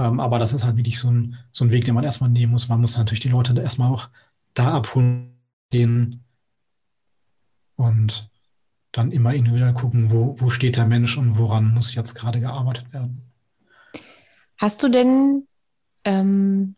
Ähm, 0.00 0.18
aber 0.18 0.38
das 0.38 0.54
ist 0.54 0.64
halt 0.64 0.76
wirklich 0.76 0.98
so 0.98 1.10
ein, 1.10 1.36
so 1.52 1.64
ein 1.64 1.70
Weg, 1.70 1.84
den 1.84 1.94
man 1.94 2.04
erstmal 2.04 2.30
nehmen 2.30 2.52
muss. 2.52 2.68
Man 2.68 2.80
muss 2.80 2.96
natürlich 2.96 3.20
die 3.20 3.28
Leute 3.28 3.58
erstmal 3.60 3.92
auch 3.92 4.08
da 4.54 4.72
abholen 4.72 5.38
gehen 5.70 6.24
und 7.76 8.30
dann 8.92 9.12
immer 9.12 9.34
individuell 9.34 9.74
gucken, 9.74 10.10
wo, 10.10 10.40
wo 10.40 10.48
steht 10.48 10.76
der 10.76 10.86
Mensch 10.86 11.18
und 11.18 11.36
woran 11.36 11.74
muss 11.74 11.94
jetzt 11.94 12.14
gerade 12.14 12.40
gearbeitet 12.40 12.92
werden. 12.94 13.22
Hast 14.56 14.82
du 14.82 14.88
denn, 14.88 15.46
ähm, 16.04 16.76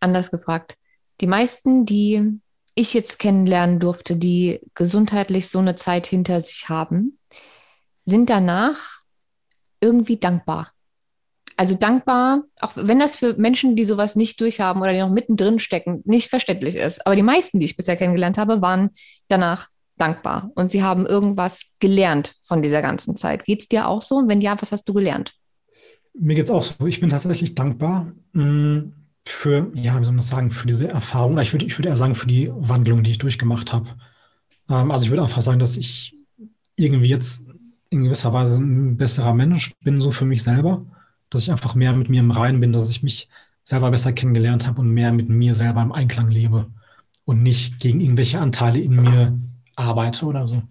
anders 0.00 0.30
gefragt, 0.30 0.76
die 1.20 1.26
meisten, 1.28 1.86
die 1.86 2.40
ich 2.74 2.94
jetzt 2.94 3.20
kennenlernen 3.20 3.78
durfte, 3.78 4.16
die 4.16 4.60
gesundheitlich 4.74 5.48
so 5.48 5.60
eine 5.60 5.76
Zeit 5.76 6.08
hinter 6.08 6.40
sich 6.40 6.68
haben, 6.68 7.18
sind 8.04 8.28
danach 8.28 9.02
irgendwie 9.80 10.18
dankbar. 10.18 10.73
Also 11.56 11.76
dankbar, 11.76 12.42
auch 12.60 12.72
wenn 12.74 12.98
das 12.98 13.16
für 13.16 13.34
Menschen, 13.34 13.76
die 13.76 13.84
sowas 13.84 14.16
nicht 14.16 14.40
durchhaben 14.40 14.82
oder 14.82 14.92
die 14.92 14.98
noch 14.98 15.10
mittendrin 15.10 15.58
stecken, 15.58 16.02
nicht 16.04 16.28
verständlich 16.28 16.74
ist. 16.74 17.06
Aber 17.06 17.14
die 17.14 17.22
meisten, 17.22 17.60
die 17.60 17.66
ich 17.66 17.76
bisher 17.76 17.96
kennengelernt 17.96 18.38
habe, 18.38 18.60
waren 18.60 18.90
danach 19.28 19.68
dankbar 19.96 20.50
und 20.56 20.72
sie 20.72 20.82
haben 20.82 21.06
irgendwas 21.06 21.76
gelernt 21.78 22.34
von 22.42 22.62
dieser 22.62 22.82
ganzen 22.82 23.16
Zeit. 23.16 23.44
Geht 23.44 23.62
es 23.62 23.68
dir 23.68 23.86
auch 23.86 24.02
so? 24.02 24.16
Und 24.16 24.28
wenn 24.28 24.40
ja, 24.40 24.60
was 24.60 24.72
hast 24.72 24.88
du 24.88 24.94
gelernt? 24.94 25.32
Mir 26.14 26.34
geht 26.34 26.44
es 26.44 26.50
auch 26.50 26.64
so. 26.64 26.86
Ich 26.86 27.00
bin 27.00 27.08
tatsächlich 27.08 27.54
dankbar 27.54 28.12
mm, 28.32 28.92
für, 29.24 29.70
ja, 29.74 29.98
wie 29.98 30.04
soll 30.04 30.12
man 30.12 30.18
das 30.18 30.28
sagen, 30.28 30.50
für 30.50 30.66
diese 30.66 30.88
Erfahrung. 30.88 31.38
Ich 31.38 31.52
würde, 31.52 31.66
ich 31.66 31.78
würde 31.78 31.88
eher 31.88 31.96
sagen, 31.96 32.14
für 32.14 32.26
die 32.26 32.50
Wandlung, 32.52 33.02
die 33.04 33.12
ich 33.12 33.18
durchgemacht 33.18 33.72
habe. 33.72 33.90
Ähm, 34.68 34.90
also 34.90 35.04
ich 35.04 35.10
würde 35.10 35.22
einfach 35.22 35.42
sagen, 35.42 35.60
dass 35.60 35.76
ich 35.76 36.16
irgendwie 36.76 37.08
jetzt 37.08 37.50
in 37.90 38.04
gewisser 38.04 38.32
Weise 38.32 38.58
ein 38.58 38.96
besserer 38.96 39.34
Mensch 39.34 39.72
bin, 39.84 40.00
so 40.00 40.10
für 40.10 40.24
mich 40.24 40.42
selber 40.42 40.84
dass 41.30 41.42
ich 41.42 41.50
einfach 41.50 41.74
mehr 41.74 41.92
mit 41.92 42.08
mir 42.08 42.20
im 42.20 42.30
Reinen 42.30 42.60
bin, 42.60 42.72
dass 42.72 42.90
ich 42.90 43.02
mich 43.02 43.28
selber 43.64 43.90
besser 43.90 44.12
kennengelernt 44.12 44.66
habe 44.66 44.80
und 44.80 44.90
mehr 44.90 45.12
mit 45.12 45.28
mir 45.28 45.54
selber 45.54 45.82
im 45.82 45.92
Einklang 45.92 46.30
lebe 46.30 46.70
und 47.24 47.42
nicht 47.42 47.80
gegen 47.80 48.00
irgendwelche 48.00 48.40
Anteile 48.40 48.78
in 48.78 48.96
mir 48.96 49.38
arbeite 49.76 50.26
oder 50.26 50.46
so. 50.46 50.62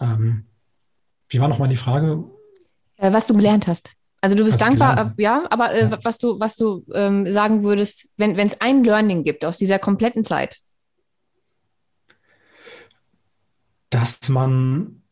Ähm, 0.00 0.44
wie 1.28 1.40
war 1.40 1.48
nochmal 1.48 1.68
die 1.68 1.76
Frage? 1.76 2.24
Äh, 2.96 3.12
was 3.12 3.26
du 3.26 3.34
gelernt 3.34 3.66
hast. 3.66 3.92
Also 4.20 4.36
du 4.36 4.44
bist 4.44 4.58
was 4.58 4.66
dankbar, 4.66 5.12
ja, 5.18 5.44
aber 5.50 5.72
äh, 5.72 5.90
ja. 5.90 5.98
was 6.02 6.16
du, 6.16 6.40
was 6.40 6.56
du 6.56 6.84
ähm, 6.94 7.30
sagen 7.30 7.62
würdest, 7.62 8.08
wenn 8.16 8.38
es 8.38 8.58
ein 8.60 8.82
Learning 8.82 9.22
gibt 9.22 9.44
aus 9.44 9.58
dieser 9.58 9.78
kompletten 9.78 10.24
Zeit. 10.24 10.60
Dass 13.90 14.26
man 14.30 15.02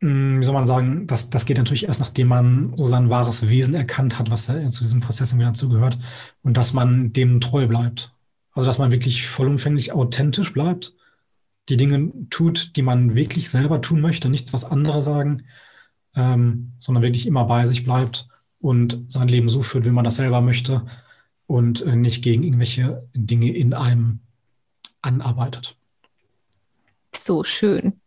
wie 0.00 0.42
soll 0.42 0.54
man 0.54 0.66
sagen, 0.66 1.06
das, 1.06 1.30
das 1.30 1.44
geht 1.44 1.58
natürlich 1.58 1.88
erst, 1.88 2.00
nachdem 2.00 2.28
man 2.28 2.72
so 2.76 2.86
sein 2.86 3.10
wahres 3.10 3.48
Wesen 3.48 3.74
erkannt 3.74 4.18
hat, 4.18 4.30
was 4.30 4.46
ja 4.46 4.68
zu 4.70 4.84
diesem 4.84 5.00
Prozess 5.00 5.32
irgendwie 5.32 5.46
dazugehört, 5.46 5.98
und 6.42 6.56
dass 6.56 6.72
man 6.72 7.12
dem 7.12 7.40
treu 7.40 7.66
bleibt. 7.66 8.12
Also, 8.52 8.66
dass 8.66 8.78
man 8.78 8.92
wirklich 8.92 9.26
vollumfänglich 9.26 9.92
authentisch 9.92 10.52
bleibt, 10.52 10.94
die 11.68 11.76
Dinge 11.76 12.12
tut, 12.30 12.76
die 12.76 12.82
man 12.82 13.14
wirklich 13.14 13.50
selber 13.50 13.80
tun 13.80 14.00
möchte, 14.00 14.28
nichts, 14.28 14.52
was 14.52 14.64
andere 14.64 15.02
sagen, 15.02 15.44
ähm, 16.14 16.72
sondern 16.78 17.02
wirklich 17.02 17.26
immer 17.26 17.44
bei 17.44 17.66
sich 17.66 17.84
bleibt 17.84 18.28
und 18.60 19.04
sein 19.08 19.28
Leben 19.28 19.48
so 19.48 19.62
führt, 19.62 19.84
wie 19.84 19.90
man 19.90 20.04
das 20.04 20.16
selber 20.16 20.40
möchte 20.40 20.86
und 21.46 21.82
äh, 21.82 21.96
nicht 21.96 22.22
gegen 22.22 22.42
irgendwelche 22.42 23.06
Dinge 23.14 23.52
in 23.54 23.74
einem 23.74 24.20
anarbeitet. 25.02 25.76
So 27.14 27.44
schön. 27.44 28.00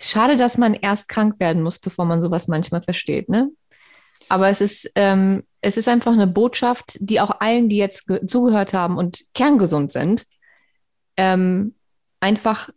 Schade, 0.00 0.36
dass 0.36 0.58
man 0.58 0.74
erst 0.74 1.08
krank 1.08 1.40
werden 1.40 1.62
muss, 1.62 1.78
bevor 1.78 2.04
man 2.04 2.22
sowas 2.22 2.48
manchmal 2.48 2.82
versteht, 2.82 3.28
ne? 3.28 3.50
Aber 4.28 4.48
es 4.48 4.60
ist, 4.60 4.90
ähm, 4.94 5.42
es 5.60 5.76
ist 5.76 5.88
einfach 5.88 6.12
eine 6.12 6.26
Botschaft, 6.26 6.96
die 7.00 7.20
auch 7.20 7.40
allen, 7.40 7.68
die 7.68 7.76
jetzt 7.76 8.06
zugehört 8.26 8.72
haben 8.72 8.96
und 8.96 9.20
kerngesund 9.34 9.92
sind, 9.92 10.24
ähm, 11.16 11.74
einfach 12.20 12.70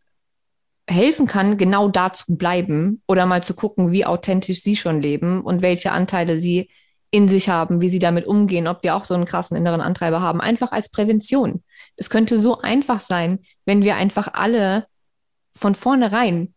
helfen 0.90 1.28
kann, 1.28 1.58
genau 1.58 1.90
da 1.90 2.14
zu 2.14 2.36
bleiben 2.36 3.02
oder 3.08 3.26
mal 3.26 3.44
zu 3.44 3.54
gucken, 3.54 3.92
wie 3.92 4.06
authentisch 4.06 4.62
sie 4.62 4.76
schon 4.76 5.02
leben 5.02 5.42
und 5.42 5.62
welche 5.62 5.92
Anteile 5.92 6.40
sie 6.40 6.70
in 7.12 7.30
sich 7.30 7.50
haben, 7.50 7.82
wie 7.82 7.90
sie 7.90 8.00
damit 8.00 8.26
umgehen, 8.26 8.68
ob 8.68 8.82
die 8.82 8.92
auch 8.92 9.06
so 9.06 9.14
einen 9.14 9.26
krassen 9.26 9.56
inneren 9.56 9.82
Antreiber 9.82 10.22
haben. 10.22 10.42
Einfach 10.42 10.72
als 10.72 10.90
Prävention. 10.90 11.64
Es 11.96 12.10
könnte 12.10 12.38
so 12.38 12.60
einfach 12.60 13.02
sein, 13.02 13.40
wenn 13.66 13.84
wir 13.84 13.96
einfach 13.96 14.30
alle 14.34 14.86
von 15.56 15.76
vornherein 15.76 16.54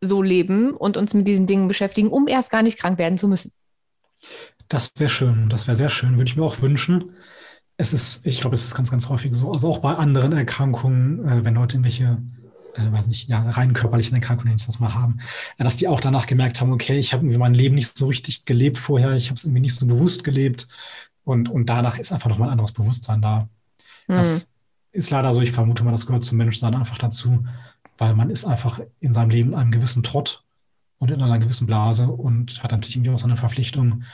so 0.00 0.22
leben 0.22 0.74
und 0.74 0.96
uns 0.96 1.14
mit 1.14 1.26
diesen 1.26 1.46
Dingen 1.46 1.68
beschäftigen, 1.68 2.08
um 2.08 2.28
erst 2.28 2.50
gar 2.50 2.62
nicht 2.62 2.78
krank 2.78 2.98
werden 2.98 3.18
zu 3.18 3.28
müssen. 3.28 3.52
Das 4.68 4.92
wäre 4.96 5.10
schön, 5.10 5.48
das 5.48 5.66
wäre 5.66 5.76
sehr 5.76 5.88
schön, 5.88 6.16
würde 6.16 6.30
ich 6.30 6.36
mir 6.36 6.44
auch 6.44 6.60
wünschen. 6.60 7.12
Es 7.76 7.92
ist, 7.92 8.26
ich 8.26 8.40
glaube, 8.40 8.54
es 8.54 8.64
ist 8.64 8.74
ganz, 8.74 8.90
ganz 8.90 9.08
häufig 9.08 9.34
so, 9.34 9.52
also 9.52 9.68
auch 9.68 9.78
bei 9.78 9.94
anderen 9.94 10.32
Erkrankungen, 10.32 11.26
äh, 11.26 11.44
wenn 11.44 11.54
Leute 11.54 11.76
irgendwelche, 11.76 12.18
äh, 12.74 12.92
weiß 12.92 13.06
nicht, 13.06 13.28
ja, 13.28 13.48
rein 13.50 13.72
körperlichen 13.72 14.16
Erkrankungen, 14.16 14.48
nenne 14.48 14.60
ich 14.60 14.66
das 14.66 14.80
mal 14.80 14.94
haben, 14.94 15.20
äh, 15.58 15.64
dass 15.64 15.76
die 15.76 15.88
auch 15.88 16.00
danach 16.00 16.26
gemerkt 16.26 16.60
haben, 16.60 16.72
okay, 16.72 16.98
ich 16.98 17.12
habe 17.12 17.22
irgendwie 17.22 17.38
mein 17.38 17.54
Leben 17.54 17.76
nicht 17.76 17.96
so 17.96 18.06
richtig 18.08 18.44
gelebt 18.44 18.78
vorher, 18.78 19.12
ich 19.12 19.28
habe 19.28 19.36
es 19.36 19.44
irgendwie 19.44 19.60
nicht 19.60 19.76
so 19.76 19.86
bewusst 19.86 20.24
gelebt 20.24 20.68
und, 21.24 21.48
und 21.48 21.66
danach 21.66 21.98
ist 21.98 22.12
einfach 22.12 22.28
nochmal 22.28 22.48
ein 22.48 22.52
anderes 22.52 22.72
Bewusstsein 22.72 23.22
da. 23.22 23.48
Mhm. 24.08 24.14
Das 24.14 24.50
ist 24.92 25.10
leider 25.10 25.32
so, 25.32 25.40
ich 25.40 25.52
vermute 25.52 25.84
mal, 25.84 25.92
das 25.92 26.06
gehört 26.06 26.24
zum 26.24 26.38
Menschsein 26.38 26.74
einfach 26.74 26.98
dazu, 26.98 27.44
weil 27.98 28.14
man 28.14 28.30
ist 28.30 28.44
einfach 28.44 28.80
in 29.00 29.12
seinem 29.12 29.30
Leben 29.30 29.54
einem 29.54 29.72
gewissen 29.72 30.02
Trott 30.02 30.44
und 30.98 31.10
in 31.10 31.20
einer 31.20 31.38
gewissen 31.38 31.66
Blase 31.66 32.08
und 32.08 32.62
hat 32.62 32.72
natürlich 32.72 32.96
irgendwie 32.96 33.10
auch 33.10 33.18
seine 33.18 33.36
Verpflichtung. 33.36 34.04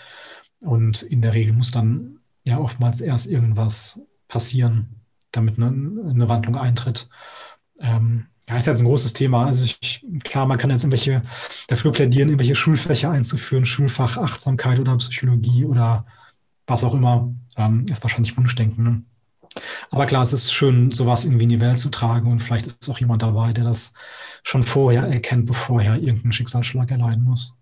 Und 0.61 1.03
in 1.03 1.23
der 1.23 1.35
Regel 1.35 1.53
muss 1.53 1.71
dann 1.71 2.19
ja 2.43 2.59
oftmals 2.59 3.01
erst 3.01 3.31
irgendwas 3.31 4.03
passieren, 4.29 5.01
damit 5.33 5.59
eine, 5.59 5.69
eine 5.69 6.29
Wandlung 6.29 6.57
eintritt. 6.57 7.09
Ähm, 7.79 8.27
ja, 8.49 8.57
ist 8.59 8.67
jetzt 8.67 8.81
ein 8.81 8.87
großes 8.87 9.15
Thema. 9.15 9.47
Also 9.47 9.65
ich, 9.65 10.05
klar, 10.23 10.47
man 10.47 10.59
kann 10.59 10.71
jetzt 10.71 10.85
irgendwelche 10.85 11.23
dafür 11.69 11.93
plädieren, 11.93 12.29
irgendwelche 12.29 12.55
Schulfächer 12.55 13.11
einzuführen, 13.11 13.65
Schulfach 13.65 14.19
Achtsamkeit 14.19 14.79
oder 14.79 14.97
Psychologie 14.99 15.65
oder 15.65 16.07
was 16.67 16.85
auch 16.85 16.95
immer. 16.95 17.33
Ähm, 17.57 17.87
ist 17.89 18.03
wahrscheinlich 18.03 18.37
Wunschdenken. 18.37 18.85
Ne? 18.85 19.03
Aber 19.91 20.07
klar, 20.07 20.23
es 20.23 20.33
ist 20.33 20.53
schön, 20.53 20.91
sowas 20.91 21.25
irgendwie 21.25 21.45
in 21.45 21.51
die 21.51 21.61
Welt 21.61 21.79
zu 21.79 21.91
tragen 21.91 22.31
und 22.31 22.41
vielleicht 22.41 22.67
ist 22.67 22.89
auch 22.89 22.99
jemand 22.99 23.23
dabei, 23.23 23.53
der 23.53 23.65
das 23.65 23.93
schon 24.43 24.63
vorher 24.63 25.05
erkennt, 25.05 25.47
bevor 25.47 25.81
er 25.81 25.97
irgendeinen 25.97 26.33
Schicksalsschlag 26.33 26.91
erleiden 26.91 27.25
muss. 27.25 27.53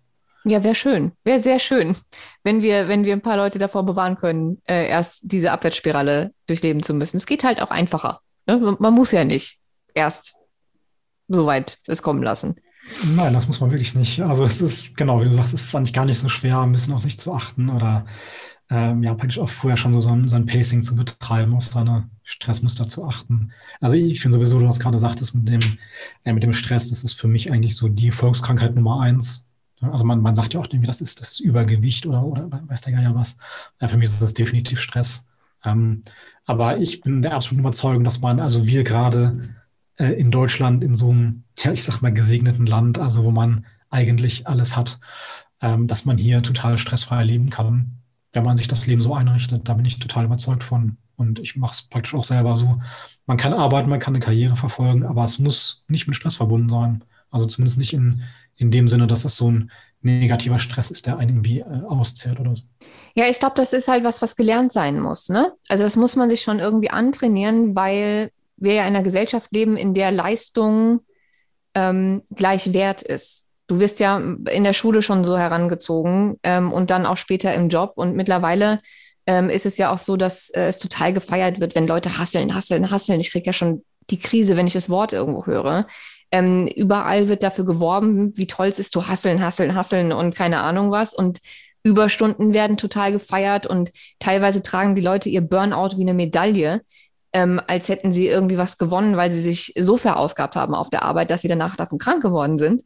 Ja, 0.45 0.63
wäre 0.63 0.75
schön. 0.75 1.13
Wäre 1.23 1.39
sehr 1.39 1.59
schön, 1.59 1.95
wenn 2.43 2.61
wir, 2.61 2.89
wenn 2.89 3.05
wir 3.05 3.13
ein 3.13 3.21
paar 3.21 3.37
Leute 3.37 3.59
davor 3.59 3.85
bewahren 3.85 4.17
können, 4.17 4.61
äh, 4.65 4.87
erst 4.87 5.31
diese 5.31 5.51
Abwärtsspirale 5.51 6.33
durchleben 6.47 6.83
zu 6.83 6.93
müssen. 6.93 7.17
Es 7.17 7.25
geht 7.25 7.45
halt 7.45 7.61
auch 7.61 7.71
einfacher. 7.71 8.19
Ne? 8.45 8.75
Man 8.77 8.93
muss 8.93 9.11
ja 9.11 9.23
nicht 9.23 9.59
erst 9.93 10.35
so 11.29 11.45
weit 11.45 11.79
es 11.87 12.01
kommen 12.01 12.23
lassen. 12.23 12.55
Nein, 13.15 13.33
das 13.33 13.47
muss 13.47 13.61
man 13.61 13.71
wirklich 13.71 13.95
nicht. 13.95 14.21
Also 14.21 14.43
es 14.43 14.61
ist, 14.61 14.97
genau, 14.97 15.21
wie 15.21 15.25
du 15.25 15.33
sagst, 15.33 15.53
es 15.53 15.63
ist 15.63 15.75
eigentlich 15.75 15.93
gar 15.93 16.05
nicht 16.05 16.19
so 16.19 16.27
schwer, 16.27 16.59
ein 16.59 16.73
bisschen 16.73 16.93
auf 16.93 17.01
sich 17.01 17.17
zu 17.17 17.33
achten 17.33 17.69
oder 17.69 18.05
ähm, 18.69 19.03
ja, 19.03 19.13
praktisch 19.13 19.39
auch 19.39 19.49
vorher 19.49 19.77
schon 19.77 19.93
so 19.93 20.01
sein, 20.01 20.29
sein 20.29 20.45
Pacing 20.45 20.83
zu 20.83 20.95
betreiben, 20.95 21.53
auf 21.55 21.63
seine 21.65 22.09
Stressmuster 22.23 22.87
zu 22.87 23.05
achten. 23.05 23.51
Also 23.81 23.95
ich 23.95 24.21
finde 24.21 24.37
sowieso, 24.37 24.59
du 24.59 24.67
hast 24.67 24.79
gerade 24.79 24.99
sagtest, 24.99 25.35
mit 25.35 25.49
dem, 25.49 25.61
äh, 26.23 26.33
mit 26.33 26.43
dem 26.43 26.53
Stress, 26.53 26.89
das 26.89 27.03
ist 27.03 27.13
für 27.13 27.27
mich 27.27 27.51
eigentlich 27.51 27.75
so 27.75 27.89
die 27.89 28.11
Volkskrankheit 28.11 28.75
Nummer 28.75 29.01
eins. 29.01 29.45
Also 29.81 30.05
man, 30.05 30.21
man 30.21 30.33
sagt 30.33 30.53
ja 30.53 30.61
auch 30.61 30.67
irgendwie, 30.67 30.87
das 30.87 31.01
ist, 31.01 31.19
das 31.19 31.31
ist 31.31 31.39
Übergewicht 31.41 32.05
oder, 32.05 32.23
oder 32.23 32.49
weiß 32.67 32.81
der 32.81 32.93
Geier 32.93 33.15
was. 33.15 33.37
Ja, 33.81 33.89
für 33.89 33.97
mich 33.97 34.05
ist 34.05 34.21
das 34.21 34.33
definitiv 34.33 34.79
Stress. 34.79 35.27
Ähm, 35.65 36.03
aber 36.45 36.77
ich 36.77 37.01
bin 37.01 37.21
der 37.21 37.33
absoluten 37.33 37.61
Überzeugung, 37.61 38.03
dass 38.03 38.21
man, 38.21 38.39
also 38.39 38.65
wir 38.65 38.83
gerade 38.83 39.39
äh, 39.97 40.13
in 40.13 40.31
Deutschland 40.31 40.83
in 40.83 40.95
so 40.95 41.11
einem, 41.11 41.43
ja, 41.59 41.73
ich 41.73 41.83
sag 41.83 42.01
mal, 42.01 42.13
gesegneten 42.13 42.65
Land, 42.65 42.97
also 42.97 43.25
wo 43.25 43.31
man 43.31 43.65
eigentlich 43.89 44.47
alles 44.47 44.77
hat, 44.77 44.99
ähm, 45.61 45.87
dass 45.87 46.05
man 46.05 46.17
hier 46.17 46.41
total 46.41 46.77
stressfrei 46.77 47.23
leben 47.23 47.49
kann 47.49 48.02
wenn 48.33 48.43
man 48.43 48.57
sich 48.57 48.67
das 48.67 48.85
Leben 48.87 49.01
so 49.01 49.13
einrichtet. 49.13 49.67
Da 49.67 49.75
bin 49.75 49.85
ich 49.85 49.99
total 49.99 50.25
überzeugt 50.25 50.63
von. 50.63 50.97
Und 51.15 51.39
ich 51.39 51.55
mache 51.55 51.73
es 51.73 51.83
praktisch 51.83 52.15
auch 52.15 52.23
selber 52.23 52.57
so. 52.57 52.81
Man 53.27 53.37
kann 53.37 53.53
arbeiten, 53.53 53.89
man 53.89 53.99
kann 53.99 54.15
eine 54.15 54.23
Karriere 54.23 54.55
verfolgen, 54.55 55.05
aber 55.05 55.23
es 55.23 55.39
muss 55.39 55.85
nicht 55.87 56.07
mit 56.07 56.15
Stress 56.15 56.35
verbunden 56.35 56.69
sein. 56.69 57.03
Also 57.29 57.45
zumindest 57.45 57.77
nicht 57.77 57.93
in, 57.93 58.23
in 58.55 58.71
dem 58.71 58.87
Sinne, 58.87 59.07
dass 59.07 59.23
es 59.23 59.35
so 59.35 59.49
ein 59.49 59.71
negativer 60.01 60.59
Stress 60.59 60.91
ist, 60.91 61.05
der 61.05 61.17
einen 61.17 61.29
irgendwie 61.29 61.59
äh, 61.59 61.83
auszehrt 61.87 62.39
oder 62.39 62.55
so. 62.55 62.63
Ja, 63.15 63.27
ich 63.27 63.39
glaube, 63.39 63.55
das 63.55 63.73
ist 63.73 63.87
halt 63.87 64.03
was, 64.03 64.21
was 64.21 64.35
gelernt 64.35 64.73
sein 64.73 64.99
muss. 64.99 65.29
Ne? 65.29 65.53
Also 65.69 65.83
das 65.83 65.95
muss 65.95 66.15
man 66.15 66.29
sich 66.29 66.41
schon 66.41 66.59
irgendwie 66.59 66.89
antrainieren, 66.89 67.75
weil 67.75 68.31
wir 68.57 68.73
ja 68.73 68.81
in 68.81 68.95
einer 68.95 69.03
Gesellschaft 69.03 69.51
leben, 69.53 69.77
in 69.77 69.93
der 69.93 70.11
Leistung 70.11 71.01
ähm, 71.73 72.23
gleich 72.31 72.73
wert 72.73 73.01
ist. 73.01 73.42
Du 73.67 73.79
wirst 73.79 73.99
ja 73.99 74.17
in 74.17 74.63
der 74.63 74.73
Schule 74.73 75.01
schon 75.01 75.23
so 75.23 75.37
herangezogen 75.37 76.37
ähm, 76.43 76.71
und 76.71 76.89
dann 76.89 77.05
auch 77.05 77.17
später 77.17 77.53
im 77.53 77.69
Job. 77.69 77.93
Und 77.95 78.15
mittlerweile 78.15 78.79
ähm, 79.25 79.49
ist 79.49 79.65
es 79.65 79.77
ja 79.77 79.91
auch 79.91 79.99
so, 79.99 80.17
dass 80.17 80.49
äh, 80.49 80.67
es 80.67 80.79
total 80.79 81.13
gefeiert 81.13 81.59
wird, 81.59 81.75
wenn 81.75 81.87
Leute 81.87 82.17
hasseln, 82.17 82.53
hasseln, 82.53 82.91
hasseln. 82.91 83.19
Ich 83.19 83.31
kriege 83.31 83.45
ja 83.45 83.53
schon 83.53 83.83
die 84.09 84.19
Krise, 84.19 84.57
wenn 84.57 84.67
ich 84.67 84.73
das 84.73 84.89
Wort 84.89 85.13
irgendwo 85.13 85.45
höre. 85.45 85.87
Ähm, 86.31 86.67
überall 86.67 87.29
wird 87.29 87.43
dafür 87.43 87.63
geworben, 87.63 88.33
wie 88.35 88.47
toll 88.47 88.67
es 88.67 88.79
ist, 88.79 88.91
zu 88.91 89.07
hasseln, 89.07 89.41
hasseln, 89.41 89.75
hasseln 89.75 90.11
und 90.11 90.35
keine 90.35 90.61
Ahnung 90.61 90.91
was. 90.91 91.13
Und 91.13 91.39
Überstunden 91.83 92.53
werden 92.53 92.77
total 92.77 93.11
gefeiert 93.11 93.67
und 93.67 93.91
teilweise 94.19 94.61
tragen 94.61 94.95
die 94.95 95.01
Leute 95.01 95.29
ihr 95.29 95.41
Burnout 95.41 95.97
wie 95.97 96.01
eine 96.01 96.13
Medaille, 96.13 96.81
ähm, 97.33 97.61
als 97.67 97.89
hätten 97.89 98.11
sie 98.11 98.27
irgendwie 98.27 98.57
was 98.57 98.77
gewonnen, 98.77 99.17
weil 99.17 99.31
sie 99.31 99.41
sich 99.41 99.73
so 99.77 99.97
verausgabt 99.97 100.55
haben 100.55 100.75
auf 100.75 100.89
der 100.89 101.03
Arbeit, 101.03 101.29
dass 101.29 101.41
sie 101.41 101.47
danach 101.47 101.75
davon 101.75 101.97
krank 101.97 102.21
geworden 102.21 102.57
sind. 102.57 102.83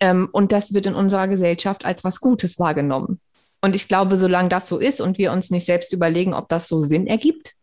Ähm, 0.00 0.28
und 0.32 0.52
das 0.52 0.74
wird 0.74 0.86
in 0.86 0.94
unserer 0.94 1.28
Gesellschaft 1.28 1.84
als 1.84 2.04
was 2.04 2.20
Gutes 2.20 2.58
wahrgenommen. 2.58 3.20
Und 3.60 3.74
ich 3.74 3.88
glaube, 3.88 4.16
solange 4.16 4.48
das 4.48 4.68
so 4.68 4.78
ist 4.78 5.00
und 5.00 5.18
wir 5.18 5.32
uns 5.32 5.50
nicht 5.50 5.66
selbst 5.66 5.92
überlegen, 5.92 6.34
ob 6.34 6.48
das 6.48 6.68
so 6.68 6.80
Sinn 6.80 7.06
ergibt 7.06 7.54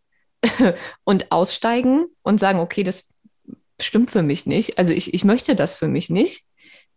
und 1.03 1.32
aussteigen 1.32 2.06
und 2.22 2.40
sagen, 2.40 2.60
okay, 2.60 2.84
das 2.84 3.07
stimmt 3.82 4.12
für 4.12 4.24
mich 4.24 4.45
nicht. 4.45 4.78
Also 4.78 4.94
ich, 4.94 5.14
ich 5.14 5.24
möchte 5.24 5.56
das 5.56 5.78
für 5.78 5.88
mich 5.88 6.10
nicht. 6.10 6.44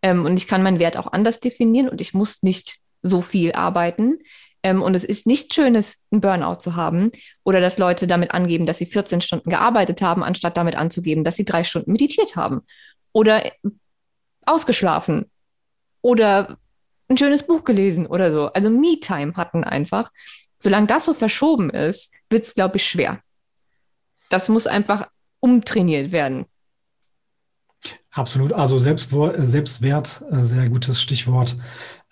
Ähm, 0.02 0.24
und 0.24 0.36
ich 0.36 0.46
kann 0.46 0.62
meinen 0.62 0.78
Wert 0.78 0.96
auch 0.96 1.12
anders 1.12 1.40
definieren 1.40 1.88
und 1.88 2.00
ich 2.00 2.14
muss 2.14 2.42
nicht 2.42 2.78
so 3.02 3.22
viel 3.22 3.52
arbeiten. 3.52 4.18
Ähm, 4.62 4.82
und 4.82 4.94
es 4.94 5.04
ist 5.04 5.26
nichts 5.26 5.54
Schönes, 5.54 5.96
einen 6.10 6.20
Burnout 6.20 6.60
zu 6.60 6.76
haben 6.76 7.12
oder 7.44 7.60
dass 7.60 7.78
Leute 7.78 8.06
damit 8.06 8.32
angeben, 8.32 8.66
dass 8.66 8.78
sie 8.78 8.86
14 8.86 9.20
Stunden 9.20 9.50
gearbeitet 9.50 10.02
haben, 10.02 10.22
anstatt 10.22 10.56
damit 10.56 10.76
anzugeben, 10.76 11.24
dass 11.24 11.36
sie 11.36 11.44
drei 11.44 11.64
Stunden 11.64 11.92
meditiert 11.92 12.36
haben 12.36 12.62
oder 13.12 13.44
ausgeschlafen 14.48 15.30
oder 16.02 16.58
ein 17.08 17.16
schönes 17.16 17.46
Buch 17.46 17.64
gelesen 17.64 18.06
oder 18.06 18.30
so. 18.30 18.52
Also 18.52 18.70
Me-Time 18.70 19.34
hatten 19.34 19.64
einfach. 19.64 20.10
Solange 20.58 20.86
das 20.86 21.04
so 21.04 21.12
verschoben 21.12 21.70
ist, 21.70 22.12
wird 22.30 22.44
es, 22.44 22.54
glaube 22.54 22.76
ich, 22.76 22.86
schwer. 22.86 23.20
Das 24.28 24.48
muss 24.48 24.66
einfach 24.66 25.08
umtrainiert 25.40 26.12
werden. 26.12 26.46
Absolut. 28.10 28.52
Also 28.52 28.78
Selbstwert, 28.78 30.24
äh, 30.30 30.42
sehr 30.42 30.68
gutes 30.68 31.00
Stichwort. 31.00 31.56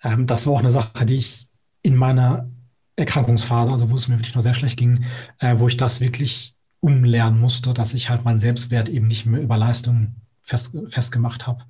Ähm, 0.01 0.25
das 0.25 0.47
war 0.47 0.53
auch 0.53 0.59
eine 0.59 0.71
Sache, 0.71 1.05
die 1.05 1.17
ich 1.17 1.47
in 1.81 1.95
meiner 1.95 2.49
Erkrankungsphase, 2.95 3.71
also 3.71 3.89
wo 3.91 3.95
es 3.95 4.07
mir 4.07 4.17
wirklich 4.17 4.33
noch 4.33 4.41
sehr 4.41 4.53
schlecht 4.53 4.77
ging, 4.77 5.05
äh, 5.39 5.55
wo 5.59 5.67
ich 5.67 5.77
das 5.77 5.99
wirklich 5.99 6.55
umlernen 6.79 7.39
musste, 7.39 7.73
dass 7.73 7.93
ich 7.93 8.09
halt 8.09 8.23
meinen 8.23 8.39
Selbstwert 8.39 8.89
eben 8.89 9.07
nicht 9.07 9.25
mehr 9.25 9.41
über 9.41 9.57
Leistung 9.57 10.15
fest, 10.41 10.77
festgemacht 10.87 11.45
habe, 11.45 11.63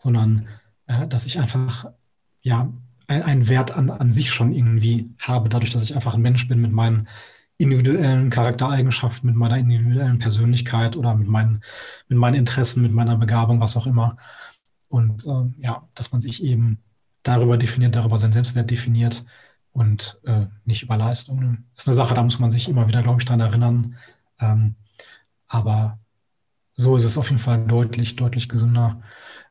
sondern 0.00 0.48
äh, 0.86 1.06
dass 1.06 1.26
ich 1.26 1.38
einfach 1.38 1.86
ja 2.42 2.72
einen 3.06 3.48
Wert 3.48 3.72
an, 3.76 3.90
an 3.90 4.12
sich 4.12 4.30
schon 4.30 4.52
irgendwie 4.52 5.10
habe, 5.18 5.48
dadurch, 5.48 5.70
dass 5.72 5.82
ich 5.82 5.96
einfach 5.96 6.14
ein 6.14 6.22
Mensch 6.22 6.46
bin 6.46 6.60
mit 6.60 6.72
meinen 6.72 7.08
individuellen 7.58 8.30
Charaktereigenschaften, 8.30 9.28
mit 9.28 9.36
meiner 9.36 9.58
individuellen 9.58 10.18
Persönlichkeit 10.18 10.96
oder 10.96 11.14
mit 11.14 11.28
meinen, 11.28 11.62
mit 12.08 12.18
meinen 12.18 12.36
Interessen, 12.36 12.82
mit 12.82 12.92
meiner 12.92 13.16
Begabung, 13.16 13.60
was 13.60 13.76
auch 13.76 13.86
immer. 13.86 14.16
Und 14.88 15.26
äh, 15.26 15.62
ja, 15.62 15.88
dass 15.94 16.12
man 16.12 16.20
sich 16.20 16.42
eben 16.42 16.78
darüber 17.22 17.58
definiert, 17.58 17.96
darüber 17.96 18.16
seinen 18.16 18.32
Selbstwert 18.32 18.70
definiert 18.70 19.26
und 19.72 20.20
äh, 20.24 20.46
nicht 20.64 20.82
über 20.82 20.96
Leistungen. 20.96 21.68
Das 21.74 21.84
ist 21.84 21.88
eine 21.88 21.94
Sache, 21.96 22.14
da 22.14 22.22
muss 22.22 22.38
man 22.38 22.50
sich 22.50 22.68
immer 22.68 22.88
wieder, 22.88 23.02
glaube 23.02 23.20
ich, 23.20 23.26
dran 23.26 23.40
erinnern. 23.40 23.96
Ähm, 24.40 24.76
aber 25.48 25.98
so 26.74 26.96
ist 26.96 27.04
es 27.04 27.18
auf 27.18 27.28
jeden 27.28 27.42
Fall 27.42 27.66
deutlich, 27.66 28.16
deutlich 28.16 28.48
gesünder. 28.48 29.02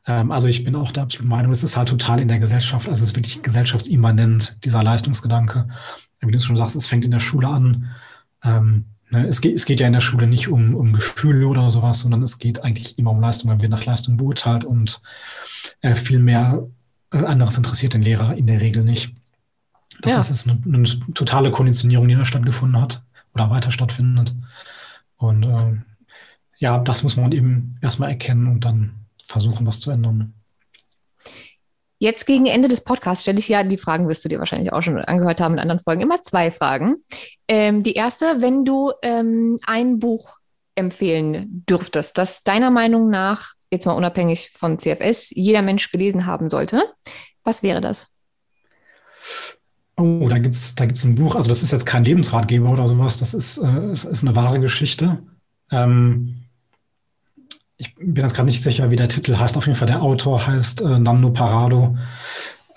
Ähm, 0.10 0.32
also 0.32 0.50
ich 0.50 0.66
bin 0.66 0.76
auch 0.76 0.92
der 0.92 1.04
absoluten 1.04 1.30
Meinung, 1.30 1.54
es 1.54 1.64
ist 1.64 1.78
halt 1.78 1.88
total 1.88 2.20
in 2.20 2.28
der 2.28 2.40
Gesellschaft, 2.40 2.90
also 2.90 3.02
es 3.02 3.12
ist 3.12 3.16
wirklich 3.16 3.42
gesellschaftsimmanent, 3.42 4.58
dieser 4.66 4.84
Leistungsgedanke 4.84 5.68
wie 6.22 6.32
du 6.32 6.40
schon 6.40 6.58
sagst, 6.58 6.76
es 6.76 6.88
fängt 6.88 7.06
in 7.06 7.12
der 7.12 7.20
Schule 7.20 7.48
an. 7.48 7.92
Ähm, 8.44 8.86
ne, 9.10 9.26
es, 9.28 9.42
geht, 9.42 9.56
es 9.56 9.66
geht 9.66 9.80
ja 9.80 9.88
in 9.88 9.94
der 9.94 10.02
Schule 10.02 10.28
nicht 10.28 10.48
um, 10.48 10.76
um 10.76 10.94
Gefühle 10.94 11.48
oder 11.48 11.72
sowas, 11.72 12.00
sondern 12.00 12.24
es 12.24 12.40
geht 12.40 12.64
eigentlich 12.64 12.98
immer 12.98 13.12
um 13.12 13.22
Leistung, 13.22 13.50
weil 13.50 13.62
wir 13.62 13.70
nach 13.70 13.86
Leistung 13.86 14.18
beurteilt 14.18 14.66
und 14.66 15.02
äh, 15.82 15.96
viel 15.96 16.20
mehr 16.20 16.68
äh, 17.14 17.18
anderes 17.18 17.58
interessiert 17.58 17.94
den 17.94 18.02
Lehrer 18.02 18.36
in 18.36 18.48
der 18.48 18.62
Regel 18.62 18.84
nicht. 18.84 19.16
Das 20.02 20.14
ja. 20.14 20.20
heißt, 20.20 20.32
es 20.32 20.46
ist 20.46 20.50
eine, 20.50 20.62
eine, 20.66 21.14
totale 21.14 21.52
Konditionierung, 21.52 22.08
die 22.08 22.16
da 22.16 22.26
stattgefunden 22.26 22.82
hat 22.82 23.02
oder 23.34 23.50
weiter 23.50 23.72
stattfindet. 23.72 24.34
Und 25.18 25.44
äh, 25.44 25.78
ja, 26.58 26.80
das 26.80 27.04
muss 27.04 27.18
man 27.18 27.32
eben 27.32 27.78
erstmal 27.82 28.10
erkennen 28.10 28.48
und 28.48 28.66
dann 28.66 28.99
versuchen, 29.22 29.66
was 29.66 29.80
zu 29.80 29.92
ändern. 29.92 30.34
Jetzt 32.02 32.26
gegen 32.26 32.46
Ende 32.46 32.70
des 32.70 32.82
Podcasts 32.82 33.24
stelle 33.24 33.40
ich 33.40 33.50
ja, 33.50 33.64
die 33.64 33.78
Fragen 33.78 34.08
wirst 34.08 34.24
du 34.24 34.30
dir 34.30 34.40
wahrscheinlich 34.40 34.72
auch 34.72 34.82
schon 34.82 34.98
angehört 35.00 35.42
haben 35.42 35.56
in 35.56 35.60
anderen 35.60 35.82
Folgen, 35.82 36.02
immer 36.02 36.22
zwei 36.22 36.50
Fragen. 36.50 37.04
Ähm, 37.50 37.84
die 37.84 37.94
erste, 37.94 38.42
wenn 38.42 38.64
du 38.64 38.94
ähm, 39.02 39.60
ein 39.66 40.00
Buch 40.00 40.38
empfehlen 40.76 41.66
dürftest, 41.70 42.18
das 42.18 42.44
deiner 42.44 42.70
Meinung 42.70 43.10
nach, 43.10 43.54
jetzt 43.70 43.86
mal 43.86 43.94
unabhängig 43.94 44.52
von 44.52 44.80
CFS, 44.80 45.32
jeder 45.32 45.62
Mensch 45.62 45.92
gelesen 45.92 46.26
haben 46.26 46.50
sollte, 46.50 46.84
was 47.44 47.64
wäre 47.64 47.82
das? 47.82 48.08
Oh, 49.98 50.30
da 50.30 50.38
gibt 50.38 50.56
es 50.56 50.76
da 50.76 50.86
gibt's 50.86 51.04
ein 51.04 51.16
Buch, 51.16 51.36
also 51.36 51.50
das 51.50 51.64
ist 51.64 51.74
jetzt 51.74 51.86
kein 51.86 52.06
Lebensratgeber 52.06 52.70
oder 52.70 52.88
sowas, 52.88 53.18
das 53.18 53.34
ist, 53.34 53.58
äh, 53.58 53.92
ist, 53.92 54.06
ist 54.06 54.24
eine 54.24 54.38
wahre 54.38 54.62
Geschichte. 54.62 55.22
Ähm, 55.70 56.46
ich 57.80 57.96
bin 57.96 58.18
jetzt 58.18 58.36
gerade 58.36 58.50
nicht 58.50 58.62
sicher, 58.62 58.92
wie 58.92 58.98
der 58.98 59.08
Titel 59.08 59.38
heißt. 59.38 59.58
Auf 59.58 59.66
jeden 59.66 59.78
Fall 59.78 59.88
der 59.88 60.04
Autor 60.04 60.46
heißt 60.46 60.82
äh, 60.82 61.00
Nando 61.00 61.32
Parado. 61.32 61.98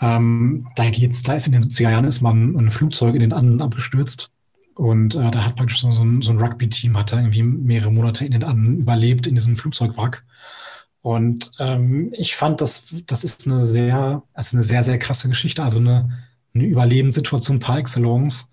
Ähm, 0.00 0.68
da 0.76 0.88
geht's, 0.90 1.24
da 1.24 1.34
ist 1.34 1.46
in 1.48 1.52
den 1.52 1.62
70er 1.62 1.90
Jahren 1.90 2.04
ist 2.04 2.22
man 2.22 2.56
ein 2.56 2.70
Flugzeug 2.70 3.14
in 3.14 3.20
den 3.20 3.32
Anden 3.32 3.60
abgestürzt. 3.60 4.30
Und 4.74 5.16
äh, 5.16 5.30
da 5.32 5.44
hat 5.44 5.56
praktisch 5.56 5.80
so, 5.80 5.90
so 5.90 6.02
ein, 6.02 6.22
so 6.22 6.30
ein 6.30 6.38
Rugby-Team, 6.38 6.96
hat 6.96 7.12
da 7.12 7.18
irgendwie 7.18 7.42
mehrere 7.42 7.90
Monate 7.90 8.24
in 8.24 8.30
den 8.30 8.44
Anden 8.44 8.78
überlebt 8.78 9.26
in 9.26 9.34
diesem 9.34 9.56
Flugzeugwrack. 9.56 10.24
Und 11.02 11.50
ähm, 11.58 12.12
ich 12.16 12.36
fand, 12.36 12.60
das, 12.60 12.94
das 13.06 13.24
ist 13.24 13.48
eine 13.48 13.64
sehr, 13.64 14.22
das 14.34 14.48
ist 14.48 14.54
eine 14.54 14.62
sehr, 14.62 14.84
sehr 14.84 14.98
krasse 15.00 15.28
Geschichte. 15.28 15.64
Also 15.64 15.80
eine, 15.80 16.16
eine 16.54 16.64
Überlebenssituation 16.64 17.58
par 17.58 17.78
excellence. 17.78 18.48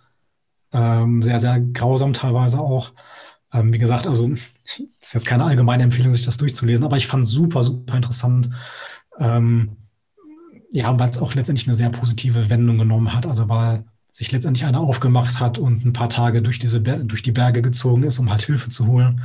Ähm, 0.74 1.22
sehr, 1.22 1.40
sehr 1.40 1.60
grausam 1.60 2.14
teilweise 2.14 2.60
auch. 2.60 2.92
Ähm, 3.54 3.74
wie 3.74 3.80
gesagt, 3.80 4.08
also 4.08 4.30
ist 5.02 5.14
jetzt 5.14 5.26
keine 5.26 5.46
allgemeine 5.46 5.84
Empfehlung, 5.84 6.14
sich 6.14 6.26
das 6.26 6.38
durchzulesen, 6.38 6.86
aber 6.86 6.98
ich 6.98 7.08
fand 7.08 7.26
super, 7.26 7.64
super 7.64 7.96
interessant. 7.96 8.50
Ähm, 9.20 9.78
ja, 10.72 10.98
weil 11.00 11.10
es 11.10 11.20
auch 11.20 11.34
letztendlich 11.34 11.68
eine 11.68 11.76
sehr 11.76 11.90
positive 11.90 12.50
Wendung 12.50 12.78
genommen 12.78 13.14
hat. 13.14 13.26
Also 13.26 13.50
weil 13.50 13.84
sich 14.12 14.32
letztendlich 14.32 14.66
einer 14.66 14.82
aufgemacht 14.82 15.40
hat 15.40 15.58
und 15.58 15.86
ein 15.86 15.94
paar 15.94 16.10
Tage 16.10 16.42
durch, 16.42 16.60
diese 16.60 16.82
durch 16.82 17.24
die 17.24 17.32
Berge 17.32 17.62
gezogen 17.62 18.04
ist, 18.04 18.20
um 18.20 18.30
halt 18.30 18.44
Hilfe 18.44 18.70
zu 18.70 18.88
holen. 18.88 19.22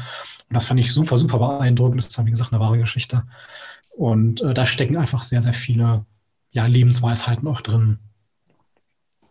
Und 0.49 0.55
das 0.55 0.67
fand 0.67 0.81
ich 0.81 0.93
super, 0.93 1.17
super 1.17 1.39
beeindruckend. 1.39 2.03
Das 2.03 2.07
ist, 2.07 2.25
wie 2.25 2.31
gesagt, 2.31 2.53
eine 2.53 2.61
wahre 2.61 2.79
Geschichte. 2.79 3.25
Und 3.91 4.41
äh, 4.43 4.55
da 4.55 4.67
stecken 4.67 4.97
einfach 4.97 5.25
sehr, 5.25 5.43
sehr 5.43 5.55
viele 5.55 6.05
ja, 6.51 6.67
Lebensweisheiten 6.67 7.49
auch 7.49 7.61
drin. 7.61 7.99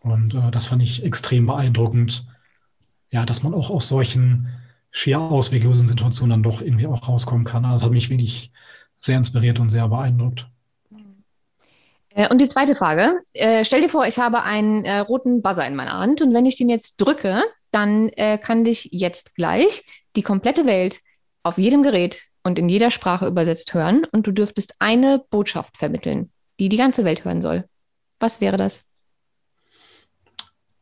Und 0.00 0.34
äh, 0.34 0.50
das 0.50 0.66
fand 0.66 0.82
ich 0.82 1.04
extrem 1.04 1.46
beeindruckend. 1.46 2.26
Ja, 3.10 3.24
dass 3.24 3.42
man 3.42 3.54
auch 3.54 3.70
aus 3.70 3.88
solchen 3.88 4.48
schier 4.94 5.20
ausweglosen 5.20 5.88
Situation 5.88 6.30
dann 6.30 6.44
doch 6.44 6.62
irgendwie 6.62 6.86
auch 6.86 7.08
rauskommen 7.08 7.44
kann. 7.44 7.64
Also 7.64 7.78
das 7.78 7.82
hat 7.84 7.90
mich 7.90 8.10
wirklich 8.10 8.52
sehr 9.00 9.16
inspiriert 9.16 9.58
und 9.58 9.68
sehr 9.68 9.88
beeindruckt. 9.88 10.46
Äh, 12.10 12.28
und 12.28 12.40
die 12.40 12.46
zweite 12.46 12.76
Frage. 12.76 13.20
Äh, 13.32 13.64
stell 13.64 13.80
dir 13.80 13.88
vor, 13.88 14.06
ich 14.06 14.18
habe 14.18 14.44
einen 14.44 14.84
äh, 14.84 14.98
roten 14.98 15.42
Buzzer 15.42 15.66
in 15.66 15.74
meiner 15.74 15.98
Hand 15.98 16.22
und 16.22 16.32
wenn 16.32 16.46
ich 16.46 16.56
den 16.56 16.68
jetzt 16.68 16.96
drücke, 16.98 17.42
dann 17.72 18.08
äh, 18.10 18.38
kann 18.38 18.64
dich 18.64 18.88
jetzt 18.92 19.34
gleich 19.34 19.82
die 20.14 20.22
komplette 20.22 20.64
Welt 20.64 21.00
auf 21.42 21.58
jedem 21.58 21.82
Gerät 21.82 22.28
und 22.44 22.60
in 22.60 22.68
jeder 22.68 22.92
Sprache 22.92 23.26
übersetzt 23.26 23.74
hören 23.74 24.06
und 24.12 24.28
du 24.28 24.30
dürftest 24.30 24.76
eine 24.78 25.24
Botschaft 25.28 25.76
vermitteln, 25.76 26.30
die 26.60 26.68
die 26.68 26.76
ganze 26.76 27.04
Welt 27.04 27.24
hören 27.24 27.42
soll. 27.42 27.64
Was 28.20 28.40
wäre 28.40 28.56
das? 28.56 28.84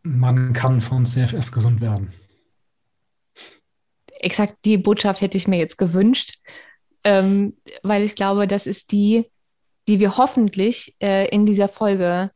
Man 0.02 0.52
kann 0.52 0.82
von 0.82 1.06
CFS 1.06 1.51
gesund 1.51 1.80
werden 1.80 2.12
exakt 4.22 4.56
die 4.64 4.78
Botschaft 4.78 5.20
hätte 5.20 5.36
ich 5.36 5.48
mir 5.48 5.58
jetzt 5.58 5.76
gewünscht, 5.78 6.38
ähm, 7.04 7.56
weil 7.82 8.02
ich 8.02 8.14
glaube, 8.14 8.46
das 8.46 8.66
ist 8.66 8.92
die, 8.92 9.30
die 9.88 10.00
wir 10.00 10.16
hoffentlich 10.16 10.94
äh, 11.00 11.28
in 11.28 11.46
dieser 11.46 11.68
Folge 11.68 12.30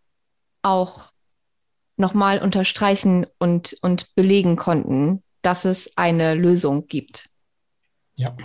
auch 0.62 1.12
nochmal 1.96 2.42
unterstreichen 2.42 3.26
und, 3.38 3.76
und 3.82 4.14
belegen 4.14 4.56
konnten, 4.56 5.22
dass 5.42 5.64
es 5.64 5.96
eine 5.96 6.34
Lösung 6.34 6.86
gibt. 6.88 7.28
Ja. 8.16 8.36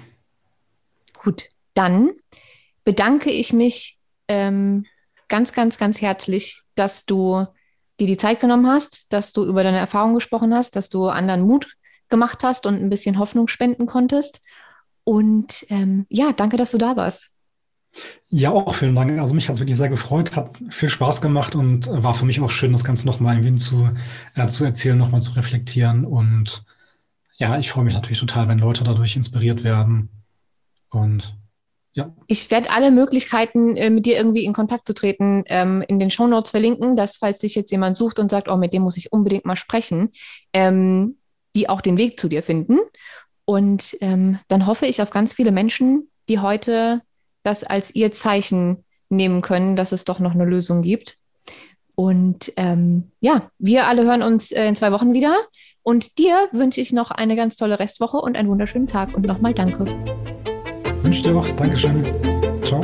Gut, 1.14 1.50
dann 1.74 2.12
bedanke 2.84 3.32
ich 3.32 3.54
mich 3.54 3.98
ähm, 4.28 4.86
ganz, 5.28 5.54
ganz, 5.54 5.78
ganz 5.78 6.02
herzlich, 6.02 6.62
dass 6.76 7.06
du 7.06 7.46
dir 8.00 8.08
die 8.08 8.18
Zeit 8.18 8.40
genommen 8.40 8.68
hast, 8.68 9.12
dass 9.14 9.34
du 9.34 9.46
über 9.46 9.64
deine 9.64 9.80
Erfahrungen 9.80 10.16
gesprochen 10.16 10.54
hast, 10.54 10.76
dass 10.76 10.90
du 10.90 11.08
anderen 11.08 11.42
Mut 11.42 11.76
gemacht 12.12 12.44
hast 12.44 12.66
und 12.66 12.76
ein 12.76 12.90
bisschen 12.90 13.18
Hoffnung 13.18 13.48
spenden 13.48 13.88
konntest. 13.88 14.42
Und 15.04 15.66
ähm, 15.70 16.06
ja, 16.10 16.32
danke, 16.32 16.58
dass 16.58 16.72
du 16.72 16.78
da 16.78 16.96
warst. 16.96 17.32
Ja, 18.30 18.52
auch 18.52 18.76
vielen 18.76 18.96
Dank. 18.96 19.20
Also 19.20 19.34
mich 19.34 19.50
hat 19.50 19.56
es 19.56 19.60
wirklich 19.60 19.78
sehr 19.78 19.90
gefreut, 19.90 20.36
hat 20.36 20.58
viel 20.70 20.90
Spaß 20.90 21.22
gemacht 21.22 21.56
und 21.56 21.90
war 21.92 22.14
für 22.14 22.26
mich 22.26 22.40
auch 22.40 22.50
schön, 22.50 22.72
das 22.72 22.86
Ganze 22.86 23.06
nochmal 23.06 23.36
irgendwie 23.36 23.56
zu, 23.56 23.90
äh, 24.36 24.48
zu 24.48 24.64
erzählen, 24.64 24.98
nochmal 24.98 25.22
zu 25.22 25.32
reflektieren. 25.32 26.06
Und 26.06 26.64
ja, 27.38 27.58
ich 27.58 27.72
freue 27.72 27.84
mich 27.84 27.94
natürlich 27.94 28.20
total, 28.20 28.48
wenn 28.48 28.60
Leute 28.60 28.84
dadurch 28.84 29.16
inspiriert 29.16 29.64
werden. 29.64 30.10
Und 30.90 31.36
ja. 31.94 32.16
Ich 32.28 32.50
werde 32.52 32.72
alle 32.72 32.90
Möglichkeiten, 32.90 33.76
äh, 33.76 33.90
mit 33.90 34.06
dir 34.06 34.16
irgendwie 34.16 34.46
in 34.46 34.54
Kontakt 34.54 34.88
zu 34.88 34.94
treten, 34.94 35.44
ähm, 35.48 35.84
in 35.86 36.00
den 36.00 36.10
Shownotes 36.10 36.52
verlinken, 36.52 36.96
dass 36.96 37.18
falls 37.18 37.42
sich 37.42 37.56
jetzt 37.56 37.72
jemand 37.72 37.98
sucht 37.98 38.18
und 38.20 38.32
sagt, 38.32 38.48
oh, 38.48 38.56
mit 38.56 38.72
dem 38.72 38.84
muss 38.84 38.96
ich 38.96 39.12
unbedingt 39.12 39.46
mal 39.46 39.58
sprechen, 39.58 40.12
ähm, 40.54 41.18
die 41.56 41.70
auch 41.70 41.82
den 41.82 41.98
Weg 41.98 42.20
zu 42.20 42.28
dir 42.28 42.44
finden. 42.44 42.80
Und 43.46 43.98
ähm, 44.02 44.40
dann 44.48 44.68
hoffe 44.68 44.86
ich 44.86 45.02
auf 45.02 45.10
ganz 45.10 45.34
viele 45.34 45.52
Menschen, 45.52 46.10
die 46.30 46.40
heute 46.40 47.02
das 47.44 47.64
als 47.64 47.94
ihr 47.96 48.12
Zeichen 48.12 48.84
nehmen 49.10 49.42
können, 49.42 49.76
dass 49.76 49.92
es 49.92 50.06
doch 50.06 50.20
noch 50.20 50.34
eine 50.34 50.46
Lösung 50.46 50.82
gibt. 50.82 51.18
Und 51.96 52.54
ähm, 52.56 53.12
ja, 53.20 53.52
wir 53.60 53.88
alle 53.88 54.04
hören 54.04 54.24
uns 54.24 54.52
äh, 54.52 54.66
in 54.66 54.76
zwei 54.76 54.92
Wochen 54.92 55.14
wieder. 55.14 55.36
Und 55.84 56.18
dir 56.18 56.48
wünsche 56.52 56.80
ich 56.80 56.94
noch 56.94 57.12
eine 57.12 57.36
ganz 57.36 57.56
tolle 57.56 57.80
Restwoche 57.80 58.18
und 58.18 58.38
einen 58.38 58.50
wunderschönen 58.50 58.88
Tag. 58.88 59.16
Und 59.16 59.26
nochmal 59.26 59.54
danke. 59.54 59.86
Wünsche 61.04 61.24
dir 61.24 61.36
auch. 61.36 61.48
Dankeschön. 61.50 62.04
Ciao. 62.64 62.82